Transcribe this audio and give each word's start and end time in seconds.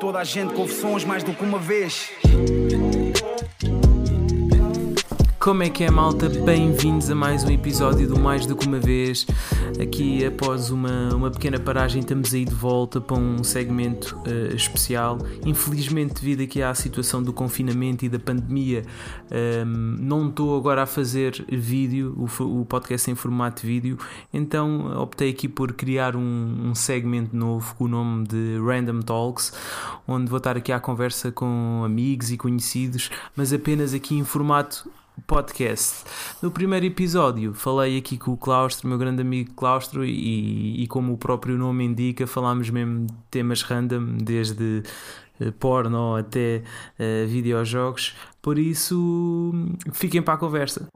toda 0.00 0.18
a 0.18 0.24
gente 0.24 0.54
confissões 0.54 1.04
mais 1.04 1.22
do 1.22 1.34
que 1.34 1.44
uma 1.44 1.58
vez. 1.58 2.10
Como 5.40 5.62
é 5.62 5.70
que 5.70 5.84
é, 5.84 5.90
malta? 5.90 6.28
Bem-vindos 6.28 7.08
a 7.08 7.14
mais 7.14 7.42
um 7.44 7.50
episódio 7.50 8.06
do 8.06 8.20
Mais 8.20 8.44
do 8.44 8.54
que 8.54 8.66
uma 8.66 8.78
vez. 8.78 9.26
Aqui, 9.82 10.22
após 10.22 10.68
uma, 10.70 11.14
uma 11.14 11.30
pequena 11.30 11.58
paragem, 11.58 12.00
estamos 12.00 12.34
aí 12.34 12.44
de 12.44 12.54
volta 12.54 13.00
para 13.00 13.16
um 13.16 13.42
segmento 13.42 14.20
uh, 14.26 14.54
especial. 14.54 15.16
Infelizmente, 15.46 16.12
devido 16.12 16.42
aqui 16.42 16.62
à 16.62 16.74
situação 16.74 17.22
do 17.22 17.32
confinamento 17.32 18.04
e 18.04 18.10
da 18.10 18.18
pandemia, 18.18 18.82
um, 19.30 19.34
ehm, 19.34 19.96
não 19.98 20.28
estou 20.28 20.58
agora 20.58 20.82
a 20.82 20.86
fazer 20.86 21.42
vídeo, 21.48 22.14
o, 22.18 22.60
o, 22.60 22.66
podcast 22.66 23.10
em 23.10 23.14
formato 23.14 23.66
vídeo, 23.66 23.96
então 24.34 25.00
optei 25.00 25.30
aqui 25.30 25.48
por 25.48 25.72
criar 25.72 26.16
um, 26.16 26.68
um 26.68 26.74
segmento 26.74 27.34
novo 27.34 27.74
com 27.76 27.84
o 27.84 27.88
nome 27.88 28.26
de 28.26 28.58
Random 28.58 29.00
Talks, 29.00 29.54
onde 30.06 30.28
vou 30.28 30.36
estar 30.36 30.58
aqui 30.58 30.70
à 30.70 30.78
conversa 30.78 31.32
com 31.32 31.82
amigos 31.82 32.30
e 32.30 32.36
conhecidos, 32.36 33.10
mas 33.34 33.54
apenas 33.54 33.94
aqui 33.94 34.14
em 34.18 34.24
formato 34.24 34.86
podcast. 35.26 36.04
No 36.42 36.50
primeiro 36.50 36.86
episódio 36.86 37.54
falei 37.54 37.98
aqui 37.98 38.18
com 38.18 38.32
o 38.32 38.36
Claustro, 38.36 38.88
meu 38.88 38.98
grande 38.98 39.22
amigo 39.22 39.52
Claustro, 39.54 40.04
e, 40.04 40.82
e 40.82 40.86
como 40.86 41.12
o 41.12 41.18
próprio 41.18 41.56
nome 41.56 41.84
indica, 41.84 42.26
falámos 42.26 42.70
mesmo 42.70 43.06
de 43.06 43.14
temas 43.30 43.62
random, 43.62 44.18
desde 44.18 44.82
uh, 45.40 45.52
porno 45.52 46.16
até 46.16 46.62
uh, 46.98 47.26
videojogos. 47.26 48.16
Por 48.42 48.58
isso, 48.58 49.52
fiquem 49.92 50.22
para 50.22 50.34
a 50.34 50.38
conversa. 50.38 50.88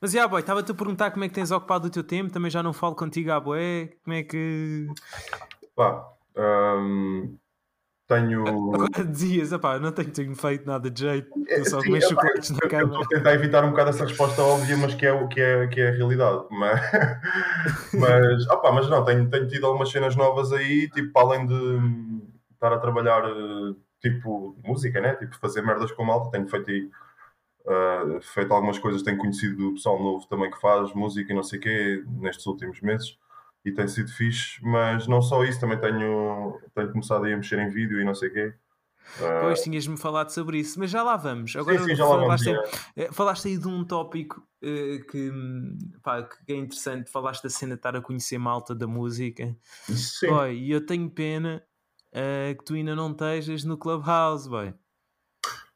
Mas, 0.00 0.12
já, 0.12 0.28
boy, 0.28 0.40
estava-te 0.40 0.70
a 0.70 0.74
perguntar 0.74 1.10
como 1.10 1.24
é 1.24 1.28
que 1.28 1.34
tens 1.34 1.50
ocupado 1.50 1.86
o 1.86 1.90
teu 1.90 2.04
tempo. 2.04 2.30
Também 2.30 2.50
já 2.50 2.62
não 2.62 2.72
falo 2.72 2.94
contigo, 2.94 3.30
ah, 3.30 3.40
boé. 3.40 3.90
Como 4.04 4.14
é 4.14 4.22
que. 4.22 4.86
Pá, 5.74 6.04
um, 6.36 7.36
tenho. 8.10 8.74
Agora 8.74 9.04
dizias, 9.04 9.52
opá, 9.52 9.78
não 9.78 9.92
tenho, 9.92 10.10
tenho 10.10 10.34
feito 10.34 10.66
nada 10.66 10.90
de 10.90 11.00
jeito, 11.00 11.30
eu 11.46 11.64
só 11.64 11.80
comer 11.80 12.02
chocolates 12.02 12.50
na 12.50 12.68
cama. 12.68 13.00
Estou 13.00 13.02
a 13.02 13.08
tentar 13.08 13.34
evitar 13.34 13.64
um 13.64 13.70
bocado 13.70 13.90
essa 13.90 14.04
resposta 14.04 14.42
óbvia, 14.42 14.76
mas 14.76 14.94
que 14.94 15.06
é, 15.06 15.12
o, 15.12 15.28
que 15.28 15.40
é, 15.40 15.66
que 15.68 15.80
é 15.80 15.88
a 15.88 15.92
realidade. 15.92 16.44
Mas, 16.50 16.80
mas, 17.94 18.48
opá, 18.48 18.72
mas 18.72 18.90
não, 18.90 19.04
tenho, 19.04 19.30
tenho 19.30 19.46
tido 19.46 19.66
algumas 19.66 19.90
cenas 19.90 20.16
novas 20.16 20.52
aí, 20.52 20.90
tipo, 20.90 21.16
além 21.18 21.46
de 21.46 22.24
estar 22.52 22.72
a 22.72 22.78
trabalhar, 22.78 23.22
tipo, 24.00 24.56
música, 24.64 25.00
né? 25.00 25.14
Tipo, 25.14 25.38
fazer 25.38 25.62
merdas 25.62 25.92
com 25.92 26.04
malta, 26.04 26.30
tenho 26.30 26.48
feito 26.48 26.70
aí. 26.70 26.90
Uh, 27.60 28.20
feito 28.22 28.52
algumas 28.52 28.78
coisas, 28.78 29.02
tenho 29.02 29.18
conhecido 29.18 29.68
o 29.68 29.74
pessoal 29.74 30.02
novo 30.02 30.26
também 30.26 30.50
que 30.50 30.58
faz 30.58 30.92
música 30.94 31.30
e 31.30 31.36
não 31.36 31.42
sei 31.42 31.58
o 31.58 31.62
quê 31.62 32.02
nestes 32.18 32.46
últimos 32.46 32.80
meses 32.80 33.18
e 33.64 33.72
tem 33.72 33.86
sido 33.86 34.10
fixe, 34.10 34.58
mas 34.62 35.06
não 35.06 35.20
só 35.20 35.44
isso, 35.44 35.60
também 35.60 35.78
tenho, 35.78 36.58
tenho 36.74 36.92
começado 36.92 37.24
a 37.24 37.36
mexer 37.36 37.58
em 37.58 37.68
vídeo 37.68 38.00
e 38.00 38.04
não 38.04 38.14
sei 38.14 38.28
o 38.28 38.32
quê. 38.32 38.54
Pois 39.40 39.62
tinhas-me 39.62 39.96
falado 39.96 40.30
sobre 40.30 40.58
isso, 40.58 40.78
mas 40.78 40.90
já 40.90 41.02
lá 41.02 41.16
vamos. 41.16 41.56
Agora 41.56 41.78
sim, 41.78 41.86
sim, 41.86 41.94
já 41.96 42.06
falaste, 42.06 42.46
lá 42.46 42.54
vamos, 42.54 42.70
aí, 42.96 43.04
é. 43.04 43.12
falaste 43.12 43.48
aí 43.48 43.58
de 43.58 43.66
um 43.66 43.84
tópico 43.84 44.40
uh, 44.62 45.06
que, 45.06 45.32
pá, 46.02 46.22
que 46.22 46.52
é 46.52 46.56
interessante. 46.56 47.10
Falaste 47.10 47.42
da 47.42 47.50
cena 47.50 47.74
de 47.74 47.78
estar 47.78 47.96
a 47.96 48.00
conhecer 48.00 48.38
malta 48.38 48.74
da 48.74 48.86
música. 48.86 49.56
Sim. 49.88 50.28
E 50.52 50.70
eu 50.70 50.84
tenho 50.84 51.10
pena 51.10 51.62
uh, 52.14 52.56
que 52.56 52.64
tu 52.64 52.74
ainda 52.74 52.94
não 52.94 53.10
estejas 53.10 53.64
no 53.64 53.76
Clubhouse, 53.76 54.48
boy. 54.48 54.74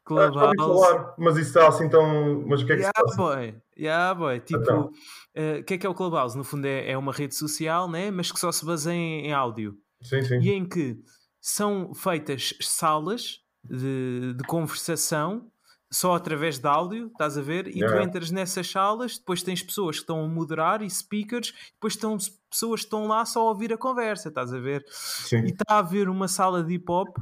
Clubhouse. 0.05 0.55
falar, 0.55 1.15
mas 1.17 1.35
isso 1.35 1.47
está 1.47 1.67
assim 1.67 1.89
tão. 1.89 2.43
Mas 2.47 2.61
o 2.61 2.65
que 2.65 2.73
é 2.73 2.75
que 2.75 2.81
yeah, 2.83 2.93
se 2.95 3.03
passa? 3.03 3.17
Boy. 3.17 3.61
Yeah, 3.77 4.13
boy. 4.13 4.39
Tipo, 4.39 4.59
o 4.59 4.61
então. 4.61 4.91
uh, 5.35 5.63
que 5.63 5.73
é 5.73 5.77
que 5.77 5.85
é 5.85 5.89
o 5.89 5.93
Clubhouse? 5.93 6.37
No 6.37 6.43
fundo 6.43 6.65
é, 6.65 6.91
é 6.91 6.97
uma 6.97 7.11
rede 7.11 7.35
social, 7.35 7.89
né? 7.89 8.09
mas 8.11 8.31
que 8.31 8.39
só 8.39 8.51
se 8.51 8.65
baseia 8.65 8.95
em, 8.95 9.27
em 9.27 9.33
áudio. 9.33 9.77
Sim, 10.01 10.23
sim. 10.23 10.39
E 10.39 10.51
em 10.51 10.67
que 10.67 10.97
são 11.41 11.93
feitas 11.93 12.53
salas 12.61 13.41
de, 13.63 14.33
de 14.33 14.43
conversação 14.45 15.51
só 15.91 16.15
através 16.15 16.57
de 16.57 16.67
áudio, 16.67 17.07
estás 17.07 17.37
a 17.37 17.41
ver? 17.41 17.67
E 17.67 17.79
yeah. 17.79 17.95
tu 17.95 18.03
entras 18.03 18.31
nessas 18.31 18.69
salas, 18.69 19.17
depois 19.17 19.43
tens 19.43 19.61
pessoas 19.61 19.97
que 19.97 20.03
estão 20.03 20.23
a 20.23 20.27
moderar 20.27 20.81
e 20.81 20.89
speakers, 20.89 21.53
depois 21.73 21.93
estão 21.93 22.17
pessoas 22.49 22.81
que 22.81 22.87
estão 22.87 23.07
lá 23.07 23.23
só 23.23 23.41
a 23.41 23.49
ouvir 23.51 23.71
a 23.71 23.77
conversa, 23.77 24.29
estás 24.29 24.51
a 24.53 24.59
ver? 24.59 24.83
Sim. 24.89 25.43
E 25.43 25.51
está 25.51 25.75
a 25.75 25.77
haver 25.77 26.09
uma 26.09 26.27
sala 26.27 26.63
de 26.63 26.73
hip 26.73 26.91
hop 26.91 27.15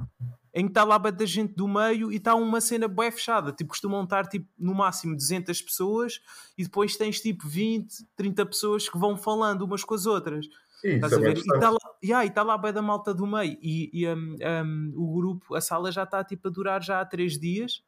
em 0.54 0.66
que 0.66 0.72
está 0.72 0.84
lá 0.84 0.98
da 0.98 1.26
gente 1.26 1.54
do 1.56 1.68
meio 1.68 2.12
e 2.12 2.18
está 2.18 2.36
uma 2.36 2.62
cena 2.62 2.88
bem 2.88 3.12
fechada. 3.12 3.52
Tipo, 3.52 3.70
costumam 3.70 4.04
estar 4.04 4.28
tipo, 4.28 4.48
no 4.58 4.76
máximo 4.76 5.16
200 5.16 5.62
pessoas 5.62 6.22
e 6.58 6.64
depois 6.64 6.96
tens 6.96 7.20
tipo 7.20 7.48
20, 7.48 8.06
30 8.16 8.46
pessoas 8.46 8.88
que 8.88 8.98
vão 8.98 9.18
falando 9.18 9.64
umas 9.64 9.84
com 9.84 9.96
as 9.96 10.06
outras. 10.06 10.46
Estás 10.84 11.14
a 11.14 11.18
ver? 11.18 11.38
E 11.38 11.40
está 11.40 11.70
lá, 11.70 11.80
yeah, 12.04 12.30
tá 12.30 12.44
lá 12.44 12.58
bem 12.58 12.74
da 12.74 12.82
malta 12.82 13.14
do 13.14 13.26
meio. 13.26 13.58
E, 13.62 13.90
e 13.94 14.08
um, 14.08 14.36
um, 14.66 14.94
o 14.96 15.14
grupo, 15.16 15.56
a 15.56 15.62
sala 15.62 15.92
já 15.92 16.04
está 16.04 16.24
tipo, 16.24 16.48
a 16.48 16.52
durar 16.52 16.84
já 16.84 17.00
há 17.00 17.06
3 17.06 17.40
dias. 17.40 17.82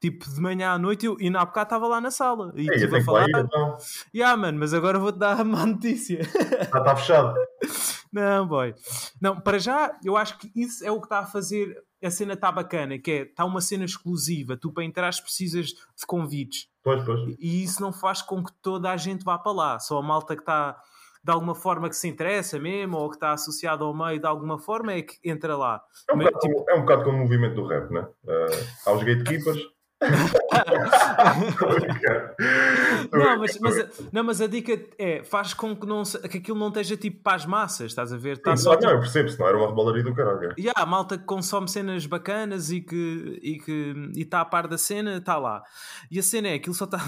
Tipo, 0.00 0.28
de 0.28 0.40
manhã 0.40 0.72
à 0.72 0.78
noite, 0.78 1.06
eu, 1.06 1.16
e 1.20 1.30
na 1.30 1.42
época 1.42 1.62
estava 1.62 1.86
lá 1.86 2.00
na 2.00 2.10
sala. 2.10 2.52
E 2.56 2.66
tipo, 2.66 2.96
a 2.96 3.00
falar. 3.02 3.28
Ir, 3.28 3.36
então. 3.36 3.76
Yeah, 4.12 4.36
mano, 4.36 4.58
mas 4.58 4.74
agora 4.74 4.98
vou-te 4.98 5.18
dar 5.18 5.38
a 5.40 5.44
má 5.44 5.64
notícia. 5.64 6.24
Já 6.24 6.78
está 6.78 6.96
fechado. 6.96 7.34
Não, 8.12 8.46
boy. 8.46 8.74
Não, 9.20 9.40
para 9.40 9.58
já, 9.58 9.98
eu 10.04 10.16
acho 10.16 10.38
que 10.38 10.52
isso 10.54 10.84
é 10.84 10.90
o 10.90 11.00
que 11.00 11.06
está 11.06 11.20
a 11.20 11.26
fazer 11.26 11.82
a 12.04 12.10
cena 12.10 12.32
está 12.32 12.50
bacana, 12.50 12.98
que 12.98 13.10
é, 13.10 13.22
está 13.22 13.44
uma 13.44 13.60
cena 13.60 13.84
exclusiva, 13.84 14.56
tu 14.56 14.72
para 14.72 14.84
entrar 14.84 15.10
precisas 15.22 15.66
de 15.66 16.06
convites. 16.06 16.68
Pois, 16.82 17.04
pois. 17.04 17.36
E 17.38 17.62
isso 17.62 17.80
não 17.80 17.92
faz 17.92 18.20
com 18.20 18.42
que 18.42 18.52
toda 18.60 18.90
a 18.90 18.96
gente 18.96 19.24
vá 19.24 19.38
para 19.38 19.52
lá, 19.52 19.78
só 19.78 19.98
a 19.98 20.02
malta 20.02 20.34
que 20.34 20.42
está 20.42 20.76
de 21.24 21.30
alguma 21.30 21.54
forma 21.54 21.88
que 21.88 21.94
se 21.94 22.08
interessa 22.08 22.58
mesmo, 22.58 22.96
ou 22.96 23.08
que 23.08 23.14
está 23.14 23.32
associado 23.32 23.84
ao 23.84 23.94
meio 23.94 24.18
de 24.18 24.26
alguma 24.26 24.58
forma, 24.58 24.92
é 24.92 25.02
que 25.02 25.16
entra 25.24 25.56
lá. 25.56 25.80
É 26.10 26.12
um, 26.12 26.16
Mas, 26.16 26.26
bocado, 26.26 26.40
tipo... 26.40 26.70
é 26.70 26.74
um 26.74 26.80
bocado 26.80 27.04
como 27.04 27.16
o 27.18 27.20
movimento 27.20 27.54
do 27.54 27.66
rap, 27.68 27.90
né? 27.92 28.08
Uh, 28.24 28.66
há 28.86 28.92
os 28.92 29.04
gatekeepers 29.04 29.58
não, 33.12 33.38
mas, 33.38 33.58
mas, 33.58 34.08
não, 34.12 34.24
mas 34.24 34.40
a 34.40 34.46
dica 34.46 34.80
é 34.98 35.22
faz 35.22 35.54
com 35.54 35.76
que, 35.76 35.86
não, 35.86 36.02
que 36.02 36.38
aquilo 36.38 36.58
não 36.58 36.68
esteja 36.68 36.96
tipo 36.96 37.22
para 37.22 37.36
as 37.36 37.46
massas, 37.46 37.86
estás 37.86 38.12
a 38.12 38.16
ver? 38.16 38.38
Tá 38.38 38.56
Sim, 38.56 38.64
só, 38.64 38.72
tipo... 38.72 38.86
Não, 38.86 38.92
eu 38.92 39.00
percebo, 39.00 39.28
senão 39.28 39.48
era 39.48 39.58
uma 39.58 39.68
rebalaria 39.68 40.02
do 40.02 40.14
caralho. 40.14 40.54
Yeah, 40.58 40.80
a 40.80 40.86
malta 40.86 41.16
que 41.18 41.24
consome 41.24 41.68
cenas 41.68 42.06
bacanas 42.06 42.70
e 42.70 42.80
que 42.80 43.40
e 43.42 43.58
que 43.58 44.10
está 44.16 44.40
a 44.40 44.44
par 44.44 44.66
da 44.66 44.78
cena, 44.78 45.16
está 45.18 45.38
lá. 45.38 45.62
E 46.10 46.18
a 46.18 46.22
cena 46.22 46.48
é 46.48 46.54
aquilo 46.54 46.74
só 46.74 46.84
está 46.84 46.98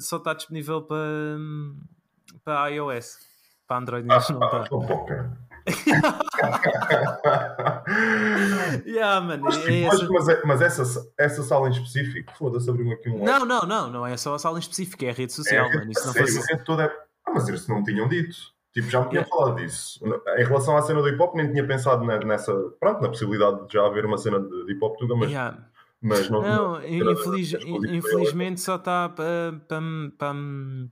só 0.00 0.16
está 0.16 0.34
disponível 0.34 0.82
para, 0.82 0.98
para 2.44 2.68
iOS. 2.70 3.18
Para 3.66 3.78
Android 3.78 4.08
ah, 4.10 4.14
não 4.14 4.18
está. 4.18 4.64
Ah, 4.64 5.47
yeah, 8.86 9.20
man, 9.20 9.38
mas, 9.40 9.66
é 9.66 9.86
mas, 9.86 10.08
mas, 10.08 10.28
é, 10.28 10.42
mas, 10.44 10.62
essa, 10.62 11.10
essa 11.18 11.42
sala 11.42 11.68
em 11.68 11.72
específico, 11.72 12.32
foda-se, 12.36 12.68
abriu 12.68 12.92
aqui 12.92 13.08
um. 13.08 13.24
Não, 13.24 13.44
não, 13.44 13.62
não, 13.62 13.90
não 13.90 14.06
é 14.06 14.16
só 14.16 14.34
a 14.34 14.38
sala 14.38 14.58
em 14.58 14.60
específico, 14.60 15.04
é 15.04 15.10
a 15.10 15.12
rede 15.12 15.32
social, 15.32 15.66
é, 15.66 15.76
mano. 15.76 15.90
Isso 15.90 16.06
não 16.06 16.12
sério, 16.12 16.32
fosse... 16.32 16.52
é 16.52 16.56
toda... 16.58 16.92
Ah, 17.26 17.32
mas 17.32 17.48
eles 17.48 17.66
não 17.68 17.82
tinham 17.82 18.08
dito. 18.08 18.36
Tipo, 18.72 18.90
já 18.90 19.00
me 19.00 19.08
tinham 19.08 19.22
yeah. 19.22 19.36
falado 19.36 19.56
disso. 19.56 20.00
Em 20.36 20.44
relação 20.44 20.76
à 20.76 20.82
cena 20.82 21.02
do 21.02 21.08
hip 21.08 21.20
hop, 21.20 21.34
nem 21.34 21.50
tinha 21.50 21.66
pensado 21.66 22.04
nessa. 22.04 22.54
Pronto, 22.78 23.02
na 23.02 23.08
possibilidade 23.08 23.66
de 23.66 23.72
já 23.72 23.84
haver 23.84 24.04
uma 24.04 24.18
cena 24.18 24.38
de 24.38 24.72
hip 24.72 24.84
hop 24.84 24.96
tuga, 24.98 25.16
mas. 25.16 25.30
Yeah. 25.30 25.58
Mas 26.00 26.30
não, 26.30 26.40
não, 26.40 26.72
não 26.80 27.12
infeliz, 27.12 27.54
infelizmente 27.90 28.60
só 28.60 28.76
está 28.76 29.08
para 29.08 29.52
pa, 29.68 29.80
pa, 30.16 30.34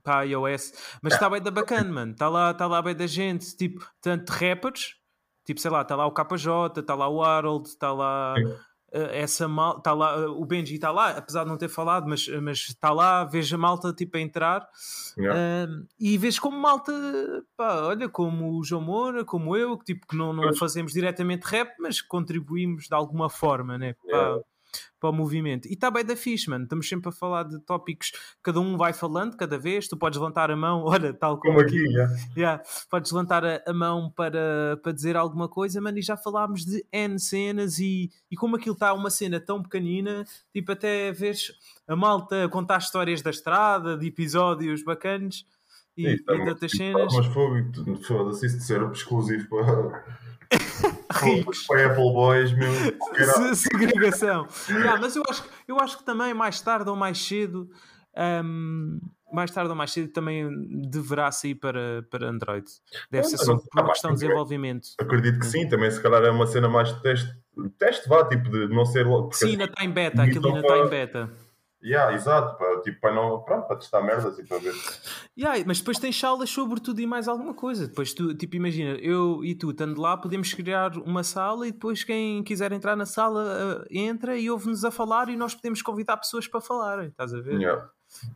pa, 0.03 0.23
iOS, 0.23 0.73
mas 1.01 1.13
está 1.13 1.29
bem 1.29 1.41
da 1.41 1.49
bacana, 1.49 1.89
mano. 1.89 2.11
Está 2.11 2.27
lá, 2.27 2.53
tá 2.53 2.67
lá 2.67 2.81
bem 2.81 2.93
da 2.93 3.07
gente, 3.07 3.55
tipo, 3.55 3.89
tanto 4.01 4.29
rappers, 4.31 4.95
tipo, 5.45 5.61
sei 5.61 5.71
lá, 5.71 5.81
está 5.81 5.95
lá 5.95 6.05
o 6.05 6.11
KJ, 6.11 6.81
está 6.81 6.93
lá 6.93 7.07
o 7.07 7.23
Harold, 7.23 7.69
está 7.69 7.93
lá 7.93 8.35
uh, 8.37 9.09
essa 9.13 9.47
mal, 9.47 9.77
está 9.77 9.93
lá 9.93 10.27
uh, 10.27 10.41
o 10.41 10.45
Benji 10.45 10.75
está 10.75 10.91
lá, 10.91 11.11
apesar 11.11 11.45
de 11.45 11.51
não 11.51 11.57
ter 11.57 11.69
falado, 11.69 12.05
mas, 12.05 12.27
mas 12.41 12.57
está 12.67 12.91
lá, 12.91 13.23
vejo 13.23 13.55
a 13.55 13.57
malta 13.57 13.93
tipo 13.93 14.17
a 14.17 14.19
entrar 14.19 14.67
yeah. 15.17 15.71
e 15.97 16.17
vejo 16.17 16.41
como 16.41 16.57
malta, 16.57 16.91
pá, 17.55 17.81
olha, 17.83 18.09
como 18.09 18.59
o 18.59 18.63
João 18.65 18.81
Moura, 18.81 19.23
como 19.23 19.55
eu, 19.55 19.77
que 19.77 19.85
tipo 19.85 20.05
que 20.05 20.17
não, 20.17 20.33
não 20.33 20.53
fazemos 20.53 20.91
diretamente 20.91 21.45
rap, 21.45 21.73
mas 21.79 22.01
contribuímos 22.01 22.89
de 22.89 22.93
alguma 22.93 23.29
forma, 23.29 23.77
né? 23.77 23.95
Yeah 24.05 24.41
para 24.99 25.09
o 25.09 25.13
movimento. 25.13 25.67
E 25.67 25.73
está 25.73 25.91
bem 25.91 26.03
da 26.03 26.15
fixe, 26.15 26.49
mano. 26.49 26.63
Estamos 26.63 26.87
sempre 26.87 27.09
a 27.09 27.11
falar 27.11 27.43
de 27.43 27.59
tópicos, 27.59 28.11
cada 28.41 28.59
um 28.59 28.77
vai 28.77 28.93
falando 28.93 29.37
cada 29.37 29.57
vez. 29.57 29.87
Tu 29.87 29.97
podes 29.97 30.19
levantar 30.19 30.49
a 30.49 30.55
mão, 30.55 30.83
olha, 30.85 31.13
tal 31.13 31.39
como, 31.39 31.55
como 31.55 31.65
aqui. 31.65 31.77
Yeah. 31.77 32.15
Yeah. 32.35 32.63
Podes 32.89 33.11
levantar 33.11 33.45
a, 33.45 33.61
a, 33.65 33.73
mão 33.73 34.11
para, 34.15 34.77
para 34.81 34.91
dizer 34.91 35.15
alguma 35.15 35.47
coisa, 35.47 35.79
mano. 35.79 35.97
E 35.97 36.01
já 36.01 36.17
falámos 36.17 36.65
de 36.65 36.85
N 36.91 37.19
cenas. 37.19 37.79
E, 37.79 38.09
e 38.31 38.35
como 38.35 38.55
aquilo 38.55 38.73
está 38.73 38.93
uma 38.93 39.09
cena 39.09 39.39
tão 39.39 39.61
pequenina, 39.61 40.23
tipo, 40.51 40.71
até 40.71 41.11
vês 41.11 41.51
a 41.87 41.95
malta 41.95 42.49
contar 42.49 42.79
histórias 42.79 43.21
da 43.21 43.29
estrada, 43.29 43.97
de 43.97 44.07
episódios 44.07 44.83
bacanas 44.83 45.45
e, 45.95 46.07
e, 46.07 46.13
e 46.13 46.43
de 46.43 46.49
outras 46.49 46.71
cenas. 46.71 47.13
Mas 47.13 47.27
foda-se 48.05 48.45
isso 48.45 48.57
de 48.57 48.63
ser 48.63 48.81
exclusivo 48.91 49.47
para 49.49 50.03
ricos. 51.11 51.65
Apple 51.69 52.13
Boys, 52.13 52.51
meu. 52.53 52.71
Segregação. 53.55 54.47
yeah, 54.69 54.99
mas 54.99 55.15
eu 55.15 55.23
acho, 55.29 55.43
eu 55.67 55.79
acho 55.79 55.97
que 55.97 56.05
também 56.05 56.33
mais 56.33 56.61
tarde 56.61 56.89
ou 56.89 56.95
mais 56.95 57.17
cedo. 57.17 57.69
Um, 58.43 58.99
mais 59.31 59.51
tarde 59.51 59.69
ou 59.69 59.75
mais 59.75 59.91
cedo 59.91 60.11
também 60.11 60.47
deverá 60.89 61.31
sair 61.31 61.55
para, 61.55 62.03
para 62.09 62.29
Android. 62.29 62.65
Deve 63.11 63.25
ser 63.25 63.37
só 63.37 63.57
por 63.57 63.81
uma 63.81 63.91
questão 63.91 64.11
de 64.11 64.21
desenvolvimento. 64.21 64.89
Acredito 64.99 65.39
que 65.39 65.45
sim, 65.45 65.67
também 65.67 65.91
se 65.91 66.01
calhar 66.01 66.23
é 66.23 66.31
uma 66.31 66.47
cena 66.47 66.69
mais 66.69 66.93
de 66.93 67.01
teste 67.01 67.29
teste 67.77 68.07
vá, 68.07 68.23
tipo, 68.25 68.49
de 68.49 68.67
não 68.67 68.85
ser 68.85 69.05
logo. 69.05 69.31
Sim, 69.33 69.51
ainda 69.51 69.65
está 69.65 69.83
em 69.83 69.89
beta, 69.89 70.23
aquilo 70.23 70.47
ainda 70.47 70.61
está 70.61 70.77
em 70.77 70.89
beta. 70.89 71.29
Yeah, 71.83 72.13
exato, 72.13 72.57
para, 72.57 72.81
tipo, 72.81 72.99
para, 72.99 73.13
não, 73.13 73.43
pronto, 73.43 73.67
para 73.67 73.77
testar 73.77 74.01
merdas 74.01 74.37
e 74.39 74.43
para 74.43 74.57
ver. 74.57 74.73
Yeah, 75.37 75.63
mas 75.65 75.79
depois 75.79 75.99
tens 75.99 76.19
salas 76.19 76.49
sobre 76.49 76.79
tudo 76.79 76.99
e 76.99 77.05
mais 77.05 77.27
alguma 77.27 77.53
coisa. 77.53 77.87
Depois 77.87 78.13
tu, 78.13 78.33
tipo, 78.33 78.55
imagina, 78.55 78.95
eu 78.95 79.45
e 79.45 79.53
tu, 79.53 79.69
estando 79.69 80.01
lá, 80.01 80.17
podemos 80.17 80.53
criar 80.53 80.97
uma 80.97 81.23
sala 81.23 81.67
e 81.67 81.71
depois 81.71 82.03
quem 82.03 82.43
quiser 82.43 82.71
entrar 82.71 82.95
na 82.95 83.05
sala 83.05 83.83
uh, 83.83 83.85
entra 83.91 84.37
e 84.37 84.49
ouve-nos 84.49 84.83
a 84.83 84.89
falar 84.89 85.29
e 85.29 85.37
nós 85.37 85.53
podemos 85.53 85.81
convidar 85.83 86.17
pessoas 86.17 86.47
para 86.47 86.61
falarem, 86.61 87.09
estás 87.09 87.33
a 87.33 87.39
ver? 87.39 87.61
Yeah. 87.61 87.89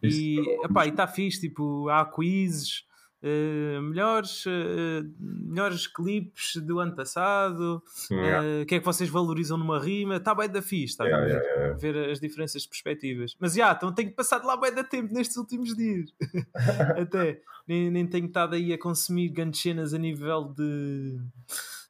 E 0.03 0.39
está 0.85 1.07
fixe, 1.07 1.41
tipo, 1.41 1.89
há 1.89 2.05
quizzes, 2.05 2.85
Uh, 3.23 3.79
melhores, 3.83 4.45
uh, 4.47 5.07
melhores 5.19 5.85
clipes 5.85 6.55
do 6.55 6.79
ano 6.79 6.95
passado, 6.95 7.83
o 8.09 8.13
yeah. 8.13 8.63
uh, 8.63 8.65
que 8.65 8.75
é 8.75 8.79
que 8.79 8.85
vocês 8.85 9.11
valorizam 9.11 9.59
numa 9.59 9.79
rima, 9.79 10.15
está 10.15 10.33
bem 10.33 10.49
da 10.49 10.59
fixe, 10.59 10.93
está 10.93 11.03
yeah, 11.05 11.23
a 11.23 11.27
ver, 11.27 11.43
yeah, 11.43 11.77
ver 11.77 12.09
as 12.09 12.19
diferenças 12.19 12.63
de 12.63 12.69
perspectivas. 12.69 13.35
Mas 13.39 13.53
já, 13.53 13.73
então 13.73 13.93
tenho 13.93 14.11
passado 14.11 14.47
lá 14.47 14.57
bem 14.57 14.73
da 14.73 14.83
tempo 14.83 15.13
nestes 15.13 15.37
últimos 15.37 15.75
dias, 15.75 16.11
até 16.99 17.39
nem, 17.67 17.91
nem 17.91 18.07
tenho 18.07 18.25
estado 18.25 18.55
aí 18.55 18.73
a 18.73 18.79
consumir 18.79 19.29
grandes 19.29 19.61
cenas 19.61 19.93
a 19.93 19.99
nível 19.99 20.45
de, 20.45 21.19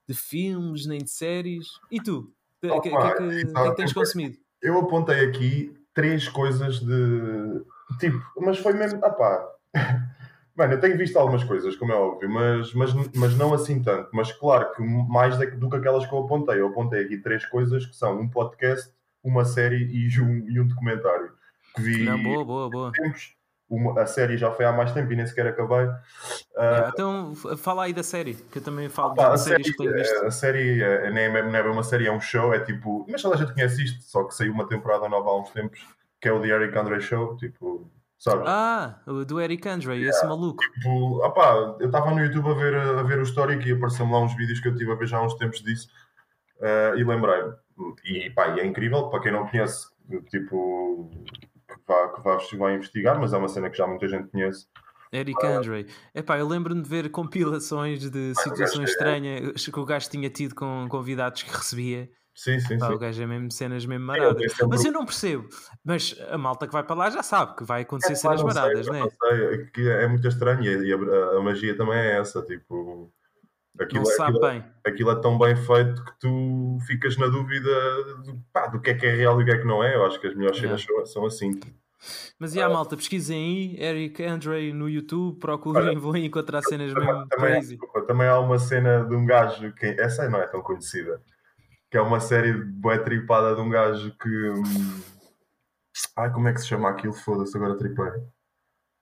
de 0.06 0.13
filmes, 0.13 0.86
nem 0.86 1.00
de 1.00 1.10
séries. 1.10 1.68
E 1.89 2.01
tu? 2.01 2.30
O 2.63 2.81
que, 2.81 2.89
que, 2.89 2.95
é 2.95 3.16
que, 3.16 3.45
que, 3.45 3.54
que 3.54 3.75
tens 3.75 3.94
consumido? 3.94 4.38
Eu 4.62 4.78
apontei 4.80 5.25
aqui 5.25 5.74
três 5.94 6.28
coisas 6.28 6.81
de 6.81 7.63
tipo, 8.00 8.22
mas 8.39 8.57
foi 8.60 8.74
mesmo, 8.74 9.00
ah 9.04 9.10
pá. 9.10 9.48
Mano, 10.62 10.74
eu 10.74 10.80
tenho 10.80 10.96
visto 10.96 11.18
algumas 11.18 11.44
coisas, 11.44 11.75
como 11.75 11.92
é 11.92 11.96
óbvio, 11.96 12.30
mas, 12.30 12.72
mas, 12.75 12.94
mas 13.16 13.36
não 13.36 13.52
assim 13.52 13.81
tanto. 13.81 14.10
Mas 14.13 14.31
claro 14.31 14.72
que 14.75 14.84
mais 14.84 15.36
do 15.36 15.68
que 15.68 15.75
aquelas 15.75 16.06
que 16.06 16.13
eu 16.13 16.19
apontei. 16.19 16.60
Eu 16.60 16.68
apontei 16.68 17.04
aqui 17.04 17.18
três 17.18 17.44
coisas 17.48 17.84
que 17.84 17.96
são 17.96 18.19
um 18.19 18.30
podcast, 18.30 18.94
uma 19.24 19.44
série 19.44 19.88
e 19.92 20.22
um, 20.22 20.48
e 20.48 20.60
um 20.60 20.68
documentário. 20.68 21.31
Que 21.74 21.81
vi 21.81 22.04
não, 22.04 22.22
boa, 22.22 22.46
boa, 22.46 22.69
boa. 22.69 22.92
Tempos. 22.92 23.34
Uma, 23.68 24.04
a 24.04 24.06
série 24.06 24.38
já 24.38 24.52
foi 24.52 24.66
há 24.66 24.72
mais 24.72 24.92
tempo 24.92 25.12
e 25.12 25.16
nem 25.16 25.25
sequer 25.25 25.48
acabei. 25.48 25.88
Uh, 25.88 26.90
então 26.94 27.34
fala 27.57 27.86
aí 27.86 27.94
da 27.94 28.04
série, 28.04 28.36
que 28.36 28.60
eu 28.60 28.64
também 28.64 28.88
falo 28.88 29.16
de 29.16 29.40
séries 29.40 29.66
série, 29.66 29.78
tenho 29.78 29.94
visto. 29.94 30.25
A 30.25 30.30
série 30.30 30.84
é, 30.84 31.10
nem, 31.10 31.24
é, 31.24 31.42
nem 31.42 31.56
é 31.56 31.64
uma 31.64 31.81
série, 31.81 32.06
é 32.06 32.12
um 32.12 32.22
show, 32.22 32.54
é 32.54 32.60
tipo. 32.60 33.04
Mas 33.10 33.24
toda 33.24 33.34
a 33.34 33.38
gente 33.40 33.52
conhece 33.52 33.84
isto, 33.84 34.04
só 34.04 34.25
que 34.25 34.36
saiu 34.36 34.54
uma 34.54 34.68
temporada 34.68 35.10
nova 35.10 35.31
há 35.31 35.40
uns 35.40 35.50
tempos, 35.50 35.80
que 36.19 36.28
é 36.28 36.31
o 36.31 36.40
The 36.40 36.50
Eric 36.50 36.78
Andre 36.78 37.02
Show. 37.02 37.36
Tipo, 37.38 37.90
Sabe? 38.21 38.44
Ah, 38.45 39.00
do 39.27 39.41
Eric 39.41 39.68
Andre, 39.68 39.95
yeah. 39.95 40.09
esse 40.09 40.23
maluco. 40.27 40.63
Tipo, 40.75 41.25
opá, 41.25 41.75
eu 41.79 41.88
estava 41.88 42.12
no 42.12 42.23
YouTube 42.23 42.51
a 42.51 42.53
ver, 42.53 42.75
a 42.75 43.01
ver 43.01 43.18
o 43.18 43.23
histórico 43.23 43.63
e 43.63 43.71
apareceu-me 43.71 44.12
lá 44.12 44.19
uns 44.19 44.38
vídeos 44.38 44.59
que 44.59 44.68
eu 44.68 44.75
tive 44.75 44.91
a 44.91 44.95
ver 44.95 45.07
já 45.07 45.18
há 45.18 45.25
uns 45.25 45.33
tempos 45.33 45.59
disso 45.63 45.88
uh, 46.59 46.95
e 46.95 47.03
lembrei-me. 47.03 47.51
E, 48.06 48.29
pá, 48.29 48.50
e 48.50 48.59
é 48.59 48.65
incrível, 48.68 49.09
para 49.09 49.21
quem 49.21 49.31
não 49.31 49.47
conhece, 49.47 49.88
tipo, 50.29 51.09
que 51.68 51.75
vá, 52.21 52.38
que 52.38 52.57
vá, 52.57 52.71
investigar, 52.71 53.19
mas 53.19 53.33
é 53.33 53.38
uma 53.38 53.47
cena 53.47 53.71
que 53.71 53.77
já 53.77 53.88
muita 53.88 54.07
gente 54.07 54.27
conhece. 54.27 54.68
Eric 55.12 55.44
uh, 55.44 55.57
Andre. 55.57 55.88
Epá, 56.13 56.38
eu 56.38 56.47
lembro-me 56.47 56.83
de 56.83 56.89
ver 56.89 57.09
compilações 57.09 58.07
de 58.07 58.35
situações 58.35 58.88
é- 58.88 58.91
estranhas 58.91 59.65
que 59.65 59.79
o 59.79 59.83
gajo 59.83 60.07
tinha 60.12 60.29
tido 60.29 60.53
com 60.53 60.85
convidados 60.88 61.41
que 61.41 61.50
recebia. 61.50 62.07
Sim, 62.33 62.60
sim, 62.60 62.78
Pá, 62.78 62.88
sim. 62.88 62.94
O 62.94 62.98
gajo 62.98 63.22
é 63.22 63.25
mesmo 63.28 63.51
cenas 63.51 63.86
mesmo 63.86 64.06
maradas. 64.06 64.60
É, 64.60 64.66
mas 64.66 64.86
eu 64.86 64.92
não 64.92 65.06
percebo. 65.06 65.48
Mas 65.83 66.16
a 66.30 66.38
malta 66.38 66.66
que 66.66 66.74
vai 66.74 66.83
para 66.83 66.95
lá 66.95 67.10
já 67.10 67.22
sabe 67.22 67.56
que 67.56 67.63
vai 67.63 67.81
acontecer 67.81 68.13
é, 68.13 68.16
cenas 68.16 68.42
maradas, 68.42 68.88
não 68.88 68.95
é? 68.95 69.00
Não 69.00 69.10
sei, 69.10 69.88
é, 69.88 70.04
é 70.04 70.07
muito 70.07 70.28
estranho 70.28 70.63
e 70.63 70.94
a, 70.94 71.38
a, 71.38 71.42
magia 71.42 71.75
também 71.75 71.98
é 71.98 72.19
essa, 72.19 72.42
tipo... 72.42 73.12
Aquilo, 73.80 74.04
não 74.04 74.06
sabe 74.06 74.38
aquilo, 74.38 74.51
bem. 74.51 74.66
Aquilo 74.86 75.12
é 75.12 75.22
tão 75.22 75.38
bem 75.38 75.56
feito 75.56 76.04
que 76.04 76.19
tu 76.19 76.78
ficas 76.86 77.18
na 77.18 77.28
dúvida 77.28 78.04
do, 78.25 78.38
pá, 78.51 78.68
do 78.68 78.81
que 78.81 78.92
é 78.92 78.94
que 78.94 79.06
é 79.06 79.16
real 79.16 79.39
e 79.39 79.44
o 79.44 79.45
que 79.45 79.51
é 79.51 79.57
que 79.57 79.66
não 79.66 79.83
é. 79.83 79.95
Eu 79.95 80.06
acho 80.06 80.19
que 80.19 80.28
as 80.28 80.36
melhores 80.36 80.60
cenas 80.60 80.83
são, 80.83 81.06
são 81.06 81.25
assim. 81.25 81.57
Mas 82.39 82.56
e 82.56 82.62
a 82.62 82.68
malta, 82.68 82.98
pesquisem 82.98 83.38
aí, 83.38 83.83
Eric 83.83 84.24
Andre 84.24 84.74
no 84.74 84.89
YouTube, 84.89 85.39
procurem, 85.39 85.98
vão 85.98 86.16
encontrar 86.18 86.62
cenas 86.63 86.94
mesmo 86.94 87.28
também, 87.28 87.54
crazy. 87.54 87.78
Também 88.07 88.28
há 88.28 88.39
uma 88.39 88.57
cena 88.57 89.06
de 89.06 89.16
um 89.16 89.25
gajo 89.25 89.72
que 89.74 89.86
essa 89.86 90.28
não 90.28 90.39
é 90.39 90.48
tão 90.48 90.62
conhecida, 90.62 91.22
que 91.92 91.98
é 91.98 92.02
uma 92.02 92.22
série 92.22 92.54
bué 92.54 92.98
tripada 92.98 93.54
de 93.54 93.62
um 93.62 93.70
gajo 93.70 94.16
que. 94.18 94.54
Ai, 96.16 96.32
como 96.32 96.48
é 96.48 96.54
que 96.54 96.62
se 96.62 96.68
chama 96.68 96.90
aquilo? 96.90 97.14
Foda-se, 97.14 97.56
agora 97.58 97.78
tripei. 97.78 98.12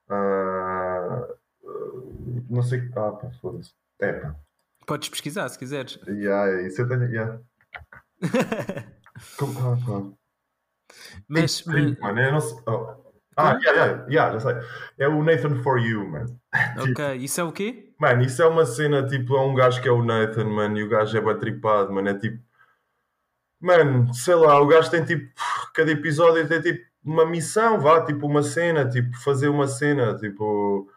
Uh... 0.09 1.37
Não 2.49 2.63
sei. 2.63 2.89
Ah, 2.95 3.11
pá, 3.11 3.29
foda-se. 3.39 3.75
É, 4.01 4.11
pá. 4.13 4.35
Podes 4.87 5.07
pesquisar 5.07 5.47
se 5.49 5.59
quiseres. 5.59 5.99
Yeah, 6.07 6.63
isso 6.63 6.81
eu 6.81 6.89
tenho. 6.89 7.03
Yeah. 7.03 7.39
como, 9.37 9.59
ah, 9.59 9.77
pá. 9.85 10.17
Mas. 11.27 11.63
mas... 11.65 11.99
Mano, 11.99 12.19
eu 12.19 12.31
não 12.31 12.41
sei. 12.41 12.57
Oh. 12.65 13.07
Ah, 13.37 13.57
yeah, 13.63 13.71
yeah, 13.71 14.05
yeah, 14.09 14.39
já 14.39 14.39
sei. 14.39 14.67
É 14.97 15.07
o 15.07 15.23
Nathan 15.23 15.61
For 15.61 15.79
You, 15.79 16.09
man. 16.09 16.25
Ok, 16.79 16.87
tipo, 16.87 17.23
isso 17.23 17.39
é 17.39 17.43
o 17.43 17.51
quê? 17.51 17.93
Mano, 17.99 18.23
isso 18.23 18.41
é 18.41 18.47
uma 18.47 18.65
cena 18.65 19.05
tipo, 19.05 19.37
é 19.37 19.41
um 19.41 19.53
gajo 19.53 19.79
que 19.79 19.87
é 19.87 19.91
o 19.91 20.03
Nathan, 20.03 20.45
mano, 20.45 20.77
e 20.77 20.83
o 20.83 20.89
gajo 20.89 21.15
é 21.15 21.21
bem 21.21 21.37
tripado, 21.37 21.93
mano. 21.93 22.09
É 22.09 22.15
tipo 22.15 22.48
Mano, 23.59 24.13
sei 24.13 24.35
lá, 24.35 24.59
o 24.61 24.67
gajo 24.67 24.89
tem 24.89 25.03
tipo. 25.03 25.29
Cada 25.73 25.91
episódio 25.91 26.47
tem 26.47 26.61
tipo 26.61 26.89
uma 27.03 27.25
missão, 27.25 27.79
vá, 27.79 28.01
tipo 28.05 28.25
uma 28.25 28.43
cena, 28.43 28.87
tipo 28.87 29.15
fazer 29.17 29.49
uma 29.49 29.67
cena, 29.67 30.15
tipo. 30.15 30.87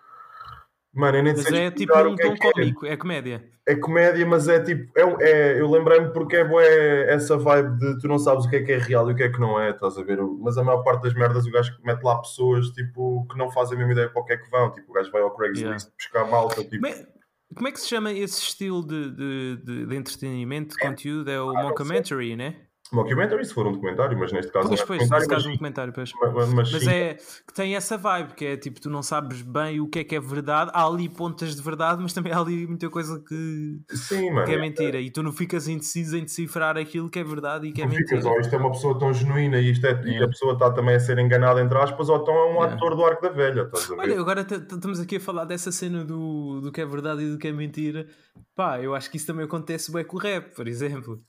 Mano, 0.92 1.18
eu 1.18 1.22
nem 1.22 1.32
mas 1.32 1.42
sei 1.44 1.66
é 1.66 1.70
tipo 1.70 1.96
um 1.98 2.16
tom 2.16 2.34
é 2.34 2.36
cómico, 2.36 2.86
é. 2.86 2.92
é. 2.92 2.96
comédia. 2.96 3.52
É 3.66 3.74
comédia, 3.74 4.26
mas 4.26 4.46
é 4.46 4.60
tipo. 4.60 4.92
É, 4.96 5.02
é 5.20 5.60
eu 5.60 5.70
lembrei-me 5.70 6.10
porque 6.12 6.36
é, 6.36 6.42
é 6.42 7.14
essa 7.14 7.36
vibe 7.36 7.78
de 7.78 7.98
tu 7.98 8.06
não 8.06 8.18
sabes 8.18 8.44
o 8.44 8.50
que 8.50 8.56
é 8.56 8.62
que 8.62 8.72
é 8.72 8.78
real 8.78 9.08
e 9.08 9.12
o 9.12 9.16
que 9.16 9.22
é 9.22 9.28
que 9.30 9.40
não 9.40 9.58
é, 9.58 9.70
estás 9.70 9.96
a 9.96 10.02
ver? 10.02 10.20
Mas 10.40 10.58
a 10.58 10.62
maior 10.62 10.82
parte 10.82 11.02
das 11.02 11.14
merdas 11.14 11.46
o 11.46 11.50
gajo 11.50 11.72
mete 11.82 12.02
lá 12.02 12.18
pessoas 12.20 12.68
tipo, 12.70 13.26
que 13.30 13.38
não 13.38 13.50
fazem 13.50 13.74
a 13.74 13.78
mesma 13.78 13.92
ideia 13.92 14.08
para 14.08 14.22
o 14.22 14.24
que 14.24 14.34
é 14.34 14.36
que 14.36 14.50
vão. 14.50 14.70
Tipo, 14.70 14.90
o 14.90 14.94
gajo 14.94 15.10
vai 15.10 15.22
ao 15.22 15.34
Craigslist 15.34 15.64
yeah. 15.64 15.94
buscar 15.96 16.24
malta. 16.30 16.62
Tipo... 16.62 16.82
Mas 16.82 17.06
como 17.54 17.68
é 17.68 17.72
que 17.72 17.80
se 17.80 17.88
chama 17.88 18.12
esse 18.12 18.40
estilo 18.40 18.84
de, 18.84 19.10
de, 19.10 19.56
de, 19.64 19.86
de 19.86 19.96
entretenimento, 19.96 20.76
de 20.76 20.82
conteúdo? 20.82 21.30
É 21.30 21.40
o 21.40 21.50
ah, 21.50 21.62
mockumentary, 21.62 22.36
né? 22.36 22.66
Mockumentary, 22.92 23.44
se 23.44 23.54
for 23.54 23.66
um 23.66 23.72
documentário, 23.72 24.18
mas 24.18 24.32
neste 24.32 24.52
caso 24.52 24.68
pois, 24.68 24.80
não 24.80 24.84
é 24.84 24.86
pois, 24.86 25.00
documentário. 25.00 25.20
Neste 25.20 25.34
caso 25.34 25.48
um 25.48 25.52
documentário, 25.52 25.92
pois. 25.92 26.12
Mas, 26.20 26.52
mas, 26.52 26.72
mas 26.72 26.86
é 26.86 27.14
que 27.46 27.54
tem 27.54 27.74
essa 27.74 27.96
vibe, 27.96 28.34
que 28.34 28.44
é 28.44 28.56
tipo, 28.56 28.80
tu 28.80 28.90
não 28.90 29.02
sabes 29.02 29.42
bem 29.42 29.80
o 29.80 29.88
que 29.88 30.00
é 30.00 30.04
que 30.04 30.14
é 30.14 30.20
verdade. 30.20 30.70
Há 30.74 30.86
ali 30.86 31.08
pontas 31.08 31.56
de 31.56 31.62
verdade, 31.62 32.02
mas 32.02 32.12
também 32.12 32.32
há 32.32 32.38
ali 32.38 32.66
muita 32.66 32.90
coisa 32.90 33.22
que, 33.26 33.80
Sim, 33.90 34.30
mano, 34.30 34.46
que 34.46 34.52
é 34.52 34.58
mentira. 34.58 34.98
É... 34.98 35.02
E 35.02 35.10
tu 35.10 35.22
não 35.22 35.32
ficas 35.32 35.68
indeciso 35.68 36.16
em 36.16 36.22
decifrar 36.22 36.76
aquilo 36.76 37.08
que 37.08 37.18
é 37.18 37.24
verdade 37.24 37.68
e 37.68 37.72
que 37.72 37.80
é 37.80 37.84
não 37.84 37.90
mentira. 37.92 38.20
Ficas, 38.20 38.24
ou 38.24 38.40
isto 38.40 38.54
é 38.54 38.58
uma 38.58 38.72
pessoa 38.72 38.98
tão 38.98 39.12
genuína 39.12 39.58
e, 39.58 39.70
isto 39.70 39.86
é, 39.86 39.90
yeah. 39.90 40.12
e 40.12 40.24
a 40.24 40.28
pessoa 40.28 40.52
está 40.52 40.70
também 40.70 40.94
a 40.94 41.00
ser 41.00 41.18
enganada, 41.18 41.60
entre 41.60 41.78
aspas, 41.78 42.08
ou 42.08 42.18
então 42.18 42.34
é 42.34 42.52
um 42.52 42.62
ator 42.62 42.94
do 42.94 43.04
arco 43.04 43.22
da 43.22 43.30
velha. 43.30 43.70
Olha, 43.98 44.20
agora 44.20 44.42
estamos 44.42 45.00
aqui 45.00 45.16
a 45.16 45.20
falar 45.20 45.44
dessa 45.44 45.72
cena 45.72 46.04
do, 46.04 46.60
do 46.60 46.70
que 46.70 46.80
é 46.80 46.86
verdade 46.86 47.22
e 47.22 47.30
do 47.30 47.38
que 47.38 47.48
é 47.48 47.52
mentira. 47.52 48.06
Pá, 48.54 48.80
eu 48.80 48.94
acho 48.94 49.10
que 49.10 49.16
isso 49.16 49.26
também 49.26 49.44
acontece 49.44 49.90
bem 49.90 50.04
com 50.04 50.16
o 50.16 50.20
rap, 50.20 50.54
por 50.54 50.68
exemplo. 50.68 51.22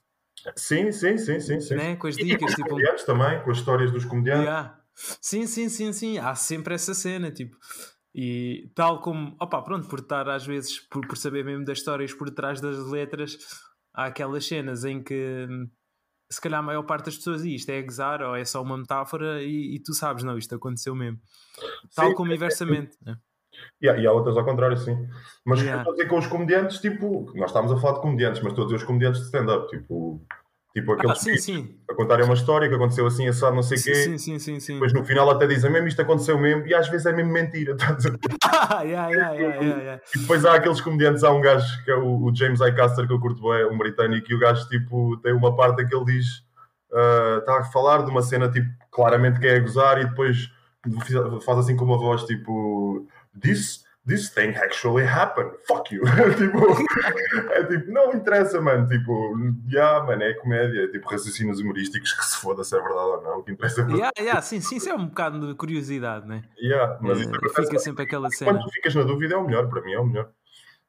Sim, 0.56 0.92
sim, 0.92 1.16
sim, 1.18 1.40
sim. 1.40 1.60
sim. 1.60 1.74
Né? 1.74 1.96
Com 1.96 2.06
as 2.06 2.16
dicas. 2.16 2.32
E 2.32 2.38
com 2.38 2.44
os 2.46 2.54
tipo... 2.54 2.68
comediantes 2.68 3.04
também, 3.04 3.42
com 3.42 3.50
as 3.50 3.58
histórias 3.58 3.90
dos 3.90 4.04
comediantes. 4.04 4.44
Yeah. 4.44 4.78
Sim, 4.94 5.46
sim, 5.46 5.68
sim, 5.68 5.92
sim. 5.92 6.18
Há 6.18 6.34
sempre 6.34 6.74
essa 6.74 6.94
cena, 6.94 7.30
tipo. 7.30 7.56
E 8.14 8.70
tal 8.74 9.00
como, 9.00 9.36
opa, 9.40 9.60
pronto, 9.62 9.88
por 9.88 9.98
estar 9.98 10.28
às 10.28 10.46
vezes, 10.46 10.78
por, 10.88 11.06
por 11.06 11.16
saber 11.16 11.44
mesmo 11.44 11.64
das 11.64 11.78
histórias 11.78 12.14
por 12.14 12.30
trás 12.30 12.60
das 12.60 12.78
letras, 12.86 13.36
há 13.92 14.06
aquelas 14.06 14.46
cenas 14.46 14.84
em 14.84 15.02
que 15.02 15.48
se 16.30 16.40
calhar 16.40 16.60
a 16.60 16.62
maior 16.62 16.84
parte 16.84 17.06
das 17.06 17.16
pessoas 17.16 17.44
isto 17.44 17.70
é 17.70 17.82
gozar 17.82 18.22
ou 18.22 18.36
é 18.36 18.44
só 18.44 18.62
uma 18.62 18.78
metáfora 18.78 19.42
e, 19.42 19.76
e 19.76 19.82
tu 19.82 19.92
sabes, 19.92 20.22
não, 20.22 20.38
isto 20.38 20.54
aconteceu 20.54 20.94
mesmo. 20.94 21.18
Tal 21.94 22.10
sim, 22.10 22.14
como 22.14 22.32
inversamente. 22.32 22.96
É, 23.06 23.10
é. 23.10 23.16
Yeah, 23.82 24.00
e 24.02 24.06
há 24.06 24.12
outras 24.12 24.36
ao 24.36 24.44
contrário, 24.44 24.76
sim. 24.76 24.96
Mas 25.44 25.60
yeah. 25.60 25.82
estou 25.82 25.92
a 25.92 25.96
dizer 25.96 26.08
com 26.08 26.18
os 26.18 26.26
comediantes, 26.26 26.78
tipo, 26.78 27.30
nós 27.34 27.50
estávamos 27.50 27.76
a 27.76 27.80
falar 27.80 27.94
de 27.94 28.02
comediantes, 28.02 28.40
mas 28.42 28.52
estou 28.52 28.64
a 28.64 28.66
dizer 28.66 28.76
os 28.76 28.84
comediantes 28.84 29.20
de 29.20 29.26
stand-up, 29.26 29.68
tipo, 29.68 30.20
tipo 30.74 30.92
aqueles 30.92 31.18
ah, 31.18 31.20
sim, 31.20 31.36
sim. 31.36 31.78
a 31.88 31.94
contarem 31.94 32.24
uma 32.24 32.34
história 32.34 32.68
que 32.68 32.74
aconteceu 32.74 33.06
assim, 33.06 33.28
assado, 33.28 33.54
não 33.54 33.62
sei 33.62 33.78
o 33.78 33.82
quê. 33.82 33.94
Sim, 33.94 34.18
sim, 34.18 34.38
sim, 34.38 34.60
sim. 34.60 34.74
Depois 34.74 34.92
no 34.92 35.04
final 35.04 35.30
até 35.30 35.46
dizem 35.46 35.70
mesmo 35.70 35.88
isto 35.88 36.02
aconteceu 36.02 36.38
mesmo, 36.38 36.66
e 36.66 36.74
às 36.74 36.88
vezes 36.88 37.06
é 37.06 37.12
mesmo 37.12 37.32
mentira. 37.32 37.76
ah, 38.44 38.82
yeah, 38.82 39.08
yeah, 39.10 39.34
yeah, 39.34 40.02
E 40.14 40.18
depois 40.18 40.44
há 40.44 40.54
aqueles 40.54 40.80
comediantes, 40.80 41.22
há 41.22 41.30
um 41.30 41.40
gajo 41.40 41.84
que 41.84 41.90
é 41.90 41.96
o, 41.96 42.24
o 42.24 42.34
James 42.34 42.60
Icaster, 42.60 43.06
que 43.06 43.12
eu 43.12 43.20
curto 43.20 43.42
bem, 43.42 43.66
um 43.66 43.78
britânico, 43.78 44.30
e 44.30 44.34
o 44.34 44.38
gajo 44.38 44.66
tipo, 44.68 45.16
tem 45.18 45.32
uma 45.32 45.54
parte 45.54 45.82
em 45.82 45.86
que 45.86 45.94
ele 45.94 46.06
diz, 46.06 46.26
uh, 46.90 47.38
está 47.38 47.58
a 47.58 47.64
falar 47.64 48.02
de 48.04 48.10
uma 48.10 48.22
cena 48.22 48.50
tipo, 48.50 48.68
claramente 48.90 49.38
que 49.38 49.46
é 49.46 49.56
a 49.56 49.60
gozar, 49.60 50.00
e 50.00 50.06
depois 50.06 50.48
faz 51.44 51.58
assim 51.58 51.76
com 51.76 51.84
uma 51.84 51.98
voz 51.98 52.24
tipo, 52.24 53.06
disse 53.34 53.84
this 54.06 54.28
thing 54.30 54.54
actually 54.56 55.04
happened. 55.04 55.52
Fuck 55.66 55.90
you. 55.90 56.02
tipo, 56.36 56.58
é 57.52 57.64
tipo, 57.64 57.90
não 57.90 58.12
interessa, 58.12 58.60
mano. 58.60 58.86
Tipo, 58.86 59.34
yeah, 59.70 60.04
mano, 60.04 60.22
é 60.22 60.34
comédia. 60.34 60.84
É 60.84 60.88
tipo 60.88 61.08
raciocínios 61.08 61.60
humorísticos 61.60 62.12
que 62.12 62.24
se 62.24 62.36
foda 62.36 62.62
se 62.64 62.76
é 62.76 62.80
verdade 62.80 63.08
ou 63.08 63.22
não. 63.22 63.38
O 63.38 63.42
que 63.42 63.52
interessa 63.52 63.82
é 63.82 63.84
yeah, 63.92 64.12
yeah, 64.18 64.42
sim, 64.42 64.60
sim, 64.60 64.76
isso 64.76 64.88
é 64.88 64.94
um 64.94 65.06
bocado 65.06 65.46
de 65.46 65.54
curiosidade, 65.54 66.26
né? 66.26 66.42
Yeah, 66.60 66.98
mas 67.00 67.20
é, 67.20 67.24
fica 67.54 67.78
sempre 67.78 68.04
aquela 68.04 68.30
cena. 68.30 68.52
Quando 68.52 68.64
tu 68.64 68.70
ficas 68.70 68.94
na 68.94 69.02
dúvida, 69.02 69.34
é 69.34 69.36
o 69.36 69.46
melhor, 69.46 69.68
para 69.68 69.82
mim 69.82 69.92
é 69.92 69.98
o 69.98 70.06
melhor. 70.06 70.30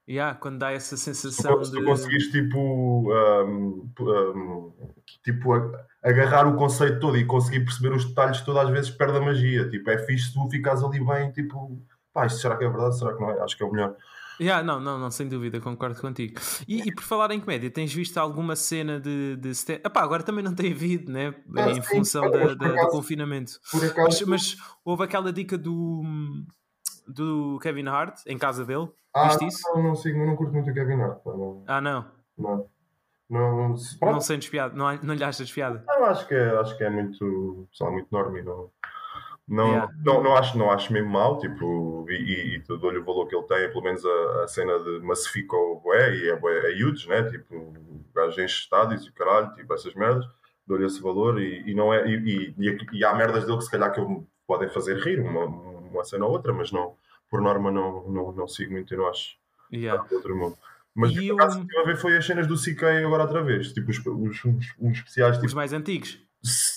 Yeah, 0.07 0.37
quando 0.37 0.59
dá 0.59 0.71
essa 0.71 0.95
sensação 0.95 1.63
Se 1.63 1.71
tu 1.71 1.79
de. 1.79 1.83
conseguires 1.85 2.27
tipo, 2.27 2.59
um, 2.59 3.89
um, 3.99 4.73
tipo 5.23 5.51
agarrar 6.03 6.47
o 6.47 6.55
conceito 6.55 6.99
todo 6.99 7.17
e 7.17 7.25
conseguir 7.25 7.61
perceber 7.61 7.91
os 7.91 8.05
detalhes 8.05 8.41
todas 8.41 8.65
às 8.65 8.69
vezes 8.69 8.91
perde 8.91 9.17
a 9.17 9.21
magia. 9.21 9.67
Tipo, 9.67 9.89
é 9.89 9.97
fixe 10.05 10.27
se 10.27 10.33
tu 10.35 10.47
ficares 10.47 10.83
ali 10.83 11.03
bem, 11.03 11.31
tipo, 11.31 11.81
pá, 12.15 12.25
isto 12.25 12.39
será 12.39 12.55
que 12.57 12.63
é 12.63 12.69
verdade? 12.69 12.97
Será 12.97 13.13
que 13.13 13.21
não 13.21 13.29
é? 13.29 13.39
Acho 13.41 13.55
que 13.57 13.61
é 13.63 13.65
o 13.67 13.71
melhor. 13.71 13.95
Yeah, 14.41 14.61
não, 14.63 14.81
não, 14.81 14.97
não, 14.99 15.09
sem 15.11 15.29
dúvida, 15.29 15.61
concordo 15.61 15.99
contigo. 16.01 16.33
E, 16.67 16.81
e 16.89 16.93
por 16.93 17.03
falar 17.03 17.31
em 17.31 17.39
comédia, 17.39 17.69
tens 17.71 17.93
visto 17.93 18.17
alguma 18.17 18.53
cena 18.55 18.99
de. 18.99 19.35
de 19.37 19.49
stand- 19.51 19.79
Epá, 19.85 20.01
agora 20.01 20.23
também 20.23 20.43
não 20.43 20.53
tem 20.53 20.73
havido, 20.73 21.09
né? 21.11 21.33
Ah, 21.55 21.69
em 21.69 21.75
sim, 21.75 21.81
função 21.83 22.29
da- 22.29 22.39
da- 22.39 22.53
do 22.53 22.65
acaso- 22.65 22.89
confinamento. 22.89 23.53
Por 23.71 23.81
Mas, 24.03 24.21
mas 24.23 24.57
houve 24.83 25.03
aquela 25.03 25.31
dica 25.31 25.57
do. 25.57 26.03
do 27.07 27.59
Kevin 27.61 27.87
Hart 27.87 28.19
em 28.27 28.37
casa 28.37 28.65
dele. 28.65 28.89
ah, 29.13 29.27
Viste 29.29 29.45
isso? 29.47 29.61
não, 29.73 29.83
não 29.83 29.95
sigo, 29.95 30.17
não 30.25 30.35
curto 30.35 30.53
muito 30.53 30.69
o 30.69 30.73
Kevin 30.73 31.01
Hart. 31.01 31.19
Não, 31.25 31.63
Ah, 31.67 31.79
não. 31.79 32.05
não, 32.37 32.69
não, 33.29 33.69
não, 33.69 33.75
Não 34.01 34.19
sentes 34.21 34.49
piada, 34.49 34.75
não, 34.75 34.93
não 35.01 35.13
lhe 35.13 35.23
achas 35.23 35.49
piada. 35.51 35.83
não, 35.87 36.05
acho, 36.05 36.27
que 36.27 36.33
é, 36.35 36.49
acho 36.57 36.77
que 36.77 36.83
é 36.83 36.89
muito, 36.89 37.67
sei 37.71 37.89
muito 37.89 38.07
norme. 38.11 38.41
Não, 38.41 38.69
não, 39.47 39.67
Yeah. 39.69 39.93
não, 40.03 40.23
não, 40.23 40.35
acho, 40.35 40.57
não 40.57 40.71
acho 40.71 40.91
mesmo 40.91 41.09
mal, 41.09 41.37
tipo, 41.39 42.05
e, 42.09 42.13
e, 42.13 42.55
e 42.55 42.59
dou-lhe 42.59 42.97
o 42.99 43.03
valor 43.05 43.27
que 43.27 43.35
ele 43.35 43.45
tem, 43.45 43.69
pelo 43.69 43.83
menos 43.83 44.03
a, 44.05 44.43
a 44.43 44.47
cena 44.47 44.79
de 44.79 44.99
massificou 45.01 45.77
o 45.77 45.79
bué, 45.81 46.15
e 46.15 46.29
é, 46.29 46.35
bué, 46.35 46.71
é 46.71 46.83
huge, 46.83 47.07
né? 47.07 47.23
Tipo, 47.29 47.55
o 47.55 48.05
gajo 48.13 48.41
enche 48.41 48.61
estádios 48.61 49.05
e 49.05 49.09
o 49.09 49.13
caralho, 49.13 49.53
tipo, 49.53 49.71
essas 49.73 49.93
merdas, 49.93 50.25
dou-lhe 50.65 50.85
esse 50.85 51.01
valor 51.01 51.39
e, 51.39 51.63
e 51.69 51.73
não 51.75 51.93
é, 51.93 52.07
e, 52.07 52.53
e, 52.93 53.03
há 53.05 53.13
merdas 53.13 53.45
dele 53.45 53.57
que 53.57 53.63
se 53.65 53.71
calhar 53.71 53.93
que 53.93 53.99
eu, 53.99 54.25
podem 54.47 54.69
fazer 54.69 54.97
rir, 54.99 55.19
uma, 55.19 55.45
uma 55.45 56.03
cena 56.03 56.25
ou 56.25 56.31
outra, 56.31 56.51
mas 56.53 56.71
não, 56.71 56.95
por 57.29 57.41
norma 57.41 57.71
não, 57.71 58.07
não, 58.09 58.31
não 58.31 58.47
sigo 58.47 58.71
muito 58.71 58.93
e 58.93 58.97
não 58.97 59.07
acho 59.07 59.37
Yeah. 59.71 60.03
de 60.07 60.15
outro 60.15 60.35
mundo. 60.35 60.55
Mas 60.93 61.11
E 61.11 61.15
por 61.15 61.23
eu- 61.23 61.35
acaso 61.35 61.59
estive 61.59 61.77
a 61.79 61.83
ver 61.83 61.97
foi 61.97 62.15
as 62.17 62.25
cenas 62.25 62.47
do 62.47 62.55
CK 62.55 62.83
agora 63.05 63.23
outra 63.23 63.43
vez, 63.43 63.73
tipo, 63.73 63.89
os, 63.91 63.97
os, 63.99 64.45
uns, 64.45 64.73
uns 64.79 64.97
especiais, 64.97 65.35
Os 65.37 65.41
tipo, 65.41 65.55
mais 65.55 65.73
antigos. 65.73 66.19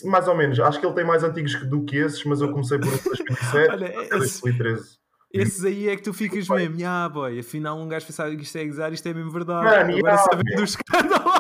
Mais 0.05 0.27
ou 0.29 0.35
menos, 0.37 0.59
acho 0.61 0.81
que 0.81 0.87
ele 0.87 0.95
tem 0.95 1.05
mais 1.05 1.23
antigos 1.25 1.55
do 1.69 1.85
que 1.85 1.97
esses, 1.97 2.25
mas 2.25 2.41
eu 2.41 2.51
comecei 2.51 2.79
por 2.79 2.89
um 2.89 2.97
de 2.97 3.03
2007 3.05 3.69
Olha, 3.71 3.87
até 3.89 4.03
esse- 4.19 4.41
2013. 4.43 4.99
Esses 5.31 5.63
aí 5.63 5.91
é 5.91 5.95
que 5.97 6.03
tu 6.03 6.15
ficas 6.15 6.49
mesmo, 6.49 6.79
ah, 6.87 7.07
boy, 7.07 7.39
afinal 7.41 7.79
um 7.79 7.87
gajo 7.87 8.07
pensava 8.07 8.35
que 8.35 8.43
isto 8.43 8.57
é 8.57 8.65
gozar, 8.65 8.91
isto 8.95 9.07
é 9.07 9.13
mesmo 9.13 9.31
verdade. 9.31 9.63
Mano, 9.67 9.79
Agora 9.99 9.99
yeah, 9.99 10.17
sabendo 10.23 10.45
meu. 10.47 10.57
do 10.57 10.65
escândalo. 10.65 11.31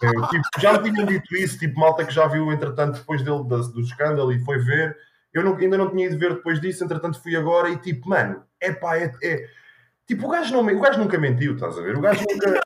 Eu, 0.00 0.28
tipo, 0.28 0.42
já 0.58 0.80
me 0.80 0.90
tinham 0.90 1.06
dito 1.06 1.36
isso, 1.36 1.58
tipo, 1.58 1.78
malta 1.78 2.04
que 2.06 2.14
já 2.14 2.26
viu, 2.26 2.50
entretanto, 2.50 2.98
depois 2.98 3.22
dele, 3.22 3.44
da- 3.46 3.58
do 3.58 3.80
escândalo 3.80 4.32
e 4.32 4.38
foi 4.42 4.58
ver. 4.58 4.96
Eu 5.34 5.44
não- 5.44 5.54
ainda 5.54 5.76
não 5.76 5.90
tinha 5.90 6.06
ido 6.06 6.18
ver 6.18 6.34
depois 6.36 6.58
disso, 6.58 6.82
entretanto 6.82 7.22
fui 7.22 7.36
agora 7.36 7.68
e 7.68 7.76
tipo, 7.76 8.08
mano, 8.08 8.42
é 8.58 8.72
pá, 8.72 8.96
é, 8.96 9.12
é- 9.22 9.46
Tipo, 10.06 10.26
o 10.26 10.30
gajo, 10.30 10.54
não, 10.54 10.64
o 10.64 10.80
gajo 10.80 11.00
nunca 11.00 11.18
mentiu, 11.18 11.54
estás 11.54 11.76
a 11.76 11.82
ver? 11.82 11.96
O 11.96 12.00
gajo 12.00 12.22
nunca. 12.30 12.60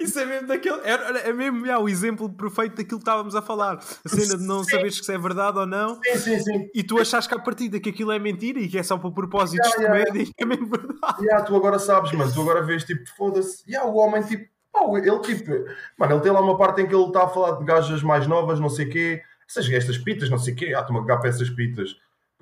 Isso 0.00 0.18
é 0.18 0.24
mesmo 0.24 0.48
daquele. 0.48 0.80
É, 0.80 1.28
é 1.28 1.32
mesmo 1.32 1.66
já, 1.66 1.78
o 1.78 1.88
exemplo 1.88 2.30
perfeito 2.30 2.76
daquilo 2.76 2.98
que 2.98 3.02
estávamos 3.02 3.36
a 3.36 3.42
falar. 3.42 3.78
A 4.04 4.08
cena 4.08 4.38
de 4.38 4.44
não 4.44 4.64
Sim. 4.64 4.70
saberes 4.70 4.96
se 4.96 5.12
é 5.12 5.18
verdade 5.18 5.58
ou 5.58 5.66
não. 5.66 6.00
sim, 6.02 6.18
sim, 6.18 6.38
sim. 6.38 6.70
E 6.74 6.82
tu 6.82 6.98
achas 6.98 7.26
que 7.26 7.34
a 7.34 7.38
partida 7.38 7.78
que 7.78 7.90
aquilo 7.90 8.12
é 8.12 8.18
mentira 8.18 8.58
e 8.58 8.68
que 8.68 8.78
é 8.78 8.82
só 8.82 8.96
por 8.96 9.12
propósitos 9.12 9.68
Yeah, 9.74 9.76
de 9.76 9.84
yeah, 9.84 10.06
comédia 10.06 10.32
e 10.38 10.42
é 10.42 10.46
mesmo 10.46 10.66
verdade. 10.66 11.22
Yeah, 11.22 11.44
tu 11.44 11.54
agora 11.54 11.78
sabes, 11.78 12.12
mano, 12.12 12.32
tu 12.32 12.40
agora 12.40 12.62
vês, 12.62 12.82
tipo, 12.84 13.04
foda-se. 13.14 13.62
Yeah, 13.68 13.86
o 13.86 13.96
homem, 13.96 14.22
tipo, 14.22 14.48
pá, 14.72 14.80
ele, 14.98 15.18
tipo, 15.20 15.52
mano, 15.98 16.14
ele 16.14 16.20
tem 16.22 16.32
lá 16.32 16.40
uma 16.40 16.56
parte 16.56 16.80
em 16.80 16.86
que 16.86 16.94
ele 16.94 17.04
está 17.04 17.24
a 17.24 17.28
falar 17.28 17.58
de 17.58 17.64
gajas 17.64 18.02
mais 18.02 18.26
novas, 18.26 18.58
não 18.58 18.70
sei 18.70 18.86
o 18.86 18.90
quê, 18.90 19.22
essas, 19.46 19.70
estas 19.70 19.98
pitas, 19.98 20.30
não 20.30 20.38
sei 20.38 20.54
o 20.54 20.56
quê, 20.56 20.72
ah, 20.74 20.80
estou-me 20.80 21.00
a 21.00 21.02
cagar 21.02 21.20
para 21.20 21.28
essas 21.28 21.50
pitas. 21.50 21.94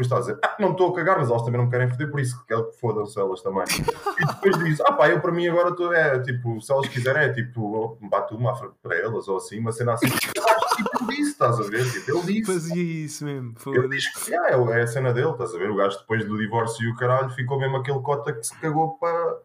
Depois 0.03 0.07
está 0.07 0.17
a 0.17 0.21
dizer, 0.21 0.39
ah, 0.43 0.57
não 0.59 0.73
estou 0.73 0.91
a 0.91 0.95
cagar, 0.95 1.19
mas 1.19 1.29
elas 1.29 1.43
também 1.43 1.59
não 1.59 1.67
me 1.67 1.71
querem 1.71 1.89
foder, 1.89 2.11
por 2.11 2.21
isso 2.21 2.45
que 2.45 2.55
fodam-se 2.81 3.19
elas 3.19 3.43
também. 3.43 3.65
E 4.23 4.27
depois 4.27 4.65
diz, 4.65 4.81
ah, 4.83 4.93
pá, 4.93 5.09
eu 5.09 5.21
para 5.21 5.33
mim 5.33 5.49
agora 5.49 5.71
estou, 5.71 5.93
é, 5.93 6.21
tipo, 6.21 6.61
se 6.61 6.71
elas 6.73 6.87
quiserem, 6.89 7.23
é 7.23 7.33
tipo, 7.33 7.99
bato 8.03 8.37
uma 8.37 8.55
para 8.83 8.97
elas, 8.97 9.27
ou 9.27 9.37
assim, 9.39 9.59
uma 9.59 9.73
cena 9.73 9.95
assim. 9.95 10.07
Que, 10.73 10.85
tipo, 10.85 11.05
ele 11.05 11.17
disse, 11.17 11.33
estás 11.33 11.61
a 11.61 11.63
ver? 11.65 11.85
Tipo, 11.91 12.19
ele 12.19 12.41
disse. 12.41 12.53
Fazia 12.53 13.05
isso 13.05 13.25
mesmo. 13.27 13.55
Ele 13.67 13.89
diz 13.89 14.09
que 14.11 14.31
yeah, 14.31 14.57
é, 14.57 14.79
é 14.79 14.83
a 14.83 14.87
cena 14.87 15.13
dele, 15.13 15.31
estás 15.31 15.55
a 15.55 15.59
ver? 15.59 15.71
O 15.71 15.77
gajo 15.77 15.99
depois 15.99 16.25
do 16.25 16.39
divórcio 16.39 16.89
e 16.89 16.91
o 16.91 16.97
caralho 16.97 17.29
ficou 17.31 17.59
mesmo 17.59 17.77
aquele 17.77 18.01
cota 18.01 18.33
que 18.33 18.43
se 18.43 18.59
cagou 18.59 18.97
para, 18.97 19.37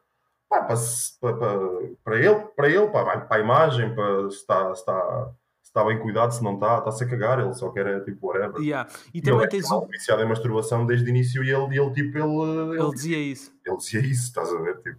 pá, 0.50 0.62
para, 0.62 0.78
para, 1.20 1.34
para, 1.38 1.60
para 2.02 2.18
ele, 2.18 2.40
para 2.56 2.70
ele, 2.70 2.88
para, 2.88 3.20
para 3.22 3.38
a 3.38 3.40
imagem, 3.42 3.94
para 3.94 4.30
se 4.30 4.38
está, 4.38 4.74
se, 4.74 4.80
está, 4.80 5.30
está 5.78 5.86
bem 5.86 6.00
cuidado, 6.00 6.32
se 6.34 6.44
não 6.44 6.56
está, 6.56 6.80
está-se 6.80 7.04
a 7.04 7.08
cagar, 7.08 7.40
ele 7.40 7.54
só 7.54 7.70
quer 7.70 7.86
é 7.88 8.00
tipo 8.00 8.28
whatever. 8.28 8.60
Yeah. 8.62 8.90
E 9.14 9.20
E 9.20 9.22
também 9.22 9.40
ele 9.40 9.46
é 9.46 9.50
tens 9.50 9.70
mal 9.70 9.84
o. 9.84 9.88
viciado 9.88 10.22
em 10.24 10.28
masturbação 10.28 10.86
desde 10.86 11.06
o 11.06 11.10
início 11.10 11.44
e 11.44 11.50
ele, 11.52 11.80
ele 11.80 11.92
tipo, 11.94 12.18
ele, 12.18 12.72
ele, 12.72 12.82
Ele 12.82 12.92
dizia 12.94 13.18
isso. 13.20 13.52
ele 13.66 13.78
dizia 13.78 14.00
isso, 14.02 14.24
estás 14.24 14.52
a 14.52 14.60
ver? 14.62 14.78
Tipo, 14.82 14.98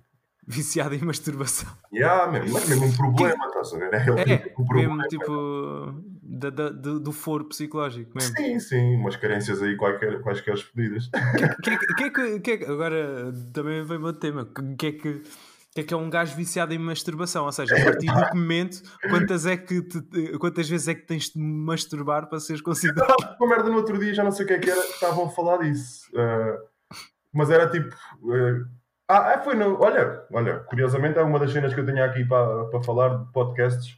Viciado 0.51 0.95
em 0.95 0.99
masturbação. 1.03 1.69
yeah, 1.93 2.31
mesmo, 2.33 2.55
mas 2.55 2.67
mesmo 2.69 2.87
um 2.87 2.93
problema, 2.97 3.47
estás 3.49 3.75
a 3.75 3.79
ver? 3.79 3.93
É, 3.93 4.09
ele 4.09 4.21
É, 4.21 4.25
tem 4.39 4.53
um 4.59 4.65
problema. 4.67 4.97
mesmo 4.97 5.09
tipo. 5.09 5.95
Da, 6.31 6.51
da- 6.51 6.69
do, 6.71 7.11
foro 7.11 7.45
psicológico 7.47 8.13
mesmo. 8.15 8.37
Sim, 8.37 8.61
sim, 8.61 8.95
umas 8.97 9.17
carências 9.17 9.61
aí 9.63 9.77
quaisquer, 9.77 10.21
quaisquer 10.23 10.55
pedidas. 10.75 11.11
Que 11.63 11.71
é 11.71 11.77
que- 11.79 11.87
que 11.95 12.05
é 12.05 12.11
que- 12.11 12.41
que 12.41 12.51
é 12.53 12.57
que- 12.59 12.65
agora 12.67 13.33
também 13.53 13.83
vem 13.85 13.99
o 13.99 14.13
tema. 14.13 14.43
O 14.59 14.77
que 14.77 14.87
é 14.87 14.93
que. 14.93 15.23
Que 15.79 15.81
é 15.81 15.85
que 15.85 15.95
é 15.95 15.97
um 15.97 16.11
gajo 16.11 16.35
viciado 16.35 16.75
em 16.75 16.79
masturbação? 16.79 17.45
Ou 17.45 17.53
seja, 17.53 17.77
a 17.77 17.85
partir 17.85 18.07
do 18.07 18.37
momento, 18.37 18.83
quantas, 19.09 19.47
é 19.47 19.57
que 19.57 19.81
te- 19.83 20.39
quantas 20.39 20.69
vezes 20.69 20.89
é 20.89 20.95
que 20.95 21.07
tens 21.07 21.31
de 21.31 21.39
masturbar 21.41 22.29
para 22.29 22.41
seres 22.41 22.61
considerado? 22.61 23.15
uma 23.41 23.49
merda 23.49 23.71
no 23.71 23.77
outro 23.77 23.97
dia, 23.99 24.13
já 24.13 24.25
não 24.25 24.33
sei 24.33 24.45
o 24.45 24.49
que 24.49 24.55
é 24.55 24.59
que 24.59 24.71
era, 24.71 24.81
estavam 24.81 25.27
a 25.27 25.31
falar 25.31 25.59
disso. 25.59 26.09
Uh, 26.13 26.59
mas 27.33 27.51
era 27.51 27.69
tipo. 27.71 27.95
uh, 28.23 28.67
ah, 29.09 29.35
ah, 29.35 29.41
foi 29.41 29.55
no. 29.55 29.81
Olha, 29.81 30.25
olha, 30.33 30.59
curiosamente 30.61 31.19
é 31.19 31.23
uma 31.23 31.39
das 31.39 31.53
cenas 31.53 31.73
que 31.73 31.81
eu 31.81 31.87
tenho 31.87 32.05
aqui 32.05 32.25
para, 32.25 32.65
para 32.67 32.83
falar 32.83 33.17
de 33.17 33.33
podcasts 33.33 33.97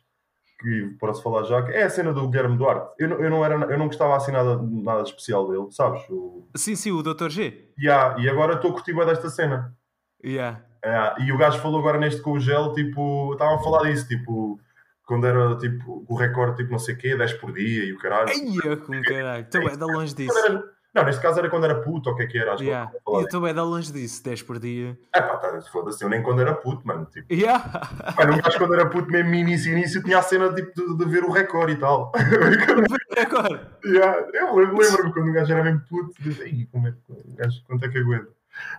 que 0.61 0.97
posso 1.01 1.23
falar 1.23 1.45
já, 1.45 1.63
que 1.63 1.73
é 1.73 1.85
a 1.85 1.91
cena 1.91 2.13
do 2.13 2.29
Guilherme 2.29 2.59
Duarte. 2.59 2.95
Eu, 2.99 3.09
não- 3.09 3.17
eu, 3.17 3.31
não, 3.31 3.43
era, 3.43 3.55
eu 3.73 3.79
não 3.79 3.87
gostava 3.87 4.15
assim 4.17 4.33
nada, 4.33 4.61
nada 4.63 5.03
especial 5.03 5.49
dele, 5.49 5.71
sabes? 5.71 6.03
O, 6.11 6.47
Sim, 6.55 6.77
sim, 6.77 6.93
o 6.93 7.03
Dr. 7.03 7.31
G. 7.31 7.73
yeah, 7.79 8.21
e 8.21 8.29
agora 8.29 8.55
estou 8.57 8.71
a 8.71 8.75
curtir 8.75 8.95
desta 8.95 9.31
cena. 9.31 9.75
Yeah. 10.23 10.63
É, 10.83 11.23
e 11.23 11.33
o 11.33 11.37
gajo 11.39 11.59
falou 11.61 11.81
agora 11.81 11.99
neste 11.99 12.21
com 12.23 12.33
o 12.33 12.41
gel, 12.41 12.73
tipo, 12.73 13.33
estavam 13.33 13.57
a 13.57 13.63
falar 13.63 13.91
disso, 13.91 14.09
tipo, 14.09 14.59
quando 15.05 15.27
era 15.27 15.57
tipo 15.59 16.05
o 16.09 16.15
recorde, 16.17 16.57
tipo, 16.59 16.71
não 16.73 16.79
sei 16.79 16.95
o 16.95 16.99
quê, 16.99 17.17
10 17.17 17.33
por 17.35 17.53
dia 17.53 17.85
e 17.85 17.93
o 17.93 17.99
caralho. 17.99 18.29
Ai, 18.31 18.57
eu 18.71 18.77
com 18.79 19.01
caralho. 19.03 19.43
Estou 19.43 19.65
bem 19.67 19.77
da 19.77 19.87
longe 19.87 20.15
disso. 20.15 20.37
Era- 20.39 20.63
não, 20.93 21.05
neste 21.05 21.23
caso 21.23 21.39
era 21.39 21.49
quando 21.49 21.63
era 21.67 21.81
puto, 21.83 22.09
ou 22.09 22.15
o 22.15 22.19
que 22.19 22.25
é 22.25 22.27
que 22.27 22.37
era, 22.37 22.53
acho 22.55 22.65
Yeah. 22.65 22.91
que 22.91 22.97
eu 23.07 23.21
estou 23.21 23.41
bem 23.41 23.55
da 23.55 23.63
longe 23.63 23.93
disso, 23.93 24.25
10 24.25 24.43
por 24.43 24.59
dia. 24.59 24.99
É 25.15 25.21
pá, 25.23 25.37
tá, 25.37 25.61
foda-se, 25.71 26.03
eu 26.03 26.09
nem 26.09 26.21
quando 26.21 26.41
era 26.41 26.53
puto, 26.53 26.85
mano. 26.85 27.05
Tipo, 27.07 27.33
Yeah. 27.33 27.89
mano, 28.19 28.33
um 28.35 28.41
gajo 28.41 28.59
quando 28.59 28.75
era 28.75 28.87
puto, 28.87 29.09
mesmo 29.09 29.33
início, 29.33 29.71
início, 29.71 30.03
tinha 30.03 30.19
a 30.19 30.23
cena 30.23 30.53
tipo, 30.53 30.73
de, 30.75 30.97
de 30.97 31.05
ver 31.05 31.23
o 31.23 31.31
recorde 31.31 31.75
e 31.75 31.77
tal. 31.77 32.11
Agora. 33.17 33.79
Yeah, 33.85 34.27
eu 34.35 34.55
lembro-me 34.57 35.13
quando 35.13 35.29
o 35.29 35.33
gajo 35.33 35.53
era 35.53 35.63
mesmo 35.63 35.81
puto, 35.89 36.13
"Ei, 36.43 36.67
como 36.73 36.89
é, 36.89 36.95
gajo, 37.37 37.63
quanto 37.67 37.85
é 37.85 37.89
que 37.89 37.99
aguenta? 37.99 38.29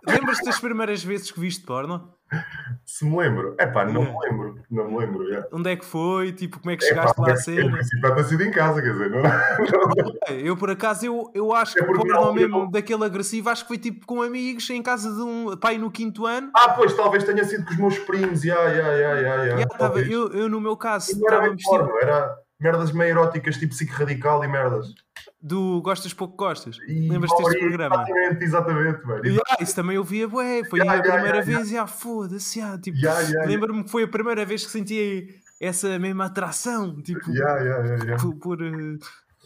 Lembras-te 0.07 0.45
das 0.45 0.59
primeiras 0.59 1.03
vezes 1.03 1.31
que 1.31 1.39
viste 1.39 1.65
porno? 1.65 2.13
Se 2.85 3.03
me 3.03 3.17
lembro, 3.17 3.55
é 3.59 3.67
pá, 3.67 3.83
não 3.83 4.03
me 4.03 4.15
lembro, 4.21 4.55
não 4.71 4.89
me 4.89 4.97
lembro. 4.99 5.23
Yeah. 5.25 5.47
Onde 5.51 5.69
é 5.69 5.75
que 5.75 5.83
foi? 5.83 6.31
Tipo, 6.31 6.59
como 6.59 6.71
é 6.71 6.77
que 6.77 6.85
É 6.85 6.87
chegaste 6.87 7.19
lá 7.19 7.31
a 7.33 7.35
cena? 7.35 7.77
deve 8.01 8.15
ter 8.15 8.23
sido 8.23 8.43
em 8.43 8.51
casa, 8.51 8.81
quer 8.81 8.91
dizer, 8.93 9.09
não, 9.11 9.21
não, 9.21 10.35
Eu, 10.37 10.55
por 10.55 10.69
acaso, 10.69 11.05
eu, 11.05 11.29
eu 11.35 11.53
acho 11.53 11.77
É 11.77 11.81
que 11.81 11.87
porque 11.87 12.07
porno 12.07 12.27
não- 12.27 12.33
mesmo 12.33 12.57
eu- 12.59 12.71
daquele 12.71 13.03
agressivo, 13.03 13.49
acho 13.49 13.63
que 13.63 13.67
foi 13.67 13.77
tipo 13.77 14.05
com 14.05 14.21
amigos 14.21 14.69
em 14.69 14.81
casa 14.81 15.13
de 15.13 15.21
um 15.21 15.57
pai 15.57 15.77
no 15.77 15.91
quinto 15.91 16.25
ano. 16.25 16.51
Ah, 16.55 16.69
pois, 16.69 16.95
talvez 16.95 17.25
tenha 17.25 17.43
sido 17.43 17.65
com 17.65 17.71
os 17.71 17.77
meus 17.77 17.99
primos, 17.99 18.45
ya, 18.45 18.55
ya, 18.69 18.87
ya. 18.93 19.59
E 19.59 19.65
tava- 19.67 19.77
talvez. 19.77 20.09
eu, 20.09 20.29
eu, 20.31 20.47
no 20.47 20.61
meu 20.61 20.77
caso, 20.77 21.11
E 21.11 21.15
não 21.15 21.21
estávamos 21.27 21.57
tipo, 21.57 21.69
porno, 21.69 21.91
era 22.01 22.33
merdas 22.61 22.91
meio 22.91 23.09
eróticas, 23.11 23.57
tipo 23.57 23.73
psique 23.73 23.91
radical 23.91 24.43
e 24.43 24.47
merdas. 24.47 24.93
do 25.41 25.81
Gostas 25.81 26.13
Pouco 26.13 26.35
Gostas. 26.37 26.77
Lembras-te 26.87 27.43
deste 27.43 27.59
programa? 27.59 27.95
Exatamente, 28.03 28.43
exatamente, 28.43 29.07
velho. 29.07 29.25
E, 29.27 29.39
ah, 29.49 29.57
isso 29.63 29.75
também 29.75 29.95
eu 29.95 30.03
via, 30.03 30.27
bué, 30.27 30.63
foi 30.63 30.79
Ya, 30.79 30.91
a 30.91 30.95
ya, 30.95 31.01
primeira 31.01 31.41
vez, 31.41 31.71
e 31.71 31.77
ah, 31.77 31.87
foda-se, 31.87 32.61
ah, 32.61 32.77
tipo, 32.77 32.97
lembro-me 33.45 33.83
que 33.83 33.89
foi 33.89 34.03
a 34.03 34.07
primeira 34.07 34.45
vez 34.45 34.63
que 34.65 34.71
senti 34.71 35.35
essa 35.59 35.97
mesma 35.99 36.25
atração, 36.25 37.01
tipo, 37.01 37.21
por, 38.19 38.35
por, 38.35 38.61
eh, 38.61 38.97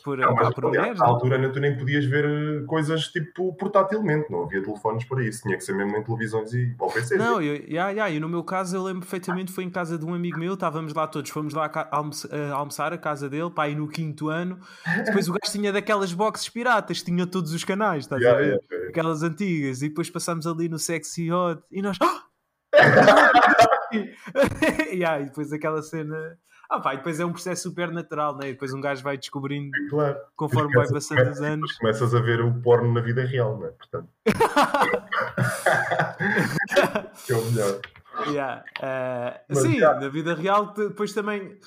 por, 0.05 0.19
Não, 0.19 0.35
mas, 0.35 0.53
por 0.53 0.67
aliás, 0.67 0.99
na 0.99 1.05
altura 1.07 1.39
né, 1.39 1.49
tu 1.49 1.59
nem 1.59 1.75
podias 1.75 2.05
ver 2.05 2.25
eh, 2.25 2.63
coisas 2.67 3.07
tipo 3.07 3.51
portátilmente, 3.55 4.31
não 4.31 4.43
havia 4.43 4.61
telefones 4.61 5.03
para 5.03 5.23
isso, 5.23 5.41
tinha 5.41 5.57
que 5.57 5.63
ser 5.63 5.73
mesmo 5.75 5.97
em 5.97 6.03
televisões 6.03 6.53
e 6.53 6.75
ao 6.79 6.91
PC. 6.91 7.17
Não, 7.17 7.41
eu, 7.41 7.55
yeah, 7.67 7.89
yeah, 7.89 8.09
e 8.11 8.19
no 8.19 8.29
meu 8.29 8.43
caso 8.43 8.75
eu 8.77 8.83
lembro 8.83 8.99
perfeitamente, 9.01 9.51
foi 9.51 9.63
em 9.63 9.69
casa 9.71 9.97
de 9.97 10.05
um 10.05 10.13
amigo 10.13 10.37
meu, 10.37 10.53
estávamos 10.53 10.93
lá 10.93 11.07
todos, 11.07 11.31
fomos 11.31 11.55
lá 11.55 11.65
a 11.65 11.69
ca- 11.69 11.89
almoçar, 11.91 12.93
a 12.93 12.97
casa 12.99 13.27
dele, 13.27 13.49
pá, 13.49 13.63
aí 13.63 13.73
no 13.75 13.87
quinto 13.87 14.29
ano, 14.29 14.59
depois 15.05 15.27
o 15.27 15.31
gajo 15.33 15.51
tinha 15.51 15.73
daquelas 15.73 16.13
boxes 16.13 16.49
piratas, 16.49 17.01
tinha 17.01 17.25
todos 17.25 17.51
os 17.51 17.63
canais, 17.63 18.03
estás 18.03 18.21
Ya, 18.21 18.31
a 18.31 18.35
ver? 18.35 18.61
ya, 18.71 18.77
ya. 18.77 18.89
Aquelas 18.89 19.23
antigas, 19.23 19.81
e 19.81 19.89
depois 19.89 20.07
passámos 20.11 20.45
ali 20.45 20.69
no 20.69 20.77
Sexy 20.77 21.31
Hot, 21.31 21.63
e 21.71 21.81
nós... 21.81 21.97
yeah, 24.93 25.19
e 25.21 25.25
depois 25.25 25.51
aquela 25.51 25.81
cena... 25.81 26.37
Ah 26.69 26.79
pá, 26.79 26.93
e 26.93 26.97
depois 26.97 27.19
é 27.19 27.25
um 27.25 27.31
processo 27.31 27.63
super 27.63 27.91
natural, 27.91 28.37
né? 28.37 28.47
Depois 28.51 28.73
um 28.73 28.81
gajo 28.81 29.03
vai 29.03 29.17
descobrindo 29.17 29.71
Claro. 29.89 30.17
conforme 30.35 30.73
vai 30.73 30.87
passando 30.87 31.17
começas- 31.19 31.39
os 31.39 31.45
anos. 31.45 31.77
começas 31.77 32.15
a 32.15 32.19
ver 32.19 32.41
o 32.41 32.53
porno 32.61 32.91
na 32.93 33.01
vida 33.01 33.23
real, 33.23 33.57
não 33.57 33.67
é? 33.67 33.71
Portanto. 33.71 34.09
que 37.25 37.33
é 37.33 37.35
o 37.35 37.45
melhor. 37.45 37.79
Yeah. 38.27 38.63
Uh, 38.79 39.39
Mas, 39.49 39.59
sim, 39.59 39.73
yeah. 39.75 39.99
na 39.99 40.09
vida 40.09 40.33
real, 40.35 40.73
depois 40.73 41.13
também. 41.13 41.57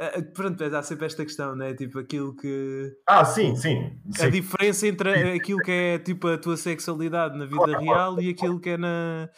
Uh, 0.00 0.32
pronto, 0.32 0.64
há 0.64 0.82
sempre 0.82 1.04
esta 1.06 1.24
questão, 1.24 1.54
né? 1.54 1.74
Tipo, 1.74 1.98
aquilo 1.98 2.34
que. 2.34 2.90
Ah, 3.06 3.24
sim, 3.24 3.54
sim. 3.54 4.00
A 4.14 4.18
sim. 4.24 4.30
diferença 4.30 4.86
entre 4.86 5.32
aquilo 5.34 5.58
que 5.58 5.70
é 5.70 5.98
tipo 5.98 6.26
a 6.28 6.38
tua 6.38 6.56
sexualidade 6.56 7.36
na 7.36 7.44
vida 7.44 7.64
Claro, 7.64 7.80
real 7.80 8.20
e 8.20 8.30
aquilo 8.30 8.58
que 8.58 8.70
é 8.70 8.76
na. 8.78 9.28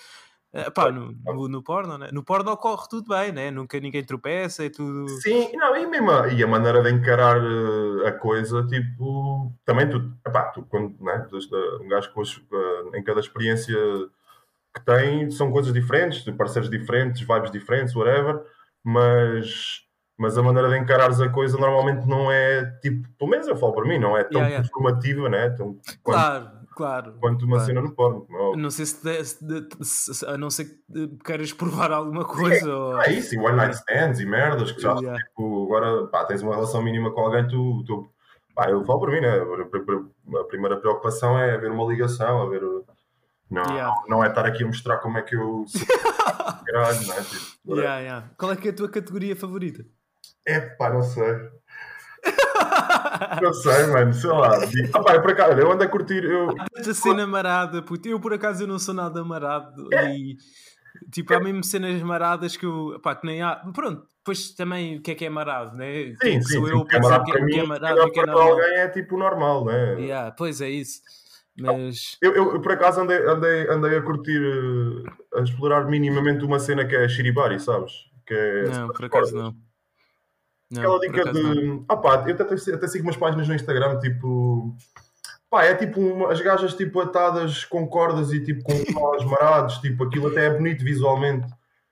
Eh, 0.53 0.71
pá, 0.71 0.91
no, 0.91 1.13
no, 1.13 1.49
no 1.49 1.63
porno, 1.63 1.97
né? 1.97 2.11
No 2.13 2.23
porno 2.23 2.53
ocorre 2.53 2.87
tudo 2.89 3.09
bem, 3.09 3.33
né? 3.33 3.51
Nunca 3.51 3.81
ninguém 3.81 4.05
tropeça, 4.05 4.65
é 4.65 4.71
tudo. 4.71 5.09
Sim, 5.09 5.51
não, 5.57 5.77
e 5.77 5.87
mesmo 5.87 6.11
a, 6.11 6.29
e 6.29 6.43
a 6.43 6.47
maneira 6.47 6.83
de 6.83 6.91
encarar 6.91 7.39
eh, 7.39 8.09
a 8.09 8.13
coisa, 8.13 8.67
tipo, 8.67 9.53
também 9.65 9.89
tu, 9.89 10.13
epá, 10.27 10.51
tu 10.51 10.63
quando, 10.65 10.95
né, 11.03 11.27
um 11.81 11.89
gajo 11.89 12.13
com 12.13 12.23
eh, 12.23 12.99
em 12.99 13.03
cada 13.03 13.21
experiência 13.21 13.77
que 14.75 14.85
tem, 14.85 15.31
são 15.31 15.51
coisas 15.51 15.73
diferentes, 15.73 16.25
parceiros 16.37 16.71
diferentes, 16.71 17.21
vibes 17.23 17.51
diferentes, 17.51 17.95
whatever, 17.95 18.43
mas, 18.83 19.83
mas 20.23 20.39
a 20.39 20.43
maneira 20.43 20.69
de 20.69 20.79
encarares 20.79 21.21
a 21.21 21.29
coisa 21.29 21.59
normalmente 21.59 22.07
não 22.07 22.31
é, 22.31 22.65
tipo, 22.81 23.09
pelo 23.19 23.31
menos 23.31 23.49
eu 23.49 23.57
falo 23.57 23.73
para 23.75 23.85
mim, 23.89 23.99
não 23.99 24.17
é 24.17 24.23
tão 24.23 24.41
Yeah, 24.41 24.49
yeah. 24.49 24.67
informativa, 24.69 25.29
né, 25.29 25.51
tão, 25.51 25.77
quanto, 26.03 26.17
Claro, 26.17 26.51
claro. 26.77 27.15
quanto 27.21 27.43
uma 27.45 27.57
claro. 27.57 27.67
cena 27.67 27.81
no 27.83 27.93
porno. 27.93 28.21
como 28.23 28.55
é. 28.55 28.57
Não 28.57 28.71
sei 28.71 28.87
se, 28.87 29.03
de- 29.05 29.25
se 29.25 29.45
de- 29.45 29.69
se- 29.85 30.25
a 30.27 30.39
não 30.39 30.49
ser 30.49 30.65
que 30.67 31.09
queiras 31.25 31.53
provar 31.53 31.91
alguma 31.91 32.25
coisa. 32.25 32.73
ou... 32.75 33.01
É 33.03 33.13
isso, 33.13 33.35
e 33.35 33.39
one 33.39 33.57
night 33.57 33.75
stands 33.75 34.21
e 34.21 34.25
merdas 34.27 34.71
que 34.71 34.81
já 34.81 34.93
Yeah. 34.95 35.23
tipo, 35.25 35.65
agora 35.65 36.07
pá, 36.07 36.25
tens 36.25 36.41
uma 36.43 36.55
relação 36.55 36.81
mínima 36.83 37.11
com 37.11 37.21
alguém, 37.23 37.47
tu, 37.49 37.83
tu 37.85 38.09
pá, 38.55 38.71
eu 38.71 38.85
falo 38.85 39.01
por 39.01 39.11
mim, 39.11 39.21
né? 39.21 39.41
A 40.41 40.45
primeira 40.45 40.77
preocupação 40.77 41.39
é 41.39 41.55
haver 41.55 41.71
uma 41.73 41.85
ligação, 41.91 42.43
haver. 42.43 42.63
Não, 43.51 43.63
Yeah. 43.65 43.95
não 44.09 44.25
é 44.25 44.29
estar 44.29 44.47
aqui 44.47 44.63
a 44.63 44.67
mostrar 44.67 44.99
como 44.99 45.19
é 45.19 45.23
que 45.23 45.35
eu 45.37 45.65
sou. 45.67 45.81
Caralho, 46.67 47.07
não 47.07 47.15
é? 47.15 47.21
Tipo. 47.23 48.37
Qual 48.39 48.53
é 48.53 48.57
que 48.57 48.69
é 48.69 48.71
a 48.71 48.75
tua 48.75 48.89
categoria 48.89 49.37
favorita? 49.37 49.85
É 50.47 50.61
pá, 50.61 50.91
não 50.91 51.03
sei. 51.03 51.51
Não 53.41 53.53
sei, 53.53 53.87
mano, 53.87 54.13
sei 54.13 54.31
lá. 54.31 54.59
Ah, 54.95 55.03
pá, 55.03 55.15
eu, 55.15 55.23
por 55.23 55.31
acaso, 55.33 55.59
eu 55.59 55.71
ando 55.73 55.83
a 55.85 55.89
curtir. 55.89 56.25
Eu, 56.25 56.55
Esta 56.77 56.95
cena 56.95 57.27
marada, 57.27 57.83
puto. 57.83 58.09
Eu 58.09 58.21
por 58.21 58.33
acaso 58.33 58.63
eu 58.65 58.67
não 58.69 58.79
sou 58.79 58.95
nada 58.95 59.25
marado 59.25 59.89
É. 59.93 60.15
e 60.15 60.37
tipo, 61.11 61.35
há 61.35 61.41
mesmo 61.41 61.63
cenas 61.65 62.01
maradas 62.03 62.57
que 62.57 62.67
eu 62.67 62.99
pá, 63.03 63.15
que 63.15 63.27
nem 63.27 63.43
há. 63.43 63.57
Pronto, 63.75 64.07
depois 64.19 64.51
também 64.55 64.99
o 64.99 65.03
que 65.03 65.13
é 65.13 65.15
que 65.15 65.25
é 65.25 65.31
marado, 65.31 65.77
né? 65.77 66.07
sim, 66.07 66.17
Quem 66.21 66.43
sim, 66.43 66.55
sou 66.59 66.67
sim, 66.67 66.73
eu 66.73 66.85
que 66.85 66.97
é 66.97 67.01
marado 67.01 67.25
que, 67.25 67.33
para 67.33 67.41
é- 67.41 67.45
mim, 67.45 67.53
que 67.53 67.61
é 67.61 67.67
marado 67.67 68.11
que 68.11 68.21
é 68.21 68.25
para 68.25 68.33
normal. 68.33 68.53
alguém 68.53 68.79
é 68.79 68.89
tipo 68.89 69.17
normal, 69.17 69.65
né? 69.65 70.01
Yeah, 70.01 70.31
pois 70.33 70.61
é 70.61 70.69
isso. 70.71 71.01
Mas 71.61 72.17
Eu, 72.23 72.35
eu, 72.35 72.53
eu, 72.55 72.61
por 72.63 72.73
acaso 72.73 73.01
andei, 73.03 73.19
andei, 73.27 73.69
andei 73.69 73.97
a 73.99 74.03
curtir, 74.03 74.41
eh, 74.43 75.39
a 75.39 75.43
explorar 75.43 75.85
minimamente 75.87 76.45
uma 76.45 76.59
cena 76.59 76.87
que 76.87 76.97
é 76.97 77.07
Shiribari, 77.09 77.61
sabes? 77.61 77.93
Que 78.27 78.33
é 78.35 78.63
não, 78.69 78.89
por 78.89 79.05
acaso 79.05 79.37
não. 79.37 79.55
Aquela 80.79 80.99
dica 81.01 81.33
de. 81.33 81.83
Ah 81.89 81.97
pá, 81.97 82.25
eu 82.27 82.35
até, 82.35 82.55
até 82.75 82.89
sigo 82.89 83.05
umas 83.05 83.17
páginas 83.17 83.49
no 83.49 83.55
Instagram, 83.55 83.99
tipo. 84.01 84.75
Pá, 85.51 85.65
é 85.65 85.75
tipo 85.75 86.01
uma- 86.01 86.33
as 86.33 86.41
gajas 86.41 86.75
tipo 86.75 86.99
atadas 87.01 87.65
com 87.65 87.87
cordas 87.87 88.33
e 88.33 88.43
tipo 88.43 88.63
com 88.65 88.73
nós 88.99 89.25
marados, 89.25 89.79
tipo, 89.79 90.05
aquilo 90.05 90.29
até 90.29 90.47
é 90.47 90.51
bonito 90.51 90.83
visualmente. 90.83 91.47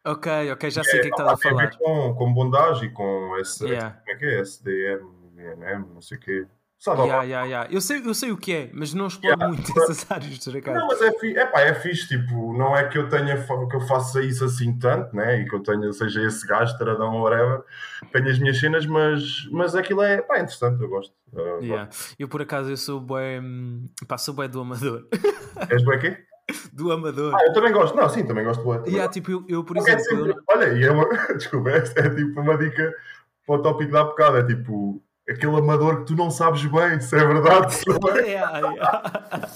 Ok, 0.04 0.50
ok, 0.52 0.70
já 0.70 0.82
sei 0.82 1.00
o 1.00 1.02
que 1.02 1.08
é 1.08 1.10
que 1.10 1.20
estás 1.20 1.30
a 1.32 1.36
tem 1.36 1.50
falar. 1.50 1.76
com, 1.76 2.14
com 2.14 2.32
bondagem 2.32 2.88
e 2.88 2.92
com 2.92 3.36
esse. 3.38 3.66
Yeah. 3.66 3.90
Como 4.02 4.10
é 4.10 4.14
que 4.18 4.24
é? 4.24 4.40
SDM, 4.40 5.06
NM, 5.36 5.84
não 5.94 6.00
sei 6.00 6.16
o 6.16 6.20
quê. 6.20 6.46
Sabe? 6.80 7.02
Yeah, 7.02 7.22
yeah, 7.24 7.46
yeah. 7.46 7.68
Eu, 7.70 7.78
sei, 7.78 8.00
eu 8.02 8.14
sei 8.14 8.32
o 8.32 8.38
que 8.38 8.54
é, 8.54 8.70
mas 8.72 8.94
não 8.94 9.06
exploro 9.06 9.36
Yeah. 9.36 9.48
muito 9.48 9.70
essas 9.78 10.10
áreas, 10.10 10.38
acaso. 10.56 10.78
Não, 10.78 10.86
mas 10.86 11.02
é, 11.02 11.12
fi, 11.18 11.36
é 11.36 11.44
pá, 11.44 11.60
é 11.60 11.74
fixe, 11.74 12.08
tipo, 12.08 12.54
não 12.56 12.74
é 12.74 12.88
que 12.88 12.96
eu 12.96 13.06
tenha 13.06 13.36
que 13.68 13.76
eu 13.76 13.80
faça 13.82 14.22
isso 14.22 14.42
assim 14.46 14.78
tanto, 14.78 15.14
né? 15.14 15.42
E 15.42 15.44
que 15.46 15.54
eu 15.54 15.62
tenha, 15.62 15.92
seja 15.92 16.22
esse 16.26 16.46
gajo, 16.46 16.78
taradão 16.78 17.14
ou 17.16 17.24
whatever, 17.24 17.62
tenho 18.10 18.30
as 18.30 18.38
minhas 18.38 18.58
cenas, 18.58 18.86
mas, 18.86 19.46
mas 19.52 19.74
aquilo 19.76 20.00
é, 20.02 20.22
pá, 20.22 20.36
é 20.38 20.40
interessante, 20.40 20.82
eu 20.82 20.88
gosto. 20.88 21.12
Uh, 21.34 21.62
Yeah. 21.62 21.90
Eu 22.18 22.28
por 22.28 22.40
acaso 22.40 22.70
eu 22.70 22.76
sou 22.78 22.98
bué, 22.98 23.42
pá, 24.08 24.16
sou 24.16 24.32
bué 24.32 24.48
do 24.48 24.60
amador. 24.62 25.06
És 25.70 25.84
bué 25.84 25.98
quê? 25.98 26.16
do 26.72 26.90
amador. 26.90 27.34
Ah, 27.34 27.44
eu 27.46 27.52
também 27.52 27.72
gosto, 27.72 27.94
não, 27.94 28.08
sim, 28.08 28.24
também 28.26 28.42
gosto 28.42 28.60
de 28.60 28.64
bué. 28.64 28.78
também 28.78 28.92
Yeah, 28.94 29.12
tipo, 29.12 29.30
eu, 29.30 29.44
eu, 29.48 29.62
por 29.64 29.76
exemplo, 29.76 30.02
sempre- 30.02 30.34
olha, 30.48 30.72
e 30.72 30.82
é 30.82 30.90
uma, 30.90 31.04
desculpa, 31.36 31.70
é, 31.70 31.76
é 31.76 32.08
tipo 32.10 32.40
uma 32.40 32.56
dica 32.56 32.90
para 33.46 33.54
o 33.54 33.62
tópico 33.62 33.92
da 33.92 34.02
bocado, 34.04 34.38
é 34.38 34.46
tipo 34.46 35.02
aquele 35.30 35.56
amador 35.56 36.00
que 36.00 36.06
tu 36.06 36.16
não 36.16 36.30
sabes 36.30 36.64
bem 36.64 37.00
se 37.00 37.16
é 37.16 37.26
verdade. 37.26 37.74
se 37.74 37.84
não 37.88 38.16
é. 38.16 38.20
yeah, 38.30 38.58
yeah. 38.58 39.52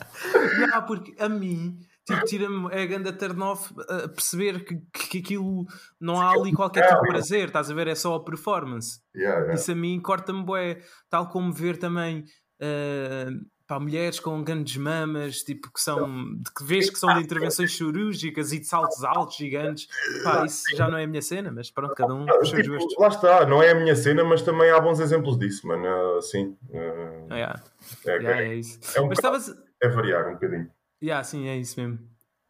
Yeah, 0.59 0.83
porque 0.83 1.15
a 1.19 1.29
mim 1.29 1.79
tipo, 2.07 2.25
tira-me 2.25 2.69
é 2.71 2.83
a 2.83 2.87
ganda 2.87 3.13
turn 3.13 3.43
off 3.43 3.75
perceber 4.15 4.65
que, 4.65 4.77
que 4.93 5.19
aquilo 5.19 5.65
não 6.01 6.21
há 6.21 6.31
ali 6.31 6.53
qualquer 6.53 6.87
tipo 6.87 7.03
de 7.03 7.09
prazer, 7.09 7.47
estás 7.47 7.71
a 7.71 7.75
ver? 7.75 7.89
É 7.89 7.95
só 7.95 8.15
a 8.15 8.25
performance. 8.25 9.01
Yeah, 9.15 9.39
yeah. 9.41 9.55
Isso 9.55 9.73
a 9.73 9.75
mim 9.75 10.01
corta-me 10.01 10.45
bué, 10.45 10.81
tal 11.09 11.29
como 11.29 11.53
ver 11.53 11.79
também 11.79 12.25
uh, 12.61 13.54
pá, 13.67 13.81
mulheres 13.81 14.21
com 14.21 14.43
grandes 14.45 14.77
mamas, 14.77 15.43
tipo, 15.43 15.73
que 15.73 15.81
são 15.81 16.35
de 16.37 16.51
que 16.57 16.65
vês 16.65 16.91
que 16.91 16.99
são 16.99 17.15
de 17.15 17.21
intervenções 17.25 17.73
cirúrgicas 17.77 18.53
e 18.53 18.59
de 18.61 18.67
saltos 18.67 19.03
altos 19.05 19.37
gigantes. 19.37 19.89
Pá, 20.23 20.45
isso 20.45 20.65
já 20.77 20.89
não 20.89 20.99
é 20.99 21.05
a 21.05 21.07
minha 21.07 21.23
cena, 21.23 21.51
mas 21.51 21.71
pronto, 21.71 21.95
cada 21.95 22.15
um 22.15 22.25
os 22.25 22.49
seus 22.51 22.63
Tipo, 22.63 22.75
gostos. 22.77 22.97
lá 22.99 23.09
está, 23.09 23.47
não 23.47 23.63
é 23.63 23.71
a 23.71 23.75
minha 23.75 23.97
cena, 23.97 24.23
mas 24.25 24.43
também 24.43 24.71
há 24.71 24.81
bons 24.81 25.01
exemplos 25.01 25.39
disso, 25.39 25.67
mano. 25.67 26.19
Uh, 26.19 26.23
sim. 26.23 26.57
Uh, 26.71 27.27
Ah, 27.31 27.37
yeah. 27.37 27.63
é, 28.07 28.11
Yeah, 28.17 28.41
é, 28.43 28.49
é 28.49 28.55
isso. 28.57 28.79
é 28.97 29.01
um 29.01 29.09
Mas 29.09 29.19
estavas. 29.19 29.55
é 29.83 29.89
variar 29.89 30.29
um 30.29 30.35
bocadinho. 30.35 30.71
Yeah, 31.03 31.23
sim, 31.25 31.49
é 31.49 31.57
isso 31.57 31.79
mesmo. 31.81 31.99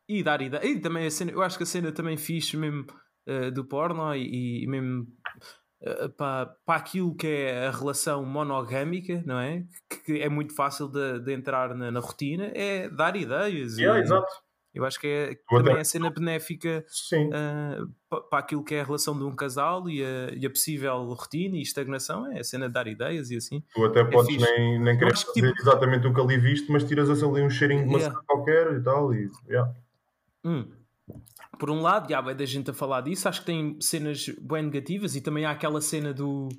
E 0.08 0.22
dar 0.22 0.40
ideia. 0.42 0.64
E 0.66 0.78
também 0.80 1.06
a 1.06 1.10
cena, 1.10 1.30
eu 1.32 1.42
acho 1.42 1.56
que 1.56 1.62
a 1.62 1.66
cena 1.66 1.90
também 1.90 2.16
fixe 2.16 2.56
mesmo 2.56 2.86
eh, 3.26 3.50
do 3.50 3.64
porno 3.64 4.14
e, 4.14 4.62
e 4.62 4.66
mesmo 4.66 5.06
eh, 5.26 5.40
para, 6.16 6.46
para 6.64 6.76
aquilo 6.76 7.14
que 7.14 7.26
é 7.26 7.66
a 7.66 7.70
relação 7.70 8.24
monogâmica, 8.24 9.22
não 9.26 9.38
é? 9.38 9.64
Que, 10.04 10.20
é 10.20 10.28
muito 10.28 10.54
fácil 10.54 10.88
de, 10.88 11.20
de 11.20 11.32
entrar 11.32 11.74
na, 11.74 11.90
na 11.90 12.00
rotina, 12.00 12.50
é 12.54 12.88
dar 12.88 13.16
ideias. 13.16 13.76
Yeah, 13.76 13.98
e 13.98 14.02
exato. 14.02 14.26
Eu 14.74 14.84
acho 14.84 14.98
que 14.98 15.06
é, 15.06 15.36
também 15.48 15.76
é 15.76 15.80
a 15.80 15.84
cena 15.84 16.10
benéfica 16.10 16.84
Sim. 16.88 17.30
eh, 17.32 17.78
pa- 18.10 18.22
para 18.22 18.40
aquilo 18.40 18.64
que 18.64 18.74
é 18.74 18.80
a 18.80 18.84
relação 18.84 19.16
de 19.16 19.22
um 19.22 19.32
casal 19.36 19.88
e 19.88 20.04
a, 20.04 20.30
e 20.34 20.44
a 20.44 20.50
possível 20.50 21.04
rotina 21.12 21.56
e 21.56 21.62
estagnação, 21.62 22.26
é 22.32 22.40
a 22.40 22.44
cena 22.44 22.66
de 22.66 22.72
dar 22.74 22.88
ideias 22.88 23.30
e 23.30 23.36
assim. 23.36 23.62
Tu 23.72 23.84
até 23.84 24.02
podes 24.02 24.34
fixe. 24.34 24.44
nem, 24.50 24.80
nem 24.80 24.98
querer 24.98 25.12
acho 25.12 25.32
que, 25.32 25.40
fazer 25.40 25.52
tipo- 25.52 25.62
exatamente 25.62 26.06
o 26.08 26.12
que 26.12 26.20
ali 26.20 26.38
viste, 26.38 26.72
mas 26.72 26.82
tiras 26.82 27.08
ali 27.22 27.42
um 27.42 27.50
cheirinho 27.50 27.86
de 27.86 27.94
Yeah. 27.94 28.10
cena 28.16 28.24
qualquer 28.26 28.72
e 28.74 28.82
tal. 28.82 29.14
E, 29.14 29.30
yeah. 29.48 29.72
Hum. 30.44 30.66
Por 31.64 31.70
um 31.70 31.80
lado, 31.80 32.10
já 32.10 32.20
vai 32.20 32.34
da 32.34 32.44
gente 32.44 32.70
a 32.70 32.74
falar 32.74 33.00
disso, 33.00 33.26
acho 33.26 33.40
que 33.40 33.46
tem 33.46 33.80
cenas 33.80 34.26
bem 34.38 34.64
negativas 34.64 35.16
e 35.16 35.22
também 35.22 35.46
há 35.46 35.50
aquela 35.50 35.80
cena 35.80 36.12
do. 36.12 36.50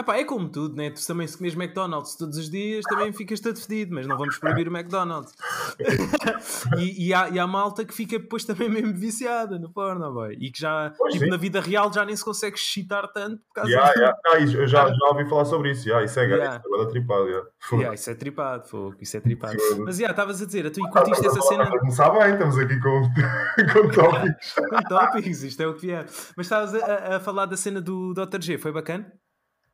Epá, 0.00 0.16
é 0.16 0.24
como 0.24 0.48
tudo, 0.48 0.76
né? 0.76 0.90
Tu 0.90 1.04
também 1.04 1.26
se 1.26 1.36
comes 1.36 1.54
McDonald's 1.54 2.14
todos 2.16 2.38
os 2.38 2.48
dias 2.48 2.84
também 2.88 3.12
ficas 3.12 3.40
todo 3.40 3.58
fedido, 3.60 3.94
mas 3.94 4.06
não 4.06 4.16
vamos 4.16 4.38
proibir 4.38 4.68
o 4.68 4.76
McDonald's. 4.76 5.34
e, 6.78 7.08
e, 7.08 7.14
há, 7.14 7.28
e 7.30 7.38
há 7.38 7.46
malta 7.46 7.84
que 7.84 7.92
fica 7.92 8.18
depois 8.18 8.44
também 8.44 8.68
mesmo 8.68 8.94
viciada 8.94 9.58
no 9.58 9.70
porno, 9.72 10.12
boy. 10.12 10.36
E 10.40 10.50
que 10.52 10.60
já, 10.60 10.92
Pois 10.96 11.12
tipo, 11.12 11.24
sim. 11.24 11.30
na 11.30 11.36
vida 11.36 11.60
real 11.60 11.92
já 11.92 12.04
nem 12.04 12.14
se 12.14 12.24
consegue 12.24 12.56
excitar 12.56 13.08
tanto 13.12 13.38
por 13.48 13.54
causa 13.54 13.70
Yeah, 13.70 13.92
yeah. 13.96 14.18
Ah, 14.28 14.38
isso, 14.38 14.56
eu 14.56 14.66
já, 14.68 14.86
já 14.88 15.06
ouvi 15.10 15.28
falar 15.28 15.44
sobre 15.46 15.72
isso. 15.72 15.88
Yeah, 15.88 16.04
isso 16.06 16.18
é 16.20 16.26
Yeah. 16.28 16.44
yeah. 16.44 16.62
isso 16.64 16.82
é 16.82 16.86
tripado. 16.90 17.26
Yeah. 17.28 17.48
Yeah, 17.72 17.94
isso 17.94 18.10
é 18.10 18.14
tripado, 18.14 18.68
fogo, 18.68 18.96
isso 19.00 19.16
é 19.16 19.20
tripado. 19.20 19.56
Mas 19.84 19.96
já, 19.96 20.10
estavas 20.10 20.40
a 20.42 20.46
dizer, 20.46 20.66
a 20.66 20.70
tu 20.70 20.84
Ah, 20.84 20.90
curtiste 20.90 21.26
estamos 21.26 21.38
essa 21.38 21.48
cena 21.48 21.78
começar 21.78 22.10
bem, 22.10 22.32
estamos 22.34 22.58
aqui 22.58 22.78
com, 22.80 23.02
com 23.72 23.88
tópicos. 23.90 24.54
com 24.70 24.82
tópicos, 24.88 25.42
isto 25.42 25.60
é 25.62 25.66
o 25.66 25.74
que 25.74 25.80
vier. 25.86 26.06
Mas 26.36 26.46
estavas 26.46 26.74
a- 26.74 27.16
a 27.16 27.20
falar 27.20 27.46
da 27.46 27.56
cena 27.56 27.80
do 27.80 28.14
Dr. 28.14 28.40
G, 28.40 28.58
foi 28.58 28.70
bacana? 28.70 29.10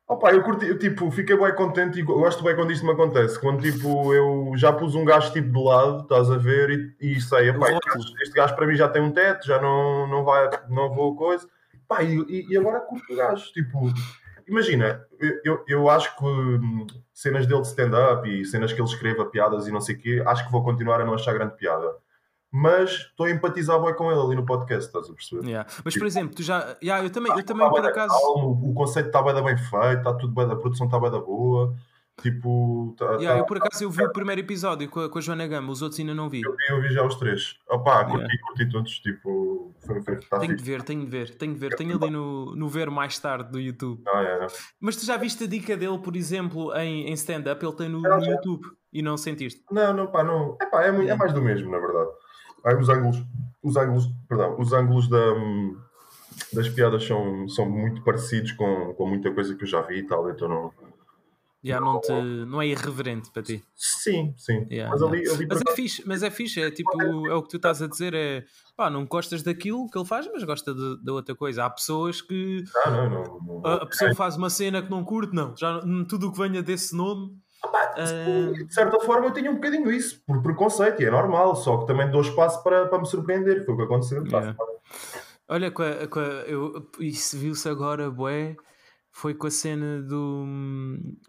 Opa, 0.07 0.31
eu 0.31 0.43
curti, 0.43 0.67
eu, 0.67 0.77
tipo, 0.77 1.09
fiquei 1.09 1.35
bem 1.35 1.55
contente 1.55 1.99
e 1.99 2.03
go- 2.03 2.19
gosto 2.19 2.43
bem 2.43 2.55
quando 2.55 2.71
isto 2.71 2.85
me 2.85 2.91
acontece. 2.91 3.39
Quando 3.39 3.59
tipo, 3.61 4.13
eu 4.13 4.51
já 4.55 4.71
pus 4.71 4.93
um 4.93 5.03
gajo 5.03 5.33
tipo 5.33 5.51
de 5.51 5.63
lado, 5.63 6.03
estás 6.03 6.29
a 6.29 6.37
ver, 6.37 6.95
e, 7.01 7.13
e 7.15 7.19
sei, 7.21 7.49
epá, 7.49 7.65
O 7.65 7.69
este, 7.71 7.87
gajo, 7.89 8.13
este 8.21 8.33
gajo 8.35 8.55
para 8.55 8.67
mim 8.67 8.75
já 8.75 8.87
tem 8.87 9.01
um 9.01 9.11
teto, 9.11 9.47
já 9.47 9.59
não, 9.59 10.07
não, 10.07 10.23
vai, 10.23 10.47
não 10.69 10.93
vou 10.93 11.15
coisa. 11.15 11.47
Pá, 11.87 12.03
e, 12.03 12.23
e- 12.51 12.55
agora 12.57 12.81
curto 12.81 13.11
o 13.11 13.15
gajo. 13.15 13.51
Tipo, 13.51 13.79
imagina, 14.47 15.03
eu, 15.19 15.39
eu, 15.43 15.63
eu 15.67 15.89
acho 15.89 16.15
que 16.15 16.23
hum, 16.23 16.85
cenas 17.11 17.47
dele 17.47 17.61
de 17.61 17.67
stand-up 17.67 18.29
e 18.29 18.45
cenas 18.45 18.71
que 18.71 18.79
ele 18.79 18.87
escreva, 18.87 19.25
piadas 19.25 19.67
e 19.67 19.71
não 19.71 19.81
sei 19.81 19.95
o 19.95 19.97
quê, 19.97 20.23
acho 20.27 20.45
que 20.45 20.51
vou 20.51 20.63
continuar 20.63 21.01
a 21.01 21.05
não 21.05 21.15
achar 21.15 21.33
grande 21.33 21.55
piada. 21.55 21.95
Mas 22.57 22.89
estou 22.91 23.25
a 23.25 23.31
empatizar 23.31 23.81
bem 23.81 23.93
com 23.95 24.09
ele 24.11 24.21
ali 24.21 24.35
no 24.35 24.45
podcast, 24.45 24.85
estás 24.87 25.09
a 25.09 25.13
perceber? 25.13 25.45
Yeah. 25.45 25.69
Mas 25.83 25.97
por 25.97 26.07
exemplo, 26.07 26.35
tu 26.35 26.41
já. 26.43 26.77
Yeah, 26.81 27.05
eu 27.05 27.09
também, 27.09 27.31
eu 27.37 27.43
também 27.43 27.65
Tá 27.65 27.69
bué 27.69 27.81
por 27.81 27.89
acaso. 27.89 28.13
calmo, 28.19 28.61
o 28.69 28.73
conceito 28.73 29.07
está 29.07 29.21
bem, 29.21 29.43
bem 29.43 29.57
feito, 29.57 29.97
está 29.97 30.13
tudo 30.13 30.33
bem, 30.33 30.47
da 30.47 30.55
produção 30.55 30.85
está 30.85 30.99
bem 30.99 31.11
da 31.11 31.19
boa. 31.19 31.75
Tipo, 32.21 32.95
tá, 32.97 33.05
Yeah, 33.15 33.33
tá- 33.33 33.37
eu 33.39 33.45
por 33.45 33.57
acaso 33.57 33.83
eu 33.83 33.89
vi 33.91 34.01
o 34.05 34.11
primeiro 34.13 34.39
episódio 34.39 34.89
com 34.89 35.01
a, 35.01 35.09
com 35.09 35.17
a 35.17 35.21
Joana 35.21 35.45
Gama, 35.47 35.69
os 35.69 35.81
outros 35.81 35.99
ainda 35.99 36.13
não 36.13 36.29
vi. 36.29 36.41
eu, 36.45 36.51
vi, 36.55 36.57
eu 36.69 36.81
vi 36.81 36.93
já 36.93 37.05
os 37.05 37.15
três. 37.15 37.57
Opá, 37.69 38.05
curti, 38.05 38.19
Yeah. 38.23 38.37
curti 38.47 38.69
todos. 38.71 38.99
Tipo, 38.99 39.75
foi, 39.85 40.01
foi, 40.01 40.15
tá 40.21 40.39
Tenho 40.39 40.55
de 40.55 40.63
ver, 40.63 40.81
tenho 40.83 41.01
de 41.03 41.11
ver, 41.11 41.35
tenho 41.35 41.53
de 41.53 41.59
ver. 41.59 41.75
Tenho 41.75 42.01
ali 42.01 42.09
no, 42.09 42.55
no 42.55 42.69
ver 42.69 42.89
mais 42.89 43.19
tarde 43.19 43.51
do 43.51 43.59
YouTube. 43.59 44.01
Ah, 44.07 44.23
é, 44.23 44.45
é. 44.45 44.47
Mas 44.79 44.95
tu 44.95 45.05
já 45.05 45.17
viste 45.17 45.43
a 45.43 45.47
dica 45.47 45.75
dele, 45.75 45.99
por 45.99 46.15
exemplo, 46.15 46.73
em, 46.77 47.09
em 47.09 47.13
stand-up? 47.15 47.63
Ele 47.65 47.75
tem 47.75 47.89
no, 47.89 47.99
Não, 48.01 48.17
no. 48.17 48.25
YouTube 48.25 48.65
e 48.93 49.01
não 49.01 49.17
sentiste? 49.17 49.61
Não, 49.69 49.93
não, 49.93 50.07
pá, 50.07 50.23
não. 50.23 50.55
É 50.61 50.65
pá, 50.67 50.83
é, 50.83 50.91
muito- 50.93 51.11
é 51.11 51.15
mais 51.17 51.33
do 51.33 51.41
mesmo, 51.41 51.69
na 51.69 51.79
verdade. 51.79 52.11
Aí 52.65 52.75
os 52.75 52.89
ângulos, 52.89 53.23
os 53.63 53.77
ângulos, 53.77 54.07
perdão, 54.27 54.59
os 54.59 54.73
ângulos 54.73 55.07
da, 55.07 55.33
das 56.53 56.67
piadas 56.69 57.05
são, 57.05 57.47
são 57.47 57.69
muito 57.69 58.01
parecidos 58.03 58.51
com, 58.53 58.93
com 58.95 59.07
muita 59.07 59.31
coisa 59.31 59.55
que 59.55 59.63
eu 59.63 59.67
já 59.67 59.81
vi 59.81 59.99
e 59.99 60.07
tal, 60.07 60.29
então 60.29 60.47
não. 60.49 60.73
Já 61.63 61.79
não, 61.79 61.99
te, 61.99 62.11
não 62.11 62.61
é 62.61 62.67
irreverente 62.67 63.31
para 63.31 63.41
ti. 63.41 63.63
Sim, 63.75 64.35
sim. 64.37 64.67
Yeah, 64.69 64.91
mas 64.91 65.01
ali, 65.01 65.27
ali 65.27 65.47
Mas 65.47 65.61
é 65.67 65.75
fixe, 65.75 66.03
mas 66.05 66.21
é 66.21 66.29
fixe, 66.29 66.61
é 66.61 66.69
tipo, 66.69 67.27
é 67.27 67.33
o 67.33 67.41
que 67.41 67.49
tu 67.49 67.57
estás 67.57 67.81
a 67.81 67.87
dizer, 67.87 68.13
é 68.13 68.45
pá, 68.77 68.87
não 68.87 69.03
gostas 69.05 69.41
daquilo 69.41 69.89
que 69.89 69.97
ele 69.97 70.05
faz, 70.05 70.29
mas 70.31 70.43
gosta 70.43 70.75
de- 70.75 71.03
da 71.03 71.11
outra 71.13 71.33
coisa. 71.35 71.65
Há 71.65 71.69
pessoas 71.71 72.21
que 72.21 72.63
Ah, 72.85 72.91
não, 72.91 73.09
não, 73.09 73.39
não. 73.41 73.65
a, 73.65 73.85
pessoa 73.87 74.13
faz 74.13 74.37
uma 74.37 74.49
cena 74.49 74.79
que 74.83 74.91
não 74.91 75.03
curte, 75.03 75.33
não, 75.33 75.57
já 75.57 75.81
não- 75.83 76.05
tudo 76.05 76.27
o 76.27 76.31
que 76.31 76.37
venha 76.37 76.61
desse 76.61 76.95
nome. 76.95 77.35
Ah, 77.75 78.51
De 78.63 78.73
certa 78.73 78.99
forma 79.01 79.27
eu 79.27 79.33
tinha 79.33 79.51
um 79.51 79.55
bocadinho 79.55 79.91
isso, 79.91 80.21
por 80.25 80.41
preconceito, 80.41 81.01
e 81.01 81.05
é 81.05 81.11
normal, 81.11 81.55
só 81.55 81.77
que 81.77 81.87
também 81.87 82.09
dou 82.09 82.21
espaço 82.21 82.63
para, 82.63 82.87
para 82.87 82.99
me 82.99 83.05
surpreender, 83.05 83.65
foi 83.65 83.73
o 83.73 83.77
que 83.77 83.83
aconteceu. 83.83 84.25
Yeah. 84.25 84.55
Olha, 85.47 85.69
com 85.71 85.83
a, 85.83 86.07
com 86.07 86.19
a- 86.19 86.43
eu, 86.47 86.89
isso 86.99 87.37
viu-se 87.37 87.67
agora, 87.69 88.09
bué, 88.09 88.55
foi 89.15 89.33
com 89.33 89.47
a 89.47 89.51
cena 89.51 90.01
do. 90.01 90.45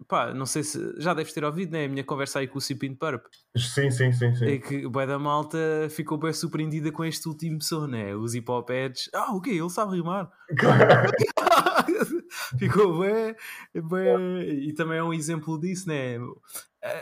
Pá, 0.08 0.34
não 0.34 0.44
sei 0.44 0.64
se. 0.64 0.94
Já 0.98 1.14
deves 1.14 1.32
ter 1.32 1.44
ouvido, 1.44 1.70
né? 1.70 1.84
A 1.84 1.88
minha 1.88 2.02
conversa 2.02 2.40
aí 2.40 2.48
com 2.48 2.58
o 2.58 2.60
Cipin 2.60 2.96
Purp. 2.96 3.24
Sim, 3.56 3.92
sim, 3.92 4.12
sim, 4.12 4.34
sim. 4.34 4.44
É 4.44 4.58
que 4.58 4.84
o 4.84 4.90
bué 4.90 5.06
da 5.06 5.20
malta 5.20 5.56
ficou 5.88 6.18
bem 6.18 6.32
surpreendida 6.32 6.90
com 6.90 7.04
este 7.04 7.28
último 7.28 7.62
som, 7.62 7.86
né? 7.86 8.12
Os 8.16 8.34
hip 8.34 8.50
hop 8.50 8.68
heads. 8.70 9.08
Ah, 9.14 9.32
o 9.32 9.40
quê? 9.40 9.50
Ele 9.50 9.70
sabe 9.70 9.94
rimar. 9.94 10.28
ficou 12.58 12.98
bem, 12.98 13.36
bem. 13.72 14.68
E 14.68 14.74
também 14.74 14.98
é 14.98 15.04
um 15.04 15.14
exemplo 15.14 15.56
disso, 15.56 15.88
né? 15.88 16.18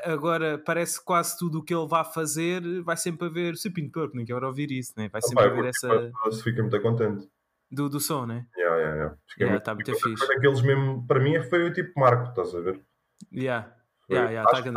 Agora 0.04 0.58
parece 0.58 0.98
que 0.98 1.04
quase 1.06 1.38
tudo 1.38 1.60
o 1.60 1.62
que 1.62 1.74
ele 1.74 1.88
vai 1.88 2.04
fazer 2.04 2.82
vai 2.82 2.98
sempre 2.98 3.28
haver 3.28 3.56
Cipin 3.56 3.88
Purp, 3.88 4.14
nem 4.14 4.26
quero 4.26 4.46
ouvir 4.46 4.70
isso, 4.70 4.92
né? 4.98 5.08
Vai 5.08 5.22
sempre 5.22 5.44
Pá, 5.44 5.50
haver 5.50 5.64
essa. 5.64 6.12
fiquei 6.42 6.60
muito 6.60 6.78
contente. 6.82 7.26
Do, 7.74 7.88
do 7.88 7.98
som, 8.00 8.24
né? 8.26 8.46
Yeah, 8.56 8.76
yeah, 8.76 8.96
yeah. 8.96 9.16
Fiquei 9.28 9.46
Yeah, 9.46 9.52
muito- 9.54 9.64
tá 9.64 9.74
muito 9.74 9.94
fixe. 9.94 10.28
daqueles 10.28 10.62
mesmo, 10.62 11.06
para 11.06 11.20
mim 11.20 11.42
foi 11.42 11.64
o 11.64 11.72
tipo 11.72 11.98
Marco, 11.98 12.28
estás 12.30 12.54
a 12.54 12.60
ver? 12.60 12.80
Yeah. 13.32 13.73
Foi- 14.06 14.16
Yeah, 14.16 14.30
yeah, 14.30 14.44
tá 14.50 14.56
acho, 14.58 14.62
que 14.62 14.68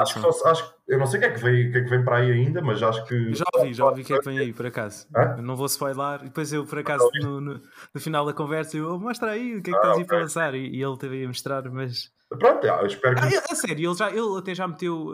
eu 0.93 0.97
não 0.97 1.05
sei 1.05 1.17
o 1.19 1.21
que 1.21 1.27
é 1.27 1.31
que 1.31 1.39
vem, 1.43 1.69
que 1.71 1.77
é 1.77 1.83
que 1.83 1.89
vem 1.89 2.03
para 2.03 2.17
aí 2.17 2.31
ainda, 2.31 2.61
mas 2.61 2.81
acho 2.81 3.05
que. 3.05 3.33
Já 3.33 3.43
ouvi, 3.55 3.73
já 3.73 3.85
ouvi 3.85 4.01
o 4.01 4.05
que 4.05 4.13
é 4.13 4.19
que 4.19 4.25
vem 4.25 4.39
aí, 4.39 4.53
por 4.53 4.65
acaso. 4.65 5.05
Hã? 5.13 5.35
Não 5.41 5.55
vou 5.57 5.65
spoiler. 5.65 6.21
E 6.21 6.25
depois 6.25 6.53
eu, 6.53 6.65
por 6.65 6.79
acaso, 6.79 7.09
no, 7.21 7.41
no, 7.41 7.61
no 7.93 8.01
final 8.01 8.25
da 8.25 8.31
conversa, 8.33 8.77
eu 8.77 8.93
"Oh, 8.95 8.97
mostra 8.99 9.31
aí 9.31 9.57
o 9.57 9.61
que 9.61 9.69
é 9.69 9.73
que 9.73 9.77
estás 9.79 9.97
aí 9.97 10.05
para 10.05 10.19
lançar. 10.19 10.55
E, 10.55 10.69
e 10.77 10.81
ele 10.81 10.97
teve 10.97 11.23
a 11.25 11.27
mostrar, 11.27 11.69
mas. 11.69 12.09
Pronto, 12.29 12.65
eu 12.65 12.85
espero 12.85 13.15
que. 13.15 13.21
Ah, 13.23 13.29
é, 13.29 13.35
é 13.51 13.55
sério, 13.55 13.89
ele, 13.89 13.97
já, 13.97 14.09
ele 14.09 14.37
até 14.37 14.55
já 14.55 14.65
meteu 14.67 15.11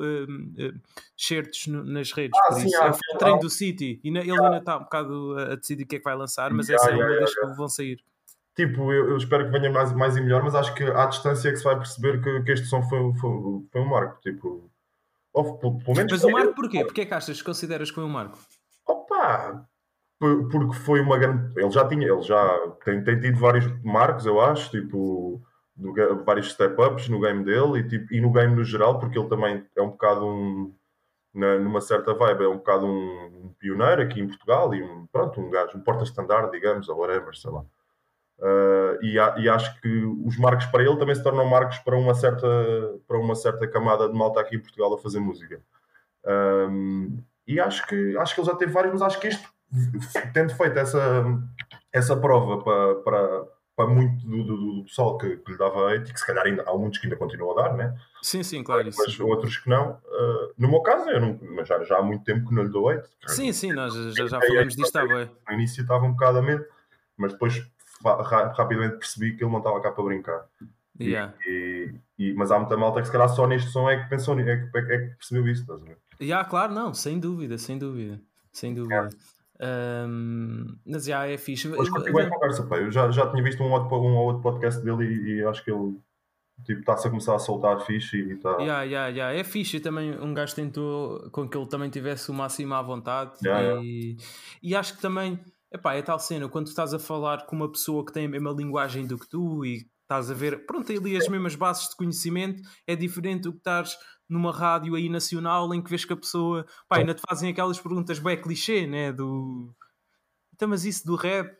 certos 1.17 1.67
no- 1.67 1.83
nas 1.83 2.11
redes. 2.11 2.37
Ah, 2.39 2.47
por 2.53 2.59
sim, 2.59 2.67
isso. 2.67 2.77
há 2.77 2.85
É 2.85 2.89
o 2.89 2.93
aquele- 2.93 3.17
treino 3.19 3.39
do 3.39 3.49
City. 3.49 3.99
E 4.03 4.11
na- 4.11 4.21
ele 4.21 4.31
ainda 4.31 4.57
está 4.57 4.77
um 4.77 4.83
bocado 4.83 5.35
a, 5.37 5.43
a 5.53 5.55
decidir 5.55 5.83
o 5.83 5.87
que 5.87 5.95
é 5.95 5.99
que 5.99 6.05
vai 6.05 6.15
lançar, 6.15 6.51
mas 6.51 6.69
essa 6.69 6.91
é 6.91 6.95
uma 6.95 7.15
das 7.19 7.33
que 7.33 7.45
vão 7.55 7.67
sair. 7.67 7.99
Tipo, 8.55 8.91
eu, 8.93 9.09
eu 9.09 9.17
espero 9.17 9.45
que 9.45 9.51
venha 9.51 9.71
mais, 9.71 9.91
mais 9.93 10.15
e 10.15 10.21
melhor, 10.21 10.43
mas 10.43 10.53
acho 10.53 10.73
que 10.75 10.83
à 10.83 11.05
distância 11.07 11.49
é 11.49 11.51
que 11.51 11.57
se 11.57 11.63
vai 11.63 11.75
perceber 11.75 12.21
que, 12.21 12.41
que 12.43 12.51
este 12.51 12.67
som 12.67 12.83
foi, 12.83 12.99
foi, 13.15 13.31
foi 13.71 13.81
um 13.81 13.85
marco. 13.89 14.21
Tipo, 14.21 14.69
ou, 15.33 15.57
pelo, 15.57 15.79
menos. 15.95 16.11
Mas 16.11 16.23
o 16.23 16.29
Marco, 16.31 16.53
porquê? 16.53 16.83
Porquê 16.85 17.01
é 17.01 17.05
que 17.07 17.13
achas, 17.13 17.41
consideras 17.41 17.89
que 17.89 17.95
foi 17.95 18.03
um 18.03 18.09
Marco? 18.09 18.37
Opa! 18.87 19.65
Por- 20.19 20.47
Porque 20.49 20.73
foi 20.75 21.01
uma 21.01 21.17
grande. 21.17 21.59
Ele 21.59 21.71
já 21.71 21.87
tinha, 21.87 22.07
ele 22.07 22.21
já 22.21 22.59
tem, 22.85 23.03
tem 23.03 23.19
tido 23.19 23.39
vários 23.39 23.65
marcos, 23.83 24.25
eu 24.27 24.39
acho, 24.39 24.69
tipo, 24.69 25.41
do 25.75 26.23
vários 26.23 26.51
step-ups 26.51 27.09
no 27.09 27.19
game 27.19 27.43
dele 27.43 27.79
e, 27.79 27.87
tipo, 27.87 28.13
e 28.13 28.21
no 28.21 28.31
game 28.31 28.55
no 28.55 28.63
geral, 28.63 28.99
porque 28.99 29.17
ele 29.17 29.27
também 29.27 29.65
é 29.75 29.81
um 29.81 29.89
bocado 29.89 30.27
um. 30.27 30.71
na- 31.33 31.57
numa 31.57 31.81
certa 31.81 32.13
vibe, 32.13 32.43
é 32.43 32.47
um 32.47 32.57
bocado 32.57 32.85
um, 32.85 33.45
um 33.45 33.53
pioneiro 33.57 34.03
aqui 34.03 34.19
em 34.21 34.27
Portugal 34.27 34.71
e 34.75 34.83
um, 34.83 35.07
pronto, 35.11 35.41
um 35.41 35.49
gajo, 35.49 35.75
um 35.75 35.81
porta-estandard, 35.81 36.51
digamos, 36.51 36.87
ou 36.89 36.99
whatever, 36.99 37.35
sei 37.35 37.49
lá. 37.49 37.65
Uh, 38.39 38.97
e, 39.01 39.17
a- 39.19 39.35
e 39.37 39.47
acho 39.47 39.79
que 39.79 39.87
os 40.25 40.37
marcos 40.37 40.65
para 40.65 40.83
ele 40.83 40.97
também 40.97 41.15
se 41.15 41.23
tornam 41.23 41.45
marcos 41.45 41.77
para 41.79 41.95
uma 41.97 42.13
certa, 42.13 42.47
para 43.07 43.17
uma 43.17 43.35
certa 43.35 43.67
camada 43.67 44.07
de 44.09 44.13
malta 44.17 44.39
aqui 44.41 44.55
em 44.55 44.59
Portugal 44.59 44.93
a 44.93 44.97
fazer 44.97 45.19
música. 45.19 45.61
Um, 46.25 47.17
e 47.47 47.59
acho 47.59 47.85
que, 47.87 48.17
acho 48.17 48.33
que 48.35 48.41
ele 48.41 48.47
já 48.49 48.55
teve 48.55 48.71
vários, 48.71 48.93
mas 48.93 49.01
acho 49.01 49.19
que 49.19 49.27
este, 49.27 49.47
tendo 50.33 50.53
feito 50.55 50.77
essa, 50.77 51.23
essa 51.91 52.15
prova 52.15 52.63
para, 52.63 52.95
para, 52.95 53.43
para 53.75 53.87
muito 53.87 54.25
do, 54.25 54.43
do- 54.43 54.75
do 54.77 54.83
pessoal 54.85 55.17
que, 55.17 55.37
que 55.37 55.51
lhe 55.51 55.57
dava 55.57 55.93
hate, 55.93 56.09
e 56.09 56.13
que 56.13 56.19
se 56.19 56.25
calhar 56.25 56.45
ainda, 56.45 56.63
há 56.67 56.73
muitos 56.77 56.99
que 56.99 57.05
ainda 57.07 57.17
continuam 57.17 57.57
a 57.57 57.63
dar, 57.63 57.73
né? 57.75 57.95
Sim, 58.21 58.43
sim, 58.43 58.63
claro. 58.63 58.87
Isso. 58.87 58.99
mas 59.05 59.19
outros 59.19 59.57
que 59.57 59.69
não. 59.69 59.91
Uh, 60.05 60.53
no 60.57 60.69
meu 60.69 60.81
caso, 60.81 61.09
eu 61.09 61.19
não, 61.19 61.37
mas 61.55 61.67
já, 61.67 61.83
já 61.83 61.97
há 61.97 62.01
muito 62.01 62.23
tempo 62.23 62.47
que 62.47 62.55
não 62.55 62.63
lhe 62.63 62.69
dou 62.69 62.89
hate. 62.89 63.09
Sim, 63.27 63.51
sim, 63.51 63.73
nós 63.73 63.93
já, 63.93 64.27
já 64.27 64.37
É, 64.39 64.43
é, 64.43 64.47
falamos 64.47 64.75
disto 64.75 64.95
há 64.95 65.05
bem. 65.05 65.29
No 65.47 65.53
início 65.53 65.81
estava 65.81 66.05
um 66.05 66.11
bocado 66.11 66.37
a 66.39 66.41
medo, 66.41 66.65
mas 67.17 67.33
depois 67.33 67.61
rapidamente 68.03 68.97
percebi 68.97 69.35
que 69.35 69.43
ele 69.43 69.51
não 69.51 69.59
estava 69.59 69.81
cá 69.81 69.91
para 69.91 70.03
brincar. 70.03 70.45
E- 70.99 71.05
Yeah. 71.05 71.33
E, 71.47 71.91
e- 72.19 72.33
mas 72.35 72.51
há 72.51 72.59
muita 72.59 72.77
malta 72.77 72.99
que 73.01 73.07
se 73.07 73.11
calhar 73.11 73.27
só 73.27 73.47
neste 73.47 73.71
som 73.71 73.89
é 73.89 74.03
que 74.03 74.09
pensou, 74.09 74.39
é 74.39 74.43
que, 74.43 74.77
é 74.77 74.97
que 75.09 75.15
percebeu 75.15 75.47
isso, 75.47 75.61
estás 75.61 75.81
a 75.81 75.85
ver? 75.85 75.97
Já, 76.21 76.43
claro, 76.45 76.71
não, 76.71 76.93
sem 76.93 77.19
dúvida, 77.19 77.57
sem 77.57 77.79
dúvida, 77.79 78.21
sem 78.51 78.73
dúvida. 78.75 79.09
Ahm, 79.59 80.75
mas 80.85 81.05
já 81.05 81.25
é 81.27 81.37
fixe. 81.37 81.67
Mas 81.69 81.89
continua 81.89 82.23
a 82.23 82.29
conversa, 82.29 82.63
pá. 82.63 82.77
Eu 82.77 82.91
já, 82.91 83.09
já 83.11 83.29
tinha 83.29 83.41
visto 83.43 83.63
um, 83.63 83.71
outro, 83.71 83.95
um 83.97 84.15
ou 84.15 84.25
outro 84.27 84.41
podcast 84.43 84.83
dele 84.83 85.05
e, 85.05 85.37
e 85.39 85.43
acho 85.45 85.63
que 85.63 85.71
ele 85.71 85.97
tipo, 86.65 86.79
está-se 86.81 87.07
a 87.07 87.09
começar 87.09 87.35
a 87.35 87.39
soltar 87.39 87.79
fixe 87.81 88.17
e 88.17 88.33
está. 88.33 88.51
Yeah, 88.57 88.83
yeah, 88.83 89.07
yeah. 89.09 89.39
É 89.39 89.43
fixe, 89.43 89.79
também 89.79 90.19
um 90.19 90.33
gajo 90.33 90.53
tentou 90.55 91.29
com 91.31 91.47
que 91.47 91.57
ele 91.57 91.67
também 91.67 91.89
tivesse 91.89 92.29
o 92.29 92.33
máximo 92.33 92.73
à 92.73 92.81
vontade 92.81 93.31
Yeah, 93.43 93.81
e, 93.83 94.17
e 94.61 94.75
acho 94.75 94.95
que 94.95 95.01
também 95.01 95.39
epá, 95.73 95.95
é 95.95 96.01
tal 96.01 96.19
cena, 96.19 96.47
quando 96.47 96.65
tu 96.65 96.69
estás 96.69 96.93
a 96.93 96.99
falar 96.99 97.45
com 97.45 97.55
uma 97.55 97.71
pessoa 97.71 98.05
que 98.05 98.13
tem 98.13 98.25
a 98.25 98.29
mesma 98.29 98.51
linguagem 98.51 99.07
do 99.07 99.17
que 99.17 99.27
tu 99.27 99.65
e 99.65 99.85
estás 100.03 100.29
a 100.29 100.33
ver, 100.33 100.65
pronto, 100.65 100.85
tem 100.85 100.97
ali 100.97 101.17
as 101.17 101.27
mesmas 101.27 101.55
bases 101.55 101.89
de 101.89 101.95
conhecimento, 101.95 102.61
é 102.85 102.95
diferente 102.95 103.43
do 103.43 103.51
que 103.53 103.57
estás 103.57 103.97
numa 104.29 104.51
rádio 104.51 104.95
aí 104.95 105.09
nacional 105.09 105.73
em 105.73 105.81
que 105.81 105.89
vês 105.89 106.05
que 106.05 106.13
a 106.13 106.17
pessoa 106.17 106.65
pá, 106.87 106.97
ainda 106.97 107.13
te 107.13 107.21
fazem 107.27 107.49
aquelas 107.49 107.79
perguntas 107.79 108.19
bem 108.19 108.39
clichê, 108.39 108.85
né? 108.85 109.11
Do 109.11 109.73
então, 110.53 110.67
mas 110.67 110.85
isso 110.85 111.05
do 111.05 111.15
rap 111.15 111.51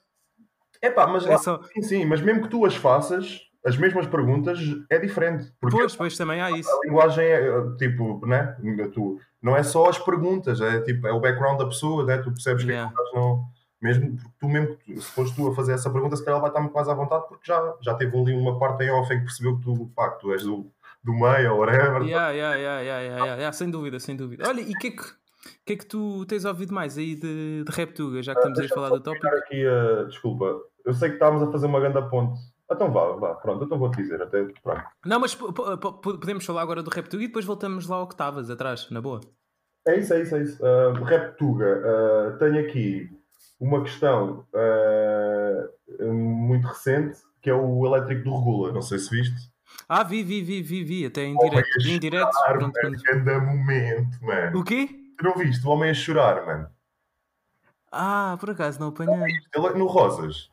É 0.82 0.90
pá, 0.90 1.08
mas 1.08 1.26
é 1.26 1.38
só. 1.38 1.62
sim, 1.74 1.82
sim, 1.82 2.06
mas 2.06 2.22
mesmo 2.22 2.44
que 2.44 2.50
tu 2.50 2.66
as 2.66 2.76
faças, 2.76 3.42
as 3.66 3.78
mesmas 3.78 4.06
perguntas 4.06 4.60
é 4.90 5.00
diferente. 5.00 5.52
Porque 5.60 5.76
Pois, 5.78 5.96
pois 5.96 6.18
também 6.18 6.42
há 6.42 6.52
isso. 6.52 6.70
a 6.70 6.80
linguagem 6.86 7.26
é 7.26 7.76
tipo, 7.78 8.26
né? 8.26 8.56
Tu, 8.94 9.20
não 9.42 9.56
é 9.56 9.64
só 9.64 9.90
as 9.90 9.98
perguntas, 9.98 10.62
é 10.62 10.82
tipo, 10.82 11.08
é 11.08 11.12
o 11.12 11.20
background 11.20 11.60
da 11.60 11.66
pessoa, 11.66 12.06
né? 12.06 12.18
Tu 12.20 12.32
percebes 12.32 12.64
Yeah. 12.64 12.94
que 12.96 13.16
não. 13.16 13.46
Mesmo 13.84 14.16
porque 14.16 14.30
tu 14.40 14.48
mesmo, 14.48 14.78
se 14.88 15.12
fores 15.12 15.32
tu 15.32 15.46
a 15.46 15.54
fazer 15.54 15.74
essa 15.74 15.90
pergunta, 15.90 16.16
se 16.16 16.24
calhar 16.24 16.36
ela 16.40 16.42
vai 16.42 16.50
estar 16.50 16.62
muito 16.62 16.74
mais 16.74 16.88
à 16.88 16.94
vontade 16.94 17.28
porque 17.28 17.46
já, 17.46 17.76
já 17.82 17.94
teve 17.96 18.18
ali 18.18 18.34
uma 18.34 18.58
parte 18.58 18.82
em 18.86 18.90
off 18.92 19.14
em 19.14 19.20
que 19.20 19.26
percebeu 19.26 19.58
que 19.58 19.64
tu, 19.64 19.92
pá, 19.94 20.10
que 20.12 20.22
tu 20.22 20.32
és 20.32 20.42
do, 20.44 20.66
do 21.04 21.12
meio 21.14 21.52
ou 21.54 21.60
whatever. 21.60 22.02
Yeah, 22.04 22.32
yeah, 22.32 22.56
yeah, 22.56 22.82
yeah, 22.82 23.26
yeah, 23.36 23.52
sem 23.52 23.70
dúvida, 23.70 24.00
sem 24.00 24.16
dúvida. 24.16 24.48
Olha, 24.48 24.62
e 24.62 24.72
o 24.72 24.78
que, 24.80 24.88
é 24.88 24.92
que, 24.92 25.04
que 25.66 25.74
é 25.74 25.76
que 25.76 25.86
tu 25.86 26.26
tens 26.26 26.46
ouvido 26.46 26.74
mais 26.74 26.98
aí 26.98 27.14
de, 27.14 27.66
de 27.66 27.72
Reptuga, 27.72 28.24
já 28.24 28.34
que 28.34 28.40
estamos 28.40 28.58
aí 28.58 28.66
a 28.68 28.70
falar 28.70 28.90
do 28.90 29.02
tópico? 29.02 29.28
aqui, 29.28 29.64
desculpa, 30.08 30.62
eu 30.86 30.94
sei 30.94 31.10
que 31.10 31.16
estávamos 31.16 31.46
a 31.46 31.52
fazer 31.52 31.68
uma 31.68 31.82
grande 31.82 32.02
ponte. 32.10 32.40
Então 32.72 32.90
vá, 32.90 33.12
vá, 33.18 33.36
pronto, 33.36 33.66
então 33.66 33.78
vou-te 33.78 33.98
dizer. 33.98 34.22
Até, 34.22 34.46
pronto. 34.64 34.82
Não, 35.06 35.20
mas 35.20 35.36
po- 35.36 35.52
po- 35.52 35.78
po- 35.78 36.18
podemos 36.18 36.46
falar 36.46 36.62
agora 36.62 36.82
do 36.82 36.90
Reptuga 36.90 37.24
e 37.24 37.28
depois 37.28 37.44
voltamos 37.44 37.86
lá 37.88 37.98
ao 37.98 38.08
que 38.08 38.14
estavas 38.14 38.50
atrás, 38.50 38.90
na 38.90 39.02
boa. 39.02 39.20
É 39.86 40.00
isso, 40.00 40.14
é 40.14 40.22
isso, 40.22 40.36
é 40.36 40.42
isso. 40.42 40.64
Uh, 40.64 41.04
Reptuga, 41.04 41.82
uh, 42.34 42.38
tenho 42.40 42.60
aqui 42.66 43.12
uma 43.60 43.82
questão 43.84 44.46
uh, 44.54 46.14
muito 46.14 46.68
recente 46.68 47.20
que 47.44 47.50
é 47.50 47.54
o 47.54 47.86
elétrico 47.86 48.24
do 48.24 48.38
Regula. 48.38 48.72
Não 48.72 48.82
sei 48.82 48.98
se 48.98 49.10
viste. 49.10 49.52
Ah, 49.88 50.04
vi, 50.04 50.24
vi, 50.24 50.42
vi, 50.42 50.62
vi, 50.62 50.84
vi, 50.84 51.06
até 51.06 51.26
em 51.26 51.38
direto. 51.38 51.68
Em 51.86 52.00
direto, 52.00 52.32
pronto, 52.48 52.80
Ganda 53.04 53.40
momento, 53.40 54.18
mano. 54.24 54.60
O 54.60 54.64
quê? 54.64 54.90
Tu 55.18 55.24
não 55.24 55.36
viste? 55.36 55.66
O 55.68 55.70
homem 55.72 55.92
a 55.92 55.94
chorar, 55.94 56.46
mano. 56.46 56.70
Ah, 57.92 58.38
por 58.40 58.52
acaso 58.52 58.80
não 58.80 58.88
apanhei. 58.88 59.36
Ele 59.54 59.70
no 59.72 59.86
Rosas. 59.86 60.50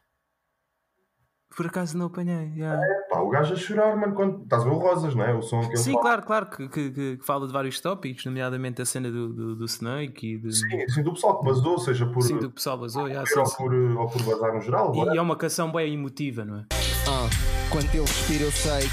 Por 1.56 1.66
acaso 1.66 1.98
não 1.98 2.06
apanhei. 2.06 2.52
yeah. 2.56 2.80
Pá, 3.10 3.20
o 3.20 3.28
gajo 3.28 3.54
a 3.54 3.56
chorar, 3.56 3.96
mano. 3.96 4.14
Quando... 4.14 4.42
Estás 4.44 4.62
a 4.62 4.64
ver 4.64 4.70
o 4.70 4.78
Rosas, 4.78 5.14
não 5.14 5.24
é? 5.24 5.34
O 5.34 5.42
som 5.42 5.60
que 5.60 5.66
ele 5.68 5.76
Sim, 5.78 5.92
fala. 5.92 6.02
claro, 6.02 6.22
claro, 6.22 6.46
que, 6.46 6.68
que, 6.68 6.90
que- 6.90 7.16
que 7.18 7.26
fala 7.26 7.46
de 7.46 7.52
vários 7.52 7.80
tópicos, 7.80 8.24
nomeadamente 8.24 8.80
a 8.80 8.84
cena 8.84 9.10
do, 9.10 9.28
do, 9.32 9.56
do 9.56 9.64
Snake 9.64 10.34
e 10.34 10.38
de, 10.38 10.52
Sim, 10.54 10.88
sim, 10.88 11.02
do 11.02 11.12
pessoal 11.12 11.38
que 11.40 11.44
basou, 11.44 11.78
seja 11.78 12.06
por, 12.06 12.22
sim, 12.22 12.38
do 12.38 12.50
pessoal 12.50 12.78
vazou. 12.78 13.08
yeah, 13.08 13.26
sim, 13.26 13.38
ou, 13.38 13.46
sim. 13.46 13.56
por, 13.56 13.74
ou 13.74 14.08
por 14.08 14.22
bazar 14.22 14.54
no 14.54 14.60
geral. 14.60 14.92
E, 14.94 15.14
e 15.14 15.18
é 15.18 15.20
uma 15.20 15.36
canção 15.36 15.70
bem 15.72 15.92
emotiva, 15.92 16.44
não 16.44 16.58
é? 16.58 16.64
Ah, 17.08 17.28
quando 17.70 17.86
ele 17.92 18.00
respira 18.00 18.44
eu 18.44 18.52
sei 18.52 18.88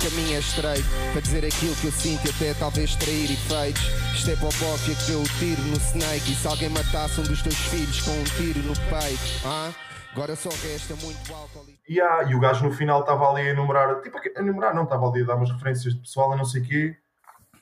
que 0.00 0.08
caminho 0.10 0.34
é 0.36 0.38
estreito 0.40 0.84
Para 1.12 1.20
dizer 1.20 1.44
aquilo 1.46 1.74
que 1.76 1.86
eu 1.86 1.92
sinto 1.92 2.26
e 2.26 2.30
até 2.30 2.54
talvez 2.58 2.94
trair 2.96 3.30
efeitos 3.30 3.82
Isto 4.12 4.30
é 4.32 4.36
popófia 4.36 4.94
que 4.94 5.04
deu 5.06 5.20
o 5.20 5.24
tiro 5.38 5.62
no 5.62 5.76
snake 5.76 6.32
E 6.32 6.34
se 6.34 6.46
alguém 6.46 6.68
matasse 6.70 7.20
um 7.20 7.24
dos 7.24 7.40
teus 7.42 7.54
filhos 7.56 8.00
com 8.02 8.10
um 8.10 8.24
tiro 8.36 8.60
no 8.60 8.74
peito 8.74 9.46
ah, 9.46 9.70
Agora 10.14 10.36
só 10.36 10.48
resta 10.48 10.94
muito 10.96 11.34
álcool 11.34 11.66
e... 11.68 11.94
E, 11.94 12.00
há- 12.00 12.22
e 12.30 12.34
o 12.36 12.40
gajo 12.40 12.64
no 12.64 12.72
final 12.72 13.00
estava 13.00 13.28
ali 13.30 13.42
a 13.42 13.50
enumerar, 13.50 14.00
tipo, 14.00 14.16
a 14.16 14.40
enumerar, 14.40 14.74
não, 14.74 14.84
estava 14.84 15.08
ali 15.08 15.22
a 15.22 15.26
dar 15.26 15.34
umas 15.34 15.50
referências 15.50 15.92
de 15.92 16.00
pessoal 16.00 16.32
e 16.34 16.36
não 16.36 16.44
sei 16.44 16.62
o 16.62 16.64
quê. 16.64 16.96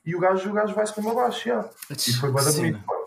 E 0.05 0.15
o 0.15 0.21
gajo, 0.21 0.51
o 0.51 0.53
gajo 0.53 0.75
vai-se 0.75 0.93
para 0.95 1.11
abaixo, 1.11 1.49
já. 1.49 1.71
E 1.91 2.13
foi 2.13 2.31
bem 2.31 2.43
Sim. 2.43 2.73
bonito, 2.73 2.85
pá. 2.85 3.03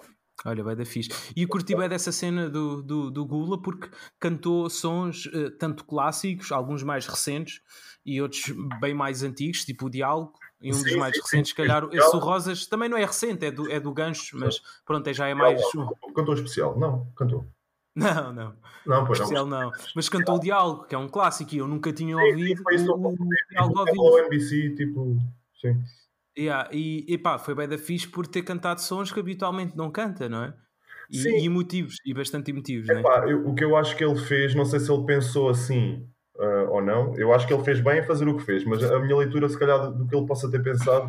Olha, 0.48 0.64
vai 0.64 0.76
da 0.76 0.86
fixe. 0.86 1.10
E 1.36 1.46
curti 1.48 1.76
bem 1.76 1.90
dessa 1.90 2.12
cena 2.12 2.50
do, 2.50 2.82
do, 2.82 3.10
do 3.12 3.26
Gula 3.26 3.62
porque 3.62 3.90
cantou 4.20 4.70
sons 4.70 5.26
uh, 5.28 5.50
tanto 5.58 5.84
clássicos, 5.86 6.52
alguns 6.52 6.84
mais 6.84 7.08
recentes 7.08 7.62
e 8.06 8.22
outros 8.22 8.54
bem 8.80 8.94
mais 8.94 9.24
antigos, 9.24 9.66
tipo 9.66 9.88
o 9.88 9.90
Diálogo. 9.90 10.34
E 10.62 10.72
um 10.72 10.74
sim, 10.74 10.84
dos 10.84 10.96
mais 10.96 11.16
sim, 11.16 11.22
recentes, 11.22 11.50
se 11.50 11.56
calhar, 11.56 11.88
esse 11.92 12.16
o 12.16 12.20
Rosas 12.20 12.66
também 12.68 12.88
não 12.90 12.98
é 12.98 13.06
recente, 13.06 13.46
é 13.46 13.52
do, 13.52 13.72
é 13.72 13.80
do 13.80 13.92
Gancho, 13.94 14.38
mas 14.38 14.62
pronto, 14.86 15.08
é, 15.08 15.14
já 15.14 15.28
é 15.28 15.34
mais. 15.34 15.62
Cantou 16.16 16.34
especial? 16.34 16.78
Não, 16.80 17.08
cantou. 17.16 17.46
Não, 17.98 18.34
não. 18.34 18.54
Não, 18.86 19.06
pois 19.06 19.20
especial 19.20 19.46
não. 19.46 19.62
não. 19.62 19.72
Mas 19.96 20.10
cantou 20.10 20.36
o 20.36 20.40
Diálogo, 20.40 20.84
que 20.84 20.94
é 20.94 20.98
um 20.98 21.08
clássico 21.08 21.56
e 21.56 21.60
eu 21.60 21.68
nunca 21.68 21.94
tinha 21.94 22.16
ouvido. 22.18 22.58
Sim, 22.58 22.64
foi 22.64 22.78
o, 22.78 22.94
o, 22.94 23.14
o 23.14 23.18
Diálogo 23.50 23.80
ouvido. 23.80 24.18
NBC, 24.26 24.76
tipo, 24.76 25.18
sim. 25.62 25.82
Yeah, 26.38 26.70
e, 26.74 27.06
e 27.08 27.18
pá, 27.18 27.40
foi 27.40 27.56
bem 27.56 27.70
da 27.70 27.78
fixe 27.78 28.08
por 28.08 28.28
ter 28.28 28.42
cantado 28.42 28.82
sons 28.82 29.12
que 29.12 29.20
habitualmente 29.20 29.78
não 29.78 29.90
canta, 29.90 30.28
não 30.28 30.44
é? 30.44 30.54
E, 31.10 31.20
e 31.20 31.46
emotivos, 31.46 31.96
e 32.06 32.14
bastante 32.14 32.52
emotivos, 32.52 32.90
é? 32.90 33.02
Eu, 33.28 33.48
o 33.48 33.56
que 33.56 33.64
eu 33.64 33.78
acho 33.78 33.96
que 33.96 34.04
ele 34.04 34.18
fez, 34.18 34.54
não 34.54 34.66
sei 34.66 34.80
se 34.80 34.92
ele 34.92 35.06
pensou 35.06 35.50
assim 35.50 36.06
uh, 36.38 36.70
ou 36.72 36.82
não, 36.82 37.16
eu 37.16 37.34
acho 37.34 37.48
que 37.48 37.54
ele 37.54 37.64
fez 37.64 37.80
bem 37.80 38.00
a 38.00 38.04
fazer 38.04 38.28
o 38.28 38.36
que 38.36 38.44
fez, 38.44 38.66
mas 38.66 38.84
a 38.84 39.00
minha 39.00 39.16
leitura, 39.16 39.48
se 39.48 39.58
calhar, 39.58 39.80
do, 39.80 40.00
do 40.00 40.08
que 40.08 40.16
ele 40.16 40.26
possa 40.26 40.50
ter 40.50 40.62
pensado, 40.62 41.08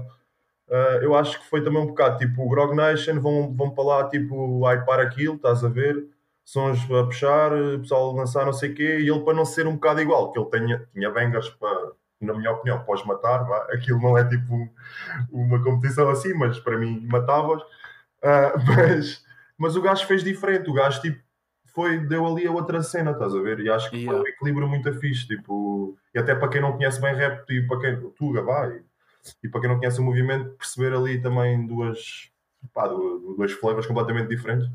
uh, 0.68 1.03
eu 1.03 1.14
acho 1.14 1.40
que 1.40 1.49
foi 1.49 1.62
também 1.64 1.81
um 1.81 1.87
bocado 1.87 2.18
tipo 2.18 2.42
o 2.42 2.49
Grog 2.49 2.77
Nation, 2.77 3.18
vão, 3.18 3.53
vão 3.55 3.70
para 3.70 3.85
lá, 3.85 4.09
tipo, 4.09 4.64
ai 4.66 4.85
para 4.85 5.03
aquilo, 5.03 5.35
estás 5.37 5.64
a 5.64 5.68
ver? 5.68 6.07
Sons 6.46 6.78
a 6.85 7.04
puxar, 7.04 7.52
o 7.52 7.80
pessoal 7.80 8.14
lançar 8.14 8.46
não 8.46 8.52
sei 8.52 8.70
o 8.70 8.74
quê, 8.74 9.00
e 9.00 9.11
ele 9.11 9.20
para 9.24 9.35
não 9.35 9.44
ser 9.44 9.66
um 9.66 9.74
bocado 9.74 10.00
igual, 10.00 10.32
que 10.32 10.38
ele 10.38 10.48
tenha, 10.48 10.88
tinha 10.94 11.11
bangers 11.11 11.50
para 11.50 11.90
na 12.20 12.32
minha 12.32 12.50
opinião, 12.52 12.82
podes 12.85 13.04
matar, 13.04 13.44
vá. 13.44 13.66
aquilo 13.74 14.00
não 14.00 14.16
é 14.16 14.24
tipo 14.24 14.70
uma 15.30 15.62
competição 15.62 16.09
assim, 16.09 16.32
mas 16.32 16.59
para 16.61 16.78
mim 16.78 17.06
matavas. 17.11 17.61
Uh, 18.22 18.56
mas, 18.64 19.24
mas 19.59 19.76
o 19.76 19.82
gajo 19.82 20.06
fez 20.06 20.22
diferente, 20.22 20.70
o 20.70 20.72
gajo 20.72 21.02
tipo, 21.02 21.20
foi, 21.74 21.98
deu 21.98 22.24
ali 22.24 22.46
a 22.46 22.52
outra 22.52 22.82
cena, 22.82 23.11
estás 23.11 23.35
a 23.35 23.40
ver? 23.40 23.61
E 23.61 23.68
acho 23.68 23.90
que 23.90 23.96
yeah. 23.96 24.12
foi 24.12 24.22
um 24.22 24.32
equilíbrio 24.32 24.68
muito 24.68 24.92
fixe, 24.94 25.26
tipo, 25.26 25.98
e 26.14 26.18
até 26.18 26.35
para 26.35 26.48
quem 26.48 26.61
não 26.61 26.72
conhece 26.72 27.00
bem 27.00 27.14
rap, 27.14 27.44
e 27.50 27.66
para 27.66 27.80
quem, 27.80 28.11
Tuga, 28.12 28.40
vai, 28.40 28.80
e 29.42 29.48
para 29.48 29.61
quem 29.61 29.68
não 29.68 29.78
conhece 29.78 30.00
o 30.00 30.04
movimento, 30.04 30.56
perceber 30.56 30.94
ali 30.94 31.20
também 31.20 31.66
duas, 31.66 32.30
pá, 32.72 32.87
duas 32.88 33.52
flavors 33.52 33.87
completamente 33.87 34.29
diferentes. 34.29 34.68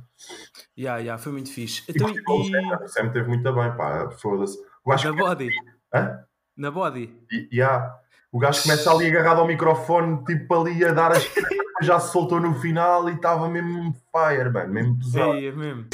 Yeah, 0.78 1.00
yeah, 1.00 1.18
foi 1.22 1.32
muito 1.32 1.52
fixe. 1.52 1.84
Então, 1.88 2.10
e, 2.10 2.84
e... 2.84 2.88
sempre 2.88 3.14
teve 3.14 3.28
muito 3.28 3.54
bem, 3.54 3.76
pá, 3.76 4.10
foda-se. 4.12 4.58
Da 4.86 5.14
body. 5.14 5.50
Hã? 5.94 6.24
Na 6.58 6.72
body? 6.72 7.16
E, 7.32 7.50
yeah. 7.54 7.96
O 8.32 8.40
gajo 8.40 8.64
começa 8.64 8.92
ali 8.92 9.08
agarrado 9.08 9.42
ao 9.42 9.48
microfone, 9.48 10.24
tipo 10.24 10.54
ali 10.56 10.84
a 10.86 10.94
dar 10.94 11.12
as. 11.12 11.24
já 11.82 12.00
se 12.00 12.12
soltou 12.12 12.40
no 12.40 12.54
final 12.60 13.10
e 13.10 13.14
estava 13.14 13.50
mesmo 13.50 13.94
fire, 14.12 14.50
mano, 14.50 14.74
mesmo 14.74 15.00
pesado. 15.00 15.34
É, 15.34 15.46
é 15.46 15.52
mesmo. 15.52 15.86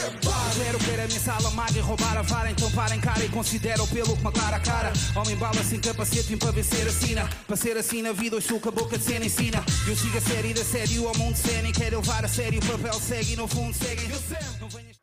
Quero 0.58 0.80
ver 0.80 1.00
a 1.02 1.08
minha 1.08 1.19
sala 1.19 1.52
maga 1.52 1.78
e 1.78 1.80
roubar 1.80 2.17
a 2.17 2.23
vara 2.23 2.50
Então 2.50 2.71
parem 2.71 3.00
cara 3.00 3.23
e 3.23 3.30
pelo 3.30 3.88
que 3.88 4.21
uma 4.21 4.32
clara 4.32 4.60
cara. 4.60 4.91
Homem 5.15 5.36
bala 5.36 5.63
sem 5.63 5.80
capacete 5.80 6.36
para 6.36 6.52
vencer 6.52 6.88
a 6.88 6.89
sina 6.89 7.30
Para 7.45 7.56
ser 7.56 7.78
assim 7.78 8.02
na 8.02 8.12
vida 8.12 8.36
hoje 8.36 8.50
a 8.56 8.71
boca 8.71 8.97
de 8.97 9.04
cena 9.04 9.26
ensina 9.26 9.63
Eu 9.88 9.95
sigo 9.95 10.17
a 10.17 10.21
série 10.21 10.54
da 10.54 10.63
série 10.63 10.97
ao 10.97 11.15
mundo 11.15 11.36
cena 11.36 11.69
E 11.69 11.71
quero 11.71 11.97
levar 11.97 12.26
a 12.26 12.28
sério 12.28 12.60
o 12.60 12.65
papel 12.65 12.93
segue 12.93 13.34
e 13.34 13.36
no 13.36 13.47
fundo 13.47 13.73
segue. 13.73 14.02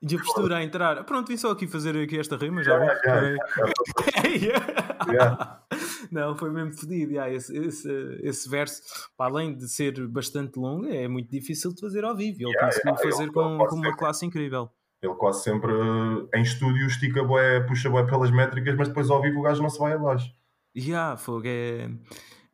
E 0.03 0.15
a 0.15 0.19
postura 0.19 0.57
a 0.57 0.65
entrar. 0.65 1.03
Pronto, 1.05 1.29
vim 1.29 1.37
só 1.37 1.53
aqui 1.53 1.67
fazer 1.67 1.97
aqui 1.97 2.19
esta 2.19 2.37
rima 2.37 2.63
já 2.63 2.75
yeah, 2.75 3.37
yeah, 4.29 4.67
yeah, 5.11 5.59
Não, 6.15 6.37
foi 6.37 6.51
mesmo 6.51 6.73
fedido 6.73 7.13
yeah, 7.13 7.33
esse, 7.33 7.57
esse, 7.57 7.91
esse 8.23 8.49
verso, 8.49 8.83
para 9.17 9.31
além 9.31 9.57
de 9.57 9.69
ser 9.69 10.07
bastante 10.09 10.59
longo 10.59 10.87
É 10.87 11.09
muito 11.09 11.31
difícil 11.31 11.75
de 11.75 11.81
fazer 11.81 12.05
ao 12.05 12.17
vivo 12.17 12.39
Ele 12.41 12.59
conseguiu 12.59 12.97
fazer 12.97 13.33
com, 13.33 13.59
com 13.59 13.77
uma 13.77 13.97
classe 13.97 14.25
incrível 14.25 14.71
ele 15.07 15.15
quase 15.15 15.43
sempre 15.43 15.73
em 16.35 16.43
estúdio 16.43 16.87
estica 16.87 17.23
bué, 17.23 17.61
puxa 17.61 17.91
bué 17.91 18.05
pelas 18.05 18.31
métricas, 18.31 18.75
mas 18.75 18.89
depois 18.89 19.11
ao 19.11 19.21
vivo 19.21 19.41
o 19.41 19.43
gajo 19.43 19.63
não 19.63 19.69
se 19.69 19.79
vai 19.79 19.93
abaixo. 19.93 20.33
Yeah, 20.77 21.17
fogo, 21.17 21.47
é... 21.47 21.91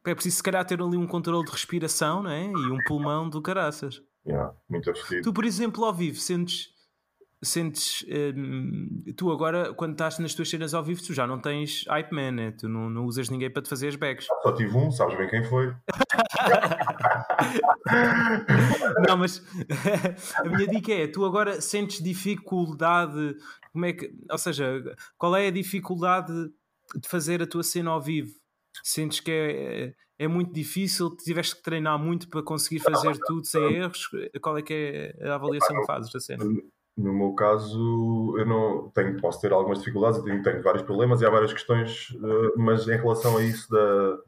é 0.05 0.14
preciso 0.14 0.37
se 0.37 0.42
calhar 0.42 0.64
ter 0.64 0.83
ali 0.83 0.96
um 0.96 1.07
controle 1.07 1.44
de 1.44 1.53
respiração 1.53 2.23
né? 2.23 2.46
e 2.46 2.70
um 2.70 2.79
pulmão 2.87 3.29
do 3.29 3.40
caraças. 3.40 4.03
Yeah, 4.27 4.53
muito 4.68 4.90
afetivo. 4.90 5.23
Tu, 5.23 5.33
por 5.33 5.44
exemplo, 5.44 5.85
ao 5.85 5.94
vivo, 5.94 6.18
sentes 6.18 6.68
sentes 7.42 8.05
hum, 8.37 9.03
tu 9.16 9.33
agora 9.33 9.72
quando 9.72 9.92
estás 9.92 10.18
nas 10.18 10.35
tuas 10.35 10.50
cenas 10.50 10.74
ao 10.74 10.85
vivo 10.85 11.03
tu 11.03 11.14
já 11.14 11.26
não 11.26 11.40
tens 11.40 11.85
hype 11.88 12.12
man 12.12 12.33
né? 12.33 12.50
tu 12.50 12.68
não, 12.68 12.90
não 12.90 13.07
usas 13.07 13.31
ninguém 13.31 13.50
para 13.50 13.62
te 13.62 13.68
fazer 13.68 13.88
as 13.88 13.96
bags. 13.96 14.26
Só 14.42 14.53
tive 14.53 14.76
um, 14.76 14.90
sabes 14.90 15.16
bem 15.16 15.29
quem 15.29 15.44
foi. 15.44 15.74
Não 19.09 19.16
mas 19.16 19.42
a 20.37 20.44
minha 20.44 20.66
dica 20.68 20.92
é 20.92 21.07
tu 21.07 21.24
agora 21.24 21.61
sentes 21.61 22.03
dificuldade 22.03 23.37
como 23.72 23.87
é 23.87 23.92
que, 23.92 24.12
ou 24.31 24.38
seja 24.38 24.83
qual 25.16 25.35
é 25.35 25.46
a 25.48 25.50
dificuldade 25.50 26.33
de 26.94 27.09
fazer 27.09 27.42
a 27.42 27.46
tua 27.46 27.62
cena 27.62 27.90
ao 27.90 28.00
vivo? 28.00 28.33
Sentes 28.83 29.20
que 29.20 29.31
é, 29.31 29.94
é 30.18 30.29
muito 30.29 30.53
difícil 30.53 31.16
tiveste 31.16 31.57
que 31.57 31.62
treinar 31.62 31.98
muito 31.98 32.29
para 32.29 32.42
conseguir 32.42 32.81
fazer 32.81 33.18
tudo 33.26 33.44
sem 33.44 33.76
erros? 33.76 34.09
Qual 34.40 34.59
é 34.59 34.62
que 34.62 35.14
é 35.20 35.29
a 35.29 35.35
avaliação 35.35 35.81
que 35.81 35.87
fazes 35.87 36.12
da 36.12 36.20
cena 36.20 36.44
no 37.00 37.14
meu 37.14 37.32
caso, 37.32 38.34
eu 38.36 38.44
não 38.44 38.90
tenho, 38.90 39.18
posso 39.20 39.40
ter 39.40 39.52
algumas 39.52 39.78
dificuldades, 39.78 40.22
tenho, 40.22 40.42
tenho 40.42 40.62
vários 40.62 40.82
problemas 40.82 41.20
e 41.20 41.26
há 41.26 41.30
várias 41.30 41.52
questões, 41.52 42.10
uh, 42.10 42.52
mas 42.58 42.86
em 42.86 42.96
relação 42.96 43.38
a 43.38 43.42
isso 43.42 43.70
da, 43.70 44.18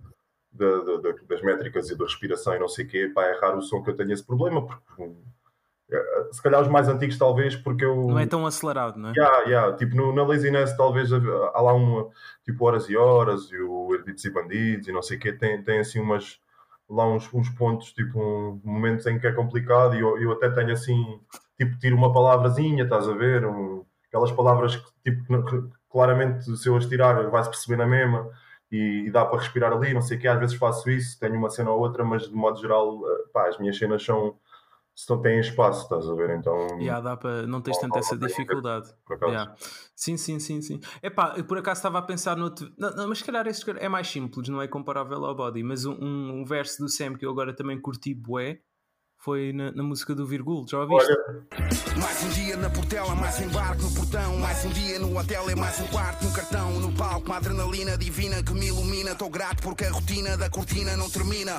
da, 0.52 0.98
da, 0.98 1.12
das 1.28 1.42
métricas 1.42 1.90
e 1.90 1.96
da 1.96 2.04
respiração 2.04 2.54
e 2.54 2.58
não 2.58 2.68
sei 2.68 2.86
o 2.86 2.88
quê, 2.88 3.12
pá, 3.14 3.24
é 3.24 3.38
raro 3.38 3.58
o 3.58 3.62
som 3.62 3.82
que 3.82 3.90
eu 3.90 3.96
tenho 3.96 4.12
esse 4.12 4.24
problema, 4.24 4.66
porque 4.66 5.02
uh, 5.02 6.32
se 6.32 6.42
calhar 6.42 6.62
os 6.62 6.68
mais 6.68 6.88
antigos 6.88 7.18
talvez 7.18 7.54
porque 7.54 7.84
eu... 7.84 7.94
Não 7.94 8.18
é 8.18 8.26
tão 8.26 8.46
acelerado, 8.46 8.98
não 8.98 9.10
é? 9.10 9.12
Yeah, 9.12 9.38
yeah, 9.42 9.76
tipo 9.76 9.94
no, 9.94 10.14
na 10.14 10.24
Laziness 10.24 10.74
talvez 10.76 11.12
há 11.12 11.60
lá 11.60 11.74
uma, 11.74 12.08
tipo 12.44 12.64
Horas 12.64 12.88
e 12.88 12.96
Horas 12.96 13.50
e 13.50 13.58
o 13.58 13.94
Herbitos 13.94 14.24
e 14.24 14.30
Bandidos 14.30 14.88
e 14.88 14.92
não 14.92 15.02
sei 15.02 15.18
o 15.18 15.20
quê, 15.20 15.32
tem, 15.32 15.62
tem 15.62 15.80
assim 15.80 16.00
umas 16.00 16.40
lá 16.88 17.06
uns, 17.06 17.32
uns 17.32 17.48
pontos, 17.50 17.92
tipo 17.92 18.18
um, 18.20 18.60
momentos 18.64 19.06
em 19.06 19.18
que 19.18 19.26
é 19.26 19.32
complicado 19.32 19.94
e 19.94 20.00
eu, 20.00 20.18
eu 20.18 20.32
até 20.32 20.50
tenho 20.50 20.72
assim 20.72 21.20
tipo, 21.64 21.78
tiro 21.78 21.96
uma 21.96 22.12
palavrazinha, 22.12 22.84
estás 22.84 23.08
a 23.08 23.14
ver? 23.14 23.46
Um, 23.46 23.84
aquelas 24.08 24.32
palavras 24.32 24.76
que, 24.76 24.92
tipo, 25.04 25.44
que, 25.44 25.62
claramente, 25.90 26.56
se 26.56 26.68
eu 26.68 26.76
as 26.76 26.86
tirar, 26.86 27.30
vai-se 27.30 27.50
perceber 27.50 27.76
na 27.76 27.86
mesma 27.86 28.28
e, 28.70 29.04
e, 29.06 29.10
dá 29.10 29.24
para 29.24 29.38
respirar 29.38 29.72
ali, 29.72 29.92
não 29.92 30.02
sei 30.02 30.16
o 30.16 30.20
que. 30.20 30.26
Às 30.26 30.38
vezes 30.38 30.56
faço 30.56 30.90
isso, 30.90 31.18
tenho 31.20 31.36
uma 31.36 31.50
cena 31.50 31.70
ou 31.70 31.78
outra, 31.78 32.04
mas 32.04 32.28
de 32.28 32.34
modo 32.34 32.60
geral, 32.60 33.00
eh, 33.06 33.24
pá, 33.32 33.48
as 33.48 33.58
minhas 33.58 33.76
cenas 33.76 34.04
são. 34.04 34.36
Se 34.94 35.08
não 35.08 35.22
têm 35.22 35.40
espaço, 35.40 35.84
estás 35.84 36.06
a 36.06 36.14
ver? 36.14 36.36
Então. 36.36 36.54
Yeah, 36.78 37.00
dá 37.00 37.18
não 37.46 37.62
tens 37.62 37.78
tanta 37.78 37.98
essa 37.98 38.14
dificuldade. 38.14 38.92
Yeah. 39.22 39.54
Sim, 39.96 40.18
sim, 40.18 40.38
sim, 40.38 40.60
sim. 40.60 40.80
Epá, 41.02 41.42
por 41.44 41.56
acaso 41.56 41.78
estava 41.78 41.98
a 41.98 42.02
pensar 42.02 42.36
no 42.36 42.44
outro. 42.44 42.70
Não, 42.76 42.90
não, 42.90 43.08
mas 43.08 43.18
se 43.18 43.24
calhar 43.24 43.46
este 43.46 43.70
é 43.70 43.88
mais 43.88 44.08
simples, 44.08 44.50
não 44.50 44.60
é 44.60 44.68
comparável 44.68 45.24
ao 45.24 45.34
body. 45.34 45.62
Mas 45.62 45.86
um, 45.86 45.94
um, 45.94 46.44
verso 46.44 46.82
do 46.82 46.90
Sam 46.90 47.14
que 47.14 47.24
eu 47.24 47.30
agora 47.30 47.56
também 47.56 47.80
curti 47.80 48.12
bué 48.12 48.60
foi 49.22 49.52
na, 49.52 49.70
na, 49.70 49.84
música 49.84 50.16
do 50.16 50.26
Virgul, 50.26 50.66
já 50.68 50.80
ouviste? 50.80 51.12
Olha. 51.12 51.46
Mais 51.96 52.24
um 52.24 52.28
dia 52.30 52.56
na 52.56 52.68
Portela, 52.68 53.14
mais 53.14 53.38
um 53.38 53.44
embarque 53.44 53.82
no 53.82 53.94
portão, 53.94 54.36
mais 54.38 54.64
um 54.64 54.70
dia 54.70 54.98
no 54.98 55.16
hotel, 55.16 55.48
é 55.48 55.54
mais 55.54 55.80
um 55.80 55.86
quarto 55.86 56.24
no 56.24 56.32
cartão, 56.32 56.80
no 56.80 56.92
palco, 56.92 57.26
uma 57.26 57.36
adrenalina 57.36 57.96
divina 57.96 58.42
que 58.42 58.52
me 58.52 58.66
ilumina. 58.66 59.12
Estou 59.12 59.30
grato 59.30 59.62
porque 59.62 59.84
a 59.84 59.92
rotina 59.92 60.36
da 60.36 60.50
cortina 60.50 60.96
não 60.96 61.08
termina. 61.08 61.52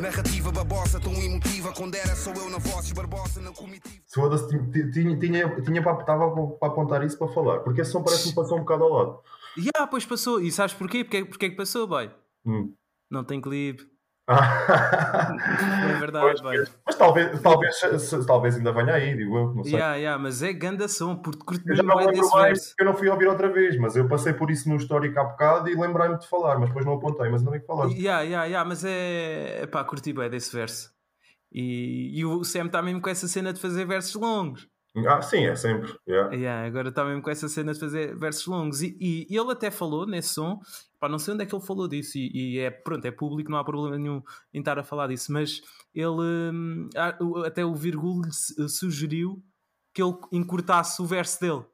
Narrativa 0.00 0.50
babosa, 0.50 0.98
tão 0.98 1.12
emotiva, 1.12 1.70
quando 1.74 1.96
era 1.96 2.16
sou 2.16 2.32
eu 2.32 2.48
na 2.48 2.58
voz, 2.58 2.90
Barbosa 2.92 3.42
na 3.42 3.52
comitiva. 3.52 4.02
Foda-se, 4.14 4.48
tinha, 4.48 5.18
tinha, 5.18 5.60
tinha 5.60 5.82
para, 5.82 6.00
estava 6.00 6.30
para 6.30 6.68
apontar 6.68 7.04
isso 7.04 7.18
para 7.18 7.28
falar, 7.28 7.60
porque 7.60 7.82
esse 7.82 7.92
som 7.92 8.02
parece 8.02 8.30
que 8.30 8.34
passou 8.34 8.56
um 8.56 8.60
bocado 8.60 8.84
ao 8.84 8.90
lado. 8.90 9.20
Já, 9.58 9.70
yeah, 9.76 9.86
pois 9.90 10.06
passou, 10.06 10.40
e 10.40 10.50
sabes 10.50 10.74
porquê? 10.74 11.04
Porque, 11.04 11.24
porque 11.26 11.46
é 11.46 11.50
que 11.50 11.56
passou, 11.56 11.86
boy? 11.86 12.10
Hum. 12.46 12.72
Não 13.10 13.22
tem 13.22 13.38
clipe 13.38 13.95
é 14.28 15.98
verdade, 16.00 16.42
pois, 16.42 16.72
mas 16.84 16.96
talvez, 16.96 17.40
talvez, 17.40 17.80
talvez 18.26 18.56
ainda 18.56 18.72
venha 18.72 18.94
aí, 18.94 19.16
digo 19.16 19.36
eu, 19.36 19.54
não 19.54 19.62
sei. 19.62 19.74
Yeah, 19.74 19.94
yeah, 19.94 20.20
mas 20.20 20.42
é 20.42 20.52
ganda 20.52 20.88
som, 20.88 21.14
porque 21.14 21.44
curto 21.44 21.62
eu 21.68 21.76
já 21.76 21.82
não 21.84 21.96
lembro 21.96 22.28
mais, 22.30 22.74
eu 22.78 22.86
não 22.86 22.94
fui 22.94 23.08
ouvir 23.08 23.28
outra 23.28 23.48
vez, 23.48 23.78
mas 23.78 23.94
eu 23.94 24.08
passei 24.08 24.32
por 24.32 24.50
isso 24.50 24.68
no 24.68 24.76
histórico 24.76 25.20
há 25.20 25.24
bocado 25.24 25.68
e 25.68 25.76
lembrei-me 25.76 26.18
de 26.18 26.28
falar, 26.28 26.58
mas 26.58 26.68
depois 26.68 26.84
não 26.84 26.94
apontei, 26.94 27.28
mas 27.30 27.40
ainda 27.40 27.52
bem 27.52 27.60
que 27.60 27.66
falaste. 27.66 27.96
Yeah, 27.96 28.22
yeah, 28.22 28.44
yeah, 28.46 28.68
mas 28.68 28.84
é, 28.84 29.64
pá, 29.66 29.84
curti 29.84 30.12
bem 30.12 30.28
desse 30.28 30.54
verso. 30.54 30.90
E, 31.52 32.18
e 32.18 32.24
o 32.24 32.42
Sam 32.42 32.66
está 32.66 32.82
mesmo 32.82 33.00
com 33.00 33.08
essa 33.08 33.28
cena 33.28 33.52
de 33.52 33.60
fazer 33.60 33.86
versos 33.86 34.14
longos. 34.16 34.68
Ah, 35.04 35.20
sim, 35.20 35.44
é 35.44 35.54
sempre. 35.54 35.94
Yeah. 36.08 36.34
Yeah, 36.34 36.66
agora 36.66 36.88
está 36.88 37.04
mesmo 37.04 37.20
com 37.20 37.30
essa 37.30 37.48
cena 37.48 37.74
de 37.74 37.80
fazer 37.80 38.16
versos 38.16 38.46
longos. 38.46 38.80
E, 38.80 38.96
e, 38.98 39.26
e, 39.28 39.36
ele 39.36 39.52
até 39.52 39.70
falou 39.70 40.06
nesse 40.06 40.34
som, 40.34 40.58
pá, 40.98 41.08
não 41.08 41.18
sei 41.18 41.34
onde 41.34 41.42
é 41.42 41.46
que 41.46 41.54
ele 41.54 41.64
falou 41.64 41.86
disso, 41.86 42.16
e, 42.16 42.30
e, 42.54 42.58
é 42.58 42.70
pronto, 42.70 43.04
é 43.04 43.10
público, 43.10 43.50
não 43.50 43.58
há 43.58 43.64
problema 43.64 43.98
nenhum 43.98 44.22
em 44.54 44.60
estar 44.60 44.78
a 44.78 44.84
falar 44.84 45.08
disso, 45.08 45.32
mas 45.32 45.60
ele 45.94 46.50
hum, 46.52 46.88
até 47.44 47.64
o 47.64 47.74
Virgul 47.74 48.22
sugeriu 48.30 49.42
que 49.92 50.02
ele 50.02 50.14
encurtasse 50.32 51.00
o 51.02 51.06
verso 51.06 51.40
dele 51.40 51.64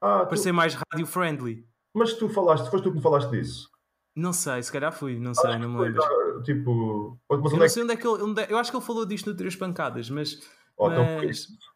ah, 0.00 0.26
para 0.26 0.36
tu... 0.36 0.38
ser 0.38 0.52
mais 0.52 0.74
radio-friendly. 0.74 1.64
Mas 1.94 2.14
tu 2.14 2.28
falaste, 2.28 2.70
foste 2.70 2.84
tu 2.84 2.90
que 2.90 2.96
me 2.96 3.02
falaste 3.02 3.30
disso? 3.30 3.70
Não 4.16 4.32
sei, 4.32 4.60
se 4.62 4.72
calhar 4.72 4.92
fui, 4.92 5.18
não 5.18 5.32
sei, 5.32 5.56
não 5.58 5.68
me 5.68 5.80
lembro. 5.80 6.02
Ah, 6.02 6.42
tipo, 6.42 7.20
mas 7.30 7.52
eu 7.52 7.58
não 7.58 7.64
é 7.64 7.68
sei 7.68 7.84
onde 7.84 7.92
é 7.92 7.96
que 7.96 8.06
ele. 8.06 8.22
Onde 8.22 8.42
é, 8.42 8.46
eu 8.50 8.58
acho 8.58 8.70
que 8.70 8.76
ele 8.76 8.84
falou 8.84 9.06
disto 9.06 9.30
no 9.30 9.36
Três 9.36 9.54
Pancadas, 9.54 10.10
mas. 10.10 10.40
Oh, 10.76 10.88
mas... 10.88 11.46
Então 11.46 11.68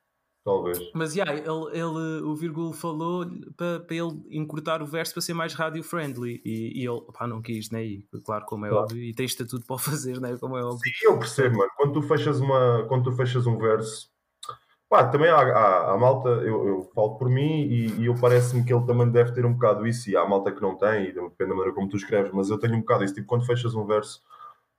talvez. 0.45 0.79
Mas 0.95 1.15
yeah, 1.15 1.33
ele, 1.33 1.47
ele, 1.73 2.23
o 2.23 2.35
Virgul 2.35 2.73
falou 2.73 3.25
para, 3.57 3.81
para 3.81 3.97
ele 3.97 4.23
encurtar 4.31 4.83
o 4.83 4.87
verso 4.87 5.13
para 5.13 5.23
ser 5.23 5.35
mais 5.35 5.55
radio-friendly 5.55 6.41
e, 6.45 6.83
e 6.83 6.87
ele 6.87 7.01
pá, 7.13 7.27
não 7.27 7.41
quis, 7.41 7.71
né? 7.71 7.85
E, 7.85 8.07
claro, 8.25 8.45
como 8.47 8.67
é 8.67 8.69
Claro. 8.69 8.85
óbvio, 8.85 9.03
e 9.03 9.15
tem 9.15 9.27
estatuto 9.27 9.65
para 9.67 9.75
o 9.75 9.79
fazer, 9.79 10.21
né? 10.21 10.37
Como 10.39 10.57
é 10.57 10.63
óbvio. 10.65 10.81
Sim, 10.81 11.07
eu 11.07 11.19
percebo, 11.19 11.59
mano. 11.59 11.71
Quando 11.77 11.93
tu 11.95 12.03
fechas, 12.03 12.41
uma, 12.41 12.85
quando 12.89 13.05
tu 13.05 13.13
fechas 13.13 13.47
um 13.47 13.57
verso, 13.59 14.11
pá, 14.89 15.07
também 15.09 15.31
há, 15.31 15.37
há, 15.37 15.93
há 15.93 15.97
malta, 15.99 16.29
eu, 16.29 16.67
eu 16.67 16.91
falo 16.95 17.17
por 17.17 17.29
mim 17.29 17.63
e, 17.63 18.01
e 18.01 18.07
eu 18.07 18.15
parece-me 18.15 18.65
que 18.65 18.73
ele 18.73 18.85
também 18.87 19.11
deve 19.11 19.33
ter 19.33 19.47
um 19.47 19.53
bocado 19.55 19.87
isso, 19.87 20.11
e 20.11 20.17
há 20.17 20.27
malta 20.27 20.53
que 20.53 20.61
não 20.61 20.77
tem, 20.77 21.05
e 21.05 21.13
depende 21.13 21.37
da 21.39 21.47
maneira 21.49 21.73
como 21.73 21.89
tu 21.89 21.97
escreves, 21.97 22.33
mas 22.33 22.51
eu 22.51 22.59
tenho 22.59 22.75
um 22.75 22.81
bocado 22.81 23.05
isso, 23.05 23.15
tipo, 23.15 23.27
quando 23.27 23.47
fechas 23.47 23.75
um 23.75 23.87
verso, 23.87 24.21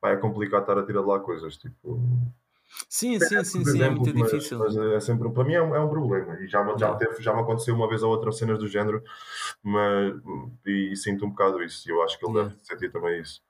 pá, 0.02 0.12
é 0.12 0.18
complicado 0.18 0.62
estar 0.62 0.78
a 0.78 0.86
tirar 0.86 1.02
de 1.02 1.08
lá 1.08 1.20
coisas, 1.20 1.58
tipo... 1.58 2.00
Sim, 2.90 3.20
sim, 3.20 3.44
sim, 3.44 3.64
sim, 3.66 3.82
é 3.82 3.90
muito 3.90 4.14
mas- 4.18 4.32
difícil. 4.32 4.60
Mas, 4.60 4.76
é 4.78 5.00
sempre, 5.00 5.30
para 5.32 5.44
mim 5.44 5.54
é 5.54 5.62
um, 5.62 5.76
é 5.76 5.80
um 5.80 5.90
problema, 5.90 6.40
e 6.42 6.48
já, 6.48 6.64
me- 6.64 6.78
já, 6.78 6.94
teve, 6.96 7.22
já 7.22 7.34
me 7.34 7.42
aconteceu 7.42 7.76
uma 7.76 7.88
vez 7.88 8.04
ou 8.04 8.12
outra 8.12 8.32
cenas 8.32 8.60
do 8.60 8.68
género, 8.68 9.04
mas, 9.62 10.14
e, 10.66 10.96
sinto 10.96 11.26
um 11.26 11.30
bocado 11.30 11.62
isso, 11.64 11.88
e 11.88 11.92
eu 11.92 12.02
acho 12.04 12.18
que 12.20 12.26
ele 12.26 12.34
Yeah. 12.34 12.54
deve 12.54 12.66
sentir 12.66 12.92
também 12.92 13.22
isso. 13.22 13.42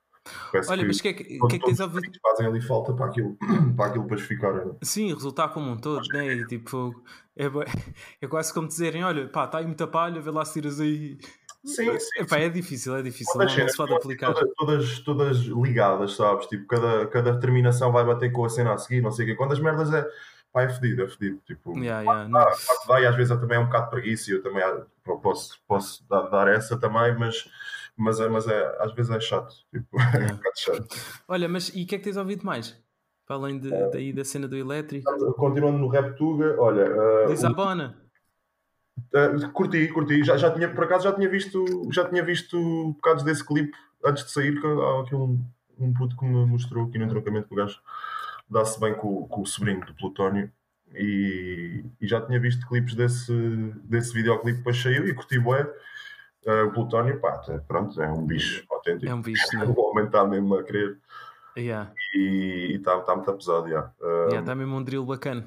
Parece 0.51 0.71
Olha, 0.71 0.85
mas 0.85 0.99
o 0.99 1.01
que 1.01 1.07
é 1.09 1.13
que, 1.13 1.23
que, 1.25 1.33
é 1.45 1.47
que 1.49 1.59
tens 1.59 1.79
ouvido? 1.81 2.09
fazem 2.21 2.47
ali 2.47 2.61
falta 2.61 2.93
para 2.93 3.07
aquilo, 3.07 3.37
para 3.75 3.87
aquilo 3.87 4.03
depois 4.03 4.21
ficar... 4.21 4.53
né? 4.53 4.73
Sim, 4.81 5.13
resultar 5.13 5.49
como 5.49 5.69
um 5.69 5.77
todo, 5.77 6.07
né? 6.13 6.33
E, 6.33 6.45
tipo, 6.45 7.03
é, 7.35 7.45
é 8.21 8.27
quase 8.27 8.53
como 8.53 8.67
dizerem: 8.67 9.03
olha, 9.03 9.27
pá, 9.27 9.43
está 9.45 9.57
aí 9.57 9.65
muita 9.65 9.85
palha, 9.85 10.21
vê 10.21 10.31
lá 10.31 10.45
se 10.45 10.53
tiras 10.53 10.79
aí. 10.79 11.17
Sim, 11.65 11.97
sim, 11.97 12.19
Epá, 12.21 12.37
é 12.39 12.49
difícil, 12.49 12.95
é 12.95 13.01
difícil, 13.01 13.31
Todas 13.33 13.47
não, 13.47 13.51
não 13.53 13.55
cenas 13.55 13.71
se 13.71 13.77
pode 13.77 13.93
estão 13.93 14.05
aplicar. 14.05 14.33
Todas, 14.33 14.53
todas, 14.55 14.99
todas 14.99 15.37
ligadas, 15.37 16.15
sabes? 16.15 16.45
Tipo, 16.47 16.67
cada, 16.67 17.07
cada 17.07 17.39
terminação 17.39 17.91
vai 17.91 18.03
bater 18.03 18.31
com 18.31 18.43
a 18.43 18.49
cena 18.49 18.73
a 18.73 18.77
seguir, 18.77 19.01
não 19.01 19.11
sei 19.11 19.25
o 19.25 19.29
quê. 19.29 19.35
Quando 19.35 19.53
as 19.53 19.59
merdas 19.59 19.93
é. 19.93 20.05
Pá, 20.51 20.61
é 20.63 20.69
fedido, 20.69 21.01
é 21.03 21.07
fedido. 21.07 21.39
Tipo, 21.47 21.75
Yeah, 21.79 22.01
yeah, 22.01 22.29
ah, 22.39 22.51
que 22.81 22.87
dá, 22.87 23.01
e 23.01 23.07
às 23.07 23.15
vezes 23.15 23.31
eu 23.31 23.39
também 23.39 23.57
é 23.57 23.59
um 23.59 23.65
bocado 23.65 23.89
preguiça 23.89 24.29
eu 24.29 24.43
também 24.43 24.61
ah, 24.61 24.83
posso, 25.21 25.59
posso 25.67 26.07
dar, 26.07 26.29
dar 26.29 26.47
essa 26.47 26.77
também, 26.79 27.17
mas, 27.17 27.49
mas, 27.97 28.19
é, 28.19 28.27
mas 28.29 28.47
é, 28.47 28.77
às 28.79 28.93
vezes 28.93 29.09
é 29.11 29.19
chato. 29.19 29.55
Tipo, 29.73 29.97
é 29.99 30.31
um 30.31 30.35
bocado 30.35 30.59
chato. 30.59 30.87
Olha, 31.27 31.49
mas 31.49 31.69
e 31.69 31.81
o 31.83 31.87
que 31.87 31.95
é 31.95 31.97
que 31.97 32.03
tens 32.03 32.17
ouvido 32.17 32.45
mais? 32.45 32.77
Para 33.25 33.37
além 33.37 33.57
de, 33.57 33.73
É. 33.73 33.89
daí 33.89 34.13
da 34.13 34.23
cena 34.23 34.47
do 34.47 34.55
elétrico? 34.55 35.09
Continuando 35.33 35.79
no 35.79 35.87
Rap 35.87 36.15
Tuga, 36.17 36.55
olha. 36.61 36.85
ah, 36.85 37.25
Diz 37.29 37.41
o- 37.41 37.47
a 37.47 37.53
Bona. 37.53 38.02
Uh, 39.13 39.49
curti, 39.51 39.87
curti. 39.89 40.23
Já, 40.23 40.37
já 40.37 40.51
tinha, 40.51 40.69
por 40.69 40.83
acaso 40.83 41.03
já 41.05 41.13
tinha 41.13 41.29
visto, 41.29 41.65
já 41.91 42.07
tinha 42.07 42.23
visto 42.23 42.57
bocados 42.93 43.23
desse 43.23 43.45
clipe 43.45 43.75
antes 44.03 44.25
de 44.25 44.31
sair, 44.31 44.59
que 44.59 44.67
há 44.67 45.01
aqui 45.01 45.15
um, 45.15 45.43
um 45.79 45.93
puto 45.93 46.15
que 46.17 46.25
me 46.25 46.45
mostrou 46.45 46.85
aqui 46.85 46.97
no 46.97 47.05
entroncamento 47.05 47.47
que 47.47 47.53
o 47.53 47.57
gajo 47.57 47.79
dá-se 48.49 48.79
bem 48.79 48.93
com, 48.93 49.27
com 49.27 49.41
o 49.41 49.45
sobrinho 49.45 49.85
do 49.85 49.93
Plutónio. 49.93 50.51
E, 50.95 51.83
e 51.99 52.07
já 52.07 52.21
tinha 52.21 52.39
visto 52.39 52.67
clipes 52.67 52.93
desse, 52.93 53.33
desse 53.83 54.13
videoclipe 54.13 54.59
depois 54.59 54.79
saiu 54.79 55.07
e 55.07 55.13
curti 55.13 55.39
bué. 55.39 55.63
Uh, 56.45 56.67
o 56.67 56.71
Plutónio, 56.71 57.19
pá, 57.19 57.37
tá- 57.37 57.57
pronto, 57.67 57.99
é 58.01 58.11
um 58.11 58.25
bicho 58.25 58.63
autêntico. 58.69 59.11
É 59.11 59.15
um 59.15 59.21
bicho, 59.21 59.45
não 59.53 59.63
é? 59.63 59.65
O 59.75 59.91
homem 59.91 60.05
está 60.05 60.23
mesmo 60.25 60.55
a 60.55 60.63
querer 60.63 60.97
Yeah, 61.55 61.91
e 62.15 62.77
está 62.77 62.99
tá 63.01 63.15
muito 63.15 63.31
pesado, 63.33 63.69
já. 63.69 63.91
Yeah, 64.01 64.41
dá 64.41 64.55
mesmo 64.55 64.75
um 64.75 64.83
drill 64.83 65.05
bacana. 65.05 65.45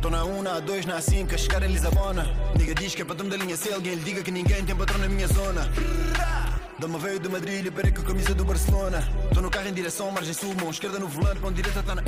Tô 0.00 0.08
na 0.08 0.24
1, 0.24 0.42
na 0.42 0.60
2, 0.60 0.86
na 0.86 1.00
5, 1.00 1.34
a 1.34 1.38
chegar 1.38 1.62
em 1.62 1.68
Lisabona. 1.72 2.24
Nigga 2.58 2.74
diz 2.74 2.94
que 2.94 3.02
é 3.02 3.04
patrão 3.04 3.28
da 3.28 3.36
linha 3.36 3.56
C, 3.56 3.72
alguém 3.72 3.94
lhe 3.94 4.02
diga 4.02 4.22
que 4.22 4.30
ninguém 4.30 4.64
tem 4.64 4.74
patrão 4.74 4.98
na 4.98 5.08
minha 5.08 5.28
zona. 5.28 5.62
Dama 6.78 6.98
veio 6.98 7.20
de 7.20 7.28
Madrid 7.28 7.70
parei 7.70 7.92
com 7.92 8.00
a 8.00 8.04
camisa 8.04 8.34
do 8.34 8.44
Barcelona. 8.44 9.00
Tô 9.34 9.42
no 9.42 9.50
carro 9.50 9.68
em 9.68 9.74
direção, 9.74 10.10
margem 10.10 10.32
sul, 10.32 10.54
mão 10.58 10.70
esquerda 10.70 10.98
no 10.98 11.06
volante, 11.06 11.38
mão 11.40 11.52
direita 11.52 11.82
tá 11.82 11.94
na. 11.94 12.02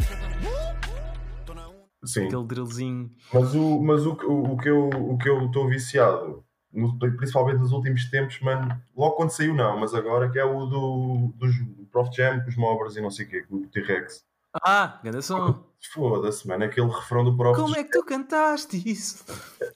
Tô 1.45 1.53
na 1.55 1.69
1. 1.69 1.73
sim. 2.07 2.27
Aquele 2.27 2.45
drillzinho. 2.45 3.11
Mas 3.33 3.55
o, 3.55 3.83
mas 3.83 4.07
o, 4.07 4.17
que- 4.17 4.25
o, 4.27 4.43
o 4.53 4.57
que 4.57 4.69
eu 4.71 4.89
o 4.89 5.19
que 5.19 5.29
eu 5.29 5.45
estou 5.47 5.69
viciado, 5.69 6.43
no- 6.73 6.99
principalmente 6.99 7.59
nos 7.59 7.73
últimos 7.73 8.07
tempos, 8.09 8.41
mano, 8.41 8.75
logo 8.97 9.17
quando 9.17 9.31
saiu 9.31 9.53
não, 9.55 9.79
mas 9.79 9.93
agora 9.95 10.31
que 10.31 10.39
é 10.39 10.45
o 10.45 10.65
do, 10.65 11.33
dos 11.37 11.55
Prof 11.91 12.09
Jam, 12.17 12.41
com 12.41 12.49
os 12.49 12.57
Mobbers 12.57 12.97
e 12.97 13.03
não 13.03 13.11
sei 13.11 13.27
o 13.27 13.29
quê, 13.29 13.43
com 13.43 13.57
o 13.57 13.67
T-Rex. 13.67 14.25
Ah, 14.55 15.01
grande 15.03 15.23
som. 15.23 15.65
Foda-se, 15.93 16.47
mano, 16.47 16.65
aquele 16.65 16.87
refrão 16.87 17.25
do 17.25 17.37
Prof 17.37 17.61
Como 17.61 17.77
é 17.77 17.83
que 17.83 17.91
tu 17.91 18.05
cantaste 18.05 18.81
isso? 18.89 19.25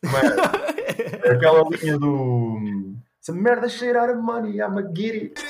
Mano, 0.05 0.37
aquela 1.29 1.69
linha 1.71 1.99
do 1.99 2.95
Essa 3.21 3.33
merda 3.33 3.69
cheirar 3.69 4.11
a 4.11 4.15
money, 4.15 4.59
I'm 4.59 4.79
a 4.79 4.83
get 4.95 5.15
it. 5.15 5.43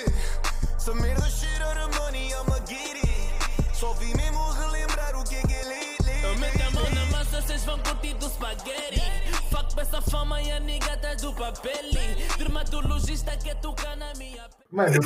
Essa 0.77 0.95
merda 0.95 1.29
cheira 1.29 1.75
de 1.75 1.99
money, 1.99 2.29
I'ma 2.31 2.59
get 2.67 2.97
it. 2.97 3.75
Só 3.75 3.93
vi 3.95 4.17
mesmo 4.17 4.51
relembrar 4.53 5.15
o 5.17 5.25
que 5.25 5.35
é 5.35 5.43
que 5.43 5.53
ele 5.53 6.25
Eu 6.25 6.39
meto 6.39 6.63
a 6.63 6.71
mão 6.71 6.91
na 6.95 7.07
massa, 7.07 7.43
cês 7.43 7.65
vão 7.65 7.79
curtir 7.81 8.15
do 8.15 8.29
spaghetti. 8.31 9.03
Fuck 9.51 9.75
com 9.75 9.81
essa 9.81 10.01
fama 10.01 10.41
e 10.41 10.53
a 10.53 10.61
nigga 10.61 10.93
atrás 10.93 11.21
do 11.21 11.35
papel. 11.35 11.91
Dermatologista 12.39 13.37
quer 13.37 13.57
tocar 13.57 13.97
na 13.97 14.15
minha 14.15 14.43
pele. 14.49 14.56
Mano, 14.71 14.95
eu 14.97 15.01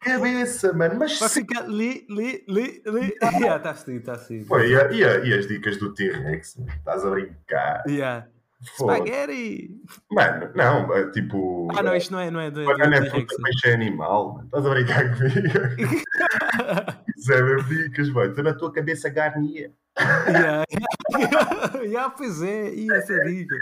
cabeça, 0.00 0.72
mano, 0.72 0.96
mas 0.98 1.18
Vai 1.18 1.28
ficar 1.28 1.68
li, 1.68 2.06
li, 2.08 2.44
li, 2.48 2.82
li. 2.84 3.14
Yeah, 3.40 3.58
tá 3.58 3.70
assim, 3.70 4.00
tá 4.00 4.14
assim. 4.14 4.44
Pô, 4.44 4.58
e, 4.58 4.72
e 4.72 5.28
e 5.28 5.34
as 5.34 5.46
dicas 5.46 5.76
do 5.76 5.94
T-Rex? 5.94 6.56
mano? 6.56 6.72
Estás 6.76 7.04
a 7.04 7.10
brincar? 7.10 7.82
Yeah. 7.88 8.26
Spaghetti! 8.64 9.70
Mano, 10.10 10.50
não, 10.54 10.94
é 10.94 11.10
tipo. 11.10 11.68
Ah, 11.76 11.82
não, 11.82 11.94
isto 11.94 12.12
não 12.12 12.20
é, 12.20 12.30
não 12.30 12.40
é 12.40 12.50
do 12.50 12.64
Bacana 12.64 12.96
é 12.96 13.10
fruta, 13.10 13.34
peixe 13.42 13.68
é 13.68 13.74
animal. 13.74 14.40
Estás 14.44 14.66
a 14.66 14.70
brincar 14.70 15.16
comigo? 15.16 15.34
Isso 17.16 17.32
é 17.32 17.42
mesmo 17.42 17.68
dicas, 17.68 18.08
mano. 18.10 18.30
Estou 18.30 18.44
na 18.44 18.54
tua 18.54 18.72
cabeça 18.72 19.08
garnia. 19.08 19.72
Yeah, 20.26 20.64
yeah. 20.72 21.78
yeah, 21.84 22.10
pois 22.10 22.42
é, 22.42 22.74
e 22.74 22.90
essa 22.92 23.14
dica. 23.20 23.54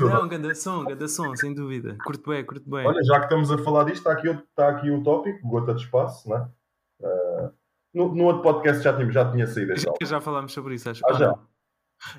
Não, 0.00 0.28
ganda 0.28 0.54
som, 0.54 0.84
ganda 0.84 1.08
som, 1.08 1.34
sem 1.34 1.52
dúvida. 1.52 1.96
Curto 2.04 2.30
bem, 2.30 2.44
curto 2.44 2.70
bem. 2.70 2.86
Olha, 2.86 3.02
já 3.02 3.18
que 3.18 3.24
estamos 3.24 3.50
a 3.50 3.58
falar 3.58 3.84
disto, 3.84 3.98
está 3.98 4.12
aqui, 4.12 4.28
está 4.28 4.68
aqui 4.68 4.90
o 4.90 5.02
tópico, 5.02 5.46
gota 5.48 5.74
de 5.74 5.82
espaço, 5.82 6.28
né? 6.28 6.48
Ah, 7.02 7.50
no, 7.92 8.14
no 8.14 8.24
outro 8.24 8.42
podcast 8.42 8.82
já, 8.82 8.92
tínhamos, 8.92 9.14
já 9.14 9.30
tinha 9.30 9.46
saído 9.46 9.76
Já, 9.76 9.90
já 10.04 10.20
falámos 10.20 10.52
sobre 10.52 10.74
isso, 10.74 10.88
acho. 10.88 11.02
Ah, 11.06 11.14
já? 11.14 11.34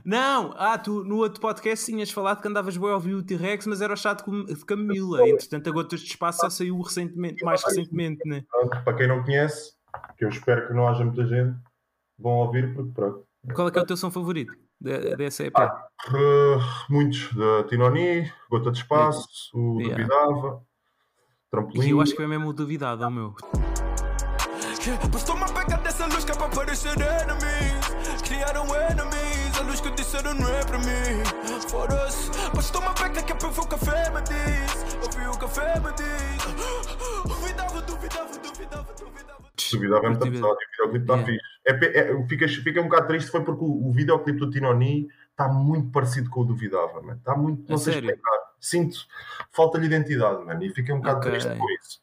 Não. 0.03 0.53
Ah, 0.57 0.77
tu 0.77 1.03
no 1.03 1.17
outro 1.17 1.39
podcast 1.41 1.85
tinhas 1.85 2.11
falado 2.11 2.41
que 2.41 2.47
andavas 2.47 2.75
bem 2.77 2.89
a 2.89 2.93
ouvir 2.95 3.13
o 3.15 3.23
T-Rex, 3.23 3.67
mas 3.67 3.81
era 3.81 3.93
o 3.93 3.97
chato 3.97 4.25
de 4.45 4.65
Camila. 4.65 5.27
Entretanto, 5.27 5.69
a 5.69 5.73
Gotas 5.73 5.99
de 6.01 6.07
Espaço 6.07 6.39
só 6.41 6.49
saiu 6.49 6.79
recentemente, 6.81 7.43
mais 7.43 7.63
recentemente, 7.63 8.21
né? 8.27 8.43
Pronto, 8.49 8.83
para 8.83 8.93
quem 8.95 9.07
não 9.07 9.23
conhece, 9.23 9.73
que 10.17 10.25
eu 10.25 10.29
espero 10.29 10.67
que 10.67 10.73
não 10.73 10.87
haja 10.87 11.03
muita 11.05 11.25
gente, 11.25 11.55
vão 12.19 12.33
ouvir, 12.33 12.73
porque 12.73 12.91
pronto. 12.91 13.25
Qual 13.53 13.67
é 13.67 13.71
que 13.71 13.79
é 13.79 13.81
o 13.81 13.85
teu 13.85 13.95
som 13.97 14.11
favorito 14.11 14.53
de- 14.81 15.15
dessa 15.15 15.43
EP? 15.45 15.55
Ah, 15.57 15.87
muitos, 16.89 17.33
da 17.33 17.63
Tinoni, 17.63 18.31
Gota 18.49 18.71
de 18.71 18.79
Espaço, 18.79 19.27
o 19.53 19.79
Yeah. 19.81 20.03
Duvidava, 20.03 20.61
Trampolim. 21.49 21.87
E 21.87 21.91
eu 21.91 22.01
acho 22.01 22.13
que 22.15 22.21
é 22.21 22.27
mesmo 22.27 22.49
o 22.49 22.53
duvidado, 22.53 23.05
o 23.05 23.09
meu. 23.11 23.35
Pois 25.11 25.23
toma 25.23 25.45
pega 25.53 25.77
dessa 25.77 26.05
luz 26.05 26.23
que 26.23 26.31
é 26.31 26.35
para 26.35 26.49
parecer 26.49 26.93
enemies. 26.99 28.21
Criaram 28.23 28.65
enemies, 28.65 29.57
a 29.59 29.63
luz 29.63 29.81
que 29.81 29.91
disseram 29.91 30.33
não 30.33 30.47
é 30.47 30.63
para 30.65 30.77
mim. 30.79 31.23
Foda-se, 31.67 32.31
pois 32.53 32.69
toma 32.69 32.93
pega 32.93 33.21
que 33.21 33.31
é 33.31 33.35
para 33.35 33.49
ver 33.49 33.59
o 33.61 33.67
café 33.67 34.09
me 34.09 34.21
diz. 34.21 34.97
Ouvi 35.03 35.27
o 35.27 35.37
café 35.37 35.79
me 35.79 35.91
diz. 35.93 36.43
Duvidava, 37.27 37.81
duvidava, 37.81 38.37
duvidava, 38.39 38.93
duvidava. 38.93 39.37
Duvidava 39.71 40.05
é 40.05 40.09
muito 40.09 40.31
pesado, 40.31 40.53
o 40.53 40.91
videoclipe 40.91 41.03
está 41.03 41.13
Yeah. 41.15 41.25
fixe. 41.25 41.57
É, 41.67 41.99
é, 41.99 42.27
fica, 42.27 42.47
fica 42.47 42.79
um 42.81 42.83
bocado 42.85 43.07
triste, 43.07 43.29
foi 43.29 43.43
porque 43.43 43.63
o, 43.63 43.89
o 43.89 43.91
videoclipe 43.91 44.39
do 44.39 44.49
Tinoni 44.49 45.09
está 45.31 45.49
muito 45.49 45.91
parecido 45.91 46.29
com 46.29 46.41
o 46.41 46.45
Duvidava, 46.45 47.01
mano. 47.01 47.17
Está 47.17 47.35
muito, 47.35 47.67
não 47.67 47.75
A 47.75 47.79
sei 47.79 47.93
sério? 47.95 48.09
explicar. 48.09 48.37
Sinto 48.59 48.97
falta 49.51 49.77
de 49.79 49.85
identidade, 49.85 50.45
mano, 50.45 50.63
e 50.63 50.69
fiquei 50.73 50.93
um 50.95 50.99
bocado 50.99 51.17
Ok. 51.19 51.31
triste 51.31 51.49
com 51.57 51.69
isso. 51.71 51.99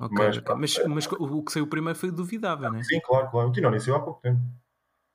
Ok, 0.00 0.16
Mas, 0.16 0.36
ok. 0.38 0.54
Mas, 0.56 0.78
mas 0.86 1.06
o 1.12 1.38
o 1.38 1.42
que 1.44 1.52
saiu 1.52 1.66
primeiro 1.66 1.98
foi 1.98 2.10
duvidável, 2.10 2.70
né? 2.70 2.82
Sim, 2.84 3.00
claro, 3.04 3.28
claro. 3.30 3.48
O 3.48 3.52
Tinoni 3.52 3.80
saiu 3.80 3.96
há 3.96 4.00
pouco 4.00 4.20
tempo. 4.20 4.40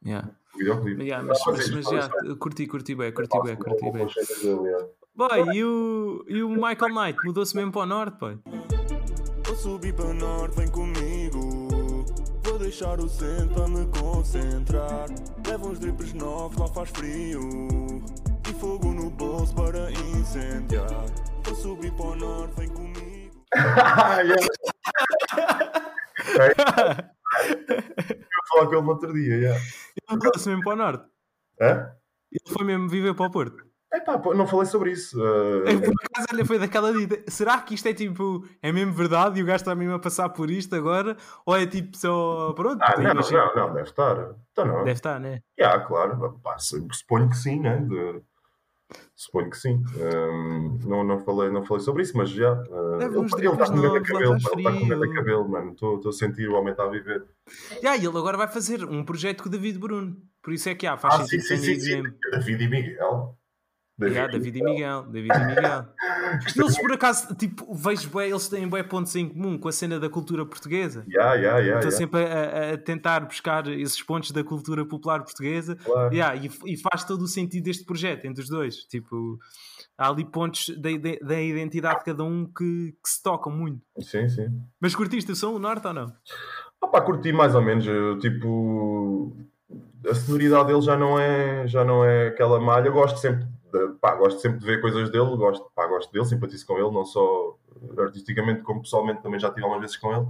Yeah. 0.06 0.30
O 0.54 0.58
videoclipe. 0.58 1.02
Yeah, 1.04 1.26
mas, 1.26 1.40
mas, 1.46 1.70
é 1.70 1.76
mas 1.76 1.86
já, 1.86 2.00
isso. 2.26 2.36
curti, 2.38 2.68
curti 2.68 2.94
bem, 2.94 3.12
curti 3.14 3.42
bem, 3.42 3.56
Faço 3.56 3.70
curti 3.70 3.92
bem. 3.92 4.08
dele, 4.08 4.68
yeah. 4.68 4.88
Boy, 5.16 5.56
e 5.56 5.64
o, 5.64 6.26
e 6.28 6.44
o 6.44 6.50
Michael 6.50 6.94
Knight 6.94 7.20
mudou-se 7.26 7.56
mesmo 7.56 7.72
para 7.72 7.82
o 7.82 7.86
norte, 7.86 8.18
pai. 8.18 8.38
Vou 9.46 9.56
subir 9.56 9.94
para 9.94 10.06
o 10.06 10.14
norte, 10.14 10.56
vem 10.58 10.68
comigo. 10.68 11.66
Vou 12.44 12.60
deixar 12.60 13.00
o 13.00 13.08
centro 13.08 13.54
para 13.54 13.68
me 13.68 13.86
concentrar. 13.88 15.08
Levo 15.48 15.70
uns 15.70 15.80
drips 15.80 16.14
novos, 16.14 16.58
lá 16.58 16.68
faz 16.68 16.90
frio. 16.90 17.40
E 18.50 18.54
fogo 18.60 18.92
no 18.92 19.10
bolso 19.12 19.54
para 19.56 19.90
incendiar. 19.92 21.06
Vou 21.46 21.56
subir 21.56 21.92
para 21.94 22.06
o 22.06 22.16
norte, 22.16 22.54
vem 22.58 22.70
comigo. 22.70 23.04
Yeah. 23.54 24.73
Eu 27.40 28.44
falar 28.50 28.68
com 28.68 28.74
ele 28.74 28.82
no 28.82 28.90
outro 28.90 29.14
dia, 29.14 29.36
yeah. 29.36 29.60
Ele 29.60 30.18
mudou-se 30.18 30.48
mesmo 30.50 30.64
para 30.64 30.74
o 30.74 30.76
norte. 30.76 31.06
Hã? 31.62 31.92
Ele 32.32 32.54
foi 32.54 32.66
mesmo 32.66 32.90
viver 32.90 33.14
para 33.16 33.26
o 33.28 33.32
Porto. 33.32 33.64
Epá, 33.94 34.20
não 34.34 34.48
falei 34.48 34.66
sobre 34.66 34.92
isso. 34.92 35.22
Uh, 35.22 35.68
É, 35.68 35.76
Por 35.80 35.94
acaso, 36.04 36.28
olha, 36.34 36.46
foi 36.46 36.58
daquela 36.58 36.92
dita. 36.92 37.30
Será 37.30 37.62
que 37.62 37.76
isto 37.76 37.88
é 37.88 37.94
tipo, 37.94 38.44
é 38.60 38.72
mesmo 38.72 38.92
verdade 38.92 39.40
e 39.40 39.44
o 39.44 39.46
gajo 39.46 39.58
está 39.58 39.76
mesmo 39.76 39.94
a 39.94 40.00
passar 40.00 40.30
por 40.30 40.50
isto 40.50 40.76
agora? 40.76 41.16
Ou 41.46 41.56
é 41.56 41.68
tipo 41.68 41.96
só, 41.96 42.54
pronto? 42.54 42.82
ah, 42.82 42.96
não, 43.00 43.14
não, 43.14 43.56
não, 43.56 43.74
deve 43.76 43.88
estar. 43.90 44.18
Então 44.52 44.66
não. 44.66 44.78
Deve 44.80 44.92
estar, 44.94 45.20
né? 45.20 45.42
Já, 45.60 45.80
claro. 45.82 46.40
Pá, 46.44 46.58
su- 46.58 46.88
suponho 46.92 47.30
que 47.30 47.38
sim, 47.38 47.60
né? 47.60 47.78
De- 47.78 48.22
Suponho 49.24 49.50
que 49.50 49.58
sim. 49.58 49.82
Um, 49.96 50.80
não, 50.84 51.02
não, 51.02 51.18
falei, 51.18 51.50
não 51.50 51.64
falei 51.64 51.82
sobre 51.82 52.04
isso, 52.04 52.18
mas 52.18 52.30
já. 52.30 52.52
Uh, 52.52 53.02
ele 53.02 53.26
está 53.26 53.38
dribles 53.38 53.70
com 53.70 53.78
medo 53.78 54.02
de 54.02 54.12
cabelo. 54.12 54.34
Ele 54.34 54.38
está 54.38 54.72
com 54.74 54.86
medo 54.86 55.02
de 55.08 55.14
cabelo, 55.14 55.50
mano. 55.50 55.72
Estou 55.72 56.10
a 56.10 56.12
sentir 56.12 56.50
o 56.50 56.56
homem 56.56 56.72
está 56.72 56.84
a 56.84 56.90
viver. 56.90 57.24
Yeah, 57.78 57.96
e 57.96 58.06
ele 58.06 58.18
agora 58.18 58.38
vai 58.38 58.50
fazer 58.50 58.84
um 58.84 59.06
projeto 59.06 59.44
com 59.44 59.48
o 59.48 59.52
David 59.52 59.80
Bruno. 59.80 60.18
Por 60.42 60.52
isso 60.52 60.68
é 60.68 60.76
que 60.76 60.86
há, 60.86 60.98
faz 60.98 61.22
Ah, 61.22 61.26
sim, 61.26 61.40
sim, 61.40 61.56
sim, 61.56 61.80
sim. 61.80 62.04
David 62.32 62.64
e 62.64 62.68
Miguel. 62.68 63.38
Yeah, 64.02 64.28
David 64.32 64.58
e 64.58 64.64
Miguel, 64.64 65.04
David 65.04 65.32
e 65.36 65.46
Miguel. 65.46 65.86
Eles 66.58 66.80
por 66.80 66.92
acaso, 66.92 67.36
tipo, 67.36 67.74
vejo 67.76 68.10
bué, 68.10 68.28
eles 68.28 68.48
têm 68.48 68.68
bué 68.68 68.82
pontos 68.82 69.16
em 69.16 69.30
comum 69.30 69.56
com 69.58 69.68
a 69.68 69.72
cena 69.72 70.00
da 70.00 70.10
cultura 70.10 70.44
portuguesa. 70.46 71.06
Yeah, 71.08 71.36
yeah, 71.36 71.60
yeah, 71.60 71.80
Estou 71.80 71.92
sempre 71.92 72.24
a, 72.26 72.74
a- 72.74 72.78
tentar 72.78 73.20
buscar 73.22 73.68
esses 73.68 74.02
pontos 74.02 74.32
da 74.32 74.44
cultura 74.44 74.84
popular 74.84 75.22
portuguesa 75.24 75.76
Claro. 75.76 76.14
E, 76.14 76.20
e 76.74 76.78
faz 76.78 77.04
todo 77.04 77.22
o 77.22 77.28
sentido 77.28 77.66
deste 77.66 77.86
projeto 77.86 78.26
entre 78.26 78.42
os 78.42 78.50
dois. 78.50 78.78
Tipo, 78.86 79.38
há 79.96 80.10
ali 80.10 80.26
pontos 80.26 80.70
da, 80.78 80.90
da 81.22 81.40
identidade 81.42 82.00
de 82.00 82.06
cada 82.06 82.24
um 82.24 82.46
que, 82.46 82.94
que 83.04 83.10
se 83.10 83.22
tocam 83.22 83.52
muito. 83.52 83.80
Sim, 84.00 84.28
sim. 84.28 84.48
Mas 84.82 84.96
curtiste 84.96 85.32
o 85.32 85.36
som, 85.36 85.52
o 85.54 85.60
Norte 85.60 85.86
ou 85.86 85.94
não? 85.94 86.12
Opa, 86.82 87.00
curti 87.02 87.32
mais 87.32 87.54
ou 87.54 87.62
menos. 87.62 87.86
eu, 87.86 88.18
Tipo, 88.18 89.38
a 90.10 90.16
sonoridade 90.16 90.68
dele 90.68 90.82
já 90.82 90.98
não 90.98 91.20
é, 91.20 91.68
já 91.68 91.86
não 91.86 92.04
é 92.04 92.30
aquela 92.30 92.60
malha. 92.60 92.88
Eu 92.88 92.94
gosto 92.94 93.20
sempre, 93.20 93.46
pá, 94.04 94.16
gosto 94.16 94.42
sempre 94.42 94.60
de 94.60 94.66
ver 94.66 94.82
coisas 94.82 95.10
dele. 95.10 95.38
Gosto, 95.38 95.72
pá, 95.74 95.88
gosto 95.88 96.12
dele, 96.12 96.26
simpatizo 96.26 96.68
com 96.68 96.78
ele, 96.78 96.92
não 96.92 97.06
só 97.06 97.58
artisticamente 97.98 98.62
como 98.62 98.82
pessoalmente. 98.82 99.24
Também 99.24 99.40
já 99.40 99.50
tive 99.50 99.62
algumas 99.64 99.82
vezes 99.82 99.96
com 99.96 100.14
ele. 100.14 100.28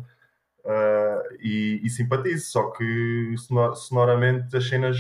Ah, 0.63 1.23
e, 1.41 1.81
e 1.83 1.89
simpatizo, 1.89 2.45
só 2.51 2.69
que 2.69 3.35
sonor- 3.37 3.75
sonoramente 3.75 4.55
as 4.55 4.69
cenas 4.69 4.97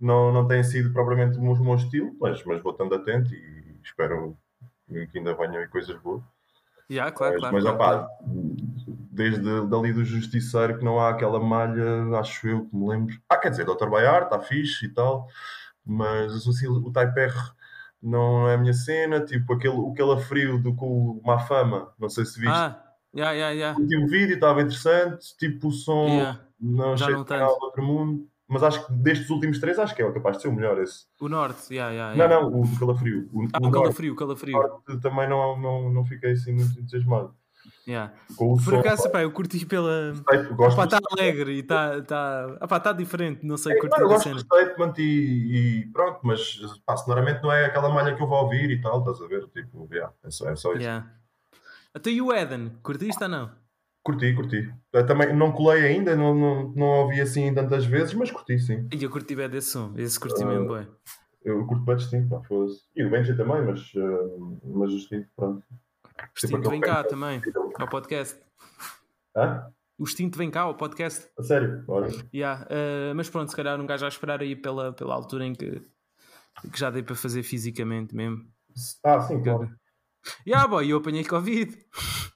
não, 0.00 0.32
não 0.32 0.48
têm 0.48 0.64
sido 0.64 0.90
propriamente 0.92 1.38
o 1.38 1.42
meu, 1.42 1.52
o 1.52 1.64
meu 1.64 1.74
estilo, 1.74 2.16
mas, 2.18 2.42
mas 2.44 2.62
vou 2.62 2.72
estando 2.72 2.94
atento 2.94 3.32
e 3.34 3.78
espero 3.84 4.36
que 5.12 5.18
ainda 5.18 5.34
venham 5.34 5.58
aí 5.58 5.68
coisas 5.68 5.96
boas. 6.00 6.22
Yeah, 6.90 7.12
claro, 7.12 7.34
Mas, 7.34 7.40
claro. 7.40 7.54
mas 7.54 7.62
claro, 7.64 7.76
opá, 7.76 7.98
claro. 7.98 8.08
desde 9.12 9.66
dali 9.68 9.92
do 9.92 10.04
Justiceiro 10.04 10.78
que 10.78 10.84
não 10.84 10.98
há 10.98 11.10
aquela 11.10 11.38
malha, 11.38 12.18
acho 12.18 12.48
eu 12.48 12.64
que 12.66 12.74
me 12.74 12.88
lembro. 12.88 13.14
Ah, 13.28 13.36
quer 13.36 13.50
dizer, 13.50 13.66
Dr. 13.66 13.90
Bayard 13.90 14.24
está 14.24 14.40
fixe 14.40 14.86
e 14.86 14.88
tal, 14.88 15.28
mas 15.84 16.46
assim, 16.48 16.66
o 16.66 16.90
Type 16.90 17.20
R 17.20 17.34
não 18.02 18.48
é 18.48 18.54
a 18.54 18.58
minha 18.58 18.72
cena. 18.72 19.24
Tipo, 19.24 19.54
aquele, 19.54 19.90
aquele 19.90 20.20
frio 20.22 20.58
do 20.62 20.74
com 20.74 20.86
o 20.86 21.22
Má 21.24 21.38
Fama, 21.40 21.92
não 21.98 22.08
sei 22.08 22.24
se 22.24 22.40
viste. 22.40 22.54
Ah, 22.54 22.82
yeah, 23.14 23.32
yeah, 23.32 23.52
yeah. 23.54 23.78
O 23.78 23.82
último 23.82 24.08
vídeo 24.08 24.34
estava 24.34 24.60
interessante, 24.62 25.36
tipo, 25.36 25.68
o 25.68 25.72
som 25.72 26.06
Yeah. 26.08 26.40
não 26.60 26.96
Já 26.96 27.06
achei 27.06 27.16
não 27.16 27.24
que 27.24 27.36
do 27.36 27.64
outro 27.64 27.82
mundo. 27.82 28.28
Mas 28.50 28.62
acho 28.62 28.86
que 28.86 28.92
destes 28.94 29.28
últimos 29.28 29.58
três, 29.60 29.78
acho 29.78 29.94
que 29.94 30.02
é 30.02 30.10
capaz 30.10 30.36
de 30.36 30.42
ser 30.42 30.48
o 30.48 30.52
melhor 30.54 30.80
esse. 30.80 31.04
O 31.20 31.28
Norte, 31.28 31.74
yeah, 31.74 31.92
yeah, 31.92 32.16
Não, 32.16 32.24
yeah. 32.24 32.50
não, 32.50 32.62
o 32.62 32.78
Calafrio. 32.78 33.28
O, 33.30 33.42
Ah, 33.52 33.58
o 33.60 33.66
o 33.66 33.70
Norte, 33.70 33.82
Calafrio, 33.82 34.12
o 34.14 34.16
Calafrio. 34.16 34.52
Norte 34.54 35.00
também 35.02 35.28
não, 35.28 35.60
não, 35.60 35.92
não 35.92 36.04
fiquei 36.06 36.32
assim 36.32 36.54
muito 36.54 36.80
entusiasmado. 36.80 37.34
Yeah. 37.88 38.12
Por 38.36 38.60
som, 38.60 38.80
acaso, 38.80 39.04
pá, 39.04 39.10
pá, 39.10 39.22
eu 39.22 39.32
curti 39.32 39.64
pela. 39.64 40.12
Está 40.12 40.98
alegre 41.10 41.52
e 41.52 41.60
está 41.60 42.02
tá... 42.02 42.58
Ah, 42.60 42.68
pá, 42.68 42.78
tá 42.78 42.92
diferente, 42.92 43.46
não 43.46 43.56
sei, 43.56 43.72
É, 43.72 43.80
curti 43.80 43.96
não, 43.96 44.02
eu 44.02 44.08
gosto 44.08 44.28
do 44.28 44.40
statement 44.40 44.92
e, 44.98 45.80
e 45.82 45.86
pronto, 45.90 46.20
mas 46.22 46.60
pá, 46.84 46.98
sonoramente 46.98 47.42
não 47.42 47.50
é 47.50 47.64
aquela 47.64 47.88
malha 47.88 48.14
que 48.14 48.22
eu 48.22 48.26
vou 48.28 48.42
ouvir 48.42 48.70
e 48.70 48.78
tal, 48.82 48.98
estás 48.98 49.22
a 49.22 49.26
ver? 49.26 49.48
Tipo, 49.48 49.88
yeah, 49.90 50.12
é, 50.22 50.30
só, 50.30 50.50
é 50.50 50.54
só 50.54 50.72
isso. 50.72 50.82
Yeah. 50.82 51.10
Até 51.94 52.10
e 52.10 52.20
o 52.20 52.30
Eden, 52.30 52.72
curtiste 52.82 53.22
ou 53.22 53.28
não? 53.30 53.50
Curti, 54.04 54.34
curti. 54.34 54.70
Eu 54.92 55.06
também 55.06 55.34
não 55.34 55.50
colei 55.50 55.86
ainda, 55.86 56.14
não, 56.14 56.34
não, 56.34 56.68
não 56.74 56.86
ouvi 56.86 57.22
assim 57.22 57.54
tantas 57.54 57.86
vezes, 57.86 58.12
mas 58.12 58.30
curti 58.30 58.58
sim. 58.58 58.86
E 58.92 59.02
eu 59.02 59.08
curti 59.08 59.34
bem 59.34 59.48
desse 59.48 59.70
som, 59.70 59.94
esse 59.96 60.20
curti 60.20 60.42
Ah. 60.42 60.46
mesmo, 60.46 60.74
bem. 60.74 60.86
Eu 61.42 61.66
curto 61.66 61.84
bem 61.86 61.96
distinto, 61.96 62.28
pá, 62.28 62.42
foda-se. 62.46 62.82
E 62.94 63.02
o 63.02 63.10
Benji 63.10 63.34
também, 63.34 63.62
mas, 63.64 63.94
uh, 63.94 64.60
mas 64.62 64.92
distinto, 64.92 65.26
pronto. 65.34 65.64
Extinto 66.34 66.56
aquele 66.56 66.70
vem 66.70 66.80
cá 66.80 67.04
também, 67.04 67.42
ao 67.78 67.88
podcast. 67.88 68.38
Hã? 69.36 69.72
O 69.98 70.04
Extinto 70.04 70.38
vem 70.38 70.50
cá 70.50 70.62
ao 70.62 70.74
podcast. 70.76 71.28
A 71.38 71.42
sério? 71.42 71.84
Ora. 71.88 72.08
Yeah, 72.32 72.66
eh, 72.70 73.12
mas 73.14 73.28
pronto, 73.28 73.50
se 73.50 73.56
calhar 73.56 73.80
um 73.80 73.86
gajo 73.86 74.04
a 74.04 74.08
esperar 74.08 74.40
aí 74.40 74.54
pela, 74.54 74.92
pela 74.92 75.14
altura 75.14 75.44
em 75.44 75.54
que, 75.54 75.82
que 76.72 76.78
já 76.78 76.90
dei 76.90 77.02
para 77.02 77.16
fazer 77.16 77.42
fisicamente 77.42 78.14
mesmo. 78.14 78.46
Ah, 79.04 79.20
sim, 79.20 79.42
claro. 79.42 79.70
Yeah, 80.46 80.68
boy, 80.68 80.88
eu 80.88 80.98
apanhei 80.98 81.24
Covid. 81.24 81.76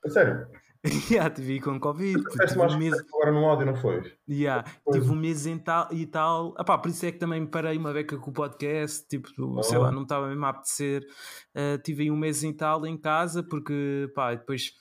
A 0.04 0.08
sério? 0.08 0.48
yeah, 1.10 1.30
tive 1.30 1.60
com 1.60 1.78
Covid. 1.78 2.22
Tive 2.24 2.60
um 2.60 2.78
mês, 2.78 2.94
agora 3.08 3.30
no 3.30 3.44
áudio, 3.46 3.66
não 3.66 3.76
foi? 3.76 4.12
yeah, 4.28 4.64
Pois. 4.84 4.96
tive 4.98 5.10
um 5.12 5.16
mês 5.16 5.46
em 5.46 5.56
tal, 5.58 5.88
e 5.92 6.04
tal. 6.06 6.54
Epá, 6.58 6.76
por 6.76 6.88
isso 6.90 7.06
é 7.06 7.12
que 7.12 7.18
também 7.18 7.40
me 7.40 7.46
parei 7.46 7.78
uma 7.78 7.92
beca 7.92 8.16
com 8.16 8.30
o 8.30 8.34
podcast. 8.34 9.06
Tipo, 9.08 9.28
sei 9.62 9.78
lá, 9.78 9.90
não 9.92 9.98
me 9.98 10.04
estava 10.04 10.26
mesmo 10.28 10.44
a 10.44 10.48
apetecer. 10.48 11.06
Eh, 11.54 11.78
tive 11.78 12.02
aí 12.04 12.10
um 12.10 12.16
mês 12.16 12.42
em 12.42 12.52
tal 12.52 12.84
em 12.86 12.96
casa, 12.96 13.42
porque 13.42 14.10
pá, 14.14 14.34
depois. 14.34 14.72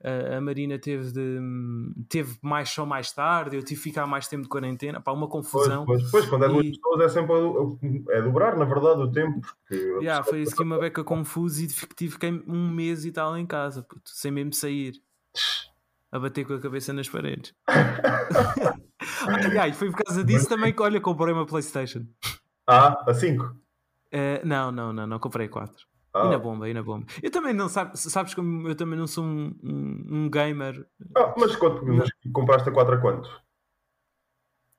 eh, 0.00 0.36
a 0.36 0.40
Marina 0.40 0.78
teve, 0.78 1.10
de, 1.10 1.40
teve 2.08 2.38
mais 2.40 2.68
só 2.70 2.86
mais 2.86 3.10
tarde, 3.10 3.56
eu 3.56 3.62
tive 3.64 3.80
que 3.82 3.88
ficar 3.88 4.06
mais 4.06 4.28
tempo 4.28 4.44
de 4.44 4.48
quarentena, 4.48 5.00
pá, 5.00 5.10
uma 5.10 5.28
Pois, 5.28 5.44
confusão. 5.44 5.84
pois, 5.84 6.08
pois, 6.08 6.24
quando 6.26 6.44
é 6.44 6.48
duas 6.48 6.66
E- 6.66 6.70
pessoas 6.70 7.00
é 7.00 7.08
sempre 7.08 7.32
a- 7.34 8.16
é 8.16 8.22
dobrar, 8.22 8.56
na 8.56 8.64
verdade, 8.64 9.00
o 9.00 9.10
tempo. 9.10 9.40
Yeah, 10.00 10.22
foi 10.22 10.42
isso 10.42 10.54
que 10.54 10.62
uma 10.62 10.78
beca 10.78 11.02
confusa 11.02 11.64
e 11.64 11.66
tive, 11.66 11.86
tive 11.96 12.16
um 12.46 12.70
mês 12.70 13.04
e 13.04 13.10
tal 13.10 13.36
em 13.36 13.44
casa, 13.44 13.82
puto, 13.82 14.08
sem 14.14 14.30
mesmo 14.30 14.52
sair. 14.52 14.92
A 16.10 16.18
bater 16.18 16.46
com 16.46 16.54
a 16.54 16.60
cabeça 16.60 16.92
nas 16.92 17.08
paredes. 17.08 17.54
Ai, 19.60 19.72
foi 19.72 19.90
por 19.90 20.04
causa 20.04 20.24
disso 20.24 20.48
também 20.48 20.72
que, 20.72 20.82
olha, 20.82 21.00
comprei 21.00 21.34
uma 21.34 21.46
Playstation. 21.46 22.06
Ah, 22.66 23.04
a 23.06 23.14
5. 23.14 23.54
Eh, 24.10 24.40
não, 24.44 24.72
não, 24.72 24.92
não, 24.92 25.06
não 25.06 25.18
comprei 25.18 25.48
4. 25.48 25.86
Ah. 26.14 26.26
E 26.26 26.30
na 26.30 26.38
bomba, 26.38 26.68
e 26.68 26.74
na 26.74 26.82
bomba. 26.82 27.06
Eu 27.22 27.30
também 27.30 27.52
não, 27.52 27.68
sabes, 27.68 28.00
sabes 28.00 28.34
como 28.34 28.68
eu 28.68 28.74
também 28.74 28.98
não 28.98 29.06
sou 29.06 29.24
um, 29.24 29.54
um, 29.62 30.06
um 30.10 30.30
gamer. 30.30 30.86
Ah, 31.16 31.34
mas, 31.36 31.54
quanto, 31.56 31.84
mas 31.84 32.08
compraste 32.32 32.68
a 32.68 32.72
4 32.72 32.94
a 32.94 32.98
quanto? 32.98 33.28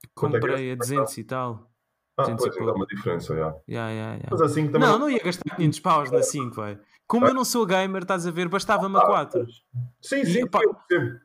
É 0.03 0.07
Comprei 0.15 0.69
é? 0.69 0.73
a 0.73 0.75
200 0.75 1.17
e 1.17 1.23
tal. 1.23 1.71
Ah, 2.17 2.23
200 2.23 2.43
pois, 2.43 2.57
e 2.57 2.65
dá 2.65 2.73
uma 2.73 2.85
diferença, 2.87 3.35
já. 3.35 3.55
Yeah, 3.69 3.91
yeah, 3.91 4.13
yeah. 4.15 4.27
Mas 4.31 4.41
a 4.41 4.49
5 4.49 4.71
também. 4.71 4.89
Não, 4.89 4.99
não 4.99 5.09
ia 5.09 5.23
gastar 5.23 5.55
500 5.55 5.79
paus 5.79 6.11
na 6.11 6.23
5, 6.23 6.55
vai. 6.55 6.79
Como 7.09 7.25
eu 7.25 7.33
não 7.33 7.43
sou 7.43 7.65
gamer, 7.65 8.03
estás 8.03 8.27
a 8.27 8.31
ver, 8.31 8.47
bastava-me 8.47 8.95
a 8.95 9.01
4. 9.01 9.43
Sim, 9.99 10.23
sim, 10.23 10.41
E, 10.41 10.45
pá, 10.47 10.59
eu 10.63 10.75
percebo. 10.75 11.19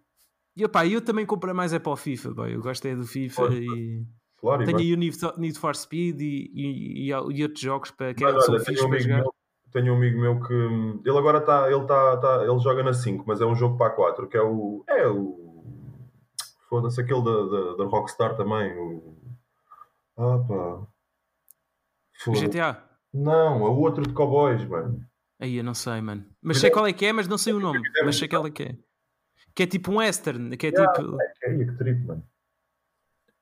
E 0.57 0.93
eu 0.95 1.01
também 1.03 1.27
comprei 1.27 1.53
mais 1.53 1.75
é 1.75 1.79
para 1.79 1.93
o 1.93 1.97
FIFA, 1.97 2.31
boy. 2.33 2.55
eu 2.55 2.63
gosto 2.63 2.87
é 2.87 2.97
do 2.97 3.07
FIFA 3.07 3.37
Pois, 3.49 3.55
e 3.55 4.07
Claro, 4.39 4.65
tenho 4.65 4.79
aí 4.79 4.95
o 4.95 4.97
Need 4.97 5.19
for- 5.19 5.39
Need 5.39 5.59
for 5.59 5.77
Speed 5.77 6.21
e, 6.23 6.51
e, 6.55 7.07
e, 7.07 7.11
e 7.11 7.43
outros 7.43 7.61
jogos 7.61 7.91
para 7.91 8.15
que 8.15 8.25
fixos 8.65 8.89
tenho 8.89 9.05
um, 9.05 9.19
meu, 9.19 9.35
tenho 9.73 9.93
um 9.93 9.97
amigo 9.97 10.21
meu 10.21 10.41
que 10.41 10.55
ele 11.07 11.19
agora 11.19 11.39
está, 11.39 11.71
ele 11.71 11.85
tá, 11.87 12.17
tá, 12.17 12.45
ele 12.45 12.59
joga 12.61 12.83
na 12.83 12.95
5, 12.95 13.25
mas 13.27 13.43
é 13.43 13.45
um 13.45 13.55
jogo 13.55 13.77
para 13.77 13.89
a 13.89 13.91
4, 13.97 14.27
que 14.27 14.39
é 14.39 14.43
o. 14.43 14.83
É 14.89 15.07
o. 15.07 15.65
Foda-se, 16.69 16.99
aquele 17.01 17.23
da, 17.23 17.31
da, 17.45 17.77
da 17.77 17.85
Rockstar 17.85 18.37
também. 18.37 18.75
O, 18.79 19.17
ah 20.17 20.39
pá. 20.49 20.87
GTA. 22.33 22.83
Não, 23.13 23.67
é 23.67 23.69
o 23.69 23.77
outro 23.81 24.03
de 24.07 24.15
cowboys, 24.15 24.65
mano. 24.67 25.05
Aí 25.45 25.57
eu 25.59 25.65
não 25.65 25.75
sei, 25.75 26.01
mano. 26.01 26.25
Mas 26.43 26.57
sei 26.59 26.71
qual 26.71 26.87
é 26.87 26.93
que 26.95 27.05
é, 27.05 27.13
mas 27.13 27.29
não 27.29 27.37
sei 27.37 27.53
o 27.53 27.61
nome. 27.61 27.83
Mas 28.03 28.17
sei 28.17 28.27
qual 28.29 28.47
é 28.47 28.51
que 28.51 28.63
é. 28.63 28.77
Que 29.55 29.65
é 29.65 29.67
tipo 29.67 29.93
um 29.93 29.97
western, 29.99 30.57
que 30.57 30.69
é 30.69 30.71
tipo. 30.73 31.21
É 31.21 31.27
que 31.39 31.47
é 31.47 31.65
que 31.67 31.73
trip, 31.77 32.07
mano. 32.07 32.25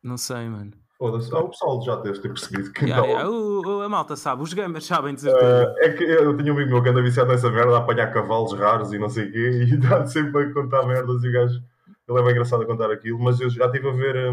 Não 0.02 0.16
sei, 0.16 0.48
mano. 0.48 0.72
Foda-se. 0.98 1.32
Ah, 1.32 1.38
o 1.38 1.48
pessoal 1.48 1.80
já 1.82 1.94
deve 1.96 2.18
ter 2.18 2.28
percebido 2.28 2.72
que 2.72 2.86
Yeah, 2.86 3.00
não. 3.06 3.12
yeah, 3.14 3.30
o- 3.30 3.60
o- 3.78 3.82
a 3.82 3.88
malta 3.88 4.16
sabe, 4.16 4.42
os 4.42 4.52
gamers 4.52 4.84
sabem 4.84 5.16
certeza. 5.16 5.72
Ah, 5.80 5.84
é 5.84 5.92
que 5.92 6.02
eu 6.02 6.36
tenho 6.36 6.52
um 6.52 6.56
amigo 6.56 6.70
meu 6.72 6.82
que 6.82 6.88
anda 6.88 7.00
viciado 7.02 7.30
nessa 7.30 7.48
merda, 7.52 7.76
a 7.76 7.78
apanhar 7.78 8.12
cavalos 8.12 8.52
raros 8.52 8.92
e 8.92 8.98
não 8.98 9.08
sei 9.08 9.28
o 9.28 9.32
quê, 9.32 9.50
e 9.62 9.74
está 9.78 10.04
sempre 10.06 10.42
a 10.42 10.52
contar 10.52 10.84
merdas 10.86 11.22
e 11.22 11.28
o 11.28 11.32
gajo. 11.32 11.62
Ele 12.08 12.18
é 12.18 12.22
bem 12.22 12.32
engraçado 12.32 12.62
a 12.62 12.66
contar 12.66 12.90
aquilo, 12.90 13.18
mas 13.20 13.38
eu 13.40 13.48
já 13.48 13.66
estive 13.66 13.88
a 13.88 13.92
ver 13.92 14.32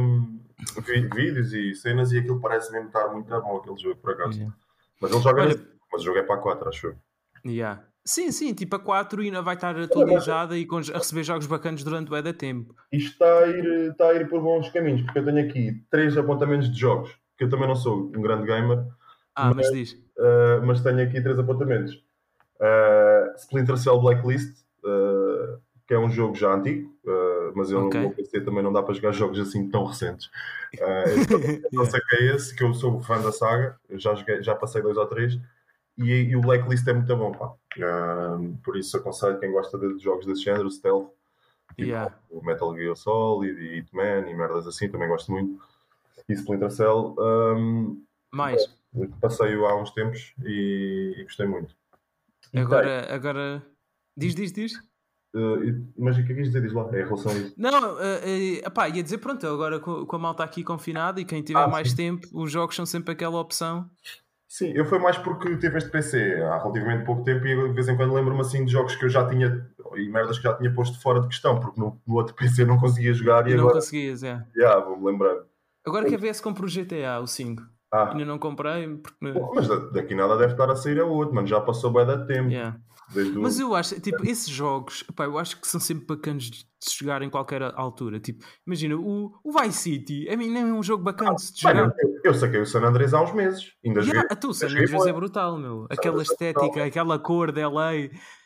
vi- 0.85 1.07
vídeos 1.13 1.53
e 1.53 1.75
cenas 1.75 2.11
e 2.11 2.17
aquilo 2.17 2.39
parece 2.41 2.71
mesmo 2.71 2.87
estar 2.87 3.07
muito 3.09 3.27
bom 3.29 3.57
aquele 3.57 3.77
jogo, 3.77 3.95
por 3.97 4.13
acaso. 4.13 4.37
Yeah. 4.39 4.55
Mas 4.99 5.11
ele 5.11 5.21
joga 5.21 5.41
Olha- 5.43 5.49
nesse- 5.55 5.67
mas 5.91 6.01
o 6.01 6.05
jogo 6.05 6.17
é 6.17 6.23
para 6.23 6.35
a 6.35 6.39
4, 6.39 6.67
acho 6.69 6.87
eu. 6.87 6.95
Yeah. 7.45 7.83
Sim, 8.05 8.31
sim, 8.31 8.53
tipo 8.53 8.75
a 8.75 8.79
4 8.79 9.21
ainda 9.21 9.41
vai 9.41 9.55
estar 9.55 9.77
atualizada 9.77 10.57
e 10.57 10.67
a 10.71 10.97
receber 10.97 11.23
jogos 11.23 11.45
bacanas 11.45 11.83
durante 11.83 12.11
o 12.11 12.15
é 12.15 12.21
da 12.21 12.33
tempo. 12.33 12.73
Isto 12.91 13.11
está 13.11 13.39
a, 13.39 13.47
ir, 13.47 13.91
está 13.91 14.07
a 14.09 14.13
ir 14.15 14.27
por 14.27 14.41
bons 14.41 14.69
caminhos, 14.69 15.03
porque 15.03 15.19
eu 15.19 15.25
tenho 15.25 15.47
aqui 15.47 15.83
três 15.91 16.17
apontamentos 16.17 16.71
de 16.71 16.79
jogos, 16.79 17.11
que 17.37 17.43
eu 17.43 17.49
também 17.49 17.67
não 17.67 17.75
sou 17.75 18.05
um 18.05 18.21
grande 18.21 18.47
gamer, 18.47 18.83
Ah, 19.35 19.53
mas 19.53 19.71
diz. 19.71 19.93
Uh, 20.17 20.65
mas 20.65 20.81
tenho 20.81 21.01
aqui 21.01 21.21
três 21.21 21.37
apontamentos. 21.37 21.93
Uh, 22.59 23.35
Splinter 23.37 23.77
Cell 23.77 24.01
Blacklist, 24.01 24.57
uh, 24.83 25.59
que 25.87 25.93
é 25.93 25.99
um 25.99 26.09
jogo 26.09 26.35
já 26.35 26.53
antigo, 26.53 26.91
mas 27.55 27.71
eu 27.71 27.85
Ok. 27.85 27.99
no 27.99 28.07
meu 28.07 28.15
PC 28.15 28.41
também 28.41 28.63
não 28.63 28.71
dá 28.73 28.81
para 28.81 28.93
jogar 28.93 29.11
jogos 29.11 29.39
assim 29.39 29.69
tão 29.69 29.85
recentes. 29.85 30.27
Uh, 30.75 31.19
então, 31.21 31.39
não 31.71 31.85
sei 31.85 31.99
que 31.99 32.15
é 32.15 32.35
esse, 32.35 32.55
que 32.55 32.63
eu 32.63 32.73
sou 32.73 33.01
fã 33.01 33.21
da 33.21 33.31
saga, 33.31 33.77
eu 33.89 33.99
já, 33.99 34.13
joguei, 34.15 34.41
já 34.41 34.55
passei 34.55 34.81
dois 34.81 34.97
ou 34.97 35.05
três. 35.05 35.39
E, 35.99 36.29
e 36.31 36.35
o 36.35 36.41
Blacklist 36.41 36.87
é 36.87 36.93
muito 36.93 37.15
bom, 37.15 37.31
pá. 37.33 37.53
Um, 38.37 38.55
por 38.63 38.75
isso 38.77 38.97
aconselho 38.97 39.39
quem 39.39 39.51
gosta 39.51 39.77
de 39.77 39.99
jogos 39.99 40.25
desse 40.25 40.43
género, 40.43 40.69
stealth, 40.71 41.09
tipo 41.75 41.89
Yeah. 41.89 42.13
o 42.31 42.43
Metal 42.43 42.75
Gear 42.75 42.95
Solid 42.95 43.59
e 43.61 43.77
Hitman 43.79 44.29
e 44.29 44.33
merdas 44.33 44.65
assim, 44.67 44.89
também 44.89 45.07
gosto 45.07 45.31
muito. 45.31 45.61
E 46.27 46.33
Splinter 46.33 46.71
Cell, 46.71 47.15
um, 47.17 48.03
Mais. 48.31 48.61
passei-o 49.21 49.65
há 49.65 49.79
uns 49.81 49.91
tempos 49.91 50.33
e, 50.43 51.15
e 51.17 51.23
gostei 51.23 51.45
muito. 51.47 51.75
E 52.53 52.59
Agora, 52.59 53.13
agora. 53.13 53.65
Diz, 54.17 54.33
diz, 54.35 54.51
diz. 54.51 54.73
Uh, 55.35 55.85
mas 55.95 56.17
o 56.17 56.25
que 56.25 56.31
é 56.31 56.35
que 56.35 56.41
quis 56.41 56.47
dizer? 56.47 56.61
Diz 56.63 56.73
lá, 56.73 56.89
é 56.91 57.01
em 57.01 57.05
relação 57.05 57.31
a 57.31 57.35
isso. 57.35 57.53
Não, 57.55 57.93
uh, 57.93 57.97
uh, 57.97 58.65
epá, 58.65 58.89
ia 58.89 59.03
dizer, 59.03 59.19
pronto, 59.19 59.45
agora 59.45 59.79
com, 59.79 60.05
com 60.05 60.15
a 60.15 60.19
malta 60.19 60.43
aqui 60.43 60.63
confinada 60.63 61.21
e 61.21 61.25
quem 61.25 61.43
tiver 61.43 61.59
Ah, 61.61 61.67
mais 61.67 61.91
sim. 61.91 61.95
tempo, 61.95 62.27
os 62.33 62.51
jogos 62.51 62.75
são 62.75 62.85
sempre 62.85 63.11
aquela 63.13 63.39
opção. 63.39 63.87
Sim, 64.51 64.71
eu 64.75 64.83
foi 64.83 64.97
mais 64.97 65.15
porque 65.15 65.55
tive 65.57 65.77
este 65.77 65.91
PC 65.91 66.41
há 66.41 66.57
relativamente 66.57 67.05
pouco 67.05 67.23
tempo 67.23 67.45
e 67.45 67.55
de 67.67 67.73
vez 67.73 67.87
em 67.87 67.95
quando 67.95 68.15
lembro-me 68.15 68.41
assim 68.41 68.65
de 68.65 68.71
jogos 68.71 68.95
que 68.95 69.05
eu 69.05 69.09
já 69.09 69.27
tinha 69.29 69.69
e 69.95 70.09
merdas 70.09 70.37
que 70.37 70.43
já 70.43 70.55
tinha 70.55 70.73
posto 70.73 70.99
fora 70.99 71.21
de 71.21 71.27
questão, 71.27 71.59
porque 71.59 71.79
no, 71.79 72.01
no 72.07 72.15
outro 72.15 72.33
PC 72.35 72.65
não 72.65 72.79
conseguia 72.79 73.13
jogar 73.13 73.47
e 73.47 73.51
E 73.51 73.53
não 73.53 73.61
agora 73.65 73.75
conseguias, 73.75 74.23
é. 74.23 74.43
já, 74.55 74.79
vou-me 74.79 75.05
lembrar. 75.11 75.35
Agora 75.85 76.05
quer 76.09 76.17
ver 76.19 76.33
se 76.33 76.41
compro 76.41 76.65
o 76.65 76.69
GTA, 76.69 77.19
o 77.21 77.27
5. 77.27 77.61
Ah, 77.91 78.11
Ainda 78.11 78.25
não 78.25 78.37
comprei, 78.39 78.87
porque. 78.97 79.33
mas 79.53 79.67
da- 79.67 79.75
daqui 79.91 80.13
nada 80.15 80.35
deve 80.37 80.53
estar 80.53 80.69
a 80.69 80.75
sair 80.75 80.99
a 80.99 81.05
outro, 81.05 81.33
mano. 81.35 81.47
Já 81.47 81.61
passou 81.61 81.91
bem 81.91 82.05
da 82.05 82.23
tempo. 82.25 82.49
Yeah. 82.49 82.79
Desde. 83.13 83.37
Mas 83.37 83.59
eu 83.59 83.73
acho, 83.75 83.99
tipo, 83.99 84.23
esses 84.25 84.49
jogos, 84.49 85.03
pá, 85.15 85.25
eu 85.25 85.37
acho 85.39 85.59
que 85.59 85.67
são 85.67 85.79
sempre 85.79 86.05
bacanas 86.05 86.43
de 86.43 86.65
se 86.79 86.97
jogar 86.99 87.21
em 87.21 87.29
qualquer 87.29 87.61
altura. 87.75 88.19
Tipo, 88.19 88.45
imagina, 88.67 88.95
o, 88.95 89.31
o 89.43 89.51
Vice 89.51 89.79
City, 89.79 90.29
a 90.29 90.37
mim 90.37 90.49
nem 90.49 90.61
é 90.63 90.65
um 90.73 90.83
jogo 90.83 91.03
bacana 91.03 91.33
de 91.35 91.41
se 91.41 91.63
Mano, 91.63 91.79
jogar. 91.85 91.95
eu, 91.99 92.21
eu 92.25 92.33
saquei 92.33 92.59
o 92.61 92.65
San 92.65 92.81
Andrés 92.83 93.13
há 93.13 93.21
uns 93.23 93.33
meses. 93.33 93.73
Ainda 93.83 94.01
Yeah, 94.01 94.21
joguei. 94.21 94.27
a 94.31 94.35
tu, 94.39 94.53
San 94.53 94.67
Andreas 94.67 95.05
é 95.07 95.13
brutal, 95.13 95.57
meu. 95.57 95.87
Aquela 95.89 96.19
é 96.19 96.23
estética, 96.23 96.83
aquela 96.85 97.17
cor 97.19 97.51
de 97.51 97.65
LA. 97.65 97.91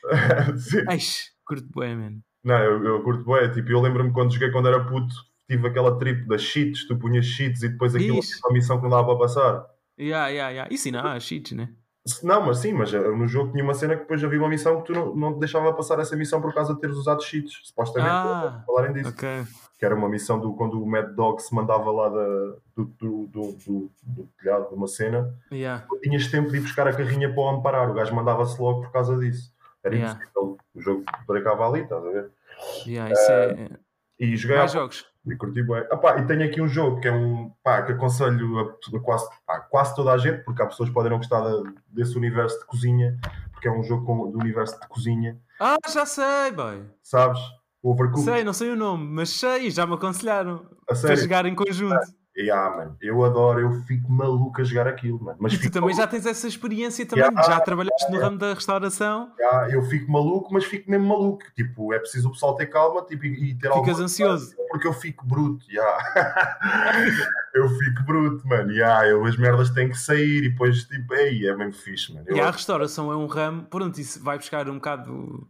Sim. 0.57 0.83
Eish, 0.89 1.25
curto 1.45 1.67
bem, 1.77 1.95
man. 1.95 2.13
Não, 2.43 2.57
eu, 2.57 2.83
eu 2.85 3.03
curto 3.03 3.23
bem. 3.25 3.51
Tipo, 3.51 3.69
eu 3.71 3.81
lembro-me 3.81 4.11
quando 4.11 4.33
joguei 4.33 4.51
quando 4.51 4.67
era 4.67 4.83
puto, 4.85 5.13
tive 5.49 5.67
aquela 5.67 5.97
trip 5.97 6.27
das 6.27 6.41
cheats, 6.41 6.87
tu 6.87 6.97
punhas 6.97 7.25
cheats 7.25 7.61
e 7.63 7.69
depois 7.69 7.95
aquilo 7.95 8.19
Ixi. 8.19 8.39
uma 8.45 8.53
missão 8.53 8.77
que 8.77 8.83
não 8.83 8.89
dava 8.91 9.05
para 9.07 9.17
passar. 9.19 9.65
Yeah, 9.99 10.27
yeah, 10.29 10.49
yeah. 10.51 10.73
Isso 10.73 10.89
não 10.91 11.01
há 11.01 11.19
cheats, 11.19 11.51
né? 11.51 11.69
Não, 12.21 12.45
mas 12.45 12.57
sim, 12.57 12.73
mas 12.73 12.91
no 12.91 13.25
jogo 13.27 13.51
tinha 13.51 13.63
uma 13.63 13.73
cena 13.73 13.95
que 13.95 14.01
depois 14.01 14.21
havia 14.21 14.37
uma 14.39 14.49
missão 14.49 14.81
que 14.81 14.87
tu 14.87 14.93
não, 14.93 15.15
não 15.15 15.33
te 15.33 15.39
deixava 15.39 15.71
passar 15.73 15.99
essa 15.99 16.15
missão 16.17 16.41
por 16.41 16.53
causa 16.53 16.73
de 16.73 16.81
teres 16.81 16.97
usado 16.97 17.23
cheats, 17.23 17.61
supostamente, 17.63 18.11
Ah, 18.13 18.61
falarem 18.65 18.91
disso. 18.93 19.09
ok. 19.09 19.43
Que 19.79 19.85
era 19.85 19.95
uma 19.95 20.09
missão 20.09 20.37
do, 20.37 20.53
quando 20.53 20.81
o 20.81 20.85
Mad 20.85 21.13
Dog 21.15 21.41
se 21.41 21.55
mandava 21.55 21.89
lá 21.91 22.09
da, 22.09 22.25
do, 22.75 22.85
do, 22.99 23.27
do, 23.27 23.51
do, 23.65 23.91
do 24.03 24.29
telhado 24.37 24.67
de 24.67 24.75
uma 24.75 24.87
cena, 24.87 25.33
Yeah. 25.49 25.85
tu 25.87 25.97
tinhas 26.01 26.27
tempo 26.27 26.51
de 26.51 26.57
ir 26.57 26.61
buscar 26.61 26.87
a 26.87 26.93
carrinha 26.93 27.29
para 27.33 27.41
o 27.41 27.47
amparar, 27.49 27.89
o 27.89 27.93
gajo 27.93 28.13
mandava-se 28.13 28.61
logo 28.61 28.81
por 28.81 28.91
causa 28.91 29.17
disso. 29.17 29.53
Era 29.81 29.95
Yeah. 29.95 30.13
impossível, 30.19 30.57
o 30.75 30.81
jogo 30.81 31.03
brecava 31.25 31.65
ali, 31.67 31.81
estás 31.83 32.05
a 32.05 32.09
ver? 32.09 32.29
Yeah, 32.85 33.13
isso 33.13 33.31
é. 33.31 33.69
E 34.19 34.35
joguei 34.35 34.57
Mais 34.57 34.71
há 34.71 34.73
jogos. 34.79 35.05
E 35.25 35.35
curti 35.35 35.63
bem. 35.63 35.85
Ah, 35.91 35.97
pá, 35.97 36.17
e 36.19 36.25
tenho 36.27 36.43
aqui 36.45 36.61
um 36.61 36.67
jogo 36.67 36.99
que 36.99 37.07
é 37.07 37.11
um 37.11 37.51
pá, 37.63 37.81
que 37.83 37.91
aconselho 37.93 38.59
a, 38.59 38.97
a 38.97 38.99
quase, 38.99 39.27
pá, 39.45 39.59
quase 39.59 39.95
toda 39.95 40.11
a 40.11 40.17
gente, 40.17 40.43
porque 40.43 40.61
há 40.61 40.65
pessoas 40.67 40.89
que 40.89 40.93
podem 40.95 41.11
não 41.11 41.17
gostar 41.17 41.41
da- 41.41 41.63
desse 41.87 42.17
universo 42.17 42.59
de 42.59 42.65
cozinha, 42.65 43.17
porque 43.51 43.67
é 43.67 43.71
um 43.71 43.83
jogo 43.83 44.05
com, 44.05 44.29
do 44.31 44.39
universo 44.39 44.79
de 44.79 44.87
cozinha, 44.87 45.39
Ah, 45.59 45.77
já 45.89 46.05
sei, 46.05 46.51
boy. 46.53 46.83
sabes? 47.01 47.39
Overcooked, 47.81 48.23
Sei, 48.23 48.43
não 48.45 48.53
sei 48.53 48.69
o 48.71 48.75
nome, 48.77 49.05
mas 49.05 49.29
sei, 49.29 49.69
já 49.69 49.85
me 49.85 49.93
aconselharam. 49.95 50.65
a 50.83 50.85
Para 50.87 50.95
sério. 50.95 51.17
jogar 51.23 51.45
em 51.45 51.53
conjunto. 51.55 51.95
E, 52.35 52.49
ah, 52.49 52.69
mano, 52.75 52.97
eu 52.99 53.23
adoro, 53.23 53.59
eu 53.59 53.71
fico 53.83 54.11
maluco 54.11 54.59
a 54.59 54.63
jogar 54.63 54.87
aquilo, 54.87 55.21
mano. 55.23 55.37
Mas 55.39 55.53
E 55.53 55.59
tu 55.59 55.69
também 55.71 55.91
já 55.91 55.97
maluco, 55.97 56.11
tens 56.15 56.25
essa 56.25 56.47
experiência 56.47 57.05
também, 57.05 57.23
Yeah. 57.23 57.43
já 57.43 57.59
trabalhaste 57.59 58.11
no 58.11 58.19
ramo 58.19 58.37
da 58.39 58.53
restauração, 58.55 59.31
já, 59.37 59.69
eu 59.69 59.81
fico 59.83 60.11
maluco, 60.11 60.51
mas 60.51 60.65
fico 60.65 60.89
mesmo 60.89 61.07
maluco. 61.07 61.43
Tipo, 61.55 61.93
é 61.93 61.99
preciso 61.99 62.29
o 62.29 62.31
pessoal 62.31 62.55
ter 62.55 62.65
calma 62.67 63.03
tipo, 63.05 63.23
e, 63.25 63.55
ter 63.55 63.71
ficas 63.71 63.99
ansioso. 63.99 64.55
porque 64.69 64.87
eu 64.87 64.93
fico 64.93 65.25
bruto, 65.27 65.63
já. 65.69 65.83
eu 67.53 67.69
fico 67.69 68.03
bruto, 68.03 68.47
mano, 68.47 68.73
já. 68.73 69.05
Eu, 69.07 69.23
as 69.25 69.37
merdas 69.37 69.69
têm 69.69 69.89
que 69.89 69.97
sair 69.97 70.45
e 70.45 70.49
depois, 70.49 70.83
tipo, 70.85 71.13
ei, 71.13 71.47
é 71.47 71.55
mesmo 71.55 71.73
fixe, 71.73 72.13
mano. 72.13 72.25
Eu 72.27 72.37
E 72.37 72.41
a 72.41 72.49
restauração 72.49 73.11
é 73.11 73.15
um 73.15 73.27
ramo, 73.27 73.63
pronto, 73.65 73.99
isso 74.01 74.23
vai 74.23 74.37
buscar 74.37 74.67
um 74.69 74.75
bocado. 74.75 75.47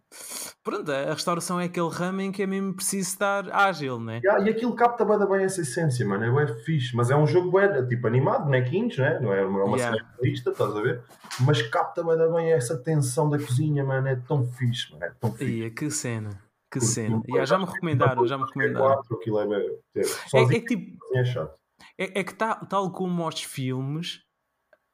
Pronto, 0.63 0.91
a 0.91 1.13
restauração 1.13 1.59
é 1.59 1.65
aquele 1.65 1.89
ramo 1.89 2.21
em 2.21 2.31
que 2.31 2.43
é 2.43 2.47
mesmo 2.47 2.73
preciso 2.73 3.07
estar 3.09 3.49
ágil, 3.53 3.99
né? 3.99 4.19
Yeah, 4.23 4.45
e 4.45 4.49
aquilo 4.49 4.75
capta 4.75 5.05
bem, 5.05 5.43
essa 5.43 5.61
essência, 5.61 6.05
mano. 6.05 6.23
É 6.25 6.31
bué 6.31 6.47
fixe, 6.73 6.95
mas 6.95 7.09
é 7.11 7.15
um 7.15 7.27
jogo 7.27 7.51
bué, 7.51 7.83
tipo 7.85 8.07
animado, 8.07 8.45
bonequinhos, 8.45 8.97
né? 8.97 9.19
não 9.19 9.33
é, 9.33 9.43
não 9.43 9.59
é 9.59 9.63
uma 9.63 9.77
Yeah. 9.77 9.97
cena 9.97 10.09
realista, 10.19 10.49
estás 10.51 10.75
a 10.75 10.81
ver? 10.81 11.01
Mas 11.45 11.61
capta 11.61 12.03
bem, 12.03 12.17
bem 12.31 12.51
essa 12.53 12.77
tensão 12.77 13.29
da 13.29 13.37
cozinha, 13.37 13.83
mano. 13.83 14.07
É 14.07 14.15
tão 14.15 14.45
fixe, 14.45 14.91
mano. 14.91 15.03
É 15.05 15.11
tão 15.19 15.31
fixe. 15.33 15.51
Ia, 15.51 15.69
que 15.69 15.89
cena, 15.91 16.29
que 16.71 16.79
Porque 16.79 16.85
cena. 16.85 17.21
Yeah, 17.27 17.45
já 17.45 17.57
me 17.59 17.65
recomendaram, 17.65 18.25
já 18.27 18.37
me 18.37 18.45
recomendaram. 18.45 19.01
Aquilo 19.11 19.39
é, 19.39 19.57
é, 19.95 20.01
É, 20.33 20.41
é 20.41 20.45
que 20.59 20.61
tipo, 20.75 20.97
é 21.15 21.23
chato. 21.25 21.55
é, 21.97 22.19
é 22.19 22.23
que 22.23 22.33
tá- 22.33 22.55
tal 22.55 22.91
como 22.91 23.23
aos 23.23 23.41
filmes, 23.43 24.21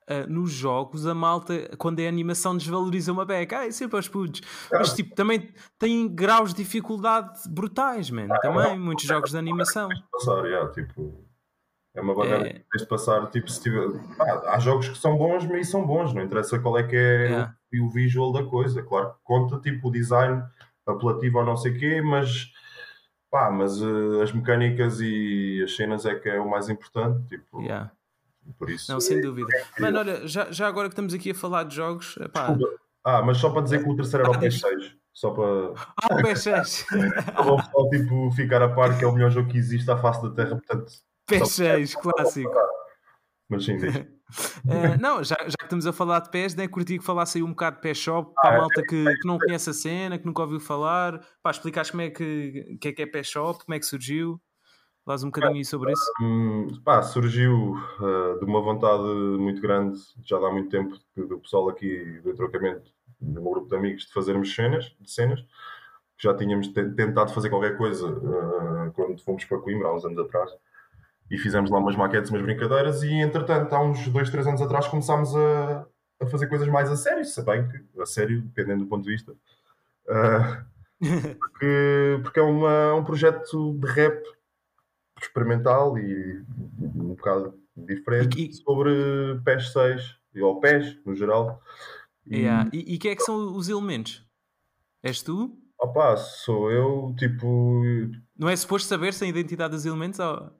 ah, 0.07 0.25
nos 0.27 0.51
jogos, 0.51 1.05
a 1.05 1.13
malta, 1.13 1.69
quando 1.77 1.99
é 1.99 2.07
animação, 2.07 2.57
desvaloriza 2.57 3.11
uma 3.11 3.25
beca. 3.25 3.59
Ah, 3.59 3.67
é 3.67 3.71
sempre 3.71 3.95
aos 3.97 4.07
putos. 4.07 4.41
Mas 4.71 4.93
tipo, 4.93 5.13
também 5.13 5.51
tem 5.77 6.07
graus 6.07 6.51
de 6.53 6.63
dificuldade 6.63 7.39
brutais, 7.49 8.09
man. 8.09 8.27
Também, 8.41 8.79
muitos 8.79 9.05
jogos 9.05 9.31
de 9.31 9.37
animação. 9.37 9.87
Passar, 10.11 10.45
yeah, 10.45 10.71
tipo. 10.71 11.28
É 11.95 12.01
uma 12.01 12.13
barreira 12.15 12.47
É. 12.47 12.53
que 12.53 12.65
tens 12.71 12.81
de 12.83 12.87
passar, 12.87 13.25
tipo, 13.31 13.49
se 13.49 13.61
tiver. 13.61 13.87
Ah, 14.19 14.53
há 14.55 14.59
jogos 14.59 14.87
que 14.89 14.97
são 14.97 15.17
bons, 15.17 15.45
mas 15.45 15.69
são 15.69 15.85
bons, 15.85 16.13
não 16.13 16.21
interessa 16.21 16.59
qual 16.59 16.77
é 16.77 16.83
que 16.83 16.95
é 16.95 17.23
Yeah. 17.27 17.55
o, 17.81 17.85
o 17.85 17.89
visual 17.89 18.31
da 18.31 18.43
coisa. 18.43 18.81
Claro 18.83 19.11
que 19.11 19.19
conta, 19.23 19.59
tipo, 19.59 19.87
o 19.87 19.91
design 19.91 20.43
apelativo 20.87 21.39
ou 21.39 21.45
não 21.45 21.57
sei 21.57 21.71
o 21.71 21.79
quê, 21.79 22.01
mas. 22.01 22.51
Pá, 23.31 23.51
mas 23.51 23.79
eh, 23.81 24.23
as 24.23 24.31
mecânicas 24.31 24.99
e 25.01 25.61
as 25.63 25.75
cenas 25.75 26.03
é 26.05 26.15
que 26.15 26.27
é 26.29 26.39
o 26.39 26.49
mais 26.49 26.67
importante, 26.69 27.27
tipo, 27.27 27.61
Yeah. 27.61 27.91
por 28.57 28.69
isso. 28.69 28.91
Não, 28.91 28.99
sem 28.99 29.21
dúvida. 29.21 29.47
Mano, 29.79 29.99
olha, 29.99 30.27
já, 30.27 30.51
já 30.51 30.67
agora 30.67 30.87
que 30.89 30.93
estamos 30.93 31.13
aqui 31.13 31.31
a 31.31 31.35
falar 31.35 31.63
de 31.63 31.75
jogos, 31.75 32.17
epá, 32.17 32.47
Desculpa. 32.47 32.79
Ah, 33.03 33.21
mas 33.21 33.37
só 33.37 33.49
para 33.51 33.61
dizer 33.61 33.83
que 33.83 33.89
o 33.89 33.95
terceiro 33.95 34.23
era 34.25 34.31
o 34.31 34.35
Ah, 34.35 34.37
diz. 34.39 34.61
PS6. 34.61 34.93
Só 35.13 35.31
para, 35.31 35.73
ah, 35.97 36.15
o 36.15 36.17
PS6. 36.23 36.85
para 37.33 37.51
o 37.51 37.57
pessoal 37.57 37.89
tipo, 37.89 38.31
ficar 38.31 38.61
a 38.63 38.69
par 38.69 38.97
que 38.97 39.03
é 39.03 39.07
o 39.07 39.11
melhor 39.13 39.29
jogo 39.31 39.49
que 39.49 39.57
existe 39.57 39.89
à 39.91 39.97
face 39.97 40.21
da 40.23 40.29
Terra, 40.31 40.55
portanto. 40.55 40.91
PS6, 41.29 41.95
clássico. 41.95 42.51
Mas 43.47 43.65
sim. 43.65 43.77
Eh, 44.67 44.95
não, 44.97 45.23
já, 45.23 45.35
já 45.47 45.57
que 45.57 45.63
estamos 45.63 45.87
a 45.87 45.91
falar 45.91 46.19
de 46.19 46.29
PES, 46.29 46.53
né, 46.55 46.67
curti 46.67 46.99
que 46.99 47.03
falasse 47.03 47.39
aí 47.39 47.43
um 47.43 47.49
bocado 47.49 47.77
de 47.77 47.81
PES 47.81 47.97
Shop 47.97 48.31
para 48.39 48.49
Ah, 48.49 48.53
a 48.53 48.55
é, 48.55 48.59
malta 48.59 48.83
que, 48.83 49.03
que 49.19 49.27
não 49.27 49.39
conhece 49.39 49.71
a 49.71 49.73
cena, 49.73 50.19
que 50.19 50.25
nunca 50.27 50.43
ouviu 50.43 50.59
falar, 50.59 51.19
para 51.41 51.49
explicares 51.51 51.89
como 51.89 52.03
é 52.03 52.11
que, 52.11 52.77
que 52.79 52.89
é 52.89 52.93
que 52.93 53.01
é 53.01 53.05
PES 53.07 53.25
Shop, 53.27 53.65
como 53.65 53.73
é 53.75 53.79
que 53.79 53.87
surgiu. 53.87 54.39
Falas 55.03 55.23
um 55.23 55.29
bocadinho 55.29 55.55
aí 55.55 55.65
sobre 55.65 55.91
isso. 55.93 56.11
Hum, 56.21 56.67
pá, 56.85 57.01
surgiu 57.01 57.73
ah, 57.99 58.37
de 58.37 58.45
uma 58.45 58.61
vontade 58.61 59.01
muito 59.03 59.59
grande, 59.59 59.99
já 60.23 60.37
há 60.37 60.51
muito 60.51 60.69
tempo, 60.69 60.95
que- 61.15 61.23
do 61.23 61.39
pessoal 61.39 61.67
aqui 61.69 62.19
do 62.21 62.29
entrocamento, 62.29 62.91
do 63.19 63.41
meu 63.41 63.51
grupo 63.51 63.67
de 63.67 63.75
amigos, 63.75 64.05
de 64.05 64.13
fazermos 64.13 64.53
cenas, 64.53 64.95
de 64.99 65.11
cenas. 65.11 65.43
Já 66.19 66.35
tínhamos 66.35 66.67
te- 66.67 66.91
tentado 66.91 67.33
fazer 67.33 67.49
qualquer 67.49 67.75
coisa 67.77 68.07
ah, 68.07 68.91
quando 68.93 69.19
fomos 69.23 69.43
para 69.45 69.57
Coimbra, 69.57 69.87
há 69.87 69.95
uns 69.95 70.05
anos 70.05 70.19
atrás. 70.19 70.51
E 71.29 71.37
fizemos 71.37 71.69
lá 71.69 71.77
umas 71.79 71.95
maquetes, 71.95 72.29
umas 72.31 72.41
brincadeiras, 72.41 73.03
e 73.03 73.11
entretanto, 73.13 73.73
há 73.73 73.81
uns 73.81 74.07
dois, 74.07 74.29
três 74.29 74.47
anos 74.47 74.61
atrás, 74.61 74.87
começámos 74.87 75.35
a, 75.35 75.85
a 76.21 76.25
fazer 76.25 76.47
coisas 76.47 76.67
mais 76.67 76.89
a 76.89 76.95
sério, 76.97 77.23
se 77.23 77.41
bem 77.43 77.67
que, 77.67 78.01
a 78.01 78.05
sério, 78.05 78.41
dependendo 78.41 78.83
do 78.83 78.89
ponto 78.89 79.03
de 79.03 79.11
vista. 79.11 79.33
Ah, 80.09 80.65
porque, 81.39 82.19
porque 82.23 82.39
é 82.39 82.43
uma, 82.43 82.95
um 82.95 83.03
projeto 83.03 83.73
de 83.79 83.87
rap 83.91 84.23
experimental 85.21 85.97
e 85.97 86.43
um 86.95 87.13
bocado 87.15 87.53
diferente 87.75 88.49
E- 88.49 88.53
sobre 88.53 89.39
PES 89.45 89.71
6 89.73 90.15
ou 90.41 90.59
PES 90.59 90.97
no 91.05 91.15
geral. 91.15 91.61
E, 92.25 92.39
Yeah. 92.41 92.69
E, 92.71 92.93
e 92.93 92.97
quem 92.99 93.11
é 93.11 93.15
que 93.15 93.23
são 93.23 93.55
os 93.55 93.69
elementos? 93.69 94.23
És 95.01 95.21
tu? 95.23 95.57
opá, 95.79 96.15
sou 96.17 96.69
eu, 96.69 97.15
tipo. 97.17 97.81
Não 98.37 98.49
é 98.49 98.55
suposto 98.55 98.87
saber-se 98.87 99.23
a 99.23 99.27
identidade 99.27 99.71
dos 99.73 99.85
elementos? 99.85 100.19
Ou... 100.19 100.51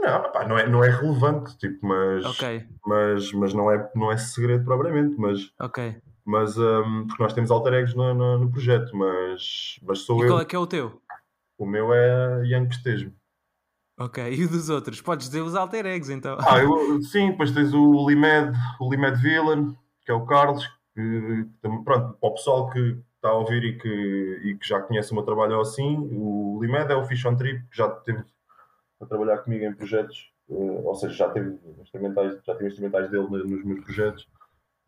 Não, 0.00 0.20
opá, 0.20 0.46
não, 0.46 0.58
é, 0.58 0.66
não 0.66 0.82
é 0.82 0.88
relevante, 0.90 1.56
tipo, 1.58 1.86
mas, 1.86 2.24
Ok, 2.24 2.66
mas, 2.86 3.32
mas 3.32 3.52
não, 3.54 3.70
é, 3.70 3.90
não 3.94 4.10
é 4.10 4.16
segredo 4.16 4.64
propriamente. 4.64 5.14
Mas, 5.18 5.52
ok. 5.60 5.96
mas 6.24 6.56
hum, 6.56 7.06
porque 7.06 7.22
nós 7.22 7.32
temos 7.34 7.50
alter 7.50 7.74
egos 7.74 7.94
no, 7.94 8.14
no, 8.14 8.38
no 8.38 8.50
projeto, 8.50 8.96
mas, 8.96 9.78
mas 9.82 10.00
sou 10.00 10.20
E 10.20 10.22
eu. 10.22 10.28
qual 10.28 10.40
é 10.40 10.44
que 10.44 10.56
é 10.56 10.58
o 10.58 10.66
teu? 10.66 11.00
O 11.58 11.66
meu 11.66 11.92
é 11.92 12.42
Young 12.46 12.68
Pestejo. 12.68 13.12
Ok, 13.98 14.22
e 14.32 14.44
o 14.44 14.48
dos 14.48 14.70
outros? 14.70 15.02
Podes 15.02 15.26
dizer 15.28 15.42
os 15.42 15.54
alter 15.54 15.84
eggs 15.84 16.10
então. 16.10 16.38
Ah, 16.40 16.58
eu, 16.58 17.02
sim, 17.02 17.32
depois 17.32 17.52
tens 17.52 17.74
o 17.74 18.08
Limed, 18.08 18.56
o 18.80 18.90
Limed 18.90 19.20
Villain, 19.20 19.76
que 20.06 20.10
é 20.10 20.14
o 20.14 20.24
Carlos, 20.24 20.66
que, 20.94 21.46
pronto, 21.84 22.16
para 22.18 22.28
o 22.28 22.34
pessoal 22.34 22.70
que 22.70 22.98
está 23.16 23.28
a 23.28 23.34
ouvir 23.34 23.62
e 23.64 23.78
que, 23.78 24.40
e 24.44 24.56
que 24.56 24.66
já 24.66 24.80
conhece 24.80 25.12
o 25.12 25.14
meu 25.14 25.24
trabalho 25.24 25.60
assim, 25.60 26.08
o 26.10 26.58
Limed 26.62 26.90
é 26.90 26.96
o 26.96 27.04
Fish 27.04 27.26
on 27.26 27.36
Trip, 27.36 27.62
que 27.70 27.76
já 27.76 27.90
teve 27.90 28.24
a 29.00 29.06
trabalhar 29.06 29.38
comigo 29.38 29.64
em 29.64 29.72
projetos, 29.74 30.30
eh, 30.50 30.54
ou 30.84 30.94
seja, 30.94 31.14
já 31.14 31.30
teve 31.30 31.58
instrumentais, 31.80 32.38
já 32.44 32.54
tive 32.54 32.68
instrumentais 32.68 33.10
dele 33.10 33.26
nos 33.28 33.64
meus 33.64 33.84
projetos. 33.84 34.28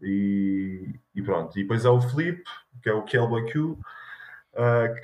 E, 0.00 0.94
e 1.14 1.22
pronto. 1.22 1.56
E 1.58 1.62
depois 1.62 1.84
é 1.84 1.88
o 1.90 2.00
Flip, 2.00 2.42
que 2.82 2.88
é 2.88 2.92
o 2.92 3.02
Kelboy 3.04 3.50
Q, 3.52 3.60
uh, 3.60 3.78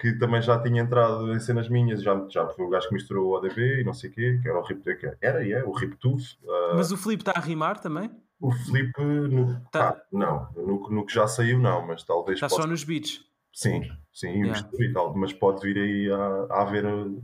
que 0.01 0.13
também 0.19 0.43
já 0.43 0.61
tinha 0.61 0.83
entrado 0.83 1.33
em 1.33 1.39
cenas 1.39 1.69
minhas, 1.69 2.03
já, 2.03 2.21
já 2.29 2.47
foi 2.49 2.65
o 2.67 2.69
gajo 2.69 2.89
que 2.89 2.95
misturou 2.95 3.29
o 3.29 3.37
ODB 3.37 3.81
e 3.81 3.85
não 3.85 3.95
sei 3.95 4.11
o 4.11 4.13
quê, 4.13 4.39
que 4.43 4.49
era 4.49 4.59
o 4.59 4.63
Rip, 4.63 4.83
que 4.97 5.17
era 5.21 5.45
e 5.47 5.53
é, 5.53 5.65
o 5.65 5.71
Rip 5.73 5.97
Tooth. 5.99 6.37
Uh, 6.43 6.75
Mas 6.77 6.91
o 6.91 6.97
Filipe 6.97 7.23
está 7.23 7.33
a 7.39 7.41
rimar 7.41 7.81
também? 7.81 8.11
o 8.41 8.53
Flip, 8.53 8.93
no, 9.01 9.61
Tá. 9.73 9.91
ah, 9.91 10.03
não, 10.13 10.49
no, 10.57 10.91
no 10.91 11.05
que 11.07 11.13
já 11.15 11.27
saiu, 11.27 11.59
não, 11.59 11.85
mas 11.87 12.05
talvez 12.05 12.37
Está 12.37 12.49
possa- 12.49 12.63
só 12.63 12.69
nos 12.69 12.85
beats. 12.85 13.25
Sim, 13.53 13.83
sim, 14.13 14.45
Yeah. 14.45 14.69
e 14.79 14.93
tal, 14.93 15.13
mas 15.17 15.33
pode 15.33 15.61
vir 15.63 15.77
aí 15.77 16.09
a, 16.13 16.55
a 16.55 16.63
haver 16.63 16.85
uh, 16.87 17.21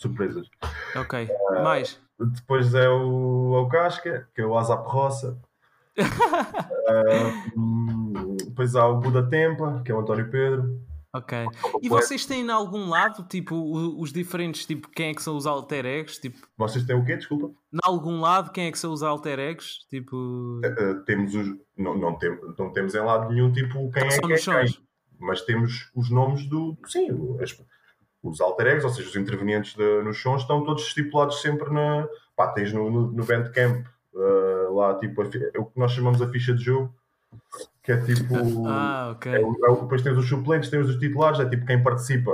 surpresas. 0.00 0.48
Ok. 0.96 1.28
Ah, 1.50 1.62
Mais. 1.62 2.00
Depois 2.18 2.74
é 2.74 2.88
o, 2.88 3.54
é 3.56 3.58
o 3.60 3.68
Casca, 3.68 4.28
que 4.34 4.40
é 4.42 4.46
o 4.46 4.56
Azap 4.58 4.88
Roça. 4.88 5.38
Hum, 7.56 8.36
depois 8.46 8.74
há 8.74 8.86
o 8.86 8.98
Buda 9.00 9.22
Tempa, 9.28 9.80
que 9.84 9.92
é 9.92 9.94
o 9.94 10.00
António 10.00 10.28
Pedro. 10.30 10.80
Ok. 11.12 11.38
E 11.82 11.88
vocês 11.88 12.24
têm 12.24 12.44
em 12.46 12.50
algum 12.50 12.88
lado, 12.88 13.24
tipo, 13.28 13.54
os 14.00 14.12
diferentes, 14.12 14.64
tipo, 14.66 14.88
quem 14.90 15.10
é 15.10 15.14
que 15.14 15.22
são 15.22 15.36
os 15.36 15.46
alter 15.46 15.84
egos? 15.84 16.18
Tipo, 16.18 16.38
Vocês 16.56 16.84
têm 16.84 16.96
o 16.96 17.04
quê? 17.04 17.16
Desculpa. 17.16 17.46
em 17.72 17.78
algum 17.82 18.20
lado, 18.20 18.52
quem 18.52 18.66
é 18.66 18.72
que 18.72 18.78
são 18.78 18.92
os 18.92 19.02
alter 19.02 19.38
egos? 19.38 19.86
Tipo, 19.88 20.60
Ah, 20.64 21.02
temos 21.06 21.34
os. 21.34 21.48
Não, 21.76 21.96
não, 21.98 22.16
tem, 22.16 22.30
não 22.58 22.72
temos 22.72 22.94
em 22.94 23.00
lado 23.00 23.32
nenhum 23.32 23.52
tipo 23.52 23.90
quem 23.92 24.04
é 24.04 24.08
que 24.20 24.32
é 24.32 24.36
quem. 24.36 24.78
Mas 25.18 25.42
temos 25.42 25.90
os 25.94 26.10
nomes 26.10 26.46
do. 26.48 26.76
Sim, 26.86 27.08
as- 27.42 27.56
os 28.22 28.40
alter 28.40 28.66
egos, 28.68 28.84
ou 28.84 28.90
seja, 28.90 29.08
os 29.08 29.16
intervenientes 29.16 29.74
de- 29.74 30.02
nos 30.02 30.20
sons, 30.20 30.42
estão 30.42 30.64
todos 30.64 30.86
estipulados 30.86 31.40
sempre 31.40 31.72
na. 31.72 32.06
Pá, 32.36 32.48
tens 32.48 32.72
no, 32.72 32.90
no, 32.90 33.10
no 33.12 33.24
Bandcamp 33.24 33.86
ah, 34.14 34.68
lá, 34.70 34.94
tipo, 34.98 35.22
é 35.22 35.58
o 35.58 35.64
que 35.66 35.78
nós 35.78 35.92
chamamos 35.92 36.20
a 36.22 36.28
ficha 36.28 36.54
de 36.54 36.62
jogo, 36.64 36.94
que 37.82 37.92
é 37.92 37.96
tipo. 37.98 38.34
Ah, 38.68 39.12
ok. 39.14 39.32
É 39.32 39.36
é 39.40 39.74
depois 39.80 40.02
tens 40.02 40.16
os 40.18 40.28
suplentes, 40.28 40.70
tens 40.70 40.86
os 40.88 40.96
titulares, 40.98 41.40
é 41.40 41.48
tipo 41.48 41.64
quem 41.66 41.82
participa 41.82 42.30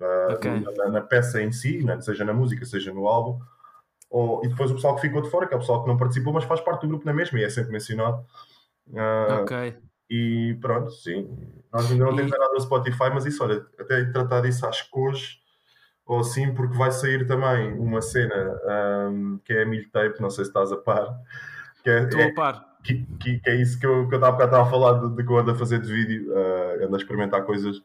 ah, 0.00 0.28
Ok. 0.34 0.50
na, 0.76 0.88
na 0.88 1.00
peça 1.00 1.42
em 1.42 1.52
si, 1.52 1.82
né? 1.84 2.00
seja 2.00 2.24
na 2.24 2.32
música, 2.32 2.64
seja 2.64 2.92
no 2.92 3.06
álbum. 3.06 3.40
Ou, 4.08 4.44
e 4.44 4.48
depois 4.48 4.70
o 4.70 4.74
pessoal 4.74 4.96
que 4.96 5.02
ficou 5.02 5.22
de 5.22 5.30
fora, 5.30 5.46
que 5.46 5.54
é 5.54 5.56
o 5.56 5.60
pessoal 5.60 5.82
que 5.82 5.88
não 5.88 5.96
participou, 5.96 6.32
mas 6.32 6.44
faz 6.44 6.60
parte 6.60 6.82
do 6.82 6.88
grupo 6.88 7.06
na 7.06 7.12
mesma 7.12 7.38
e 7.38 7.44
é 7.44 7.50
sempre 7.50 7.70
mencionado. 7.70 8.24
Ah, 8.96 9.40
Ok. 9.42 9.76
E 10.10 10.58
pronto, 10.60 10.90
sim. 10.90 11.28
Nós 11.72 11.90
ainda 11.90 12.04
não 12.04 12.16
temos 12.16 12.32
nada 12.32 12.52
no 12.52 12.60
Spotify, 12.60 13.10
mas 13.14 13.24
isso, 13.26 13.42
olha, 13.44 13.64
até 13.78 14.04
tratar 14.06 14.40
disso 14.40 14.66
acho 14.66 14.90
que 14.90 14.98
hoje, 14.98 15.38
ou 16.04 16.18
assim, 16.20 16.52
porque 16.52 16.76
vai 16.76 16.90
sair 16.90 17.26
também 17.26 17.72
uma 17.78 18.02
cena 18.02 18.34
ahm, 18.66 19.38
que 19.44 19.52
é 19.52 19.62
a 19.62 19.66
Milho 19.66 19.88
Tape, 19.90 20.20
não 20.20 20.28
sei 20.30 20.44
se 20.44 20.50
estás 20.50 20.72
a 20.72 20.76
par, 20.76 21.06
que 21.84 21.90
é, 21.90 22.02
Estou 22.02 22.20
é- 22.20 22.24
a 22.30 22.34
par. 22.34 22.66
que, 22.82 23.06
que- 23.20 23.38
que 23.38 23.50
é 23.50 23.54
isso 23.54 23.78
que 23.78 23.86
eu, 23.86 24.08
que 24.08 24.14
eu 24.16 24.18
estava 24.18 24.62
a 24.62 24.66
falar 24.66 24.94
de, 24.98 25.14
de 25.14 25.24
que 25.24 25.30
eu 25.32 25.38
ando 25.38 25.52
a 25.52 25.54
fazer 25.54 25.80
de 25.80 25.92
vídeo, 25.92 26.34
ah, 26.36 26.84
ando 26.84 26.96
a 26.96 26.98
experimentar 26.98 27.44
coisas 27.44 27.80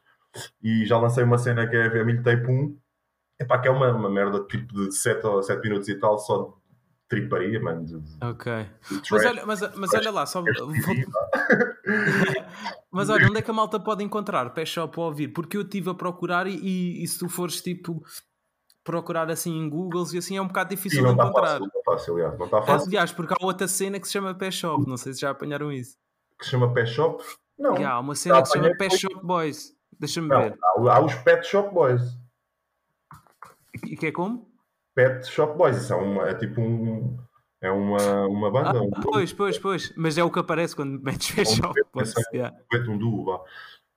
e 0.64 0.84
já 0.86 0.98
lancei 0.98 1.24
uma 1.24 1.38
cena 1.38 1.68
que 1.68 1.76
é 1.76 1.86
a 2.02 2.04
Milho 2.04 2.24
Tape 2.24 2.48
1, 2.48 2.76
Epá, 3.40 3.60
que 3.60 3.68
é 3.68 3.72
uma, 3.72 3.92
uma 3.92 4.10
merda 4.10 4.44
tipo 4.46 4.74
de 4.74 4.92
7 4.96 5.28
ou 5.28 5.44
7 5.44 5.62
minutos 5.62 5.88
e 5.90 5.96
tal, 6.00 6.18
só 6.18 6.44
de 6.44 6.54
triparia, 7.08 7.60
mano. 7.62 7.86
De, 7.86 8.00
de 8.00 8.26
Ok. 8.26 8.52
trash. 8.82 9.12
Mas 9.12 9.26
olha, 9.26 9.46
mas, 9.46 9.76
mas 9.76 9.94
olha 9.94 10.12
lá, 10.12 10.26
só. 10.26 10.42
vou- 10.42 10.52
Mas 12.92 13.10
olha, 13.10 13.28
onde 13.28 13.40
é 13.40 13.42
que 13.42 13.52
a 13.52 13.54
malta 13.54 13.80
pode 13.80 14.04
encontrar 14.04 14.50
Pé 14.54 14.66
Shop 14.66 14.94
para 14.94 15.04
ouvir? 15.04 15.28
Porque 15.30 15.58
eu 15.58 15.62
estive 15.64 15.90
a 15.90 15.94
procurar 15.94 16.48
e, 16.48 16.56
e- 16.56 17.04
e 17.04 17.08
se 17.08 17.20
tu 17.20 17.28
fores 17.28 17.62
tipo 17.62 18.02
procurar 18.84 19.30
assim 19.30 19.52
em 19.58 19.70
Google 19.70 20.06
e 20.14 20.18
assim 20.18 20.38
é 20.38 20.42
um 20.42 20.48
bocado 20.48 20.70
Sim, 20.70 20.76
difícil 20.76 21.04
não 21.04 21.10
de 21.10 21.16
está 21.20 21.26
encontrar. 21.30 21.48
fácil, 21.48 21.60
não 21.60 21.68
está 21.68 21.82
fácil, 21.92 22.14
aliás, 22.16 22.38
não 22.40 22.46
está 22.46 22.62
fácil. 22.62 22.88
Aliás, 22.88 23.12
porque 23.12 23.34
há 23.34 23.46
outra 23.46 23.68
cena 23.68 24.00
que 24.00 24.08
se 24.08 24.14
chama 24.14 24.34
Pé 24.34 24.52
Shop, 24.52 24.88
não 24.88 24.98
sei 24.98 25.14
se 25.14 25.22
já 25.22 25.32
apanharam 25.32 25.72
isso. 25.72 25.98
Que 26.40 26.46
se 26.46 26.52
chama 26.52 26.74
Pet 26.74 26.90
Shop? 26.90 27.24
Não. 27.58 27.78
E 27.80 27.84
há 27.84 28.00
uma 28.00 28.16
cena 28.16 28.42
que 28.42 28.48
se 28.48 28.54
chama 28.58 28.72
Pé 28.78 28.90
Shop 28.90 29.26
Boys. 29.26 29.76
Deixa-me 30.00 30.28
ver. 30.30 30.58
há, 30.62 30.96
há 30.96 31.06
os 31.06 31.14
Pet 31.16 31.46
Shop 31.48 31.74
Boys. 31.74 32.02
E 33.86 33.96
que 33.98 34.08
é 34.08 34.12
como? 34.12 34.50
Pet 34.96 35.28
Shop 35.28 35.58
Boys, 35.58 35.78
isso 35.78 35.94
é, 35.94 35.96
uma, 35.98 36.30
é 36.30 36.34
tipo 36.34 36.62
um. 36.62 37.18
É 37.62 37.70
uma, 37.72 38.28
uma 38.28 38.52
banda, 38.52 38.80
Ah, 38.80 38.82
um 38.82 38.90
pois, 39.02 39.34
pois, 39.34 39.58
pois. 39.58 39.94
Mas 39.98 40.18
é 40.18 40.24
o 40.24 40.32
que 40.32 40.40
aparece 40.40 40.76
quando 40.76 41.02
metes 41.02 41.32
Pé 41.32 41.42
Um 41.42 41.46
Shop 41.46 41.80
Boys. 41.94 42.14
yeah. 42.34 42.56
um 42.88 42.98
duo, 42.98 43.26
vá. 43.26 43.42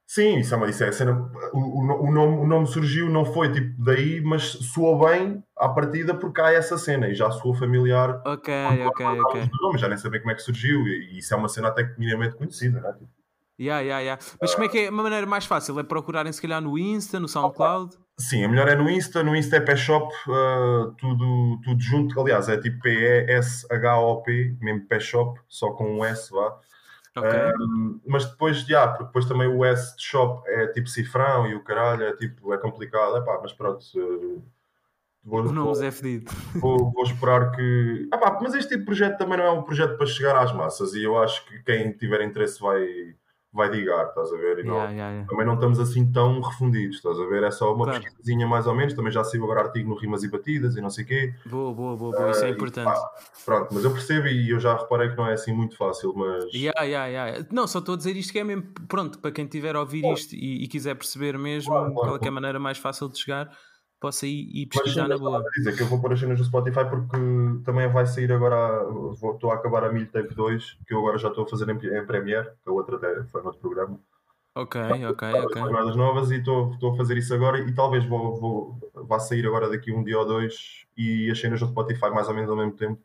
Sim, 0.06 0.38
isso 0.38 0.54
é 0.54 0.56
uma 0.56 0.70
isso 0.70 0.82
é 0.82 0.88
a 0.88 0.92
cena. 0.92 1.30
O, 1.52 1.82
o, 1.82 2.10
nome, 2.10 2.38
o 2.38 2.46
nome 2.46 2.66
surgiu, 2.66 3.10
não 3.10 3.26
foi 3.26 3.52
tipo 3.52 3.74
daí, 3.82 4.22
mas 4.22 4.42
soou 4.42 5.06
bem 5.06 5.44
à 5.54 5.68
partida 5.68 6.14
porque 6.14 6.40
há 6.40 6.50
essa 6.50 6.78
cena 6.78 7.08
e 7.08 7.14
já 7.14 7.30
soou 7.30 7.54
familiar. 7.54 8.22
Ok, 8.24 8.54
ok, 8.86 9.06
ok. 9.06 9.50
nome, 9.60 9.78
já 9.78 9.86
nem 9.86 9.98
sabem 9.98 10.20
como 10.20 10.32
é 10.32 10.34
que 10.34 10.40
surgiu 10.40 10.86
e, 10.88 11.12
e 11.12 11.18
isso 11.18 11.34
é 11.34 11.36
uma 11.36 11.48
cena 11.48 11.68
até 11.68 11.84
que 11.84 12.00
minimamente 12.00 12.36
conhecida, 12.36 12.80
né? 12.80 12.90
Tipo, 12.94 13.10
Yeah, 13.58 13.80
yeah, 13.80 14.00
yeah. 14.00 14.22
Mas 14.40 14.54
como 14.54 14.66
é 14.66 14.68
que 14.68 14.78
é 14.78 14.90
uma 14.90 15.02
maneira 15.02 15.26
mais 15.26 15.44
fácil? 15.44 15.78
É 15.80 15.82
procurarem 15.82 16.32
se 16.32 16.40
calhar 16.40 16.60
no 16.60 16.78
Insta, 16.78 17.18
no 17.18 17.26
SoundCloud? 17.26 17.96
Sim, 18.16 18.44
a 18.44 18.48
melhor 18.48 18.68
é 18.68 18.76
no 18.76 18.88
Insta, 18.88 19.22
no 19.22 19.34
Insta 19.34 19.56
é 19.56 19.60
Peshop, 19.60 20.12
uh, 20.28 20.92
tudo, 20.96 21.60
tudo 21.64 21.80
junto, 21.80 22.20
aliás, 22.20 22.48
é 22.48 22.56
tipo 22.56 22.80
P-E-S-H-O-P, 22.80 24.56
mesmo 24.60 24.86
Peshop, 24.86 25.40
só 25.48 25.70
com 25.70 25.98
um 25.98 26.04
S, 26.04 26.30
vá. 26.32 26.58
Ok. 27.16 27.30
Um, 27.60 28.00
mas 28.06 28.26
depois, 28.26 28.60
já, 28.60 28.88
porque 28.88 29.04
depois 29.04 29.26
também 29.26 29.48
o 29.48 29.64
S 29.64 29.96
de 29.96 30.02
shop 30.02 30.42
é 30.48 30.66
tipo 30.68 30.88
cifrão 30.88 31.46
e 31.46 31.54
o 31.54 31.62
caralho 31.62 32.04
é 32.04 32.12
tipo, 32.16 32.52
é 32.52 32.58
complicado, 32.58 33.16
é 33.16 33.20
pá, 33.20 33.38
mas 33.42 33.52
pronto. 33.52 33.84
uh, 33.96 34.42
vou, 35.24 35.40
o 35.40 35.52
nome 35.52 35.74
vou, 35.74 35.84
é 35.84 35.90
fedido. 35.90 36.30
vou, 36.56 36.92
vou 36.92 37.04
esperar 37.04 37.50
que. 37.52 38.08
Ah, 38.12 38.18
pá, 38.18 38.38
mas 38.40 38.54
este 38.54 38.70
tipo 38.70 38.80
de 38.80 38.86
projeto 38.86 39.18
também 39.18 39.38
não 39.38 39.44
é 39.44 39.50
um 39.50 39.62
projeto 39.62 39.96
para 39.96 40.06
chegar 40.06 40.36
às 40.36 40.52
massas 40.52 40.94
e 40.94 41.02
eu 41.02 41.18
acho 41.18 41.44
que 41.46 41.62
quem 41.62 41.92
tiver 41.92 42.20
interesse 42.22 42.60
vai, 42.60 42.84
vai 43.52 43.70
digar, 43.70 44.08
estás 44.08 44.32
a 44.32 44.36
ver? 44.36 44.58
E 44.60 44.62
não- 44.64 44.74
Yeah, 44.76 44.92
yeah, 44.92 45.10
yeah. 45.12 45.28
também 45.28 45.46
não 45.46 45.54
estamos 45.54 45.80
assim 45.80 46.10
tão 46.12 46.40
refundidos, 46.40 46.96
estás 46.96 47.18
a 47.18 47.26
ver? 47.26 47.42
É 47.42 47.50
só 47.50 47.74
uma 47.74 47.84
Claro. 47.86 48.02
pesquisazinha 48.02 48.46
mais 48.46 48.66
ou 48.66 48.74
menos, 48.74 48.94
também 48.94 49.10
já 49.10 49.24
saiu 49.24 49.44
agora 49.44 49.62
artigo 49.62 49.88
no 49.88 49.96
Rimas 49.96 50.22
e 50.22 50.28
Batidas 50.30 50.76
e 50.76 50.80
não 50.80 50.90
sei 50.90 51.04
o 51.04 51.06
quê. 51.06 51.34
Boa, 51.46 51.72
boa, 51.72 51.96
boa, 51.96 52.12
boa. 52.12 52.30
Isso 52.30 52.44
é 52.44 52.48
Ah, 52.48 52.50
e 52.50 52.52
importante. 52.54 52.84
pá, 52.84 53.10
pronto, 53.44 53.68
mas 53.72 53.84
eu 53.84 53.90
percebo 53.92 54.26
e 54.28 54.50
eu 54.50 54.60
já 54.60 54.76
reparei 54.76 55.10
que 55.10 55.16
não 55.16 55.26
é 55.26 55.32
assim 55.32 55.52
muito 55.52 55.76
fácil, 55.76 56.12
mas 56.14 56.44
Yeah, 56.52 56.82
yeah, 56.82 57.06
yeah. 57.06 57.46
Não, 57.50 57.66
só 57.66 57.78
estou 57.78 57.94
a 57.94 57.98
dizer 57.98 58.16
isto 58.16 58.32
que 58.32 58.38
é 58.38 58.44
mesmo. 58.44 58.64
Pronto, 58.86 59.18
para 59.18 59.32
quem 59.32 59.46
tiver 59.46 59.74
a 59.76 59.80
ouvir 59.80 60.04
isto 60.04 60.34
e, 60.34 60.64
e 60.64 60.68
quiser 60.68 60.94
perceber 60.94 61.38
mesmo 61.38 61.70
Claro, 61.72 61.84
claro, 61.92 61.94
qual 61.94 62.06
é, 62.08 62.12
é 62.12 62.16
a 62.16 62.20
claro. 62.20 62.34
maneira 62.34 62.58
mais 62.58 62.78
fácil 62.78 63.08
de 63.08 63.18
chegar, 63.18 63.50
possa 64.00 64.26
ir 64.26 64.66
Mas 64.74 64.82
pesquisar 64.84 65.08
na 65.08 65.18
boa. 65.18 65.42
dizer 65.56 65.76
que 65.76 65.82
eu 65.82 65.86
vou 65.88 66.00
pôr 66.00 66.12
as 66.12 66.20
cenas 66.20 66.38
no 66.38 66.44
Spotify 66.44 66.84
porque 66.88 67.16
também 67.64 67.88
vai 67.90 68.06
sair 68.06 68.30
agora, 68.32 68.84
vou- 69.20 69.34
estou 69.34 69.50
a 69.50 69.54
acabar 69.54 69.84
a 69.84 69.92
Milho 69.92 70.10
Tape 70.10 70.34
2, 70.34 70.76
que 70.86 70.94
eu 70.94 70.98
agora 70.98 71.18
já 71.18 71.28
estou 71.28 71.44
a 71.44 71.48
fazer 71.48 71.68
em, 71.68 71.72
em 71.98 72.06
Premiere, 72.06 72.50
que 72.62 72.68
a 72.68 72.72
outra 72.72 72.96
até 72.96 73.24
foi 73.24 73.40
no 73.40 73.46
outro 73.48 73.60
programa. 73.60 73.98
Ok, 74.54 74.80
ok, 75.06 75.28
ok. 75.44 75.62
a 75.62 75.68
fazer 75.68 75.96
novas 75.96 76.30
e 76.30 76.36
estou, 76.38 76.72
estou 76.72 76.92
a 76.92 76.96
fazer 76.96 77.16
isso 77.16 77.32
agora 77.32 77.60
e 77.60 77.72
talvez 77.74 78.04
vou, 78.04 78.40
vou, 78.40 78.78
vá 79.06 79.18
sair 79.20 79.46
agora 79.46 79.68
daqui 79.70 79.92
um 79.92 80.02
dia 80.02 80.18
ou 80.18 80.26
dois 80.26 80.84
e 80.96 81.30
as 81.30 81.38
cenas 81.38 81.60
no 81.60 81.68
Spotify 81.68 82.10
mais 82.10 82.26
ou 82.28 82.34
menos 82.34 82.50
ao 82.50 82.56
mesmo 82.56 82.72
tempo. 82.72 83.00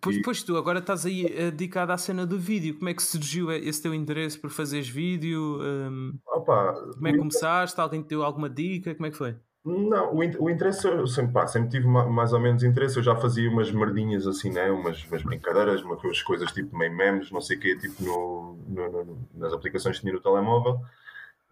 Pois, 0.00 0.16
E- 0.16 0.22
pois 0.22 0.42
tu 0.42 0.56
agora 0.56 0.80
estás 0.80 1.06
aí 1.06 1.24
eh, 1.26 1.50
dedicado 1.50 1.92
à 1.92 1.96
cena 1.98 2.26
do 2.26 2.38
vídeo. 2.38 2.76
Como 2.76 2.88
é 2.88 2.94
que 2.94 3.02
surgiu 3.02 3.50
esse 3.50 3.80
teu 3.82 3.94
interesse 3.94 4.38
por 4.38 4.50
fazeres 4.50 4.88
vídeo? 4.88 5.58
Hum, 5.62 6.18
Opa, 6.26 6.74
como 6.94 7.08
é 7.08 7.12
que 7.12 7.18
começaste? 7.18 7.80
Alguém 7.80 8.02
te 8.02 8.08
deu 8.08 8.22
alguma 8.22 8.50
dica? 8.50 8.94
Como 8.94 9.06
é 9.06 9.10
que 9.10 9.16
foi? 9.16 9.36
Não, 9.66 10.14
o, 10.14 10.18
o 10.44 10.48
interesse, 10.50 10.86
eu 10.86 11.08
sempre, 11.08 11.32
pá, 11.32 11.44
sempre 11.48 11.70
tive 11.70 11.88
ma- 11.88 12.06
mais 12.06 12.32
ou 12.32 12.38
menos 12.38 12.62
interesse. 12.62 12.96
Eu 12.98 13.02
já 13.02 13.16
fazia 13.16 13.50
umas 13.50 13.68
merdinhas 13.72 14.24
assim, 14.24 14.50
né? 14.52 14.70
umas, 14.70 15.04
umas 15.06 15.22
brincadeiras, 15.22 15.82
umas 15.82 16.22
coisas 16.22 16.52
tipo 16.52 16.76
meio 16.78 16.94
memes, 16.96 17.32
não 17.32 17.40
sei 17.40 17.56
o 17.56 17.60
quê, 17.60 17.76
tipo 17.76 18.00
no, 18.04 18.56
no- 18.68 19.04
no- 19.04 19.28
nas 19.34 19.52
aplicações 19.52 19.96
que 19.96 20.02
tinha 20.02 20.12
no 20.12 20.20
telemóvel. 20.20 20.80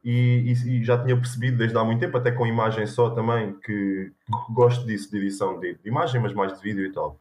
E, 0.05 0.53
e- 0.53 0.81
e 0.81 0.85
já 0.85 1.03
tinha 1.03 1.17
percebido 1.17 1.59
desde 1.59 1.77
há 1.77 1.83
muito 1.85 2.01
tempo, 2.01 2.17
até 2.17 2.31
com 2.31 2.47
imagem 2.47 2.87
só 2.87 3.11
também, 3.11 3.55
que, 3.61 4.13
gosto 4.53 4.87
disso, 4.87 5.11
de 5.11 5.19
edição 5.19 5.59
de, 5.59 5.75
de 5.75 5.89
imagem, 5.89 6.21
mas 6.21 6.33
mais 6.35 6.53
de 6.55 6.61
vídeo 6.63 6.87
e 6.87 6.93
tal. 6.93 7.19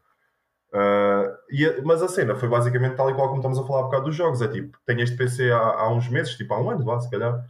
Ah, 0.72 1.36
e 1.50 1.66
a- 1.66 1.82
mas 1.84 2.02
a 2.02 2.08
cena 2.08 2.36
foi 2.36 2.48
basicamente 2.48 2.96
tal 2.96 3.10
e 3.10 3.14
qual 3.14 3.28
como 3.28 3.40
estamos 3.40 3.58
a 3.58 3.64
falar 3.64 3.80
há 3.80 3.84
bocado 3.84 4.04
dos 4.06 4.16
jogos. 4.16 4.42
É 4.42 4.48
tipo, 4.48 4.78
tenho 4.86 5.00
este 5.00 5.16
PC 5.16 5.50
há, 5.50 5.58
há 5.58 5.92
uns 5.92 6.08
meses, 6.08 6.34
tipo 6.36 6.54
há 6.54 6.60
um 6.60 6.70
ano, 6.70 6.84
vá, 6.84 7.00
se 7.00 7.10
calhar. 7.10 7.44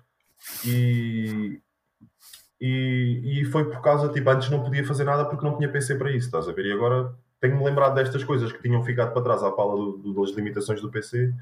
E, 0.66 1.60
e, 2.66 3.42
e 3.42 3.44
foi 3.46 3.64
por 3.70 3.80
causa, 3.82 4.08
tipo, 4.12 4.28
antes 4.30 4.50
não 4.50 4.62
podia 4.62 4.84
fazer 4.86 5.04
nada 5.04 5.24
porque 5.26 5.44
não 5.44 5.56
tinha 5.56 5.68
PC 5.70 5.96
para 5.96 6.10
isso, 6.10 6.26
estás 6.26 6.48
a 6.48 6.52
ver? 6.52 6.66
E 6.66 6.72
agora 6.72 7.14
tenho-me 7.40 7.64
lembrado 7.64 7.94
destas 7.94 8.24
coisas 8.24 8.52
que 8.52 8.62
tinham 8.62 8.82
ficado 8.84 9.12
para 9.12 9.22
trás 9.22 9.42
à 9.42 9.50
pala 9.52 9.76
do- 9.76 9.98
do- 9.98 10.14
das 10.22 10.30
limitações 10.36 10.80
do 10.80 10.90
PC 10.90 11.32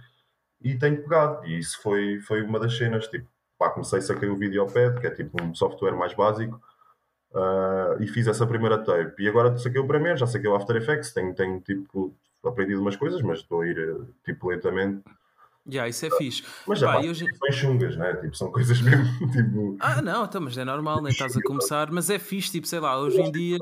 e 0.63 0.77
tenho 0.79 1.03
pegado. 1.03 1.47
E 1.47 1.59
isso 1.59 1.81
foi, 1.83 2.21
foi 2.21 2.43
uma 2.43 2.59
das 2.61 2.77
cenas, 2.77 3.07
tipo, 3.09 3.27
pá, 3.59 3.71
comecei, 3.71 4.01
saquei 4.01 4.29
o 4.29 4.37
Videopad, 4.37 5.01
que 5.01 5.07
é 5.07 5.11
tipo 5.11 5.43
um 5.43 5.55
software 5.55 5.97
mais 5.97 6.15
básico, 6.15 6.61
ah, 7.35 7.97
e 8.01 8.07
fiz 8.07 8.27
essa 8.27 8.47
primeira 8.47 8.79
tape. 8.79 9.23
E 9.23 9.29
agora 9.29 9.57
saquei 9.59 9.81
o 9.81 9.87
Premiere, 9.87 10.19
já 10.19 10.27
saquei 10.27 10.49
o 10.51 10.55
After 10.55 10.77
Effects, 10.77 11.13
tenho, 11.13 11.35
tenho 11.35 11.61
tipo, 11.61 12.15
aprendido 12.45 12.81
umas 12.81 12.97
coisas, 12.97 13.23
mas 13.23 13.39
estou 13.41 13.63
a 13.63 13.67
ir, 13.67 13.79
eh, 13.79 14.05
tipo, 14.25 14.49
lentamente. 14.49 15.03
Já, 15.67 15.89
isso 15.89 16.05
é 16.07 16.11
fixe. 16.11 16.43
Mas 16.67 16.81
já 16.81 16.87
Pá, 16.89 16.95
pá, 16.95 17.07
hoje- 17.07 17.25
são 17.37 17.53
chungas, 17.53 17.97
né? 17.97 18.15
Tipo, 18.17 18.37
são 18.37 18.51
coisas 18.51 18.81
mesmo, 18.83 19.31
tipo... 19.31 19.77
Ah, 19.81 20.03
não, 20.03 20.25
então, 20.25 20.41
mas 20.41 20.59
é 20.59 20.65
normal, 20.65 21.01
nem 21.03 21.13
estás 21.13 21.37
a 21.37 21.41
começar, 21.47 21.91
mas 21.93 22.11
é 22.11 22.19
fixe, 22.19 22.51
tipo, 22.51 22.67
sei 22.67 22.81
lá, 22.81 22.99
hoje 22.99 23.21
em 23.21 23.31
dia 23.31 23.59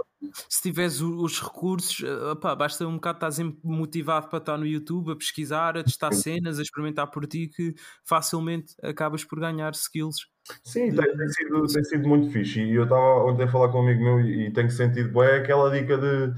se 0.48 0.62
tiveres 0.62 1.00
os 1.00 1.40
recursos, 1.40 2.02
eh, 2.04 2.30
opá, 2.32 2.54
basta 2.54 2.86
um 2.86 2.94
bocado 2.94 3.16
estar 3.16 3.30
sempre 3.30 3.58
motivado 3.64 4.28
para 4.28 4.38
estar 4.38 4.56
no 4.58 4.66
YouTube 4.66 5.12
a 5.12 5.16
pesquisar, 5.16 5.76
a 5.76 5.82
testar 5.82 6.12
cenas, 6.12 6.58
a 6.58 6.62
experimentar 6.62 7.10
por 7.10 7.26
ti, 7.26 7.48
que 7.48 7.74
facilmente 8.04 8.74
acabas 8.82 9.24
por 9.24 9.40
ganhar 9.40 9.72
skills. 9.72 10.26
Sim, 10.64 10.94
tem, 10.94 11.16
tem 11.16 11.28
sido, 11.28 11.66
tem 11.66 11.84
sido 11.84 12.08
muito 12.08 12.30
fixe. 12.30 12.60
E 12.60 12.74
eu 12.74 12.84
estava 12.84 13.24
ontem 13.24 13.44
a 13.44 13.48
falar 13.48 13.68
com 13.70 13.78
um 13.78 13.82
amigo 13.82 14.02
meu 14.02 14.20
e, 14.20 14.46
e 14.48 14.52
tenho 14.52 14.70
sentido 14.70 15.12
bem 15.12 15.30
aquela 15.36 15.70
dica 15.70 15.96
de 15.98 16.32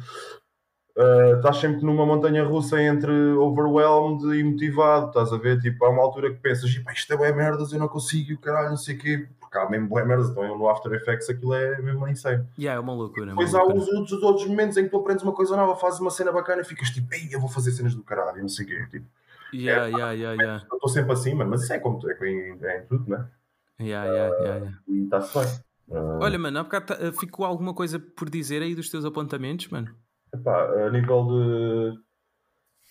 eh, 0.96 1.32
estás 1.36 1.56
sempre 1.58 1.82
numa 1.84 2.04
montanha 2.06 2.44
russa 2.44 2.80
entre 2.82 3.10
overwhelmed 3.34 4.24
e 4.38 4.44
motivado, 4.44 5.08
estás 5.08 5.32
a 5.32 5.36
ver? 5.38 5.60
Tipo, 5.60 5.84
há 5.84 5.90
uma 5.90 6.02
altura 6.02 6.30
que 6.32 6.40
pensas, 6.40 6.70
"Epá, 6.74 6.92
isto 6.92 7.12
é 7.12 7.16
bué 7.16 7.32
merdas, 7.32 7.72
eu 7.72 7.78
não 7.78 7.88
consigo, 7.88 8.38
caralho, 8.40 8.70
não 8.70 8.76
sei 8.76 8.96
o 8.96 8.98
quê, 8.98 9.28
porque 9.40 9.56
há 9.58 9.68
mesmo 9.68 9.88
bué 9.88 10.04
merdas, 10.04 10.30
então 10.30 10.44
eu 10.44 10.56
no 10.58 10.68
After 10.68 10.92
Effects 10.92 11.28
aquilo 11.30 11.54
é 11.54 11.80
mesmo 11.80 12.06
insano. 12.08 12.46
Yeah, 12.58 12.78
é 12.78 12.80
uma 12.82 12.92
loucura. 12.94 13.30
é 13.30 13.34
uma 13.34 13.42
Depois 13.42 13.54
há 13.54 13.58
loucura. 13.62 13.78
os 13.82 13.88
outros, 13.88 14.12
os 14.12 14.22
outros 14.22 14.46
momentos 14.46 14.76
em 14.76 14.84
que 14.84 14.90
tu 14.90 14.98
aprendes 14.98 15.22
uma 15.24 15.32
coisa 15.32 15.56
nova, 15.56 15.76
fazes 15.76 16.00
uma 16.00 16.10
cena 16.10 16.30
bacana 16.32 16.62
e 16.62 16.64
ficas 16.64 16.90
tipo, 16.90 17.12
ei, 17.14 17.28
eu 17.32 17.40
vou 17.40 17.48
fazer 17.48 17.72
cenas 17.72 17.94
do 17.94 18.02
caralho, 18.02 18.40
não 18.40 18.48
sei 18.48 18.64
o 18.64 18.68
quê. 18.68 18.86
Tipo, 18.90 19.06
Yeah, 19.54 19.86
yeah, 19.86 20.12
yeah, 20.12 20.34
yeah. 20.42 20.66
eu 20.70 20.76
estou 20.76 20.88
sempre 20.88 21.12
assim, 21.12 21.34
mano, 21.34 21.50
mas 21.50 21.62
isso 21.62 21.72
é 21.74 21.78
como 21.78 21.98
tu, 21.98 22.08
é 22.10 22.14
em, 22.26 22.56
é 22.62 22.78
em 22.78 22.86
tudo, 22.86 23.10
né? 23.10 23.26
Yeah, 23.78 24.10
yeah, 24.10 24.34
yeah, 24.36 24.56
yeah. 24.56 24.78
E 24.88 25.04
está-se 25.04 25.38
bem. 25.38 25.48
Ah, 25.92 26.18
Olha, 26.22 26.38
mano, 26.38 26.58
há 26.58 26.62
bocado 26.62 26.86
tá- 26.86 27.12
ficou 27.12 27.44
alguma 27.44 27.74
coisa 27.74 27.98
por 27.98 28.30
dizer 28.30 28.62
aí 28.62 28.74
dos 28.74 28.88
teus 28.88 29.04
apontamentos, 29.04 29.68
mano? 29.68 29.94
Epá, 30.34 30.86
a 30.86 30.90
nível 30.90 31.26
de 31.26 31.98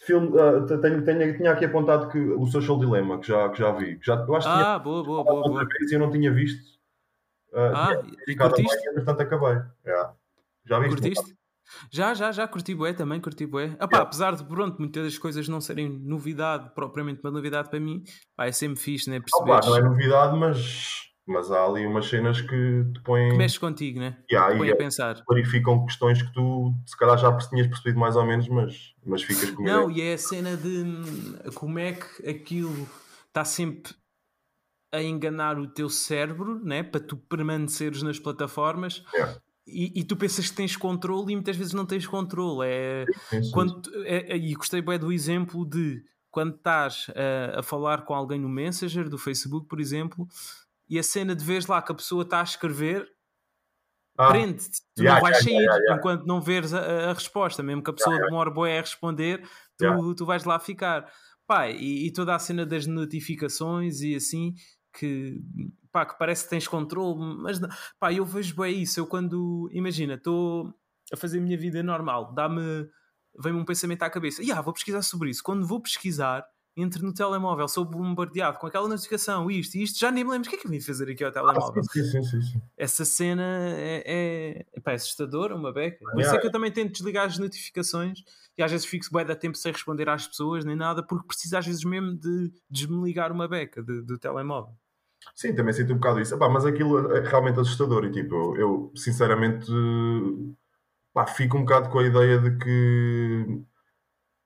filme, 0.05 0.39
ah, 0.39 0.65
te- 0.65 0.77
tenho, 0.77 1.03
tenho, 1.03 1.37
tinha 1.37 1.51
aqui 1.51 1.65
apontado 1.65 2.09
que 2.09 2.19
o 2.19 2.45
Social 2.45 2.77
Dilemma, 2.79 3.19
que 3.19 3.27
já, 3.27 3.49
que 3.49 3.57
já 3.59 3.71
vi. 3.71 3.97
Que 3.97 4.05
já, 4.05 4.15
eu 4.15 4.35
acho 4.35 4.47
que 4.47 4.53
tinha 4.53 4.65
Ah, 4.75 4.79
boa, 4.79 5.03
boa, 5.03 5.23
boa, 5.23 5.35
outra 5.37 5.51
boa. 5.51 5.65
vez 5.79 5.91
eu 5.91 5.99
não 5.99 6.11
tinha 6.11 6.31
visto. 6.31 6.79
Ah, 7.53 7.71
Ah, 7.73 8.01
tinha 8.01 8.15
e 8.27 8.35
curtiste? 8.35 8.75
bem, 8.77 8.89
entretanto 8.91 9.21
acabei. 9.21 9.61
Yeah. 9.85 10.13
Já 10.65 10.79
viste? 10.79 11.01
Curtiste? 11.01 11.35
Já, 11.89 12.13
já, 12.13 12.31
já, 12.31 12.47
curti 12.47 12.75
bué 12.75 12.91
também, 12.93 13.21
curti 13.21 13.45
bué. 13.45 13.75
Ah, 13.79 13.87
pá, 13.87 13.99
apesar 14.01 14.35
de, 14.35 14.43
pronto, 14.43 14.77
muitas 14.79 15.03
das 15.03 15.17
coisas 15.17 15.47
não 15.47 15.61
serem 15.61 15.89
novidade, 15.89 16.69
propriamente 16.75 17.21
uma 17.23 17.31
novidade 17.31 17.69
para 17.69 17.79
mim, 17.79 18.03
pá, 18.35 18.45
é 18.45 18.51
sempre 18.51 18.79
fixe, 18.79 19.09
né? 19.09 19.19
Perceberes 19.19 19.65
não 19.67 19.77
é 19.77 19.81
novidade, 19.81 20.37
mas, 20.37 21.10
mas 21.31 21.51
há 21.51 21.65
ali 21.65 21.85
umas 21.87 22.07
cenas 22.07 22.41
que 22.41 22.83
te 22.93 22.99
põem. 23.03 23.29
que 23.31 23.37
mexe 23.37 23.59
contigo, 23.59 23.99
né? 23.99 24.17
Yeah, 24.31 24.51
Te 24.53 24.57
põe 24.57 24.67
e 24.67 24.71
a 24.71 24.73
é- 24.73 24.77
pensar. 24.77 25.23
clarificam 25.25 25.85
questões 25.85 26.21
que 26.21 26.31
tu 26.33 26.73
se 26.85 26.97
calhar 26.97 27.17
já 27.17 27.35
tinhas 27.37 27.67
percebido 27.67 27.99
mais 27.99 28.15
ou 28.15 28.25
menos, 28.25 28.47
mas, 28.47 28.93
mas 29.05 29.23
ficas 29.23 29.49
com 29.51 29.63
Não, 29.63 29.89
ideia. 29.89 30.05
e 30.05 30.09
é 30.09 30.13
a 30.13 30.17
cena 30.17 30.57
de 30.57 30.67
hum, 30.83 31.03
como 31.55 31.79
é 31.79 31.93
que 31.93 32.29
aquilo 32.29 32.87
está 33.27 33.45
sempre 33.45 33.93
a 34.93 35.01
enganar 35.01 35.57
o 35.57 35.67
teu 35.67 35.89
cérebro, 35.89 36.59
né? 36.63 36.83
Para 36.83 36.99
tu 36.99 37.15
permaneceres 37.15 38.01
nas 38.03 38.19
plataformas. 38.19 39.03
Yeah. 39.13 39.39
E, 39.65 40.01
e 40.01 40.03
tu 40.03 40.17
pensas 40.17 40.49
que 40.49 40.55
tens 40.55 40.75
controle 40.75 41.31
e 41.31 41.35
muitas 41.35 41.55
vezes 41.55 41.71
não 41.73 41.85
tens 41.85 42.05
controle. 42.05 42.67
É, 42.67 43.05
Sim, 43.29 43.41
sim, 43.43 43.51
quando, 43.51 43.81
é, 44.05 44.33
é- 44.33 44.37
e 44.37 44.53
gostei 44.53 44.81
bem 44.81 44.99
do 44.99 45.11
exemplo 45.13 45.65
de 45.65 46.03
quando 46.29 46.55
estás 46.55 47.07
a, 47.55 47.59
a 47.59 47.63
falar 47.63 48.03
com 48.03 48.13
alguém 48.13 48.39
no 48.39 48.49
Messenger 48.49 49.07
do 49.07 49.17
Facebook, 49.17 49.67
por 49.67 49.79
exemplo, 49.79 50.27
e 50.91 50.99
a 50.99 51.03
cena 51.03 51.35
de 51.35 51.43
vez 51.45 51.65
lá 51.67 51.81
que 51.81 51.91
a 51.91 51.95
pessoa 51.95 52.23
está 52.23 52.41
a 52.41 52.43
escrever, 52.43 53.07
Ah, 54.17 54.27
prende-te. 54.31 54.81
Tu 54.95 55.03
yeah, 55.03 55.15
não 55.15 55.21
vais 55.21 55.37
yeah, 55.37 55.43
sair 55.43 55.81
yeah, 55.83 55.95
enquanto 55.97 56.25
não 56.25 56.41
veres 56.41 56.73
a, 56.73 57.09
a 57.11 57.13
resposta, 57.13 57.63
mesmo 57.63 57.81
que 57.83 57.89
a 57.89 57.93
pessoa 57.93 58.19
demore 58.19 58.51
boé 58.53 58.77
a 58.77 58.81
responder, 58.81 59.41
tu, 59.77 60.15
tu 60.15 60.25
vais 60.25 60.43
lá 60.43 60.59
ficar. 60.59 61.11
Pá, 61.47 61.69
e, 61.69 62.07
e 62.07 62.11
toda 62.13 62.35
a 62.35 62.39
cena 62.39 62.65
das 62.65 62.85
notificações 62.85 64.01
e 64.01 64.15
assim, 64.15 64.53
que, 64.93 65.41
pá, 65.91 66.05
que 66.05 66.17
parece 66.17 66.43
que 66.43 66.49
tens 66.49 66.67
controle, 66.67 67.19
mas 67.41 67.59
não- 67.59 67.69
pá, 67.99 68.13
eu 68.13 68.25
vejo 68.25 68.55
bem 68.55 68.81
isso. 68.81 68.99
Eu 68.99 69.07
quando, 69.07 69.69
imagina, 69.73 70.13
estou 70.15 70.73
a 71.11 71.17
fazer 71.17 71.39
a 71.39 71.41
minha 71.41 71.57
vida 71.57 71.81
normal, 71.83 72.33
dá-me, 72.33 72.87
vem-me 73.39 73.59
um 73.59 73.65
pensamento 73.65 74.03
à 74.03 74.09
cabeça, 74.09 74.41
yeah, 74.41 74.61
vou 74.61 74.73
pesquisar 74.73 75.01
sobre 75.01 75.29
isso. 75.29 75.43
Quando 75.43 75.65
vou 75.67 75.81
pesquisar, 75.81 76.45
entro 76.75 77.03
no 77.05 77.13
telemóvel, 77.13 77.67
sou 77.67 77.85
bombardeado 77.85 78.59
com 78.59 78.67
aquela 78.67 78.87
notificação, 78.87 79.49
isto 79.51 79.75
e 79.75 79.83
isto, 79.83 79.99
já 79.99 80.11
nem 80.11 80.23
me 80.23 80.31
lembro 80.31 80.47
o 80.47 80.49
que 80.49 80.55
é 80.57 80.59
que 80.59 80.67
eu 80.67 80.71
vim 80.71 80.79
fazer 80.81 81.09
aqui 81.11 81.23
ao 81.23 81.31
Ah, 81.31 81.33
telemóvel 81.33 81.83
sim, 81.91 82.03
sim, 82.03 82.23
sim, 82.23 82.41
sim. 82.41 82.61
essa 82.77 83.05
cena 83.05 83.43
é, 83.77 84.03
é, 84.05 84.65
epá, 84.73 84.91
é 84.91 84.95
assustadora, 84.95 85.55
uma 85.55 85.71
beca. 85.71 86.05
Por 86.11 86.21
isso 86.21 86.35
é 86.35 86.39
que 86.39 86.47
eu 86.47 86.51
também 86.51 86.71
tento 86.71 86.93
desligar 86.93 87.27
as 87.27 87.37
notificações 87.37 88.23
e 88.57 88.63
às 88.63 88.71
vezes 88.71 88.85
fico 88.87 89.05
bem 89.13 89.25
da 89.25 89.35
tempo 89.35 89.57
sem 89.57 89.71
responder 89.71 90.09
às 90.09 90.27
pessoas 90.27 90.65
nem 90.65 90.75
nada, 90.75 91.03
porque 91.05 91.27
preciso 91.27 91.57
às 91.57 91.65
vezes 91.65 91.83
mesmo 91.83 92.15
de 92.17 92.51
desligar 92.69 93.31
uma 93.31 93.47
beca 93.47 93.83
de- 93.83 94.01
do 94.01 94.17
telemóvel. 94.17 94.73
Sim, 95.35 95.53
também 95.55 95.73
sinto 95.73 95.93
um 95.93 95.97
bocado 95.97 96.19
isso. 96.19 96.33
Epá, 96.35 96.49
mas 96.49 96.65
aquilo 96.65 97.15
é 97.15 97.21
realmente 97.21 97.59
assustador 97.59 98.05
e 98.05 98.11
tipo, 98.11 98.33
eu, 98.35 98.57
eu, 98.57 98.91
sinceramente 98.95 99.67
pá, 101.13 101.25
fico 101.27 101.57
um 101.57 101.61
bocado 101.61 101.89
com 101.89 101.99
a 101.99 102.03
ideia 102.07 102.39
de 102.39 102.57
que 102.57 103.63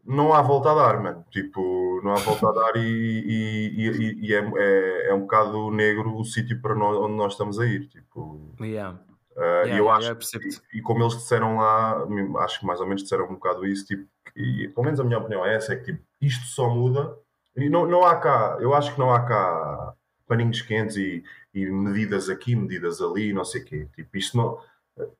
não 0.05 0.33
há 0.33 0.41
volta 0.41 0.71
a 0.71 0.75
dar, 0.75 1.01
mano. 1.01 1.25
Tipo, 1.31 2.01
não 2.03 2.11
há 2.11 2.15
volta 2.19 2.47
a 2.49 2.51
dar 2.51 2.75
e, 2.77 2.81
e, 2.81 3.89
e- 3.89 4.27
e 4.27 4.33
é, 4.33 4.51
é, 4.57 5.09
é 5.09 5.13
um 5.13 5.21
bocado 5.21 5.71
negro 5.71 6.15
o 6.17 6.23
sítio 6.23 6.61
para 6.61 6.75
nós, 6.75 6.95
onde 6.97 7.15
nós 7.15 7.33
estamos 7.33 7.59
a 7.59 7.65
ir. 7.65 7.87
Tipo, 7.87 8.53
Yeah. 8.59 8.99
Uh, 9.35 9.41
Yeah, 9.41 9.67
e 9.75 9.77
eu 9.79 9.85
yeah, 9.85 9.95
acho 10.15 10.37
yeah, 10.37 10.59
e, 10.73 10.77
e 10.77 10.81
como 10.81 11.03
eles 11.03 11.13
disseram 11.15 11.57
lá, 11.57 12.05
acho 12.39 12.59
que 12.61 12.65
mais 12.65 12.79
ou 12.79 12.85
menos 12.87 13.03
disseram 13.03 13.25
um 13.25 13.33
bocado 13.33 13.65
isso, 13.65 13.85
tipo, 13.85 14.07
e 14.33 14.69
pelo 14.69 14.85
menos 14.85 14.99
a 14.99 15.03
minha 15.03 15.17
opinião 15.17 15.45
é 15.45 15.55
essa, 15.55 15.73
é 15.73 15.75
que 15.75 15.91
tipo, 15.91 16.03
isto 16.21 16.45
só 16.47 16.69
muda 16.69 17.17
e 17.57 17.69
não, 17.69 17.85
não 17.85 18.05
há 18.05 18.15
cá, 18.17 18.57
eu 18.61 18.73
acho 18.73 18.93
que 18.93 18.99
não 18.99 19.13
há 19.13 19.21
cá 19.25 19.93
paninhos 20.27 20.61
quentes 20.61 20.95
e, 20.95 21.21
e 21.53 21.65
medidas 21.65 22.29
aqui, 22.29 22.55
medidas 22.55 23.01
ali, 23.01 23.33
não 23.33 23.43
sei 23.43 23.61
o 23.61 23.65
quê. 23.65 23.87
Tipo, 23.95 24.17
isto 24.17 24.37
não, 24.37 24.57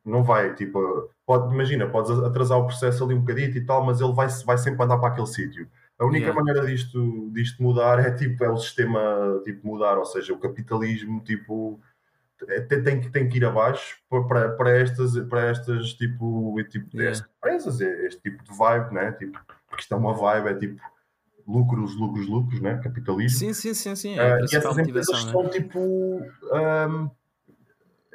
não 0.06 0.24
vai, 0.24 0.54
tipo, 0.56 1.10
pode, 1.26 1.54
imagina, 1.54 1.88
podes 1.88 2.12
atrasar 2.12 2.58
o 2.60 2.66
processo 2.66 3.04
ali 3.04 3.14
um 3.14 3.20
bocadito 3.20 3.58
e 3.58 3.66
tal, 3.66 3.86
mas 3.86 4.00
ele 4.00 4.14
vai, 4.14 4.28
vai 4.46 4.58
sempre 4.58 4.84
andar 4.84 4.98
para 4.98 5.10
aquele 5.10 5.28
sítio. 5.28 5.68
A 5.98 6.06
única 6.06 6.26
Yeah. 6.28 6.42
maneira 6.44 6.66
disto, 6.68 7.30
disto 7.32 7.62
mudar 7.64 8.00
é 8.00 8.12
tipo, 8.12 8.44
é 8.44 8.50
o 8.50 8.58
sistema 8.58 9.42
tipo, 9.44 9.68
mudar, 9.68 9.98
ou 9.98 10.06
seja, 10.06 10.34
o 10.34 10.38
capitalismo 10.40 11.22
tipo 11.24 11.80
é, 12.50 12.60
tem, 12.60 13.00
que- 13.00 13.10
tem 13.10 13.30
que 13.30 13.38
ir 13.38 13.46
abaixo 13.46 13.98
para- 14.10 14.50
para, 14.50 14.78
estas, 14.78 15.18
para 15.30 15.46
estas 15.46 15.94
tipo, 15.94 16.54
tipo 16.70 16.98
Yeah. 16.98 17.26
empresas, 17.40 17.80
este 17.80 18.22
tipo 18.24 18.44
de 18.44 18.58
vibe, 18.58 18.94
né? 18.94 19.14
Tipo, 19.14 19.40
porque 19.70 19.84
isto 19.84 19.94
é 19.94 19.98
uma 19.98 20.14
vibe, 20.14 20.48
é 20.50 20.54
tipo 20.56 20.82
lucros, 21.48 21.96
lucros, 21.96 22.28
lucros, 22.28 22.60
né? 22.60 22.78
Capitalismo. 22.84 23.40
Sim, 23.40 23.54
sim, 23.54 23.74
sim, 23.74 23.96
sim. 23.96 24.20
É 24.20 24.34
a 24.34 24.40
e 24.42 24.44
essas 24.54 24.78
empresas 24.78 25.26
né? 25.26 25.32
são 25.32 25.50
tipo 25.50 26.22
ahm, 26.52 27.10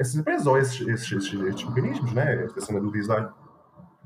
essas 0.01 0.15
empresas 0.17 0.47
ou 0.47 0.57
esses, 0.57 0.81
esses, 0.89 1.13
esses, 1.13 1.41
estes 1.43 1.69
mecanismos, 1.69 2.13
né? 2.13 2.45
Esta 2.45 2.61
cena 2.63 2.81
do 2.81 2.91
design 2.91 3.29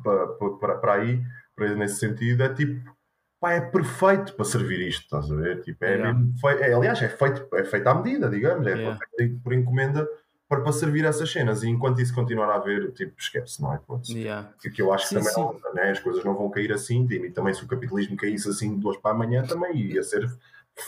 para, 0.02 0.26
para, 0.26 0.74
para 0.78 0.92
aí, 0.94 1.22
para 1.54 1.74
nesse 1.76 2.00
sentido, 2.00 2.42
é 2.42 2.52
tipo 2.52 2.92
pá, 3.40 3.52
é 3.52 3.60
perfeito 3.60 4.34
para 4.34 4.44
servir 4.44 4.80
isto, 4.88 5.02
estás 5.02 5.30
a 5.30 5.34
ver? 5.36 5.60
Tipo, 5.62 5.84
é 5.84 5.94
Yeah. 5.94 6.12
mesmo 6.18 6.38
fei- 6.38 6.58
é, 6.62 6.72
aliás, 6.74 7.00
é 7.00 7.08
feito, 7.08 7.46
é 7.54 7.64
feito 7.64 7.86
à 7.86 7.94
medida, 7.94 8.28
digamos, 8.28 8.66
é 8.66 8.70
Yeah. 8.74 8.98
feito 9.16 9.38
por 9.40 9.52
encomenda 9.52 10.08
para, 10.48 10.62
para 10.62 10.72
servir 10.72 11.04
essas 11.04 11.30
cenas. 11.30 11.62
E 11.62 11.68
enquanto 11.68 12.00
isso 12.00 12.14
continuar 12.14 12.50
a 12.50 12.56
haver, 12.56 12.90
tipo, 12.92 13.12
esquece, 13.18 13.62
não 13.62 13.72
é? 13.72 13.80
Yeah. 14.08 14.50
Que, 14.60 14.70
que 14.70 14.82
eu 14.82 14.92
acho 14.92 15.06
Sim, 15.08 15.16
que 15.16 15.20
também 15.20 15.34
sim. 15.34 15.40
não, 15.62 15.72
né? 15.74 15.90
as 15.90 16.00
coisas 16.00 16.24
não 16.24 16.34
vão 16.34 16.50
cair 16.50 16.72
assim, 16.72 17.06
e 17.10 17.30
também 17.30 17.54
se 17.54 17.62
o 17.64 17.68
capitalismo 17.68 18.16
caísse 18.16 18.48
assim 18.48 18.78
de 18.78 18.86
hoje 18.86 18.98
para 19.00 19.12
amanhã, 19.12 19.42
também 19.44 19.76
ia 19.76 20.02
ser. 20.02 20.28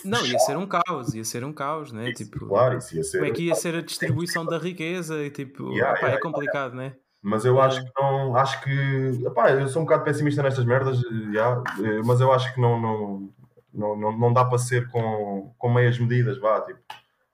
Não, 0.04 0.24
ia 0.26 0.38
ser 0.38 0.56
um 0.56 0.66
caos, 0.66 1.14
ia 1.14 1.24
ser 1.24 1.44
um 1.44 1.52
caos, 1.52 1.92
né? 1.92 2.10
Isso, 2.10 2.24
Tipo, 2.24 2.46
claro, 2.46 2.78
isso 2.78 2.96
ia 2.96 3.04
ser. 3.04 3.18
como 3.18 3.30
é 3.30 3.34
que 3.34 3.42
ia 3.44 3.54
ser 3.54 3.74
a 3.76 3.80
distribuição 3.82 4.44
da 4.44 4.58
riqueza 4.58 5.22
e 5.22 5.30
tipo, 5.30 5.70
Yeah, 5.72 5.92
pá, 5.94 6.06
yeah, 6.06 6.18
é 6.18 6.20
complicado, 6.20 6.74
né? 6.74 6.94
Mas 7.22 7.44
eu 7.44 7.60
acho 7.60 7.82
que 7.84 7.90
não. 8.00 8.36
Acho 8.36 8.62
que. 8.62 9.26
Epá, 9.26 9.50
eu 9.50 9.66
sou 9.68 9.82
um 9.82 9.84
bocado 9.84 10.04
pessimista 10.04 10.42
nestas 10.42 10.64
merdas, 10.64 11.00
já, 11.32 11.62
eh, 11.82 12.00
mas 12.04 12.20
eu 12.20 12.32
acho 12.32 12.54
que 12.54 12.60
não, 12.60 12.80
não, 12.80 13.32
não, 13.74 13.96
não, 13.96 14.18
não 14.18 14.32
dá 14.32 14.44
para 14.44 14.58
ser 14.58 14.88
com, 14.90 15.52
com 15.58 15.72
meias 15.72 15.98
medidas, 15.98 16.38
vá. 16.38 16.60
Tipo, 16.60 16.78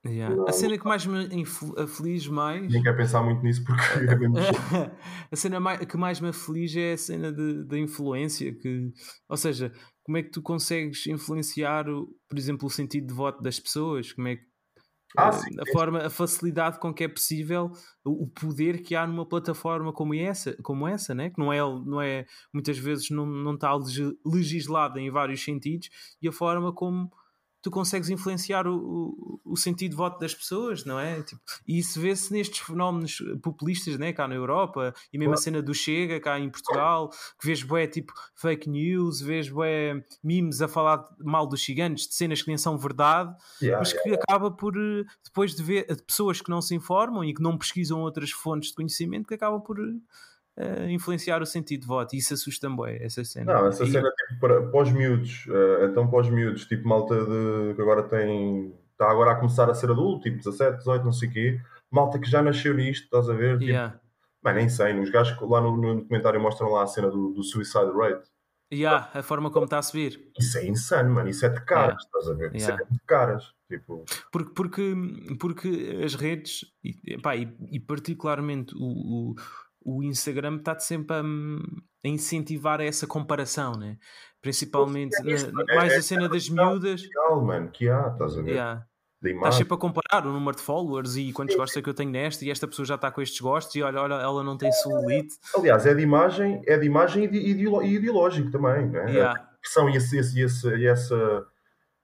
Yeah. 0.05 0.35
Não. 0.35 0.49
A 0.49 0.53
cena 0.53 0.77
que 0.77 0.85
mais 0.85 1.07
me 1.07 1.29
aflige 1.79 2.29
mais 2.31 2.73
nem 2.73 2.83
quero 2.83 2.97
pensar 2.97 3.23
muito 3.23 3.41
nisso 3.43 3.63
porque 3.65 3.81
é 4.11 4.17
mesmo. 4.17 4.37
a 5.31 5.37
cena 5.37 5.77
que 5.87 5.97
mais 5.97 6.21
me 6.21 6.29
aflige 6.29 6.81
é 6.81 6.95
a 6.95 6.99
cena 6.99 7.33
da 7.33 7.79
influência 7.79 8.53
que, 8.53 8.91
ou 9.29 9.37
seja, 9.37 9.73
como 10.03 10.19
é 10.19 10.23
que 10.25 10.31
tu 10.31 10.43
consegues 10.43 11.07
influenciar, 11.07 11.89
o- 11.89 12.09
por 12.29 12.37
exemplo, 12.37 12.67
o 12.67 12.71
sentido 12.71 13.07
de 13.07 13.15
voto 13.15 13.41
das 13.43 13.61
pessoas? 13.61 14.13
Como 14.13 14.27
é 14.27 14.37
que 14.37 14.43
Ah, 15.17 15.29
eh, 15.29 15.33
sim, 15.33 15.51
a 15.61 15.65
sim. 15.67 15.73
forma, 15.73 15.99
a 16.07 16.11
facilidade 16.11 16.81
com 16.81 16.93
que 16.93 17.05
é 17.05 17.09
possível 17.09 17.71
o 18.05 18.27
poder 18.27 18.83
que 18.83 18.97
há 18.97 19.07
numa 19.07 19.29
plataforma 19.29 19.93
como 19.93 20.15
essa, 20.15 20.57
como 20.65 20.89
essa, 20.89 21.15
né? 21.15 21.31
que 21.31 21.39
não 21.39 21.53
é, 21.53 21.59
não 21.61 22.01
é 22.03 22.27
muitas 22.53 22.77
vezes 22.77 23.09
não, 23.11 23.25
não 23.27 23.55
está 23.55 23.73
legi- 23.77 24.19
legislada 24.27 25.01
em 25.01 25.11
vários 25.13 25.45
sentidos, 25.45 25.89
e 26.21 26.27
a 26.27 26.33
forma 26.33 26.73
como 26.73 27.09
tu 27.63 27.71
consegues 27.71 28.11
influenciar 28.11 28.67
o, 28.67 28.75
o, 28.75 29.41
o 29.53 29.57
sentido 29.57 29.93
de 29.93 29.97
voto 29.97 30.19
das 30.19 30.35
pessoas, 30.35 30.85
não 30.85 30.99
é? 30.99 31.23
Tipo, 31.23 31.41
e 31.67 31.79
isso 31.79 32.01
vê-se 32.01 32.33
nestes 32.33 32.59
fenómenos 32.59 33.23
populistas, 33.41 33.97
né? 33.97 34.13
cá 34.13 34.27
na 34.27 34.35
Europa, 34.35 34.93
e 35.13 35.17
mesmo 35.17 35.35
a 35.35 35.37
cena 35.37 35.63
do 35.63 35.73
Chega, 35.73 36.21
cá 36.21 36.39
em 36.41 36.51
Portugal, 36.51 37.09
que 37.39 37.47
vês 37.47 37.63
bué, 37.63 37.87
tipo 37.87 38.13
fake 38.35 38.69
news, 38.69 39.21
vês 39.21 39.49
bué 39.49 40.05
memes 40.23 40.61
a 40.61 40.67
falar 40.67 41.09
mal 41.21 41.47
dos 41.47 41.65
ciganos, 41.65 42.09
de 42.09 42.15
cenas 42.15 42.43
que 42.43 42.49
nem 42.49 42.59
são 42.59 42.77
verdade, 42.77 43.33
Yeah, 43.63 43.79
mas 43.79 43.93
que 43.93 44.15
acaba 44.15 44.51
por, 44.51 44.77
eh, 44.77 45.05
depois 45.25 45.55
de 45.55 45.63
ver 45.63 45.87
de 45.87 46.03
pessoas 46.03 46.41
que 46.41 46.51
não 46.51 46.61
se 46.61 46.75
informam 46.75 47.23
e 47.23 47.33
que 47.33 47.43
não 47.43 47.57
pesquisam 47.57 48.01
outras 48.01 48.31
fontes 48.31 48.71
de 48.71 48.75
conhecimento, 48.75 49.29
que 49.29 49.35
acabam 49.35 49.61
por, 49.61 49.77
eh, 50.57 50.85
a 50.85 50.91
influenciar 50.91 51.41
o 51.43 51.47
sentido 51.47 51.83
de 51.83 51.87
voto. 51.87 52.15
E 52.15 52.19
isso 52.19 52.35
assusta-me, 52.35 52.97
essa 53.01 53.25
cena. 53.25 53.53
Não, 53.55 53.67
essa 53.69 53.85
E- 53.85 53.91
cena 53.91 54.11
tipo 54.29 54.41
para, 54.41 54.63
para 54.71 54.83
os 54.83 54.93
miúdos, 54.93 55.47
eh, 55.49 55.87
então 55.91 56.09
para 56.09 56.21
os 56.21 56.29
miúdos, 56.31 56.65
tipo 56.67 56.87
malta 56.89 57.15
de, 57.25 57.75
que 57.75 57.81
agora 57.83 58.03
tem, 58.03 58.75
está 58.93 59.11
agora 59.11 59.33
a 59.33 59.37
começar 59.37 59.69
a 59.71 59.75
ser 59.75 59.91
adulto, 59.91 60.23
tipo 60.25 60.37
17, 60.39 60.79
18, 60.79 61.05
não 61.05 61.13
sei 61.13 61.29
o 61.29 61.33
quê, 61.33 61.61
malta 61.91 62.19
que 62.19 62.29
já 62.31 62.43
nasceu 62.43 62.75
nisto, 62.75 63.05
estás 63.05 63.29
a 63.29 63.35
ver? 63.35 63.59
Tipo, 63.59 63.71
Yeah. 63.71 63.99
Mano, 64.45 64.59
é 64.59 64.63
insane. 64.65 64.99
Os 64.99 65.09
gajos 65.11 65.39
lá 65.41 65.61
no, 65.61 65.77
no 65.77 65.95
documentário 66.01 66.41
mostram 66.41 66.69
lá 66.69 66.83
a 66.83 66.87
cena 66.89 67.09
do, 67.09 67.29
do 67.33 67.45
suicide 67.45 67.93
rate. 67.97 68.29
Yeah, 68.73 69.09
a 69.15 69.23
forma 69.23 69.51
como 69.53 69.67
está 69.67 69.79
a 69.79 69.83
subir. 69.83 70.33
Isso 70.37 70.59
é 70.59 70.67
insano, 70.67 71.11
mano. 71.15 71.29
Isso 71.29 71.47
é 71.47 71.49
de 71.49 71.61
caras, 71.65 72.03
estás 72.03 72.27
a 72.29 72.35
ver? 72.35 72.53
Isso 72.57 72.67
Yeah. 72.67 72.83
é 72.85 72.93
de 72.93 73.01
caras. 73.07 73.53
Tipo, 73.71 74.05
Porque, 74.33 74.51
porque, 74.53 74.95
porque 75.39 76.01
as 76.05 76.15
redes, 76.17 76.65
e, 76.83 77.15
epá, 77.15 77.37
e, 77.37 77.55
e 77.71 77.79
particularmente 77.79 78.75
o, 78.77 78.81
o, 79.31 79.35
o 79.85 80.03
Instagram, 80.03 80.57
está 80.57 80.79
sempre 80.79 81.17
a, 81.17 81.21
a 81.21 82.09
incentivar 82.09 82.81
essa 82.81 83.07
comparação, 83.07 83.73
né? 83.73 83.97
principalmente 84.41 85.15
É 85.27 85.33
isso, 85.33 85.53
na- 85.53 85.63
é- 85.69 85.77
mais 85.77 85.93
é- 85.93 85.97
a 85.97 86.03
cena 86.03 86.29
das 86.29 86.49
miúdas. 86.49 87.03
real, 87.03 87.45
mano, 87.45 87.71
que 87.71 87.89
há, 87.89 88.09
estás 88.13 88.37
a 88.37 88.43
ver? 88.43 88.51
Yeah. 88.53 88.87
Estás 89.25 89.55
sempre 89.55 89.75
a 89.75 89.77
comparar 89.77 90.27
o 90.27 90.33
número 90.33 90.57
de 90.57 90.63
followers 90.65 91.15
e 91.15 91.33
quantos 91.33 91.55
gostos 91.55 91.77
é 91.77 91.83
que 91.83 91.89
eu 91.89 91.95
tenho 91.95 92.11
nesta 92.11 92.45
e 92.45 92.51
esta 92.51 92.67
pessoa 92.67 92.85
já 92.85 92.97
está 92.97 93.09
com 93.09 93.23
estes 93.23 93.41
gostos 93.41 93.73
e 93.77 93.81
olha, 93.83 94.01
olha 94.01 94.15
ela 94.15 94.43
não 94.43 94.57
tem 94.59 94.73
celulite. 94.73 95.37
Aliás, 95.57 95.87
é 95.87 95.95
de 95.95 96.03
imagem, 96.03 96.61
é 96.67 96.77
de 96.77 96.87
imagem 96.87 97.23
e, 97.25 97.29
de 97.29 97.39
e 97.39 97.95
ideológico 97.95 98.51
também, 98.51 98.89
né? 98.89 99.13
Yeah. 99.13 99.41
A 99.41 99.45
pressão 99.61 99.89
e, 99.89 99.97
esse, 99.97 100.19
esse, 100.19 100.41
esse- 100.41 100.87
essa, 100.87 101.47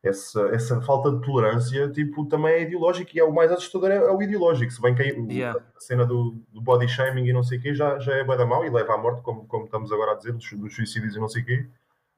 essa, 0.08 0.40
essa 0.48 0.80
falta 0.82 1.10
de 1.12 1.20
tolerância, 1.20 1.88
tipo, 1.90 2.26
também 2.26 2.52
é 2.54 2.62
ideológico 2.62 3.10
e 3.14 3.20
é 3.20 3.24
o 3.24 3.32
mais 3.34 3.50
assustador 3.52 3.90
é, 3.90 3.96
é 3.96 4.10
o 4.10 4.20
ideológico. 4.22 4.72
Se 4.72 4.80
bem 4.82 4.94
que 4.94 5.02
Yeah. 5.02 5.60
a 5.76 5.80
cena 5.80 6.04
do, 6.06 6.36
do 6.52 6.60
body 6.60 6.88
shaming 6.88 7.26
e 7.26 7.32
não 7.32 7.42
sei 7.42 7.58
o 7.58 7.60
quê 7.62 7.74
já, 7.74 7.98
já 7.98 8.14
é 8.14 8.24
bem 8.24 8.36
da 8.36 8.46
mal 8.46 8.64
e 8.64 8.70
leva 8.70 8.94
à 8.94 8.98
morte, 8.98 9.22
como, 9.22 9.46
como 9.46 9.64
estamos 9.66 9.92
agora 9.92 10.12
a 10.12 10.14
dizer, 10.16 10.32
dos, 10.32 10.50
dos 10.52 10.74
suicídios 10.74 11.14
e 11.16 11.20
não 11.20 11.28
sei 11.28 11.42
o 11.42 11.46
quê. 11.46 11.66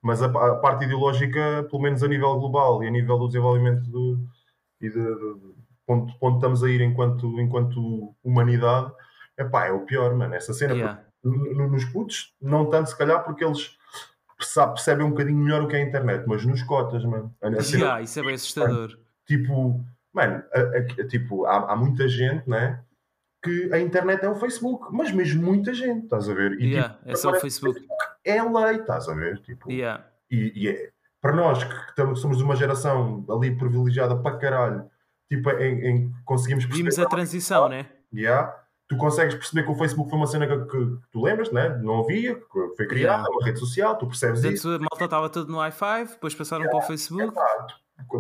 Mas 0.03 0.23
a, 0.23 0.27
a 0.27 0.57
parte 0.57 0.85
ideológica, 0.85 1.67
pelo 1.71 1.83
menos 1.83 2.03
a 2.03 2.09
nível 2.09 2.35
global 2.39 2.83
e 2.83 2.87
a 2.89 2.91
nível 2.91 3.19
do 3.19 3.27
desenvolvimento 3.27 3.83
do, 3.91 4.19
e 4.81 4.89
de, 4.89 4.95
de, 4.95 5.35
de 5.35 5.55
ponto, 5.87 6.19
ponto 6.19 6.37
estamos 6.37 6.65
a 6.65 6.71
ir 6.71 6.81
enquanto, 6.81 7.39
enquanto 7.41 8.15
humanidade, 8.25 8.91
epá, 9.39 9.67
é 9.67 9.73
o 9.73 9.81
pior, 9.81 10.15
mano. 10.15 10.35
Essa 10.35 10.53
cena, 10.55 10.75
Yeah. 10.75 11.03
no- 11.23 11.55
no- 11.55 11.69
nos 11.71 11.85
putos, 11.85 12.35
não 12.41 12.67
tanto 12.71 12.89
se 12.89 12.97
calhar 12.97 13.23
porque 13.25 13.45
eles 13.45 13.77
percebem 14.41 15.05
um 15.07 15.11
bocadinho 15.11 15.39
melhor 15.39 15.63
o 15.63 15.69
que 15.69 15.77
é 15.77 15.81
a 15.81 15.83
internet, 15.83 16.25
mas 16.27 16.45
nos 16.45 16.63
cotas, 16.63 17.05
mano. 17.05 17.35
Yeah, 17.43 18.01
isso 18.03 18.19
é 18.19 18.23
bem 18.23 18.35
assustador. 18.35 18.99
Tipo, 19.27 19.85
mano, 20.13 20.43
a- 20.53 21.01
a- 21.03 21.07
tipo, 21.07 21.45
há, 21.47 21.73
há 21.73 21.77
muita 21.77 22.09
gente, 22.09 22.49
né? 22.49 22.81
Que 23.43 23.73
a 23.73 23.79
internet 23.79 24.23
é 24.25 24.29
o 24.29 24.35
Facebook, 24.35 24.89
mas 24.93 25.13
mesmo 25.13 25.43
muita 25.43 25.73
gente, 25.73 26.05
estás 26.05 26.29
a 26.29 26.35
ver? 26.35 26.53
E 26.61 26.73
Yeah, 26.73 26.95
tipo, 26.95 27.11
é 27.11 27.17
só 27.17 27.31
o 27.31 27.41
Facebook. 27.41 27.81
é 28.25 28.43
lei, 28.43 28.77
estás 28.81 29.09
a 29.09 29.15
ver? 29.15 29.39
Tipo, 29.43 29.71
Yeah. 29.71 30.05
e, 30.31 30.53
e 30.55 30.69
é, 30.69 30.91
para 31.23 31.33
nós 31.33 31.63
que, 31.65 31.75
que 31.95 32.15
somos 32.17 32.37
de 32.39 32.43
uma 32.45 32.55
geração 32.57 33.25
ali 33.31 33.55
privilegiada 33.57 34.15
para 34.17 34.37
caralho, 34.37 34.91
tipo, 35.29 35.49
em, 35.53 35.87
em 35.87 36.13
conseguimos 36.25 36.65
Vimos 36.65 36.83
perceber. 36.83 37.07
a 37.07 37.09
transição, 37.11 37.69
né? 37.69 37.87
Yeah. 38.13 38.55
Tu 38.91 38.97
consegues 38.97 39.37
perceber 39.37 39.63
que 39.63 39.71
o 39.71 39.75
Facebook 39.77 40.11
foi 40.11 40.19
uma 40.19 40.27
cena 40.27 40.49
que, 40.49 40.67
que 40.69 40.97
tu 41.13 41.23
lembras, 41.23 41.53
né? 41.53 41.79
não 41.81 42.01
havia, 42.01 42.35
que 42.35 42.75
foi 42.77 42.87
criada, 42.89 43.23
Yeah. 43.23 43.31
uma 43.31 43.45
rede 43.47 43.59
social, 43.61 43.97
tu 43.97 44.07
percebes 44.09 44.45
Antes 44.45 44.59
isso. 44.59 44.69
a 44.69 44.79
malta 44.81 45.05
estava 45.05 45.31
tudo 45.31 45.53
no 45.53 45.59
i5, 45.59 46.09
depois 46.09 46.35
passaram 46.35 46.65
para 46.67 46.77
o 46.77 46.83
Facebook. 46.83 47.33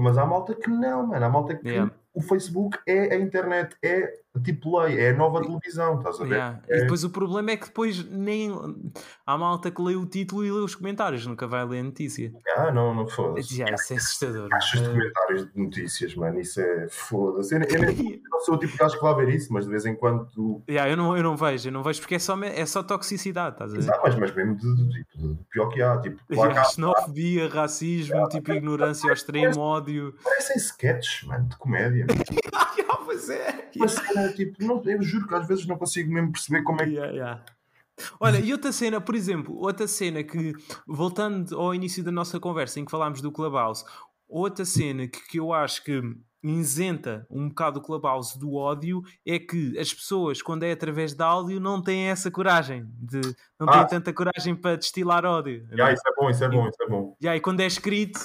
Mas 0.00 0.16
há 0.16 0.24
malta 0.24 0.54
que 0.54 0.70
não, 0.70 1.08
mano. 1.08 1.24
Há 1.26 1.28
malta 1.28 1.56
que 1.56 1.68
Yeah. 1.68 1.90
o 2.14 2.22
Facebook 2.22 2.78
é 2.86 3.14
a 3.14 3.18
internet, 3.18 3.76
é 3.82 4.14
tipo 4.44 4.78
lei, 4.80 4.98
é 4.98 5.10
a 5.10 5.16
nova 5.16 5.42
televisão, 5.42 5.98
estás 5.98 6.20
a 6.20 6.24
ver? 6.24 6.30
Yeah. 6.30 6.60
É- 6.68 6.76
E 6.76 6.80
depois 6.82 7.02
o 7.04 7.10
problema 7.10 7.50
é 7.50 7.56
que 7.56 7.66
depois 7.66 8.04
nem 8.08 8.50
há 9.26 9.36
malta 9.36 9.70
que 9.70 9.82
lê 9.82 9.96
o 9.96 10.06
título 10.06 10.44
e 10.44 10.50
lê 10.52 10.60
os 10.60 10.74
comentários, 10.74 11.26
nunca 11.26 11.46
vai 11.48 11.64
ler 11.66 11.80
a 11.80 11.82
notícia. 11.84 12.32
Ah, 12.56 12.70
não, 12.70 12.94
não 12.94 13.08
foda-se. 13.08 13.56
Já, 13.56 13.66
isso 13.70 13.92
é 13.92 13.96
assustador. 13.96 14.48
Caixas 14.48 14.80
de 14.82 14.88
comentários 14.88 15.52
de 15.52 15.60
notícias, 15.60 16.14
mano, 16.14 16.40
isso 16.40 16.60
é 16.60 16.88
foda-se. 16.88 17.54
Eu, 17.54 17.60
eu 17.62 17.66
eu 17.90 18.20
não 18.30 18.40
sou 18.40 18.54
o 18.54 18.58
tipo 18.58 18.72
de 18.72 18.78
gajo 18.78 18.96
que 18.96 19.02
vai 19.02 19.14
ver 19.16 19.34
isso, 19.34 19.52
mas 19.52 19.64
de 19.64 19.70
vez 19.70 19.84
em 19.84 19.94
quando 19.96 20.26
tu. 20.32 20.62
Yeah, 20.68 20.90
eu, 20.90 20.96
não, 20.96 21.16
eu 21.16 21.22
não 21.22 21.36
vejo, 21.36 21.68
eu 21.68 21.72
não 21.72 21.82
vejo 21.82 22.00
porque 22.00 22.14
é 22.14 22.18
só, 22.18 22.38
é 22.42 22.64
só 22.66 22.82
toxicidade, 22.82 23.54
estás 23.56 23.74
a 23.74 23.78
ver? 23.78 23.90
Ah, 23.92 24.00
mas, 24.04 24.14
mas 24.16 24.34
mesmo 24.34 24.54
de, 24.56 24.76
de, 24.76 25.04
tipo, 25.04 25.18
de 25.28 25.38
pior 25.50 25.68
que 25.68 25.82
há. 25.82 25.98
Tipo, 26.00 26.18
claro 26.28 26.50
Yeah, 26.50 26.60
há- 26.60 26.64
xenofobia, 26.72 27.48
racismo, 27.48 28.28
tipo 28.28 28.52
ignorância 28.52 29.08
ao 29.08 29.14
extremo, 29.14 29.60
ódio. 29.60 30.14
parecem 30.22 30.56
sketches, 30.56 31.24
mano, 31.26 31.46
de 31.48 31.56
comédia. 31.56 32.06
mano. 32.08 32.20
Pois 33.10 33.28
é. 33.28 33.68
Cena, 33.88 34.32
tipo, 34.32 34.64
não, 34.64 34.80
eu 34.84 35.02
juro 35.02 35.26
que 35.26 35.34
às 35.34 35.48
vezes 35.48 35.66
não 35.66 35.76
consigo 35.76 36.12
mesmo 36.12 36.30
perceber 36.30 36.62
como 36.62 36.80
é 36.80 36.84
que. 36.84 36.92
Yeah, 36.92 37.12
yeah. 37.12 37.44
Olha, 38.20 38.38
e 38.38 38.52
outra 38.52 38.70
cena, 38.70 39.00
por 39.00 39.16
exemplo, 39.16 39.56
outra 39.58 39.88
cena 39.88 40.22
que, 40.22 40.52
voltando 40.86 41.58
ao 41.58 41.74
início 41.74 42.04
da 42.04 42.12
nossa 42.12 42.38
conversa 42.38 42.78
em 42.78 42.84
que 42.84 42.90
falámos 42.90 43.20
do 43.20 43.32
Clubhouse, 43.32 43.84
outra 44.28 44.64
cena 44.64 45.08
que, 45.08 45.20
que 45.26 45.40
eu 45.40 45.52
acho 45.52 45.82
que 45.82 46.00
isenta 46.42 47.26
um 47.28 47.48
bocado 47.48 47.80
o 47.80 47.82
Clubhouse 47.82 48.38
do 48.38 48.54
ódio 48.54 49.02
é 49.26 49.38
que 49.38 49.78
as 49.78 49.92
pessoas, 49.92 50.40
quando 50.40 50.62
é 50.62 50.72
através 50.72 51.12
de 51.12 51.22
áudio, 51.22 51.60
não 51.60 51.82
têm 51.82 52.04
essa 52.04 52.30
coragem, 52.30 52.86
de, 52.98 53.20
não 53.58 53.66
têm 53.66 53.80
Ah. 53.80 53.84
tanta 53.84 54.12
coragem 54.12 54.54
para 54.54 54.76
destilar 54.76 55.26
ódio. 55.26 55.66
Ah, 55.78 55.90
é? 55.90 55.94
isso 55.94 56.02
é 56.06 56.14
bom, 56.16 56.30
isso 56.30 56.44
é 56.44 56.48
bom, 56.48 56.68
isso 56.68 56.82
é 56.82 56.88
bom. 56.88 57.16
E 57.20 57.28
aí, 57.28 57.40
quando 57.40 57.60
é 57.60 57.66
escrito, 57.66 58.20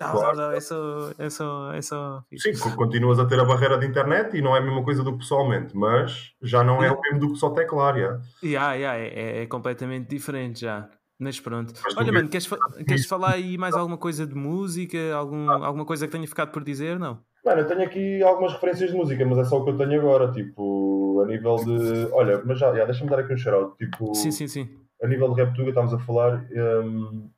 Claro. 0.00 0.36
tá, 0.36 0.48
tá, 0.50 0.54
é 0.56 0.60
só. 0.60 1.10
É 1.18 1.30
só, 1.30 1.72
é 1.72 1.82
só... 1.82 2.24
Sim, 2.36 2.52
co- 2.58 2.74
continuas 2.76 3.18
a 3.18 3.26
ter 3.26 3.38
a 3.38 3.44
barreira 3.44 3.76
de 3.78 3.86
internet 3.86 4.36
e 4.36 4.40
não 4.42 4.54
é 4.56 4.58
a 4.58 4.62
mesma 4.62 4.82
coisa 4.82 5.02
do 5.04 5.12
que 5.12 5.18
pessoalmente, 5.18 5.76
mas 5.76 6.32
já 6.42 6.64
não 6.64 6.82
é 6.82 6.90
o 6.90 7.00
mesmo 7.00 7.20
do 7.20 7.32
que 7.32 7.38
só 7.38 7.50
teclar, 7.50 7.98
já. 7.98 8.20
Yeah, 8.42 8.74
yeah, 8.74 8.98
é, 8.98 9.08
é- 9.08 9.42
é 9.42 9.46
completamente 9.46 10.08
diferente 10.08 10.60
já. 10.60 10.88
Mas 11.18 11.38
pronto. 11.38 11.74
Mas 11.84 11.94
Olha, 11.98 12.10
mano, 12.10 12.28
queres, 12.30 12.46
fa- 12.46 12.56
queres 12.86 13.04
falar 13.06 13.32
aí 13.32 13.58
mais 13.58 13.74
alguma 13.74 13.98
coisa 13.98 14.26
de 14.26 14.34
música? 14.34 14.96
Algum, 15.14 15.50
alguma 15.50 15.84
coisa 15.84 16.06
que 16.06 16.12
tenha 16.12 16.26
ficado 16.26 16.50
por 16.50 16.64
dizer? 16.64 16.98
Não? 16.98 17.18
Mano, 17.44 17.60
eu 17.60 17.66
tenho 17.66 17.82
aqui 17.82 18.22
algumas 18.22 18.52
referências 18.54 18.90
de 18.90 18.96
música, 18.96 19.24
mas 19.26 19.38
é 19.38 19.44
só 19.44 19.58
o 19.58 19.64
que 19.64 19.70
eu 19.70 19.76
tenho 19.76 20.00
agora, 20.00 20.32
tipo, 20.32 21.20
a 21.22 21.26
nível 21.26 21.56
de. 21.56 22.08
Olha, 22.12 22.42
mas 22.44 22.58
já, 22.58 22.74
já 22.74 22.86
deixa-me 22.86 23.10
dar 23.10 23.18
aqui 23.18 23.34
um 23.34 23.36
shout 23.36 23.76
tipo, 23.76 24.14
Sim, 24.14 24.30
sim, 24.30 24.48
sim. 24.48 24.68
a 25.02 25.06
nível 25.06 25.34
de 25.34 25.42
Reptuga, 25.42 25.68
estamos 25.68 25.92
a 25.92 25.98
falar. 25.98 26.42
hum, 26.50 27.30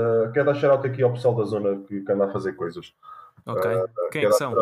uh, 0.00 0.32
quero 0.32 0.46
dar 0.46 0.54
shout 0.54 0.86
aqui 0.86 1.02
ao 1.02 1.12
pessoal 1.12 1.34
da 1.34 1.44
zona 1.44 1.80
que, 1.82 2.00
que 2.00 2.12
anda 2.12 2.26
a 2.26 2.32
fazer 2.32 2.54
coisas. 2.54 2.94
Ok. 3.46 3.70
Quem 4.10 4.24
é 4.24 4.26
que 4.26 4.32
são? 4.32 4.54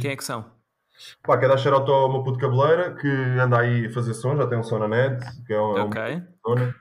Quem 0.00 0.10
é 0.10 0.16
que 0.16 0.24
são? 0.24 0.44
Pá, 1.22 1.38
quero 1.38 1.52
dar 1.52 1.58
shout 1.58 1.90
ao 1.90 2.12
meu 2.12 2.22
puto 2.22 2.38
cabeleira 2.38 2.94
que 2.94 3.08
anda 3.08 3.58
aí 3.58 3.86
a 3.86 3.92
fazer 3.92 4.14
som, 4.14 4.36
já 4.36 4.46
tem 4.46 4.58
um 4.58 4.62
som 4.62 4.78
na 4.78 4.88
net, 4.88 5.24
que 5.46 5.52
é 5.52 5.60
um, 5.60 5.90
é 5.94 6.26
zona, 6.46 6.74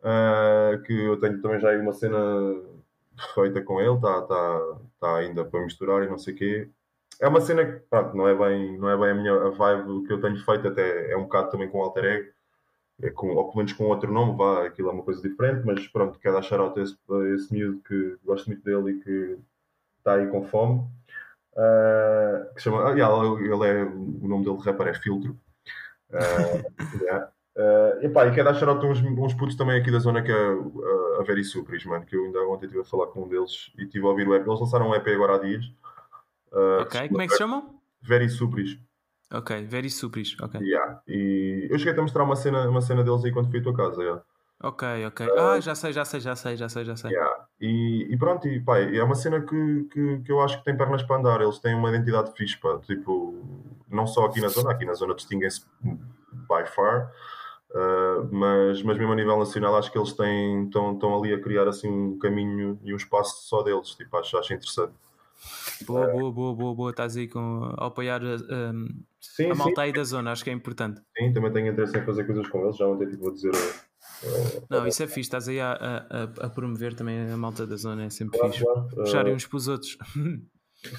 uh, 0.00 0.82
que 0.82 0.92
eu 0.92 1.18
tenho 1.18 1.40
também 1.42 1.58
já 1.60 1.70
aí 1.70 1.78
uma 1.78 1.92
cena 1.92 2.18
feita 3.34 3.60
com 3.62 3.80
ele, 3.80 3.94
está 3.94 4.22
tá, 4.22 4.60
tá 5.00 5.16
ainda 5.16 5.44
para 5.44 5.62
misturar 5.62 6.02
e 6.02 6.08
não 6.08 6.18
sei 6.18 6.34
o 6.34 6.36
quê. 6.36 6.70
É 7.20 7.28
uma 7.28 7.40
cena 7.40 7.64
que, 7.64 7.78
pronto, 7.88 8.16
não 8.16 8.28
é 8.28 8.34
bem, 8.34 8.78
não 8.78 8.90
é 8.90 8.96
bem 8.96 9.10
a 9.10 9.14
minha 9.14 9.32
a 9.32 9.50
vibe 9.50 10.06
que 10.06 10.12
eu 10.12 10.20
tenho 10.20 10.36
feito, 10.44 10.68
até 10.68 11.10
é 11.10 11.16
um 11.16 11.22
bocado 11.22 11.50
também 11.50 11.68
com 11.68 11.82
alter 11.82 12.04
ego, 12.04 12.32
é 13.02 13.10
com, 13.10 13.28
ou 13.28 13.44
pelo 13.44 13.56
menos 13.56 13.72
com 13.72 13.84
outro 13.84 14.10
nome, 14.10 14.36
vá, 14.36 14.66
aquilo 14.66 14.88
é 14.88 14.92
uma 14.92 15.02
coisa 15.02 15.20
diferente, 15.20 15.64
mas 15.64 15.86
pronto, 15.88 16.18
quero 16.18 16.34
dar 16.34 16.42
shout 16.42 16.78
a 16.78 16.82
esse, 16.82 16.96
a 17.10 17.34
esse 17.34 17.52
miúdo 17.52 17.80
que 17.86 18.16
gosto 18.24 18.46
muito 18.46 18.64
dele 18.64 18.92
e 18.92 19.00
que 19.00 19.38
está 19.98 20.14
aí 20.14 20.26
com 20.28 20.44
fome. 20.44 20.80
Uh, 21.52 22.54
que 22.54 22.62
chama, 22.62 22.88
ah, 22.88 22.92
yeah, 22.92 23.14
ele 23.40 23.66
é, 23.66 23.84
o 23.84 24.28
nome 24.28 24.44
dele 24.44 24.56
de 24.56 24.64
rapper 24.64 24.88
é 24.88 24.94
Filtro. 24.94 25.38
Uh, 26.10 27.00
yeah. 27.02 27.30
Uh, 27.56 28.02
e 28.02 28.06
e 28.06 28.34
quero 28.34 28.44
dar 28.44 28.54
shout 28.54 28.84
a 28.84 28.88
uns, 28.88 29.00
uns 29.00 29.34
putos 29.34 29.56
também 29.56 29.80
aqui 29.80 29.90
da 29.90 29.98
zona 29.98 30.22
que 30.22 30.30
é 30.30 30.50
uh, 30.50 31.20
a 31.20 31.24
Very 31.24 31.44
Supris, 31.44 31.84
mano, 31.86 32.04
que 32.04 32.14
eu 32.14 32.24
ainda 32.24 32.40
ontem 32.48 32.66
estive 32.66 32.82
a 32.82 32.84
falar 32.84 33.06
com 33.08 33.22
um 33.22 33.28
deles 33.28 33.72
e 33.78 33.84
estive 33.84 34.04
a 34.04 34.08
ouvir 34.10 34.28
o 34.28 34.34
EP. 34.34 34.46
Eles 34.46 34.60
lançaram 34.60 34.90
um 34.90 34.94
EP 34.94 35.06
agora 35.08 35.36
há 35.36 35.38
dias. 35.38 35.64
Uh, 36.52 36.82
Ok. 36.82 37.08
Como 37.08 37.22
é 37.22 37.26
que 37.26 37.32
se 37.32 37.38
chamam? 37.38 37.80
Very 38.02 38.28
Supris. 38.28 38.78
Ok. 39.32 39.62
Very 39.66 39.90
Supris. 39.90 40.36
Ok. 40.40 40.60
Yeah. 40.60 41.00
E 41.08 41.68
eu 41.70 41.78
cheguei 41.78 41.98
a 41.98 42.02
mostrar 42.02 42.24
uma 42.24 42.36
cena, 42.36 42.68
uma 42.68 42.80
cena 42.80 43.02
deles 43.02 43.24
aí 43.24 43.32
quando 43.32 43.50
fui 43.50 43.60
à 43.60 43.62
tua 43.62 43.74
casa. 43.74 44.02
Yeah. 44.02 44.22
Ok, 44.62 45.06
ok. 45.06 45.28
Ah, 45.36 45.60
já 45.60 45.74
sei, 45.74 45.92
já 45.92 46.04
sei, 46.04 46.18
já 46.18 46.34
sei, 46.34 46.56
já 46.56 46.68
sei, 46.68 46.84
já 46.84 46.96
sei. 46.96 47.10
Yeah. 47.10 47.46
E, 47.60 48.06
e 48.10 48.16
pronto, 48.16 48.48
e, 48.48 48.58
pá, 48.60 48.78
é 48.78 49.02
uma 49.02 49.14
cena 49.14 49.40
que, 49.42 49.84
que, 49.92 50.18
que 50.20 50.32
eu 50.32 50.40
acho 50.40 50.58
que 50.58 50.64
tem 50.64 50.76
pernas 50.76 51.02
para 51.02 51.16
andar. 51.16 51.40
Eles 51.42 51.58
têm 51.58 51.74
uma 51.74 51.90
identidade 51.90 52.32
fixe, 52.32 52.56
pá. 52.56 52.78
Tipo, 52.78 53.44
não 53.90 54.06
só 54.06 54.24
aqui 54.24 54.40
na 54.40 54.48
zona, 54.48 54.70
aqui 54.70 54.84
na 54.84 54.94
zona 54.94 55.14
distinguem-se 55.14 55.66
by 55.82 56.66
far, 56.74 57.12
uh, 57.70 58.28
mas, 58.32 58.82
mas 58.82 58.96
mesmo 58.96 59.12
a 59.12 59.16
nível 59.16 59.38
nacional 59.38 59.76
acho 59.76 59.90
que 59.92 59.98
eles 59.98 60.12
têm, 60.12 60.64
estão, 60.64 60.94
estão 60.94 61.18
ali 61.18 61.34
a 61.34 61.40
criar 61.40 61.68
assim 61.68 61.88
um 61.88 62.18
caminho 62.18 62.78
e 62.82 62.92
um 62.92 62.96
espaço 62.96 63.46
só 63.48 63.62
deles. 63.62 63.90
Tipo, 63.90 64.16
acho, 64.16 64.38
acho 64.38 64.54
interessante. 64.54 64.94
Boa, 65.86 66.06
boa, 66.08 66.32
boa, 66.32 66.54
boa, 66.54 66.74
boa. 66.74 66.90
Estás 66.90 67.16
aí 67.16 67.28
com, 67.28 67.64
a 67.78 67.86
apoiar 67.86 68.20
a, 68.22 68.70
um, 68.72 68.86
Sim, 69.20 69.50
a 69.50 69.54
malta 69.54 69.82
aí 69.82 69.92
da 69.92 70.04
zona, 70.04 70.32
acho 70.32 70.42
que 70.44 70.50
é 70.50 70.52
importante. 70.52 71.00
sim, 71.18 71.32
também 71.32 71.52
tenho 71.52 71.68
interesse 71.72 71.98
em 71.98 72.04
fazer 72.04 72.24
coisas 72.24 72.48
com 72.48 72.62
eles. 72.64 72.76
Já 72.76 72.86
ontem 72.86 73.08
tipo, 73.08 73.22
vou 73.22 73.32
dizer. 73.32 73.50
uh, 73.52 74.66
Não, 74.70 74.86
isso 74.86 75.02
é 75.02 75.06
fixe, 75.06 75.20
estás 75.20 75.48
aí 75.48 75.60
a, 75.60 75.72
a, 75.72 76.46
a- 76.46 76.50
promover 76.50 76.94
também 76.94 77.30
a 77.30 77.36
malta 77.36 77.66
da 77.66 77.76
zona, 77.76 78.04
é 78.04 78.10
sempre 78.10 78.38
claro, 78.38 78.52
fixe. 78.52 78.64
claro, 78.64 78.88
Puxarem 78.88 79.34
uns 79.34 79.46
para 79.46 79.56
os 79.56 79.68
outros. 79.68 79.98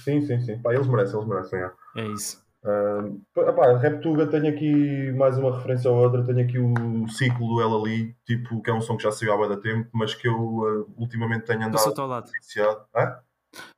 Sim, 0.03 0.21
sim, 0.21 0.41
sim. 0.41 0.61
Pá, 0.61 0.73
eles 0.73 0.87
merecem, 0.87 1.15
eles 1.17 1.27
merecem. 1.29 1.59
é. 1.59 1.71
é 1.95 2.07
isso. 2.07 2.45
Uh, 2.63 3.21
epá, 3.41 3.77
Reptuga 3.77 4.27
tenho 4.27 4.49
aqui 4.49 5.11
mais 5.13 5.37
uma 5.37 5.55
referência 5.55 5.89
ou 5.89 5.97
outra, 6.03 6.25
tenho 6.25 6.41
aqui 6.41 6.59
o 6.59 7.07
ciclo 7.07 7.47
do 7.47 7.61
Ela 7.61 7.79
Ali, 7.79 8.13
tipo, 8.25 8.61
que 8.61 8.69
é 8.69 8.73
um 8.73 8.81
som 8.81 8.97
que 8.97 9.03
já 9.03 9.11
saiu 9.11 9.31
há 9.31 9.37
bué 9.37 9.47
da 9.47 9.55
tempo, 9.55 9.87
mas 9.93 10.13
que 10.13 10.27
eu 10.27 10.35
uh, 10.35 10.93
ultimamente 10.97 11.45
tenho 11.45 11.59
andado 11.59 11.73
Passou-te 11.73 12.01
ao 12.01 12.07
lado. 12.07 12.29
viciado. 12.31 12.85
Hã? 12.93 13.19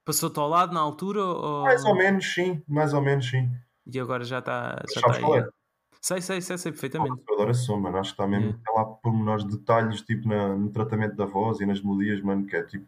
Passou-te 0.06 0.40
ao 0.40 0.48
lado 0.50 0.74
na 0.74 0.80
altura 0.80 1.24
ou... 1.24 1.64
Mais 1.64 1.84
ou 1.86 1.96
menos, 1.96 2.34
sim, 2.34 2.62
mais 2.68 2.94
ou 2.94 3.02
menos, 3.02 3.30
sim. 3.30 3.50
E 3.86 4.00
agora 4.00 4.24
já 4.24 4.40
está 4.40 4.82
já 4.94 5.02
tá 5.02 5.20
qual 5.20 5.34
aí. 5.34 5.40
é? 5.40 5.50
Sei, 6.02 6.22
sei, 6.22 6.42
sei, 6.42 6.58
sei 6.58 6.72
perfeitamente. 6.72 7.22
Eu 7.28 7.34
adoro 7.36 7.52
esse 7.52 7.66
som, 7.66 7.78
mano. 7.78 7.98
Acho 7.98 8.12
que 8.12 8.14
está 8.14 8.28
mesmo. 8.28 8.50
É. 8.50 8.54
Tem 8.54 8.76
lá 8.76 8.86
pormenores, 8.86 9.44
detalhes, 9.46 10.02
tipo, 10.02 10.28
na- 10.28 10.56
no 10.56 10.70
tratamento 10.72 11.16
da 11.16 11.26
voz 11.26 11.60
e 11.60 11.66
nas 11.66 11.82
melodias, 11.82 12.22
mano, 12.22 12.46
que 12.46 12.56
é 12.56 12.64
tipo. 12.64 12.88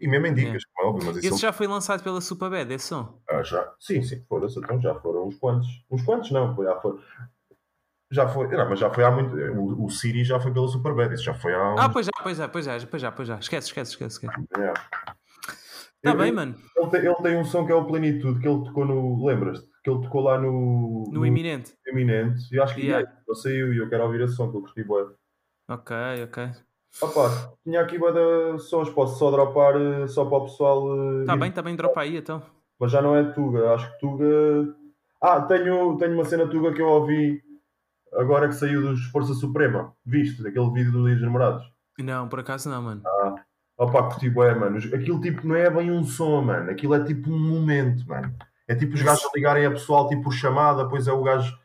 E 0.00 0.06
mesmo 0.08 0.26
em 0.26 0.34
dicas, 0.34 0.62
como 0.64 0.86
é 0.86 0.90
óbvio, 0.90 1.06
mas 1.06 1.24
Esse 1.24 1.38
já 1.40 1.52
foi 1.52 1.66
lançado 1.66 2.02
pela 2.02 2.20
Superbad, 2.20 2.70
esse 2.72 2.86
som. 2.88 3.20
Ah, 3.28 3.42
já. 3.42 3.72
Sim, 3.78 4.02
sim, 4.02 4.22
foda-se, 4.28 4.58
então 4.58 4.80
já 4.80 4.94
foram 4.96 5.26
uns 5.26 5.36
quantos. 5.36 5.68
Uns 5.90 6.02
quantos 6.02 6.30
não, 6.30 6.54
foi, 6.54 6.66
já 6.66 6.80
foi. 6.80 7.00
Já 8.10 8.28
foi, 8.28 8.46
não, 8.48 8.68
mas 8.68 8.78
já 8.78 8.90
foi 8.92 9.04
há 9.04 9.10
muito. 9.10 9.34
O, 9.36 9.86
o 9.86 9.90
Siri 9.90 10.22
já 10.24 10.38
foi 10.38 10.52
pela 10.52 10.68
Superbad, 10.68 11.12
isso 11.14 11.24
já 11.24 11.34
foi 11.34 11.54
há 11.54 11.74
uns. 11.74 11.80
Ah, 11.80 11.88
pois 11.88 12.06
já, 12.06 12.12
pois 12.22 12.36
já, 12.36 12.48
pois 12.48 12.64
já, 12.64 12.86
pois 12.86 13.02
já, 13.02 13.12
pois 13.12 13.28
já. 13.28 13.38
Esquece, 13.38 13.68
esquece, 13.68 13.90
esquece. 13.92 14.26
esquece. 14.26 14.46
É. 14.58 14.72
Tá 16.06 16.12
Eu- 16.12 16.18
bem, 16.18 16.32
mano. 16.32 16.54
Ele 16.76 16.90
tem, 16.90 17.00
ele 17.00 17.14
tem 17.16 17.36
um 17.38 17.44
som 17.44 17.66
que 17.66 17.72
é 17.72 17.74
o 17.74 17.84
Plenitude, 17.86 18.40
que 18.40 18.48
ele 18.48 18.64
tocou 18.64 18.84
no. 18.84 19.24
Lembras-te? 19.26 19.66
Que 19.82 19.90
ele 19.90 20.02
tocou 20.02 20.22
lá 20.22 20.38
no. 20.38 21.04
No 21.12 21.24
iminente. 21.26 21.74
Eminente. 21.86 22.54
E 22.54 22.60
acho 22.60 22.74
que 22.74 22.82
Yeah. 22.82 23.08
ele 23.26 23.36
saiu 23.36 23.72
e 23.72 23.78
eu 23.78 23.88
quero 23.88 24.04
ouvir 24.04 24.20
esse 24.22 24.34
som 24.34 24.50
que 24.50 24.56
eu 24.56 24.62
curti 24.62 24.82
bem. 24.84 25.06
Ok, 25.68 25.96
ok. 26.24 26.50
Opa, 27.02 27.52
tinha 27.62 27.80
aqui 27.82 27.98
de 27.98 28.58
sons, 28.60 28.88
posso 28.90 29.18
só 29.18 29.30
dropar 29.30 29.74
eh, 29.76 30.06
só 30.06 30.24
para 30.24 30.38
o 30.38 30.44
pessoal. 30.44 31.22
eh, 31.22 31.24
Tá 31.26 31.34
ir. 31.34 31.38
bem, 31.40 31.52
tá 31.52 31.60
bem, 31.62 31.76
dropa 31.76 32.00
aí 32.00 32.16
então. 32.16 32.40
Mas 32.80 32.90
já 32.92 33.02
não 33.02 33.14
é 33.16 33.22
Tuga, 33.32 33.74
acho 33.74 33.90
que 33.92 33.98
Tuga. 34.00 34.24
Ah, 35.20 35.40
tenho, 35.42 35.96
tenho 35.98 36.14
uma 36.14 36.24
cena 36.24 36.46
Tuga 36.48 36.72
que 36.72 36.80
eu 36.80 36.86
ouvi 36.88 37.42
agora 38.14 38.48
que 38.48 38.54
saiu 38.54 38.80
dos 38.80 39.04
Força 39.06 39.34
Suprema. 39.34 39.92
Viste? 40.06 40.42
Daquele 40.42 40.70
vídeo 40.70 40.92
do 40.92 41.04
Dia 41.04 41.14
dos 41.14 41.24
Namorados. 41.24 41.64
Não, 41.98 42.28
por 42.28 42.40
acaso 42.40 42.68
não, 42.70 42.80
mano. 42.82 43.02
Opa, 43.78 44.04
curti 44.04 44.30
bué, 44.30 44.54
mano. 44.54 44.78
Aquilo 44.78 45.20
tipo 45.20 45.46
não 45.46 45.54
é 45.54 45.68
bem 45.70 45.90
um 45.90 46.02
som, 46.04 46.40
mano. 46.42 46.70
Aquilo 46.70 46.94
é 46.94 47.04
tipo 47.04 47.30
um 47.30 47.38
momento, 47.38 48.06
mano. 48.08 48.34
É 48.66 48.74
tipo 48.74 48.94
os 48.94 49.02
gajos 49.02 49.24
a 49.24 49.30
ligarem 49.34 49.66
a 49.66 49.70
pessoal 49.70 50.08
tipo 50.08 50.22
por 50.24 50.32
chamada, 50.32 50.84
depois 50.84 51.06
é 51.06 51.12
o 51.12 51.22
gajo. 51.22 51.56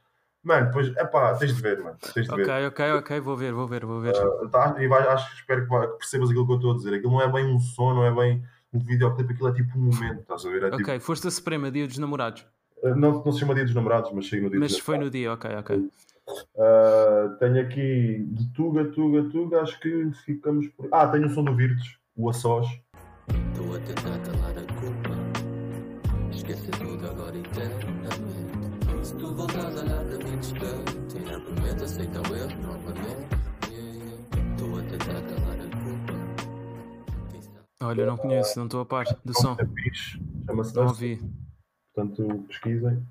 Mano, 0.43 0.68
depois, 0.68 0.88
epá, 0.97 1.36
tens 1.36 1.55
de 1.55 1.62
ver, 1.62 1.80
mano. 1.84 1.97
Tens 2.14 2.28
de 2.28 2.36
ver. 2.36 2.41
Ok, 2.43 2.68
ok, 2.68 2.91
ok, 2.93 3.20
vou 3.20 3.38
ver, 3.38 3.53
vou 3.53 3.68
ver, 3.68 3.86
vou 3.86 4.01
ver. 4.01 4.14
Tá? 4.51 4.76
E 4.80 4.88
vai, 4.88 5.07
acho, 5.07 5.34
espero 5.36 5.64
que, 5.64 5.70
vai- 5.70 5.88
que 5.88 5.97
percebas 5.99 6.30
aquilo 6.30 6.45
que 6.47 6.51
eu 6.53 6.55
estou 6.57 6.72
a 6.74 6.76
dizer. 6.78 6.93
Aquilo 6.95 7.12
não 7.12 7.22
é 7.22 7.32
bem 7.32 7.45
um 7.45 7.59
som, 7.59 7.93
não 7.93 8.03
é 8.05 8.12
bem 8.14 8.43
um 8.74 8.80
videoclipe, 8.80 9.34
aquilo 9.34 9.49
é 9.49 9.53
tipo 9.53 9.78
um 9.78 9.82
momento, 9.84 10.22
estás 10.22 10.45
a 10.45 10.49
ver? 10.49 10.64
É 10.64 10.70
tipo, 10.72 10.82
Ok, 10.82 10.99
Força 10.99 11.30
Suprema, 11.30 11.70
Dia 11.72 11.88
dos 11.88 11.97
Namorados. 11.97 12.45
não, 12.84 13.24
não 13.24 13.32
se 13.32 13.39
chama 13.39 13.53
Dia 13.53 13.66
dos 13.66 13.76
Namorados, 13.76 14.12
mas 14.14 14.26
chega 14.26 14.43
no 14.43 14.49
Dia 14.49 14.59
Mas 14.59 14.78
foi 14.80 14.97
no 14.97 15.09
dia, 15.09 15.32
ok, 15.34 15.51
ok. 15.57 15.89
Uh, 16.55 17.36
tenho 17.39 17.62
aqui 17.62 18.26
de 18.30 18.47
Tuga, 18.53 18.86
Tuga, 18.86 19.24
Tuga, 19.30 19.62
acho 19.62 19.80
que 19.80 20.12
ficamos 20.26 20.68
por. 20.70 20.88
Ah, 20.91 21.07
tenho 21.07 21.28
o 21.28 21.30
som 21.30 21.43
do 21.43 21.55
Virtus, 21.55 21.97
o 22.16 22.30
Açós. 22.30 22.68
Estou 23.28 23.76
a 23.76 23.80
tentar 23.80 24.20
calar 24.20 24.57
a 24.57 24.66
culpa 24.80 26.32
Esquecer 26.32 26.72
tudo 26.72 27.09
agora 27.09 27.38
eternamente 27.38 29.05
Se 29.05 29.16
tu 29.16 29.34
voltares 29.34 29.78
a 29.78 29.82
olhar 29.82 30.03
para 30.03 30.18
mim 30.18 30.39
distante 30.39 31.18
Ainda 31.18 31.39
prometo 31.39 31.84
aceitar 31.84 32.22
o 32.30 32.36
erro 32.36 32.62
novamente. 32.62 33.36
Estou 34.51 34.80
a 34.80 34.82
tentar 34.84 35.22
calar 35.22 35.59
a 35.59 35.70
culpa 35.84 36.14
Olha, 37.84 38.05
não 38.05 38.18
conheço, 38.18 38.59
não 38.59 38.66
estou 38.66 38.82
a 38.82 38.86
par 38.86 39.05
do 39.26 39.34
som. 39.34 39.57
Chama-se 40.45 40.76
Não 40.76 40.88
ouvi. 40.88 41.20
Portanto, 41.95 42.45
pesquisem. 42.47 43.07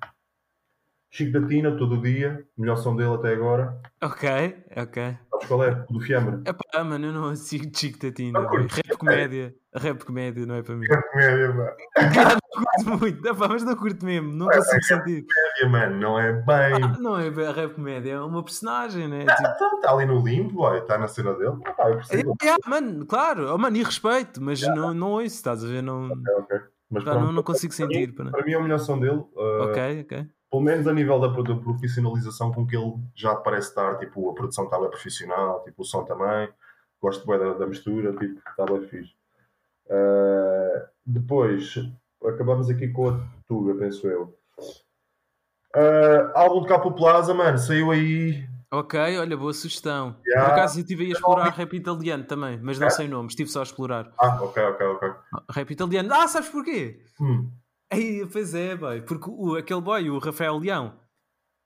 Chico 1.13 1.37
da 1.41 1.45
Tina, 1.45 1.75
todo 1.75 1.95
o 1.95 2.01
dia, 2.01 2.45
melhor 2.57 2.77
som 2.77 2.95
dele 2.95 3.13
até 3.13 3.33
agora. 3.33 3.77
Ok, 4.01 4.29
ok. 4.77 5.17
Sabes 5.29 5.47
qual 5.47 5.63
é? 5.65 5.85
O 5.89 5.93
do 5.93 5.99
Fiambre. 5.99 6.49
Epá, 6.49 6.83
mano, 6.85 7.05
eu 7.07 7.11
não 7.11 7.35
sigo 7.35 7.69
Chico 7.75 7.99
Tatina. 7.99 8.39
Não 8.39 8.47
boy. 8.49 8.59
curtes? 8.61 8.77
Rap 8.77 8.97
comédia. 8.97 9.53
Rap 9.75 10.05
comédia 10.05 10.45
não 10.45 10.55
é 10.55 10.63
para 10.63 10.75
mim. 10.75 10.87
É 10.89 11.01
comédia, 11.11 11.47
mano. 11.53 11.71
Cara, 12.13 12.35
não 12.35 12.63
curto 12.63 12.99
muito. 13.03 13.27
Epá, 13.27 13.47
mas 13.49 13.63
não 13.63 13.75
curto 13.75 14.05
mesmo. 14.05 14.31
Não 14.31 14.47
consigo 14.47 14.83
sentir. 14.83 15.25
Comédia, 15.25 15.69
mano, 15.69 15.99
não 15.99 16.17
é 16.17 16.31
bem. 16.31 16.83
Ah, 16.85 16.97
não 16.97 17.19
é 17.19 17.27
rap 17.29 17.73
comédia, 17.75 18.11
é 18.13 18.19
uma 18.21 18.41
personagem, 18.43 19.09
né? 19.09 19.25
Tipo, 19.25 19.49
Então 19.53 19.75
está 19.75 19.91
ali 19.91 20.05
no 20.05 20.23
limbo, 20.25 20.73
está 20.77 20.97
na 20.97 21.09
cena 21.09 21.33
dele. 21.33 21.57
Ah, 21.77 21.89
eu 21.89 21.95
percebo. 21.97 22.35
é, 22.41 22.47
é, 22.51 22.55
mano, 22.69 23.05
claro, 23.05 23.53
oh, 23.53 23.57
mano, 23.57 23.75
e 23.75 23.83
respeito, 23.83 24.41
mas 24.41 24.61
não, 24.61 24.93
não 24.93 25.11
ouço, 25.11 25.25
estás 25.25 25.61
a 25.61 25.67
ver? 25.67 25.83
Não, 25.83 26.05
Ok, 26.05 26.33
ok. 26.39 26.59
Mas 26.89 27.03
pá, 27.03 27.11
pronto, 27.11 27.25
não, 27.25 27.31
não 27.33 27.43
consigo 27.43 27.75
para 27.75 27.87
mim- 27.87 27.93
sentir. 27.95 28.13
pá, 28.15 28.23
não. 28.23 28.31
Para 28.31 28.45
mim 28.45 28.51
é 28.53 28.55
a 28.55 28.61
melhor 28.61 28.79
som 28.79 28.97
dele. 28.97 29.17
uh, 29.17 29.63
Ok, 29.63 30.01
ok. 30.03 30.27
Pelo 30.51 30.61
menos 30.61 30.85
a 30.85 30.93
nível 30.93 31.17
da, 31.17 31.27
da 31.29 31.55
profissionalização 31.55 32.51
com 32.51 32.67
que 32.67 32.75
ele 32.75 32.93
já 33.15 33.33
parece 33.33 33.69
estar, 33.69 33.97
tipo, 33.97 34.29
a 34.29 34.33
produção 34.33 34.65
está 34.65 34.77
bem 34.77 34.89
profissional, 34.89 35.63
tipo, 35.63 35.81
o 35.81 35.85
som 35.85 36.03
também, 36.03 36.49
gosto 37.01 37.25
bem 37.25 37.39
da, 37.39 37.53
da 37.53 37.65
mistura, 37.65 38.11
tipo, 38.11 38.37
está 38.49 38.65
bem 38.65 38.81
fixe. 38.81 39.13
Uh, 39.85 40.87
depois, 41.05 41.75
acabamos 42.25 42.69
aqui 42.69 42.89
com 42.89 43.09
a 43.09 43.19
Tuga, 43.47 43.73
penso 43.75 44.05
eu. 44.07 44.37
Uh, 45.73 46.31
álbum 46.35 46.63
de 46.63 46.67
Capo 46.67 46.91
Plaza, 46.91 47.33
mano, 47.33 47.57
saiu 47.57 47.89
aí. 47.89 48.45
Ok, 48.69 48.99
olha, 49.17 49.37
boa 49.37 49.53
sugestão. 49.53 50.17
Yeah. 50.25 50.49
Por 50.49 50.53
acaso 50.53 50.79
eu 50.79 50.81
estive 50.81 51.05
a 51.05 51.09
explorar 51.09 51.49
rap 51.49 51.73
italiano 51.73 52.25
também, 52.25 52.59
mas 52.61 52.77
não 52.77 52.89
sei 52.89 53.07
nomes, 53.07 53.31
estive 53.31 53.49
só 53.49 53.61
a 53.61 53.63
explorar. 53.63 54.11
Ah, 54.17 54.41
ok, 54.41 54.63
ok, 54.63 54.85
ok. 54.87 55.09
Rap 55.49 55.71
italiano. 55.71 56.09
Ah, 56.13 56.27
sabes 56.27 56.49
porquê? 56.49 57.01
Hum. 57.19 57.49
Ei, 57.91 58.25
pois 58.25 58.53
é, 58.55 58.75
boy, 58.75 59.01
porque 59.01 59.29
o, 59.29 59.55
aquele 59.55 59.81
boy, 59.81 60.09
o 60.09 60.17
Rafael 60.19 60.57
Leão, 60.57 60.93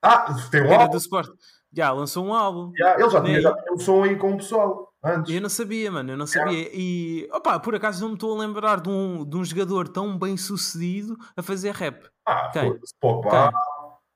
Ah, 0.01 0.25
tem 0.49 0.63
um 0.63 0.73
álbum. 0.73 0.91
do 0.91 0.97
Sport, 0.97 1.29
já 1.71 1.91
lançou 1.91 2.25
um 2.25 2.33
álbum. 2.33 2.71
Já, 2.77 2.93
ele 2.95 3.09
já 3.09 3.21
tinha, 3.21 3.33
Nem- 3.33 3.41
já 3.41 3.55
tinha 3.55 3.73
um 3.73 3.77
som 3.77 4.03
aí 4.03 4.15
com 4.15 4.33
o 4.33 4.37
pessoal, 4.37 4.91
antes. 5.03 5.33
Eu 5.33 5.41
não 5.41 5.49
sabia, 5.49 5.91
mano, 5.91 6.11
eu 6.11 6.17
não 6.17 6.25
sabia. 6.27 6.69
E, 6.73 7.29
opa, 7.31 7.59
por 7.59 7.75
acaso 7.75 8.01
não 8.01 8.09
me 8.09 8.13
estou 8.15 8.35
a 8.35 8.39
lembrar 8.41 8.81
de 8.81 8.89
um, 8.89 9.23
de 9.23 9.37
um 9.37 9.43
jogador 9.43 9.87
tão 9.87 10.17
bem 10.17 10.35
sucedido 10.35 11.15
a 11.37 11.43
fazer 11.43 11.73
rap. 11.73 12.07
Ah, 12.25 12.49
Quem? 12.51 12.79
Pogba. 12.99 13.51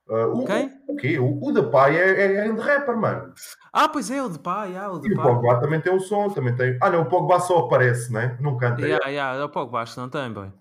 Uh, 0.09 0.41
o, 0.41 0.45
Quem? 0.45 0.71
o 0.87 0.95
quê? 0.95 1.19
O, 1.19 1.39
o 1.39 1.51
Depay 1.51 1.95
é, 1.95 2.09
é, 2.09 2.47
é 2.47 2.51
de 2.51 2.59
rapper, 2.59 2.97
mano. 2.97 3.31
Ah, 3.71 3.87
pois 3.87 4.09
é, 4.09 4.23
o 4.23 4.27
de 4.27 4.39
pá, 4.39 4.65
yeah, 4.65 4.91
o 4.91 4.97
E 4.97 5.01
de 5.01 5.13
o. 5.13 5.21
Pogba 5.21 5.59
também 5.59 5.79
tem 5.79 5.93
um 5.93 5.99
som, 5.99 6.27
também 6.31 6.55
tem. 6.55 6.75
Ah, 6.81 6.89
não, 6.89 7.03
o 7.03 7.05
Pogba 7.05 7.39
só 7.39 7.59
aparece, 7.59 8.11
né? 8.11 8.35
Não 8.41 8.57
canta. 8.57 8.81
Yeah, 8.81 9.07
yeah, 9.09 9.45
o 9.45 9.49
Pogba 9.49 9.81
acho 9.81 9.93
que 9.93 9.99
não 9.99 10.09
tem, 10.09 10.33
boy. 10.33 10.51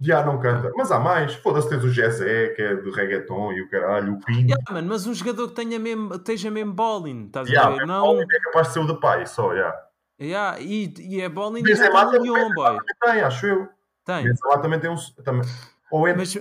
Já 0.00 0.24
não 0.24 0.40
canta. 0.40 0.70
Mas 0.76 0.90
há 0.90 0.98
mais. 0.98 1.34
Foda-se, 1.34 1.68
tens 1.68 1.84
o 1.84 1.88
Jezé, 1.88 2.48
que 2.48 2.62
é 2.62 2.74
de 2.74 2.90
reggaeton 2.90 3.52
e 3.52 3.62
o 3.62 3.70
caralho, 3.70 4.14
o 4.14 4.20
Pinho. 4.20 4.48
Yeah, 4.48 4.64
mano, 4.70 4.88
mas 4.88 5.06
um 5.06 5.14
jogador 5.14 5.48
que 5.48 5.54
tenha 5.54 5.78
mesmo, 5.78 6.14
esteja 6.14 6.50
mesmo 6.50 6.72
balling, 6.72 7.26
estás 7.26 7.48
Já, 7.48 7.66
a 7.66 7.70
ver? 7.70 7.82
é 7.82 7.86
Não, 7.86 8.20
é 8.20 8.26
capaz 8.44 8.68
de 8.68 8.72
ser 8.74 8.80
o 8.80 8.86
Depay, 8.86 9.26
só, 9.26 9.54
já. 9.54 9.74
yeah, 10.20 10.60
e, 10.60 10.92
e 10.98 11.20
é 11.20 11.28
balling 11.28 11.60
e 11.60 12.18
Lyon, 12.18 12.50
boy. 12.54 12.76
Também 12.76 12.84
tem, 13.02 13.20
acho 13.22 13.46
eu. 13.46 13.68
Tem. 14.04 14.24
Benzema 14.24 14.58
também 14.60 14.80
tem 14.80 14.90
um. 14.90 14.96
Também. 15.24 15.48
Ou 15.90 16.06
é. 16.06 16.14
Mas, 16.14 16.36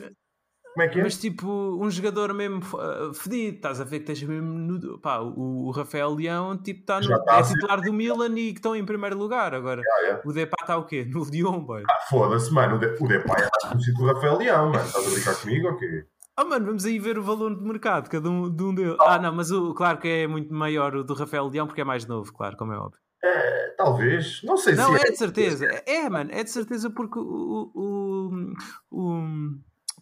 como 0.74 0.84
é 0.84 0.88
que 0.88 1.00
é? 1.00 1.04
mas 1.04 1.18
tipo, 1.18 1.48
um 1.48 1.90
jogador 1.90 2.34
mesmo 2.34 2.60
uh, 2.60 3.14
fedido, 3.14 3.58
estás 3.58 3.80
a 3.80 3.84
ver 3.84 4.00
que 4.00 4.12
esteja 4.12 4.28
mesmo 4.28 4.50
no. 4.50 5.00
Pá, 5.00 5.20
o, 5.20 5.68
o 5.68 5.72
Rafael 5.72 6.14
Leão 6.14 6.58
tipo, 6.58 6.80
está 6.80 7.00
no, 7.00 7.14
está 7.14 7.40
é 7.40 7.44
titular 7.44 7.82
do 7.82 7.94
Milan 7.94 8.38
e 8.38 8.54
que 8.54 8.60
estão 8.60 8.76
em 8.76 8.84
primeiro 8.84 9.18
lugar 9.18 9.54
agora. 9.54 9.82
Ah, 9.86 10.08
é. 10.08 10.22
O 10.26 10.34
Depá 10.34 10.58
está 10.60 10.78
o 10.78 10.86
quê? 10.86 11.06
No 11.06 11.24
Lyon, 11.24 11.60
boy. 11.60 11.84
Ah, 11.88 12.00
foda-se, 12.10 12.52
mano. 12.52 12.78
O, 12.78 12.80
de, 12.80 12.88
o 12.88 13.08
Depay 13.08 13.44
é 13.44 13.50
mais 13.50 13.64
conhecido 13.70 13.98
que 13.98 14.04
o 14.04 14.08
Rafael 14.08 14.38
Leão, 14.38 14.72
mano. 14.72 14.86
Estás 14.86 15.08
a 15.08 15.10
brincar 15.10 15.36
comigo 15.36 15.68
ou 15.68 15.78
quê? 15.78 16.06
Ah, 16.36 16.44
mano, 16.44 16.66
vamos 16.66 16.84
aí 16.86 16.98
ver 16.98 17.20
o 17.20 17.24
valor 17.24 17.56
de 17.56 17.64
mercado, 17.64 18.10
cada 18.10 18.28
um, 18.28 18.50
de 18.50 18.64
um 18.64 18.74
deles. 18.74 18.98
Ah, 19.00 19.20
não, 19.20 19.32
mas 19.32 19.52
o, 19.52 19.74
claro 19.76 20.00
que 20.00 20.08
é 20.08 20.28
muito 20.28 20.52
maior 20.52 20.96
o 20.96 21.04
do 21.04 21.14
Rafael 21.14 21.48
Leão 21.48 21.68
porque 21.68 21.82
é 21.82 21.86
mais 21.86 22.08
novo, 22.08 22.34
claro, 22.34 22.58
como 22.58 22.74
é 22.74 22.78
óbvio. 22.78 23.00
É, 23.24 23.68
talvez. 23.78 24.42
Não 24.44 24.58
sei 24.58 24.74
Não, 24.74 24.98
se 24.98 25.08
é 25.08 25.12
de 25.12 25.18
certeza. 25.18 25.66
É, 25.66 25.84
é, 26.02 26.10
mano, 26.10 26.32
é 26.34 26.44
de 26.44 26.50
certeza 26.50 26.90
porque 26.90 27.20
o. 27.20 27.72
o, 27.74 28.54
o, 28.92 29.22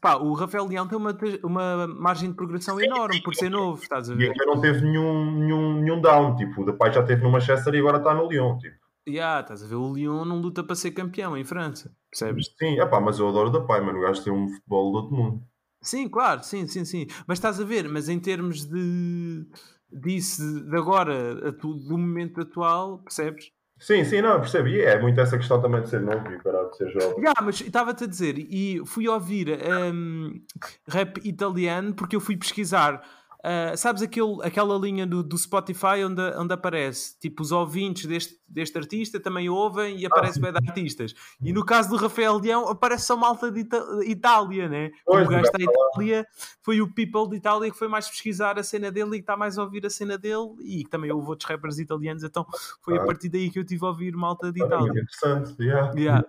pá, 0.01 0.15
o 0.15 0.33
Rafael 0.33 0.65
Leão 0.65 0.87
tem 0.87 0.97
uma, 0.97 1.15
uma 1.43 1.87
margem 1.87 2.29
de 2.29 2.35
progressão 2.35 2.81
enorme 2.81 3.21
por 3.21 3.35
ser 3.35 3.49
novo, 3.49 3.81
estás 3.81 4.09
a 4.09 4.13
E 4.13 4.17
ver? 4.17 4.31
ainda 4.31 4.45
não 4.45 4.59
teve 4.59 4.81
nenhum, 4.81 5.31
nenhum, 5.39 5.81
nenhum 5.81 6.01
down. 6.01 6.35
Tipo, 6.35 6.61
o 6.61 6.65
Depay 6.65 6.91
já 6.91 7.03
teve 7.03 7.21
no 7.23 7.31
Manchester 7.31 7.73
e 7.75 7.79
agora 7.79 7.97
está 7.99 8.13
no 8.13 8.27
Lyon. 8.27 8.57
Tipo. 8.57 8.75
Yeah, 9.07 9.41
estás 9.41 9.63
a 9.63 9.67
ver? 9.67 9.75
O 9.75 9.93
Lyon 9.93 10.25
não 10.25 10.41
luta 10.41 10.63
para 10.63 10.75
ser 10.75 10.91
campeão 10.91 11.37
em 11.37 11.43
França, 11.43 11.95
percebes? 12.09 12.53
Sim, 12.59 12.79
epá, 12.79 12.99
mas 12.99 13.19
eu 13.19 13.27
adoro 13.29 13.49
o 13.49 13.51
Depay, 13.51 13.81
mano. 13.81 13.99
O 13.99 14.01
gajo 14.01 14.23
tem 14.23 14.33
um 14.33 14.47
futebol 14.49 14.91
do 14.91 14.97
outro 14.97 15.15
mundo. 15.15 15.43
Sim, 15.83 16.07
claro, 16.07 16.43
sim, 16.43 16.67
sim, 16.67 16.85
sim. 16.85 17.07
Mas 17.25 17.39
estás 17.39 17.59
a 17.59 17.63
ver, 17.63 17.89
mas 17.89 18.07
em 18.09 18.19
termos 18.19 18.65
de 18.65 19.45
disso, 19.91 20.41
de 20.63 20.77
agora, 20.77 21.51
do 21.51 21.97
momento 21.97 22.41
atual, 22.41 22.99
percebes? 22.99 23.51
Sim, 23.81 24.05
sim, 24.05 24.21
não. 24.21 24.39
E 24.67 24.81
é 24.81 25.01
muito 25.01 25.19
essa 25.19 25.35
questão 25.35 25.59
também 25.59 25.81
de 25.81 25.89
ser 25.89 26.01
novo 26.01 26.31
e 26.31 26.39
parar 26.43 26.65
de 26.69 26.77
ser 26.77 26.91
jovem. 26.91 27.17
Yeah, 27.17 27.41
mas 27.41 27.59
estava-te 27.59 28.03
a 28.03 28.07
dizer, 28.07 28.37
e 28.37 28.79
fui 28.85 29.07
ouvir 29.07 29.57
hum, 29.91 30.39
rap 30.87 31.19
italiano 31.27 31.95
porque 31.95 32.15
eu 32.15 32.19
fui 32.19 32.37
pesquisar 32.37 33.01
ah, 33.43 33.75
sabes 33.75 34.01
aquele, 34.01 34.37
aquela 34.43 34.77
linha 34.77 35.05
do, 35.07 35.23
do 35.23 35.37
Spotify 35.37 36.03
onde, 36.05 36.21
onde 36.37 36.53
aparece 36.53 37.17
tipo 37.19 37.41
os 37.41 37.51
ouvintes 37.51 38.05
deste, 38.05 38.39
deste 38.47 38.77
artista 38.77 39.19
também 39.19 39.49
ouvem 39.49 39.97
e 39.99 40.05
aparece 40.05 40.35
sim. 40.35 40.41
bem 40.41 40.51
de 40.53 40.67
artistas. 40.69 41.13
E 41.41 41.51
no 41.51 41.65
caso 41.65 41.89
do 41.89 41.95
Rafael 41.95 42.37
Leão 42.37 42.67
aparece 42.69 43.05
só 43.05 43.15
malta 43.17 43.51
de 43.51 43.61
Ita- 43.61 43.85
Itália, 44.05 44.69
né? 44.69 44.91
Pois, 45.05 45.25
o 45.25 45.29
gajo 45.29 45.43
está 45.45 45.57
em 45.61 45.65
gajo 45.65 45.77
Itália, 45.93 46.27
foi 46.61 46.81
o 46.81 46.93
People 46.93 47.29
de 47.29 47.37
Itália 47.37 47.71
que 47.71 47.77
foi 47.77 47.87
mais 47.87 48.07
pesquisar 48.09 48.59
a 48.59 48.63
cena 48.63 48.91
dele 48.91 49.09
e 49.09 49.13
que 49.13 49.19
está 49.19 49.35
mais 49.35 49.57
a 49.57 49.63
ouvir 49.63 49.85
a 49.85 49.89
cena 49.89 50.17
dele 50.17 50.55
e 50.61 50.83
que 50.83 50.89
também 50.89 51.11
houve 51.11 51.27
outros 51.29 51.49
rappers 51.49 51.79
italianos, 51.79 52.23
então 52.23 52.45
foi 52.81 52.97
a 52.97 53.01
Ah. 53.01 53.05
partir 53.05 53.29
daí 53.29 53.49
que 53.49 53.57
eu 53.59 53.65
tive 53.65 53.83
a 53.85 53.87
ouvir 53.89 54.13
malta 54.15 54.51
de 54.51 54.63
Itália. 54.63 54.89
interessante. 54.91 55.55
Yeah. 55.61 55.91
Yeah. 55.97 56.27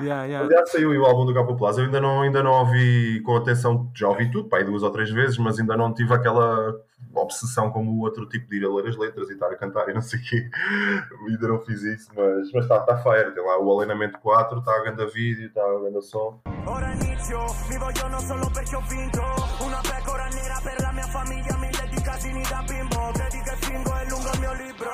Yeah, 0.00 0.24
yeah. 0.24 0.44
Aliás, 0.44 0.70
saiu 0.70 0.90
o 0.90 1.04
álbum 1.04 1.24
do 1.24 1.34
Capo 1.34 1.56
Plaza. 1.56 1.80
Eu 1.80 1.86
ainda 1.86 2.00
não, 2.00 2.22
ainda 2.22 2.42
não 2.42 2.52
ouvi 2.52 3.20
com 3.20 3.36
atenção, 3.36 3.90
já 3.94 4.08
ouvi 4.08 4.30
tudo, 4.30 4.48
pá, 4.48 4.62
duas 4.62 4.82
ou 4.82 4.90
três 4.90 5.10
vezes, 5.10 5.38
mas 5.38 5.58
ainda 5.58 5.76
não 5.76 5.92
tive 5.92 6.12
aquela 6.12 6.74
obsessão 7.14 7.70
como 7.70 7.92
o 7.92 8.00
outro 8.00 8.28
tipo 8.28 8.48
de 8.50 8.56
ir 8.56 8.64
a 8.64 8.68
ler 8.68 8.88
as 8.88 8.96
letras 8.96 9.30
e 9.30 9.34
estar 9.34 9.46
a 9.46 9.56
cantar 9.56 9.88
e 9.88 9.94
não 9.94 10.00
sei 10.00 10.18
o 10.18 10.22
quê. 10.22 10.50
ainda 11.28 11.48
não 11.48 11.60
fiz 11.60 11.82
isso, 11.82 12.10
mas 12.16 12.46
está 12.46 12.58
mas 12.58 12.68
tá, 12.68 12.80
tá 12.80 12.96
fire. 12.98 13.32
Tem 13.32 13.44
lá 13.44 13.58
o 13.60 13.70
Alenamento 13.70 14.18
4, 14.18 14.58
está 14.58 14.74
a 14.74 14.82
grande 14.82 15.06
vídeo, 15.12 15.46
está 15.46 15.62
a 15.62 15.78
grande 15.78 16.02
som. 16.02 16.40
Ora 16.66 16.92
inizio, 16.94 17.44
vivo 17.68 17.90
io 17.90 18.08
non 18.08 18.20
solo 18.20 18.50
perché 18.50 18.74
ho 18.74 18.82
vinto 18.88 19.20
Una 19.60 19.80
pecora 19.82 20.26
nera 20.28 20.58
per 20.62 20.80
la 20.80 20.92
mia 20.92 21.06
famiglia, 21.06 21.56
mille 21.58 21.88
di 21.90 22.00
casini 22.00 22.42
da 22.48 22.64
bimbo 22.66 23.10
Credi 23.12 23.42
che 23.42 23.56
fingo 23.66 23.94
è 23.94 24.08
lungo 24.08 24.30
il 24.32 24.40
mio 24.40 24.52
libro 24.54 24.90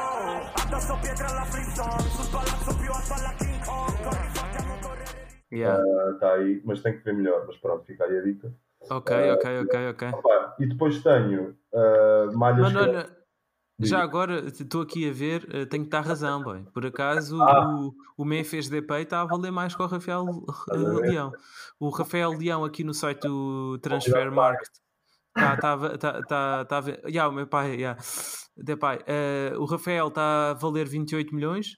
Addosso 0.55 0.99
pietre 1.01 1.27
alla 1.27 1.45
frisson, 1.45 2.01
sul 2.01 2.29
palazzo 2.29 2.75
più 2.75 2.91
alto 2.91 3.13
alla 3.15 3.35
King 3.39 3.65
Kong 3.65 4.30
Yeah. 5.53 5.83
Está 6.13 6.35
aí, 6.35 6.61
mas 6.65 6.81
tem 6.81 6.97
que 6.97 7.05
ver 7.05 7.15
melhor. 7.15 7.45
Mas 7.47 7.57
pronto, 7.57 7.85
fica 7.85 8.05
aí 8.05 8.19
a 8.19 8.23
dica. 8.23 8.53
Ok, 8.89 9.15
ok, 9.33 9.61
ok, 9.61 9.89
ok. 9.91 10.09
Opa, 10.09 10.57
e 10.59 10.67
depois 10.67 11.03
tenho 11.03 11.57
ah, 11.75 12.29
malhas. 12.33 12.73
Mano, 12.73 12.81
olha, 12.81 13.11
já 13.79 14.03
agora 14.03 14.41
estou 14.41 14.83
aqui 14.83 15.09
a 15.09 15.13
ver, 15.13 15.67
tenho 15.69 15.85
que 15.85 15.91
dar 15.91 16.03
razão, 16.03 16.43
boy. 16.43 16.65
Por 16.73 16.87
acaso 16.87 17.41
Ah. 17.43 17.69
o, 17.69 17.95
o 18.17 18.25
Memphis 18.25 18.69
Depay 18.69 19.03
está 19.03 19.23
a 19.23 19.25
valer 19.25 19.51
mais 19.51 19.75
que 19.75 19.83
o 19.83 19.87
Rafael? 19.87 20.25
Leão. 20.71 21.33
O 21.79 21.89
Rafael 21.91 22.31
Leão 22.31 22.65
aqui 22.65 22.85
no 22.85 22.95
site 22.95 23.23
do 23.23 23.79
Transfer 23.79 24.31
Market 24.31 24.69
está 25.37 25.57
tá, 25.57 25.99
tá, 25.99 26.23
tá, 26.23 26.65
tá 26.65 26.81
ver. 26.81 27.01
Yeah, 27.07 27.29
o 27.31 27.33
meu 27.33 27.47
pai, 27.47 27.77
yeah. 27.77 28.01
Depay. 28.57 28.99
eh, 29.07 29.53
o 29.57 29.65
Rafael 29.65 30.09
está 30.09 30.51
a 30.51 30.55
valer 30.55 30.87
28 30.87 31.35
milhões 31.35 31.77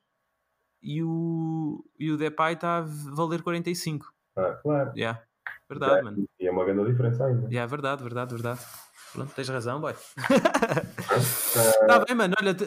e 0.82 1.02
o, 1.02 1.84
e 1.98 2.10
o 2.10 2.16
Depay 2.16 2.54
está 2.54 2.78
a 2.78 2.84
valer 3.14 3.42
45. 3.42 4.06
Ah, 4.36 4.58
claro. 4.62 4.92
Yeah. 4.96 5.20
Verdade, 5.68 5.96
Já- 5.96 6.02
mano. 6.02 6.24
E 6.40 6.46
é 6.46 6.50
uma 6.50 6.64
grande 6.64 6.90
diferença 6.90 7.24
ainda. 7.26 7.46
Yeah, 7.48 7.66
verdade, 7.70 8.02
verdade, 8.02 8.32
verdade. 8.34 8.60
Pronto, 9.12 9.30
tens 9.34 9.48
razão, 9.48 9.78
boy. 9.80 9.92
Ah, 10.18 11.86
Tá 11.86 12.04
bem, 12.06 12.16
mano. 12.16 12.34
Olha, 12.40 12.54
te- 12.54 12.64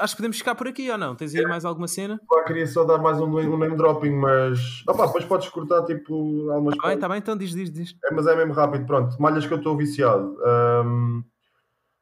acho 0.00 0.14
que 0.14 0.18
podemos 0.18 0.36
ficar 0.38 0.54
por 0.56 0.66
aqui 0.66 0.90
ou 0.90 0.98
não? 0.98 1.14
Tens 1.14 1.32
aí 1.34 1.42
mais 1.46 1.64
alguma 1.64 1.86
cena? 1.86 2.20
pá, 2.28 2.42
queria 2.44 2.66
só 2.66 2.84
dar 2.84 2.98
mais 2.98 3.20
um, 3.20 3.26
um 3.26 3.56
name 3.56 3.76
dropping, 3.76 4.10
mas. 4.10 4.82
Opa, 4.88 5.06
depois 5.06 5.24
podes 5.24 5.48
cortar 5.48 5.84
tipo 5.84 6.50
algumas 6.50 6.76
Tá 6.76 6.88
bem, 6.88 6.98
tá 6.98 7.08
bem, 7.08 7.18
então 7.18 7.36
diz, 7.36 7.50
diz, 7.52 7.70
diz. 7.70 7.94
É, 8.04 8.10
mas 8.12 8.26
é 8.26 8.34
mesmo 8.34 8.52
rápido, 8.52 8.84
pronto. 8.84 9.16
Malhas 9.22 9.46
que 9.46 9.52
eu 9.54 9.58
estou 9.58 9.76
viciado. 9.76 10.36
Um, 10.84 11.22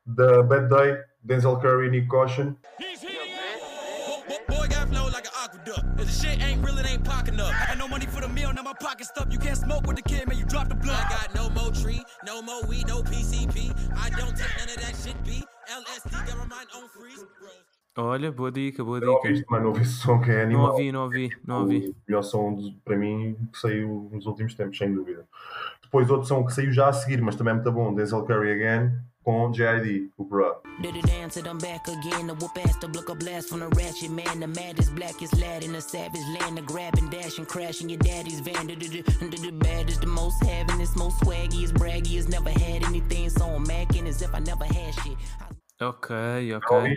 da 0.06 0.42
Bad 0.42 0.68
Day, 0.68 0.96
Denzel 1.22 1.58
Curry 1.58 1.88
e 1.88 1.90
Nick 1.90 2.08
Caution. 2.08 2.54
Shit 6.14 6.42
ain't 6.42 6.64
real, 6.64 6.78
it 6.78 6.86
ain't 6.86 7.04
pocket 7.04 7.38
up. 7.40 7.52
I 7.54 7.66
got 7.66 7.78
no 7.78 7.88
money 7.88 8.06
for 8.06 8.20
the 8.20 8.28
meal, 8.28 8.52
now 8.52 8.62
my 8.62 8.74
pocket 8.74 9.06
stuff. 9.06 9.28
You 9.30 9.38
can't 9.38 9.56
smoke 9.56 9.86
with 9.86 9.96
the 9.96 10.02
kid, 10.02 10.28
man. 10.28 10.38
You 10.38 10.44
drop 10.44 10.68
the 10.68 10.74
blood. 10.74 11.04
I 11.06 11.08
got 11.08 11.34
no 11.34 11.50
more 11.50 11.70
tree, 11.72 12.02
no 12.24 12.42
more 12.42 12.62
weed, 12.62 12.86
no 12.88 13.02
PCP. 13.02 13.74
I 13.96 14.10
don't 14.10 14.36
take 14.36 14.54
none 14.58 14.68
of 14.68 14.76
that 14.76 14.94
shit. 15.02 15.16
B 15.24 15.44
LSD 15.68 16.26
got 16.26 16.38
my 16.38 16.46
mind 16.46 16.68
on 16.74 16.88
freeze. 16.88 17.24
Bros. 17.40 17.73
Olha, 17.96 18.32
boa 18.32 18.50
dica, 18.50 18.82
boa 18.82 18.98
Não 19.00 19.14
dica. 19.14 19.28
ouviste, 19.28 19.46
mano, 19.50 19.68
ouvi 19.68 19.82
esse 19.82 19.92
som 19.92 20.20
que 20.20 20.30
é 20.30 20.38
Não 20.38 20.42
animal. 20.42 20.70
ouvi, 20.72 20.92
não 20.92 21.02
ouvi, 21.04 21.30
não 21.46 21.60
ouvi. 21.60 21.88
O 21.90 21.96
melhor 22.08 22.22
som 22.22 22.54
de- 22.54 22.76
para 22.84 22.96
mim 22.96 23.36
que 23.52 23.58
saiu 23.58 24.08
nos 24.12 24.26
últimos 24.26 24.54
tempos, 24.54 24.76
sem 24.78 24.92
dúvida. 24.92 25.24
Depois 25.82 26.10
outro 26.10 26.26
som 26.26 26.44
que 26.44 26.52
saiu 26.52 26.72
já 26.72 26.88
a 26.88 26.92
seguir, 26.92 27.20
mas 27.22 27.36
também 27.36 27.52
é 27.52 27.54
muito 27.54 27.70
bom, 27.70 27.94
Denzel 27.94 28.24
Curry 28.24 28.50
Again, 28.50 28.98
com 29.22 29.52
JID, 29.54 30.10
o 30.18 30.24
Bruh. 30.24 30.56
Did 30.80 30.96
it 30.96 31.06
dance 31.06 31.38
and 31.38 31.46
I'm 31.46 31.58
back 31.58 31.88
again. 31.88 32.26
The 32.26 32.34
whoop 32.34 32.58
ass, 32.58 32.76
the 32.80 32.88
block 32.88 33.08
a 33.10 33.14
blast 33.14 33.48
from 33.48 33.60
the 33.60 33.68
ratchet 33.80 34.10
man. 34.10 34.40
The 34.40 34.48
maddest, 34.48 34.92
blackest 34.96 35.38
lad 35.40 35.62
in 35.64 35.70
the 35.72 35.80
savage 35.80 36.20
land. 36.40 36.56
The 36.56 36.62
grabbing, 36.62 37.08
dashing, 37.10 37.46
crashing 37.46 37.88
your 37.90 38.00
daddy's 38.00 38.40
van. 38.40 38.66
The, 38.66 38.74
the, 38.74 39.02
the, 39.02 39.36
the 39.40 39.52
baddest, 39.52 40.00
the 40.00 40.08
most 40.08 40.42
havingest, 40.42 40.96
most 40.96 41.20
swaggiest, 41.22 41.74
braggiest. 41.78 42.28
Never 42.28 42.50
had 42.50 42.82
anything, 42.84 43.30
so 43.30 43.44
I'm 43.46 43.64
macking 43.64 44.08
as 44.08 44.20
if 44.20 44.34
I 44.34 44.40
never 44.40 44.64
had 44.64 44.92
shit. 44.94 45.16
Ok, 45.80 46.10
Não 46.50 46.58
ok. 46.58 46.96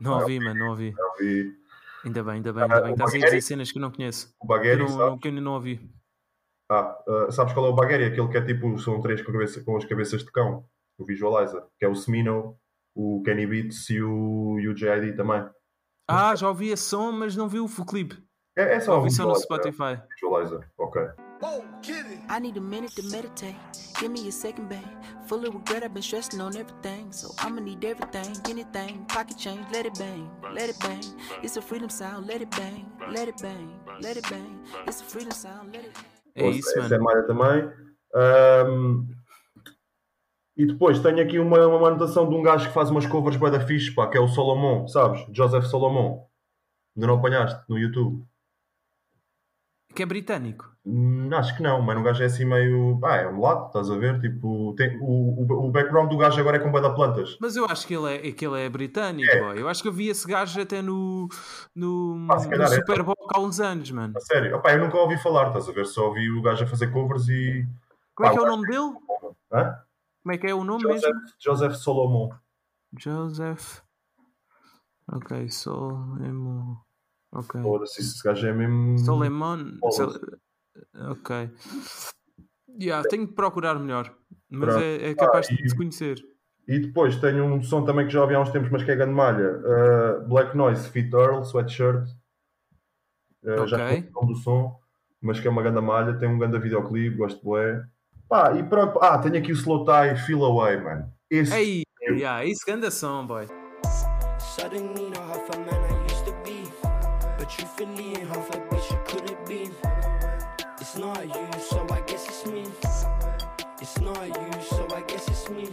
Não 0.00 0.20
ouvi, 0.20 0.40
mano, 0.40 0.58
não 0.58 0.68
ouvi. 0.70 0.94
não 0.96 1.10
ouvi. 1.10 1.56
Ainda 2.04 2.22
bem, 2.22 2.34
ainda 2.34 2.52
bem, 2.52 2.62
ainda 2.62 2.80
bem. 2.80 2.92
Estás 2.92 3.14
a 3.14 3.18
dizer 3.18 3.40
cenas 3.42 3.72
que 3.72 3.78
eu 3.78 3.82
não 3.82 3.90
conheço. 3.90 4.34
O 4.40 4.46
Que 4.46 4.52
eu 4.52 4.56
Bagueri, 4.56 4.82
não, 4.82 5.18
que 5.18 5.28
eu 5.28 5.32
não 5.32 5.52
ouvi. 5.54 5.90
Ah, 6.70 6.96
ah, 7.08 7.32
sabes 7.32 7.52
qual 7.54 7.66
é 7.66 7.68
o 7.70 7.74
Bagueri? 7.74 8.04
Aquele 8.04 8.28
que 8.28 8.36
é 8.36 8.44
tipo, 8.44 8.78
são 8.78 9.00
três 9.00 9.22
com, 9.22 9.32
cabeça, 9.32 9.62
com 9.64 9.76
as 9.76 9.84
cabeças 9.84 10.24
de 10.24 10.30
cão, 10.30 10.64
o 10.98 11.04
Visualizer, 11.04 11.62
que 11.78 11.84
é 11.84 11.88
o 11.88 11.94
Semino, 11.94 12.56
o 12.94 13.22
Kenny 13.24 13.46
Beats 13.46 13.90
e 13.90 14.00
o, 14.02 14.58
e 14.60 14.68
o 14.68 14.76
JID 14.76 15.16
também. 15.16 15.48
Ah, 16.06 16.34
já 16.34 16.48
ouvi 16.48 16.70
esse 16.70 16.84
som, 16.84 17.12
mas 17.12 17.36
não 17.36 17.48
vi 17.48 17.58
o 17.58 17.68
full 17.68 17.84
clip. 17.84 18.14
É, 18.56 18.74
é 18.74 18.80
só 18.80 18.96
Ouvi 18.96 19.08
o 19.08 19.12
só 19.12 19.24
no 19.24 19.36
Spotify. 19.36 20.00
Visualizer, 20.14 20.68
ok. 20.78 21.02
I 22.30 22.40
need 22.40 22.58
a 22.58 22.60
minute 22.60 22.94
to 22.96 23.02
meditate. 23.04 23.56
Give 24.00 24.10
me 24.10 24.28
a 24.28 24.32
second, 24.32 24.68
babe. 24.68 25.17
Full 25.28 25.44
of 25.46 25.54
regret, 25.54 25.84
I've 25.84 25.92
been 25.92 26.02
stressing 26.02 26.40
on 26.40 26.56
everything. 26.56 27.12
So 27.12 27.34
I'ma 27.38 27.60
need 27.60 27.84
everything, 27.84 28.34
anything. 28.48 29.04
Pocket 29.08 29.36
change, 29.36 29.60
let 29.70 29.84
it 29.84 29.98
bang, 29.98 30.26
let 30.54 30.70
it 30.70 30.78
bang. 30.80 31.04
It's 31.42 31.58
a 31.58 31.60
freedom 31.62 31.90
sound, 31.90 32.26
let 32.26 32.40
it 32.40 32.50
bang, 32.56 32.86
let 33.12 33.28
it 33.28 33.36
bang, 33.42 33.68
let 34.00 34.16
it 34.16 34.28
bang. 34.30 34.58
It's 34.86 35.02
a 35.02 35.04
freedom 35.04 35.32
sound, 35.32 35.74
let 35.74 35.84
it 35.84 35.94
É 36.34 36.44
Ouça, 36.44 36.58
isso, 36.58 36.78
essa 36.78 36.94
é 36.94 36.98
mano. 36.98 37.04
malha 37.04 37.26
também. 37.26 37.70
Ahm, 38.14 39.06
e 40.56 40.64
depois 40.66 40.98
tenho 41.00 41.20
aqui 41.22 41.38
uma, 41.38 41.66
uma 41.66 41.88
anotação 41.88 42.26
de 42.26 42.34
um 42.34 42.42
gajo 42.42 42.68
que 42.68 42.72
faz 42.74 42.88
umas 42.88 43.06
covers 43.06 43.36
bem 43.36 43.50
da 43.50 43.60
fixe, 43.60 43.94
pá, 43.94 44.08
que 44.08 44.16
é 44.16 44.20
o 44.20 44.28
Solomon, 44.28 44.88
sabes? 44.88 45.26
Joseph 45.30 45.66
Solomon. 45.66 46.26
Ainda 46.96 47.06
não 47.06 47.18
apanhaste 47.18 47.62
no 47.68 47.78
YouTube? 47.78 48.24
Que 49.94 50.02
é 50.02 50.06
britânico. 50.06 50.74
Hum, 50.90 51.28
acho 51.34 51.54
que 51.54 51.62
não, 51.62 51.82
mano. 51.82 52.00
O 52.00 52.02
gajo 52.02 52.22
é 52.22 52.26
assim 52.26 52.46
meio. 52.46 52.98
Ah, 53.04 53.16
é 53.16 53.28
um 53.28 53.38
lado, 53.40 53.66
estás 53.66 53.90
a 53.90 53.96
ver? 53.98 54.18
Tipo, 54.20 54.74
tem, 54.74 54.98
o, 55.02 55.42
o, 55.42 55.66
o 55.66 55.70
background 55.70 56.08
do 56.10 56.16
gajo 56.16 56.40
agora 56.40 56.56
é 56.56 56.60
com 56.60 56.72
bada 56.72 56.94
plantas. 56.94 57.36
Mas 57.38 57.56
eu 57.56 57.66
acho 57.66 57.86
que 57.86 57.94
ele 57.94 58.14
é, 58.14 58.32
que 58.32 58.46
ele 58.46 58.58
é 58.58 58.70
britânico, 58.70 59.30
É. 59.30 59.38
boy. 59.38 59.60
Eu 59.60 59.68
acho 59.68 59.82
que 59.82 59.88
eu 59.88 59.92
vi 59.92 60.08
esse 60.08 60.26
gajo 60.26 60.58
até 60.58 60.80
no, 60.80 61.28
no, 61.76 62.26
se 62.38 62.48
no 62.48 62.62
é. 62.62 62.66
Super 62.68 63.02
Bowl 63.02 63.28
há 63.34 63.38
uns 63.38 63.60
anos, 63.60 63.90
mano. 63.90 64.14
A 64.16 64.20
sério. 64.20 64.56
Opá, 64.56 64.72
eu 64.72 64.78
nunca 64.78 64.96
ouvi 64.96 65.18
falar, 65.18 65.48
estás 65.48 65.68
a 65.68 65.72
ver? 65.72 65.84
Só 65.84 66.06
ouvi 66.06 66.30
o 66.30 66.40
gajo 66.40 66.64
a 66.64 66.66
fazer 66.66 66.90
covers 66.90 67.28
e. 67.28 67.68
Como 68.14 68.26
é 68.30 68.32
que 68.32 68.38
é 68.38 68.40
Pá, 68.40 68.46
o 68.46 68.50
nome 68.50 68.66
dele? 68.66 68.94
Hã? 69.52 69.78
Como 70.22 70.32
é 70.32 70.38
que 70.38 70.46
é 70.46 70.54
o 70.54 70.64
nome 70.64 70.82
Joseph, 70.84 71.02
mesmo? 71.02 71.20
Joseph 71.38 71.74
Solomon. 71.74 72.30
Joseph. 72.98 73.82
Ok, 75.12 75.50
Solomon. 75.50 76.76
Ok. 77.30 77.60
Foda-se, 77.62 78.00
esse 78.00 78.22
gajo 78.22 78.46
é 78.46 78.52
mesmo. 78.54 78.98
Solemon. 78.98 79.76
Foda-se. 79.80 79.96
Sol- 80.18 80.38
Ok. 81.10 81.50
Yeah, 82.80 83.06
tenho 83.08 83.26
de 83.26 83.32
procurar 83.32 83.78
melhor. 83.78 84.14
Mas 84.50 84.76
é, 84.76 85.10
é 85.10 85.14
capaz 85.14 85.48
Ah, 85.50 85.54
de 85.54 85.64
e- 85.66 85.68
se 85.70 85.76
conhecer. 85.76 86.18
E 86.66 86.78
depois 86.78 87.16
tenho 87.16 87.44
um 87.44 87.62
som 87.62 87.84
também 87.84 88.06
que 88.06 88.12
já 88.12 88.20
ouvi 88.20 88.34
há 88.34 88.40
uns 88.40 88.50
tempos, 88.50 88.70
mas 88.70 88.82
que 88.84 88.90
é 88.90 88.96
grande 88.96 89.14
malha. 89.14 89.58
Uh, 89.58 90.28
Black 90.28 90.54
Noise, 90.56 90.88
Fit 90.90 91.10
Earl, 91.14 91.42
Sweatshirt. 91.42 92.06
Uh, 93.42 93.66
Já 93.66 93.76
Ok. 93.76 93.98
estou 93.98 94.10
o 94.10 94.26
nome 94.26 94.34
do 94.34 94.38
som, 94.40 94.78
mas 95.20 95.40
que 95.40 95.48
é 95.48 95.50
uma 95.50 95.62
grande 95.62 95.80
malha. 95.80 96.18
Tem 96.18 96.28
um 96.28 96.38
grande 96.38 96.58
videoclipe, 96.58 97.16
gosto 97.16 97.38
de 97.38 97.44
bué. 97.44 97.84
Pá, 98.28 98.54
e 98.54 98.62
pronto. 98.62 98.98
Ah, 99.02 99.18
tenho 99.18 99.38
aqui 99.38 99.50
o 99.50 99.54
Slow 99.54 99.84
Tie, 99.86 100.16
Feel 100.26 100.44
Away, 100.44 100.76
mano. 100.78 101.10
Esse, 101.30 101.54
Ei, 101.54 101.82
yeah, 102.10 102.44
isso 102.44 102.60
ganda 102.66 102.90
som, 102.90 103.26
boy. 103.26 103.46
Suddenly 104.38 105.10
the 105.10 105.20
half 105.20 105.48
a 105.54 105.58
man 105.58 105.84
I 105.90 106.12
used 106.12 106.24
to 106.26 106.32
be 106.44 106.64
But 107.38 107.48
truthfully 107.48 108.16
ain't 108.18 108.28
half 108.28 108.50
a 108.50 108.58
bitch 108.68 108.90
you 108.90 108.98
could've 109.06 109.44
been 109.46 109.70
It's 109.70 109.87
not 110.98 111.24
you, 111.24 111.60
so 111.60 111.80
I 111.90 112.00
guess 112.06 112.26
it's 112.26 112.46
me 112.46 112.62
It's 113.80 113.96
not 114.00 114.26
you, 114.26 114.62
so 114.62 114.86
I 114.96 115.02
guess 115.06 115.26
it's 115.28 115.48
me 115.50 115.68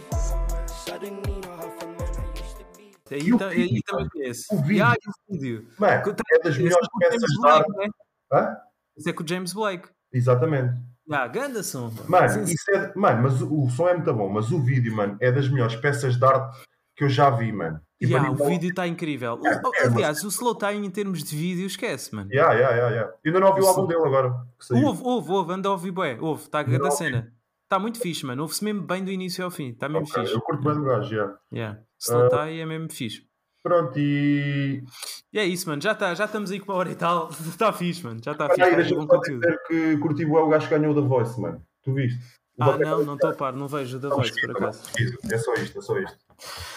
Suddenly 0.68 1.40
half 1.46 1.82
a 1.82 1.86
man 1.86 1.96
I 2.00 2.40
used 2.40 2.56
to 2.58 2.64
be 2.76 2.92
Aí, 3.10 3.20
E 3.28 3.34
o 3.34 3.38
ta- 3.38 3.48
vídeo, 3.48 3.74
aí 3.76 3.82
também 3.82 4.04
mano? 4.04 4.10
conheço. 4.10 4.54
O 4.54 4.56
vídeo. 4.58 4.72
Yeah, 4.76 4.96
e 4.96 5.08
o 5.08 5.12
vídeo. 5.38 5.68
Mano, 5.78 6.02
Que 6.02 6.12
tá- 6.14 6.22
é 6.32 6.38
das 6.42 6.58
melhores 6.58 6.88
peças 6.98 7.20
de 7.30 7.40
Blake, 7.40 7.58
arte. 7.58 7.92
né? 8.32 8.56
Isso 8.96 9.08
é 9.08 9.12
com 9.12 9.22
o 9.22 9.28
James 9.28 9.52
Blake. 9.52 9.88
Exatamente. 10.12 10.74
Yeah, 11.08 11.28
ganda 11.32 11.62
som. 11.62 11.92
Mano, 12.08 12.28
sim. 12.28 12.42
isso 12.52 12.70
é, 12.72 12.92
mano, 12.96 13.22
mas 13.22 13.40
o, 13.42 13.64
o 13.64 13.70
som 13.70 13.88
é 13.88 13.94
muito 13.94 14.12
bom, 14.12 14.28
mas 14.28 14.50
o 14.50 14.60
vídeo, 14.60 14.94
mano, 14.94 15.16
é 15.20 15.30
das 15.30 15.48
melhores 15.48 15.76
peças 15.76 16.16
de 16.16 16.24
arte 16.24 16.56
que 16.96 17.04
eu 17.04 17.08
já 17.08 17.30
vi, 17.30 17.52
mano. 17.52 17.80
Tipo, 18.00 18.12
Yeah, 18.12 18.28
a 18.28 18.32
o 18.32 18.46
vídeo 18.48 18.70
está 18.70 18.86
incrível. 18.86 19.38
O- 19.40 19.46
É, 19.46 19.60
o- 19.64 19.74
é, 19.74 19.86
aliás, 19.86 20.22
o 20.24 20.28
Slow 20.28 20.54
Time 20.54 20.86
em 20.86 20.90
termos 20.90 21.22
de 21.22 21.34
vídeo, 21.36 21.66
esquece, 21.66 22.14
mano. 22.14 22.30
Yeah, 22.32 22.52
yeah, 22.54 22.74
yeah, 22.76 22.94
yeah. 22.94 23.12
Ainda 23.24 23.40
não 23.40 23.48
ouvi 23.48 23.62
o 23.62 23.66
álbum 23.66 23.86
dele 23.86 24.02
agora. 24.04 24.30
que 24.58 24.66
saiu. 24.66 24.84
Ouve, 24.86 25.02
ouve, 25.04 25.30
ouve, 25.32 25.52
anda 25.52 25.68
a 25.68 25.72
ouvir, 25.72 25.90
bué. 25.92 26.18
Ouve, 26.20 26.42
está 26.42 26.60
a 26.60 26.64
ouvi. 26.64 26.90
cena. 26.92 27.32
Está 27.64 27.78
muito 27.78 27.98
fixe, 27.98 28.24
mano. 28.26 28.42
Ouve-se 28.42 28.62
mesmo 28.64 28.82
bem 28.82 29.02
do 29.04 29.10
início 29.10 29.44
ao 29.44 29.50
fim. 29.50 29.70
Está 29.70 29.88
mesmo 29.88 30.06
Ok, 30.06 30.22
fixe. 30.22 30.34
Eu 30.34 30.40
curto 30.40 30.62
bem 30.62 30.74
do 30.74 30.84
gajo, 30.84 31.08
já. 31.14 31.34
Yeah. 31.52 31.80
Slow 31.98 32.28
tie 32.28 32.60
é 32.60 32.66
mesmo 32.66 32.92
fixe. 32.92 33.24
Pronto, 33.62 33.98
e. 33.98 34.84
E 35.32 35.38
é 35.38 35.44
isso, 35.44 35.68
mano. 35.68 35.82
Já, 35.82 35.94
tá, 35.94 36.14
já 36.14 36.26
estamos 36.26 36.50
aí 36.52 36.60
com 36.60 36.70
uma 36.70 36.78
hora 36.78 36.90
e 36.90 36.94
tal. 36.94 37.28
Está 37.30 37.72
fixe, 37.74 38.04
mano. 38.04 38.20
Já 38.24 38.32
está 38.32 38.46
fixe. 38.48 38.62
Aí, 38.62 38.68
Está 38.80 38.82
deixa-me 38.82 39.40
dizer 39.40 39.58
que 39.66 39.96
curti 39.98 40.24
o 40.24 40.48
gajo 40.48 40.68
que 40.68 40.78
ganhou 40.78 40.94
da 40.94 41.00
Voice, 41.00 41.40
mano. 41.40 41.60
Tu 41.82 41.92
viste? 41.92 42.20
Ah, 42.58 42.78
não, 42.78 43.04
não 43.04 43.14
estou 43.14 43.30
a 43.30 43.34
par. 43.34 43.52
Não 43.52 43.68
vejo 43.68 43.98
da 43.98 44.08
voz, 44.08 44.30
por 44.40 44.50
acaso. 44.50 44.82
É 45.30 45.38
só 45.38 45.54
isto, 45.54 45.78
é 45.78 45.82
só 45.82 45.98
isto. 45.98 46.18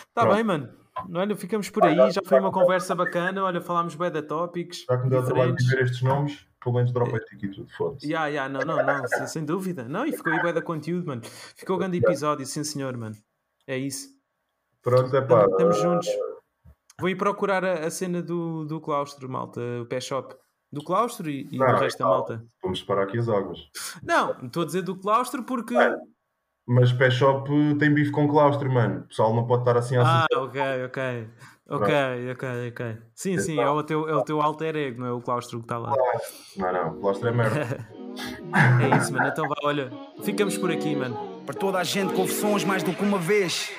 Está 0.08 0.26
bem, 0.26 0.44
mano. 0.44 0.70
Olha, 1.14 1.36
ficamos 1.36 1.70
por 1.70 1.86
aí. 1.86 1.96
Já 2.12 2.22
foi 2.26 2.40
uma 2.40 2.52
conversa 2.52 2.94
bacana. 2.94 3.44
Olha, 3.44 3.62
falámos 3.62 3.96
bem 3.96 4.12
da 4.12 4.22
tópicos. 4.22 4.86
Já 4.90 4.98
que 4.98 5.04
me 5.04 5.10
deu 5.10 5.24
trabalho 5.24 5.56
de 5.56 5.64
dizer 5.64 5.82
estes 5.82 6.02
nomes, 6.02 6.46
pelo 6.62 6.76
menos 6.76 6.92
dropa 6.92 7.18
a 7.18 7.20
tique 7.20 7.46
e 7.46 7.52
tudo, 7.52 7.70
foda-se. 7.72 8.12
Ya, 8.12 8.28
ya, 8.28 8.50
não, 8.50 8.62
não, 8.62 8.86
não, 8.86 9.08
sem, 9.08 9.28
sem 9.28 9.46
dúvida. 9.46 9.86
Não, 9.86 10.06
e 10.06 10.12
ficou 10.12 10.34
aí 10.34 10.42
bem 10.42 10.54
da 10.54 10.62
conteúdo, 10.62 11.08
mano. 11.08 11.22
Ficou 11.56 11.78
grande 11.78 11.98
episódio, 11.98 12.46
sim 12.46 12.64
senhor, 12.64 12.96
mano. 12.98 13.16
É 13.66 13.78
isso. 13.78 14.10
Pronto, 14.82 15.16
é 15.16 15.22
pá. 15.22 15.46
Estamos 15.46 15.78
juntos. 15.78 16.10
Vou 17.00 17.10
ir 17.10 17.16
procurar 17.16 17.64
a, 17.64 17.86
a 17.86 17.90
cena 17.90 18.22
do, 18.22 18.66
do 18.66 18.82
claustro, 18.82 19.30
malta, 19.30 19.62
o 19.82 19.86
pé 19.86 20.02
shop. 20.02 20.36
Do 20.72 20.84
claustro 20.84 21.30
e, 21.30 21.48
e 21.52 21.58
Não, 21.58 21.66
do 21.68 21.74
não, 21.74 21.80
resto 21.80 21.98
da 21.98 22.06
calma. 22.06 22.18
malta. 22.18 22.46
Vamos 22.62 22.80
separar 22.80 23.04
aqui 23.04 23.18
as 23.18 23.28
águas. 23.28 23.60
Não, 24.04 24.36
estou 24.46 24.64
a 24.64 24.66
dizer 24.66 24.82
do 24.84 24.96
claustro 24.96 25.44
porque. 25.44 25.76
Mas 26.68 26.92
Pé 26.94 27.10
Shop 27.10 27.50
tem 27.80 27.92
bife 27.94 28.12
com 28.12 28.28
claustro, 28.28 28.72
mano. 28.72 29.00
O 29.00 29.08
pessoal 29.08 29.34
não 29.34 29.48
pode 29.48 29.62
estar 29.64 29.76
assim 29.78 29.98
a 29.98 30.04
Ah, 30.24 30.28
ok, 30.36 30.62
ok. 30.86 31.28
Ok, 31.72 32.32
ok, 32.32 32.70
ok. 32.70 32.98
Sim, 33.14 33.38
sim, 33.40 33.60
é 33.60 33.70
o 33.70 33.84
teu, 33.84 34.10
é 34.10 34.16
o 34.16 34.24
teu 34.24 34.42
alter 34.42 34.76
ego, 34.76 35.02
não 35.02 35.08
é 35.08 35.12
o 35.12 35.22
claustro 35.22 35.60
que 35.60 35.66
está 35.66 35.78
lá. 35.78 35.94
Não, 36.58 36.74
não, 36.74 37.00
claustro 37.00 37.28
é 37.30 37.32
merda. 37.32 37.88
É 38.82 38.98
isso, 38.98 39.14
mano. 39.14 39.28
Então 39.28 39.48
vá, 39.48 39.56
olha, 39.64 39.92
ficamos 40.24 40.58
por 40.58 40.72
aqui, 40.72 40.96
mano. 40.96 41.16
Para 41.46 41.56
toda 41.56 41.78
a 41.78 41.84
gente, 41.84 42.14
confissões 42.14 42.66
mais 42.66 42.84
do 42.84 42.92
que 42.92 43.04
uma 43.04 43.20
vez. 43.20 43.72